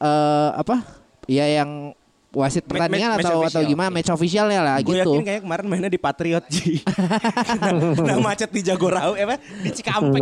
eh, 0.00 0.50
apa? 0.56 0.82
Ya 1.28 1.44
yang 1.44 1.92
wasit 2.28 2.60
pertandingan 2.62 3.16
match- 3.16 3.24
match 3.24 3.26
atau 3.26 3.40
atau 3.40 3.48
official. 3.48 3.64
gimana 3.66 3.88
match 3.88 4.10
officialnya 4.10 4.60
lah 4.60 4.76
Gue 4.78 4.94
gitu. 4.94 5.10
yakin 5.10 5.22
kayak 5.24 5.40
kemarin 5.42 5.64
mainnya 5.64 5.88
di 5.88 5.96
Patriot 5.96 6.44
Ji. 6.46 6.84
kena 7.98 8.20
macet 8.20 8.50
di 8.50 8.60
Jagorawi, 8.60 9.16
eh 9.16 9.24
apa? 9.24 9.36
Di 9.40 9.70
Cikampek. 9.72 10.20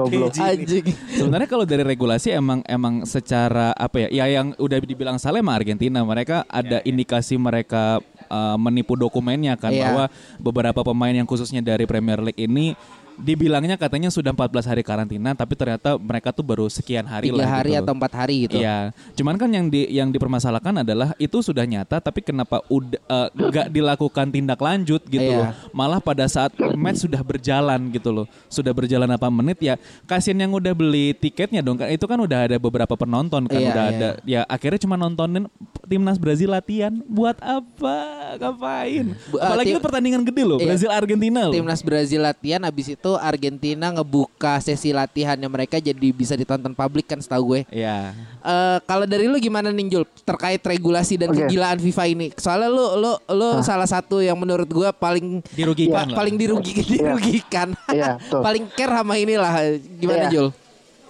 Ji. 0.63 0.79
Sebenarnya 1.13 1.47
kalau 1.47 1.65
dari 1.65 1.83
regulasi 1.83 2.31
emang 2.31 2.63
emang 2.65 3.03
secara 3.03 3.73
apa 3.73 4.07
ya? 4.07 4.23
Ya 4.23 4.27
yang 4.33 4.55
udah 4.55 4.79
dibilang 4.79 5.19
salah 5.19 5.39
emang 5.39 5.57
Argentina. 5.57 5.99
Mereka 6.01 6.47
ada 6.47 6.79
indikasi 6.81 7.35
mereka 7.37 7.99
uh, 8.29 8.57
menipu 8.57 8.95
dokumennya 8.95 9.55
kan 9.55 9.69
Iya. 9.69 9.83
bahwa 9.85 10.05
beberapa 10.39 10.81
pemain 10.83 11.13
yang 11.13 11.27
khususnya 11.27 11.59
dari 11.59 11.85
Premier 11.85 12.23
League 12.23 12.39
ini 12.39 12.79
dibilangnya 13.19 13.75
katanya 13.75 14.07
sudah 14.07 14.31
14 14.31 14.47
hari 14.67 14.83
karantina 14.83 15.33
tapi 15.33 15.53
ternyata 15.53 15.97
mereka 15.97 16.31
tuh 16.31 16.43
baru 16.43 16.67
sekian 16.67 17.03
hari 17.03 17.29
Tiga 17.29 17.39
lah 17.39 17.49
hari 17.51 17.73
gitu. 17.73 17.83
atau 17.83 17.93
empat 17.93 18.13
hari 18.15 18.37
gitu. 18.45 18.57
Iya, 18.57 18.79
cuman 19.13 19.35
kan 19.35 19.49
yang 19.49 19.67
di 19.67 19.89
yang 19.89 20.09
dipermasalahkan 20.09 20.83
adalah 20.83 21.17
itu 21.17 21.41
sudah 21.41 21.63
nyata 21.63 21.99
tapi 21.99 22.21
kenapa 22.21 22.61
udah 22.67 23.01
eh, 23.01 23.29
nggak 23.33 23.67
dilakukan 23.69 24.27
tindak 24.29 24.59
lanjut 24.59 25.01
gitu 25.03 25.25
Iya. 25.27 25.39
loh. 25.39 25.49
Malah 25.73 25.99
pada 25.99 26.25
saat 26.27 26.53
match 26.75 27.03
sudah 27.03 27.21
berjalan 27.21 27.91
gitu 27.91 28.13
loh. 28.13 28.27
Sudah 28.47 28.71
berjalan 28.71 29.09
apa 29.09 29.27
menit 29.27 29.59
ya 29.59 29.75
kasihan 30.05 30.37
yang 30.39 30.53
udah 30.53 30.71
beli 30.71 31.11
tiketnya 31.13 31.61
dong 31.61 31.77
kan 31.77 31.89
itu 31.89 32.05
kan 32.05 32.17
udah 32.17 32.39
ada 32.45 32.57
beberapa 32.57 32.95
penonton 32.95 33.45
kan 33.45 33.57
Iya, 33.57 33.71
udah 33.71 33.85
iya. 33.85 33.93
ada 33.93 34.09
ya 34.23 34.41
akhirnya 34.47 34.79
cuma 34.79 34.95
nontonin 34.95 35.49
timnas 35.83 36.17
Brazil 36.17 36.51
latihan 36.51 36.93
buat 37.07 37.37
apa? 37.39 37.97
Ngapain? 38.37 39.07
Eh, 39.11 39.39
Apalagi 39.39 39.67
tim- 39.67 39.75
itu 39.75 39.81
pertandingan 39.81 40.23
gede 40.23 40.43
loh, 40.43 40.59
Iya. 40.59 40.67
Brazil 40.69 40.91
Argentina 40.91 41.41
loh. 41.47 41.55
Timnas 41.55 41.81
Brazil 41.81 42.21
latihan 42.21 42.61
abis 42.63 42.87
itu 42.91 43.06
Argentina 43.15 43.95
ngebuka 43.95 44.59
sesi 44.59 44.91
latihannya 44.91 45.47
mereka 45.47 45.79
jadi 45.79 46.09
bisa 46.11 46.35
ditonton 46.35 46.75
publik 46.75 47.07
kan 47.07 47.23
setahu 47.23 47.55
gue. 47.55 47.61
Iya. 47.71 48.11
Eh 48.43 48.79
kalau 48.83 49.07
dari 49.07 49.31
lu 49.31 49.39
gimana 49.39 49.71
Ninjul 49.71 50.03
terkait 50.27 50.59
regulasi 50.59 51.15
dan 51.15 51.31
Oke. 51.31 51.47
kegilaan 51.47 51.79
FIFA 51.79 52.05
ini? 52.09 52.27
Soalnya 52.35 52.67
lu 52.67 52.99
lu 52.99 53.13
lu 53.31 53.49
salah 53.63 53.87
satu 53.87 54.19
yang 54.19 54.35
menurut 54.35 54.67
gua 54.67 54.91
paling 54.91 55.39
Dirugikan 55.55 56.11
lah. 56.11 56.19
paling 56.19 56.35
dirugi, 56.35 56.75
dirugikan. 56.83 57.79
Iya, 57.87 58.19
betul. 58.19 58.43
paling 58.51 58.65
care 58.75 58.91
sama 58.91 59.15
inilah. 59.15 59.55
Gimana 59.95 60.27
Iya. 60.27 60.31
Jul? 60.33 60.49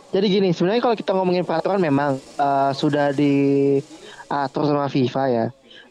Jadi 0.06 0.26
gini, 0.28 0.48
sebenarnya 0.50 0.80
kalau 0.80 0.96
kita 0.96 1.12
ngomongin 1.12 1.42
peraturan 1.42 1.78
memang 1.78 2.16
eh, 2.16 2.70
sudah 2.72 3.12
diatur 3.12 4.62
sama 4.64 4.86
FIFA 4.86 5.24
ya. 5.28 5.46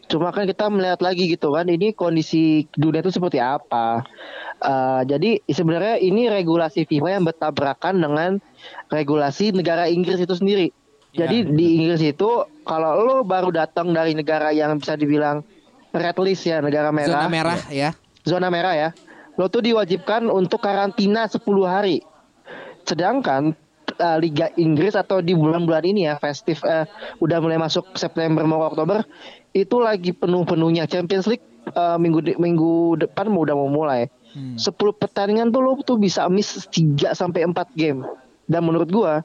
Cuma 0.06 0.30
kan 0.30 0.46
kita 0.46 0.70
melihat 0.70 1.02
lagi 1.02 1.26
gitu 1.26 1.50
kan, 1.50 1.66
ini 1.66 1.90
kondisi 1.90 2.70
dunia 2.78 3.02
itu 3.02 3.10
seperti 3.10 3.42
apa. 3.42 4.06
Eh, 4.62 5.02
jadi 5.10 5.42
sebenarnya 5.50 5.98
ini 5.98 6.30
regulasi 6.30 6.86
FIFA 6.86 7.18
yang 7.18 7.24
bertabrakan 7.26 7.98
dengan 7.98 8.30
regulasi 8.88 9.50
negara 9.50 9.90
Inggris 9.90 10.22
itu 10.22 10.34
sendiri. 10.38 10.70
Jadi 11.16 11.48
di 11.48 11.80
Inggris 11.80 12.04
itu 12.04 12.44
kalau 12.62 13.00
lo 13.02 13.16
baru 13.24 13.48
datang 13.48 13.90
dari 13.90 14.12
negara 14.12 14.52
yang 14.52 14.76
bisa 14.76 14.94
dibilang 14.94 15.42
red 15.96 16.16
list 16.20 16.44
ya, 16.44 16.60
negara 16.60 16.92
merah, 16.92 17.24
Zona 17.24 17.28
merah 17.32 17.58
ya. 17.72 17.90
zona 18.26 18.48
merah 18.52 18.74
ya, 18.76 18.88
lo 19.40 19.48
tuh 19.48 19.64
diwajibkan 19.64 20.28
untuk 20.28 20.60
karantina 20.60 21.24
10 21.24 21.40
hari. 21.64 22.04
Sedangkan 22.84 23.56
uh, 23.98 24.18
Liga 24.20 24.52
Inggris 24.56 24.94
atau 24.94 25.20
di 25.20 25.32
bulan-bulan 25.32 25.84
ini 25.84 26.08
ya 26.08 26.20
festif 26.20 26.62
uh, 26.64 26.84
udah 27.20 27.38
mulai 27.40 27.58
masuk 27.60 27.96
September 27.96 28.44
mau 28.44 28.64
Oktober 28.64 29.04
itu 29.56 29.76
lagi 29.80 30.12
penuh-penuhnya 30.12 30.84
Champions 30.84 31.24
League 31.24 31.44
uh, 31.72 31.96
minggu 31.96 32.20
de- 32.22 32.38
minggu 32.38 33.00
depan 33.00 33.26
mau 33.32 33.42
udah 33.42 33.56
mau 33.56 33.70
mulai. 33.72 34.06
10 34.36 34.68
pertandingan 35.00 35.48
tuh 35.48 35.64
lo 35.64 35.80
tuh 35.80 35.96
bisa 35.96 36.28
miss 36.28 36.68
3 36.68 37.16
sampai 37.16 37.48
4 37.48 37.56
game. 37.72 38.04
Dan 38.44 38.68
menurut 38.68 38.92
gua 38.92 39.24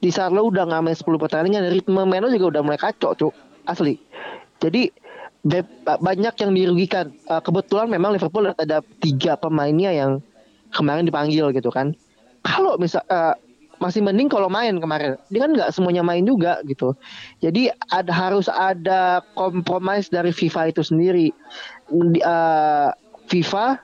di 0.00 0.08
saat 0.08 0.32
lo 0.32 0.48
udah 0.48 0.64
ngamen 0.72 0.96
10 0.96 1.04
pertandingan 1.04 1.68
ritme 1.68 2.00
main 2.08 2.24
lo 2.24 2.32
juga 2.32 2.56
udah 2.56 2.62
mulai 2.64 2.80
kacau, 2.80 3.12
Cuk. 3.12 3.34
Asli. 3.68 4.00
Jadi 4.58 4.88
banyak 5.84 6.34
yang 6.40 6.50
dirugikan. 6.56 7.12
Uh, 7.28 7.44
kebetulan 7.44 7.92
memang 7.92 8.16
Liverpool 8.16 8.48
ada 8.56 8.80
tiga 9.04 9.36
pemainnya 9.36 9.92
yang 9.92 10.24
kemarin 10.72 11.04
dipanggil 11.04 11.52
gitu 11.52 11.68
kan. 11.68 11.92
Kalau 12.40 12.80
misal 12.80 13.04
uh, 13.12 13.36
masih 13.78 14.02
mending 14.02 14.26
kalau 14.26 14.50
main 14.50 14.74
kemarin. 14.78 15.14
Dia 15.30 15.46
kan 15.46 15.50
nggak 15.54 15.70
semuanya 15.70 16.02
main 16.02 16.26
juga 16.26 16.62
gitu. 16.66 16.94
Jadi 17.42 17.70
ada 17.90 18.12
harus 18.12 18.50
ada 18.50 19.22
kompromis 19.38 20.10
dari 20.10 20.34
FIFA 20.34 20.74
itu 20.74 20.82
sendiri. 20.82 21.30
Di- 21.88 22.22
uh, 22.22 22.90
FIFA 23.30 23.78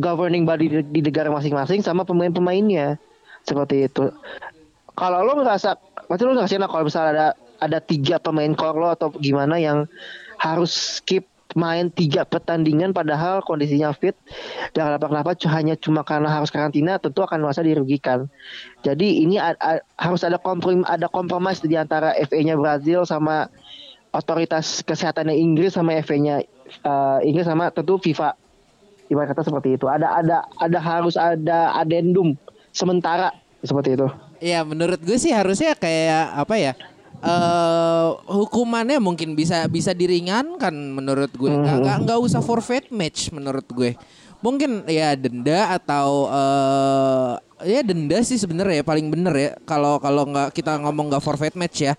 governing 0.00 0.42
body 0.48 0.66
di, 0.70 0.78
di 0.90 1.00
negara 1.04 1.30
masing-masing 1.30 1.84
sama 1.84 2.02
pemain-pemainnya 2.02 2.98
seperti 3.44 3.86
itu. 3.86 4.10
Kalau 4.94 5.26
lo 5.26 5.42
ngerasa, 5.42 5.76
berarti 6.06 6.22
lo 6.24 6.34
ngerasa 6.38 6.54
enak 6.58 6.70
kalau 6.70 6.84
misalnya 6.86 7.10
ada 7.10 7.28
ada 7.62 7.78
tiga 7.78 8.18
pemain 8.18 8.50
core 8.54 8.78
lo 8.78 8.88
atau 8.94 9.10
gimana 9.18 9.58
yang 9.58 9.86
harus 10.38 11.00
skip 11.00 11.26
main 11.54 11.86
tiga 11.88 12.26
pertandingan 12.26 12.90
padahal 12.90 13.40
kondisinya 13.46 13.94
fit 13.94 14.18
dan 14.74 14.90
kenapa-kenapa 14.90 15.38
hanya 15.54 15.78
cuma 15.78 16.02
karena 16.02 16.26
harus 16.26 16.50
karantina 16.50 16.98
tentu 16.98 17.22
akan 17.22 17.46
merasa 17.46 17.62
dirugikan. 17.62 18.26
Jadi 18.82 19.22
ini 19.22 19.38
a- 19.38 19.56
a- 19.58 19.82
harus 19.96 20.26
ada 20.26 20.36
komprom 20.36 20.82
ada 20.84 21.06
kompromis 21.06 21.62
di 21.62 21.78
antara 21.78 22.12
FA-nya 22.18 22.58
Brazil 22.58 23.06
sama 23.06 23.46
otoritas 24.10 24.82
kesehatannya 24.82 25.34
Inggris 25.34 25.74
sama 25.78 25.94
FA-nya 26.02 26.42
eh, 26.66 27.18
Inggris 27.26 27.46
sama 27.46 27.70
tentu 27.70 27.98
FIFA. 27.98 28.34
Ibarat 29.10 29.36
kata 29.36 29.42
seperti 29.46 29.76
itu. 29.78 29.86
Ada 29.86 30.10
ada 30.20 30.36
ada 30.58 30.78
harus 30.80 31.14
ada 31.14 31.76
adendum 31.76 32.34
sementara 32.74 33.30
seperti 33.62 33.94
itu. 33.94 34.08
Ya 34.42 34.64
menurut 34.64 34.98
gue 35.00 35.16
sih 35.20 35.30
harusnya 35.30 35.76
kayak 35.76 36.34
apa 36.34 36.54
ya? 36.56 36.72
Eh 37.24 38.08
hukumannya 38.28 39.00
mungkin 39.00 39.32
bisa 39.32 39.64
bisa 39.64 39.96
diringankan 39.96 40.74
menurut 40.92 41.32
gue. 41.32 41.48
Nggak 41.48 41.78
nggak 41.80 41.98
nggak 42.04 42.18
usah 42.20 42.44
forfeit 42.44 42.92
match 42.92 43.32
menurut 43.32 43.64
gue. 43.72 43.96
Mungkin 44.44 44.84
ya 44.84 45.16
denda 45.16 45.72
atau 45.72 46.28
eh 46.28 47.32
ya 47.64 47.80
denda 47.80 48.20
sih 48.20 48.36
sebenarnya 48.36 48.80
ya 48.80 48.84
paling 48.84 49.08
bener 49.08 49.32
ya 49.32 49.50
kalau 49.64 49.96
kalau 49.96 50.28
nggak 50.28 50.52
kita 50.52 50.76
ngomong 50.84 51.08
nggak 51.08 51.24
forfeit 51.24 51.56
match 51.56 51.88
ya. 51.88 51.96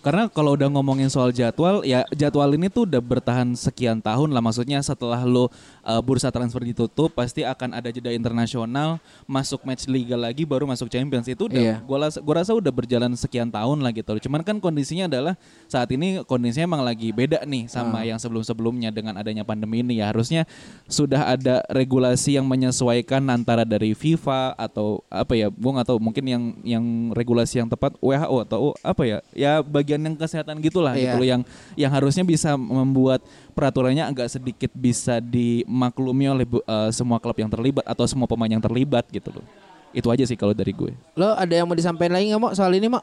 Karena 0.00 0.32
kalau 0.32 0.56
udah 0.56 0.64
ngomongin 0.72 1.12
soal 1.12 1.28
jadwal, 1.28 1.84
ya 1.84 2.08
jadwal 2.16 2.48
ini 2.56 2.72
tuh 2.72 2.88
udah 2.88 3.04
bertahan 3.04 3.52
sekian 3.52 4.00
tahun 4.00 4.32
lah. 4.32 4.40
Maksudnya 4.40 4.80
setelah 4.80 5.20
lo 5.28 5.52
uh, 5.82 6.00
bursa 6.00 6.28
transfer 6.28 6.60
ditutup, 6.62 7.12
pasti 7.12 7.42
akan 7.42 7.76
ada 7.76 7.88
jeda 7.88 8.10
internasional, 8.10 8.96
masuk 9.24 9.62
match 9.64 9.84
liga 9.86 10.16
lagi, 10.16 10.44
baru 10.44 10.64
masuk 10.64 10.88
Champions. 10.88 11.26
Itu 11.26 11.46
udah, 11.46 11.60
Iya. 11.60 11.76
gua, 11.84 12.08
rasa, 12.08 12.18
gua 12.20 12.34
rasa 12.42 12.52
udah 12.56 12.72
berjalan 12.72 13.12
sekian 13.14 13.48
tahun 13.48 13.80
lah 13.80 13.92
gitu. 13.92 14.16
Cuman 14.24 14.40
kan 14.42 14.56
kondisinya 14.58 15.06
adalah 15.06 15.34
saat 15.66 15.88
ini 15.92 16.22
kondisinya 16.24 16.66
emang 16.66 16.82
lagi 16.82 17.12
beda 17.12 17.44
nih 17.44 17.68
sama 17.68 18.02
yang 18.04 18.16
sebelum-sebelumnya 18.16 18.90
dengan 18.90 19.16
adanya 19.16 19.44
pandemi 19.44 19.80
ini 19.80 20.00
ya. 20.00 20.10
Harusnya 20.10 20.44
sudah 20.86 21.36
ada 21.36 21.62
regulasi 21.70 22.36
yang 22.36 22.46
menyesuaikan 22.46 23.22
antara 23.28 23.62
dari 23.64 23.92
FIFA 23.94 24.56
atau 24.56 25.00
apa 25.08 25.36
ya, 25.36 25.48
Bung 25.50 25.76
atau 25.76 25.96
mungkin 26.00 26.24
yang 26.26 26.42
yang 26.62 26.84
regulasi 27.12 27.60
yang 27.60 27.68
tepat 27.68 27.94
WHO 28.00 28.36
atau 28.44 28.72
apa 28.80 29.02
ya? 29.04 29.18
Ya 29.32 29.52
bagian 29.60 30.00
yang 30.00 30.16
kesehatan 30.16 30.58
gitulah 30.60 30.96
Iya. 30.96 31.14
gitu 31.14 31.16
loh 31.20 31.28
yang 31.28 31.42
yang 31.76 31.90
harusnya 31.92 32.24
bisa 32.24 32.54
membuat 32.56 33.22
peraturannya 33.50 34.06
agak 34.06 34.30
sedikit 34.30 34.70
bisa 34.72 35.18
dimaklumi 35.18 36.26
oleh 36.26 36.46
bu- 36.46 36.62
eh, 36.62 36.90
semua 36.90 37.18
klub 37.18 37.36
yang 37.36 37.50
terlibat 37.50 37.84
atau 37.84 38.06
semua 38.06 38.24
pemain 38.24 38.48
yang 38.48 38.62
terlibat 38.62 39.04
gitu 39.10 39.30
loh. 39.30 39.44
Itu 39.90 40.08
aja 40.08 40.22
sih 40.22 40.38
kalau 40.38 40.54
dari 40.54 40.70
gue. 40.70 40.94
Lo 41.18 41.34
ada 41.34 41.50
yang 41.50 41.66
mau 41.66 41.74
disampaikan 41.74 42.14
lagi 42.14 42.30
nggak 42.30 42.40
mau 42.40 42.54
soal 42.54 42.70
ini 42.72 42.86
mau? 42.86 43.02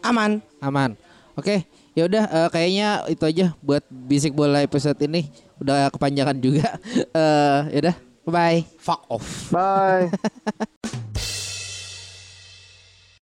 Aman. 0.00 0.38
Aman. 0.62 0.94
Oke, 1.34 1.66
ya 1.94 2.06
udah 2.06 2.24
eh, 2.26 2.48
kayaknya 2.50 2.88
itu 3.06 3.22
aja 3.22 3.46
buat 3.58 3.82
bisik 3.90 4.34
bola 4.34 4.62
episode 4.62 4.98
ini. 5.02 5.26
Udah 5.58 5.90
kepanjangan 5.90 6.38
juga. 6.38 6.78
Eh, 7.18 7.60
ya 7.74 7.78
udah, 7.90 7.96
bye. 8.24 8.62
Fuck 8.78 9.02
off. 9.10 9.50
Bye. 9.50 10.10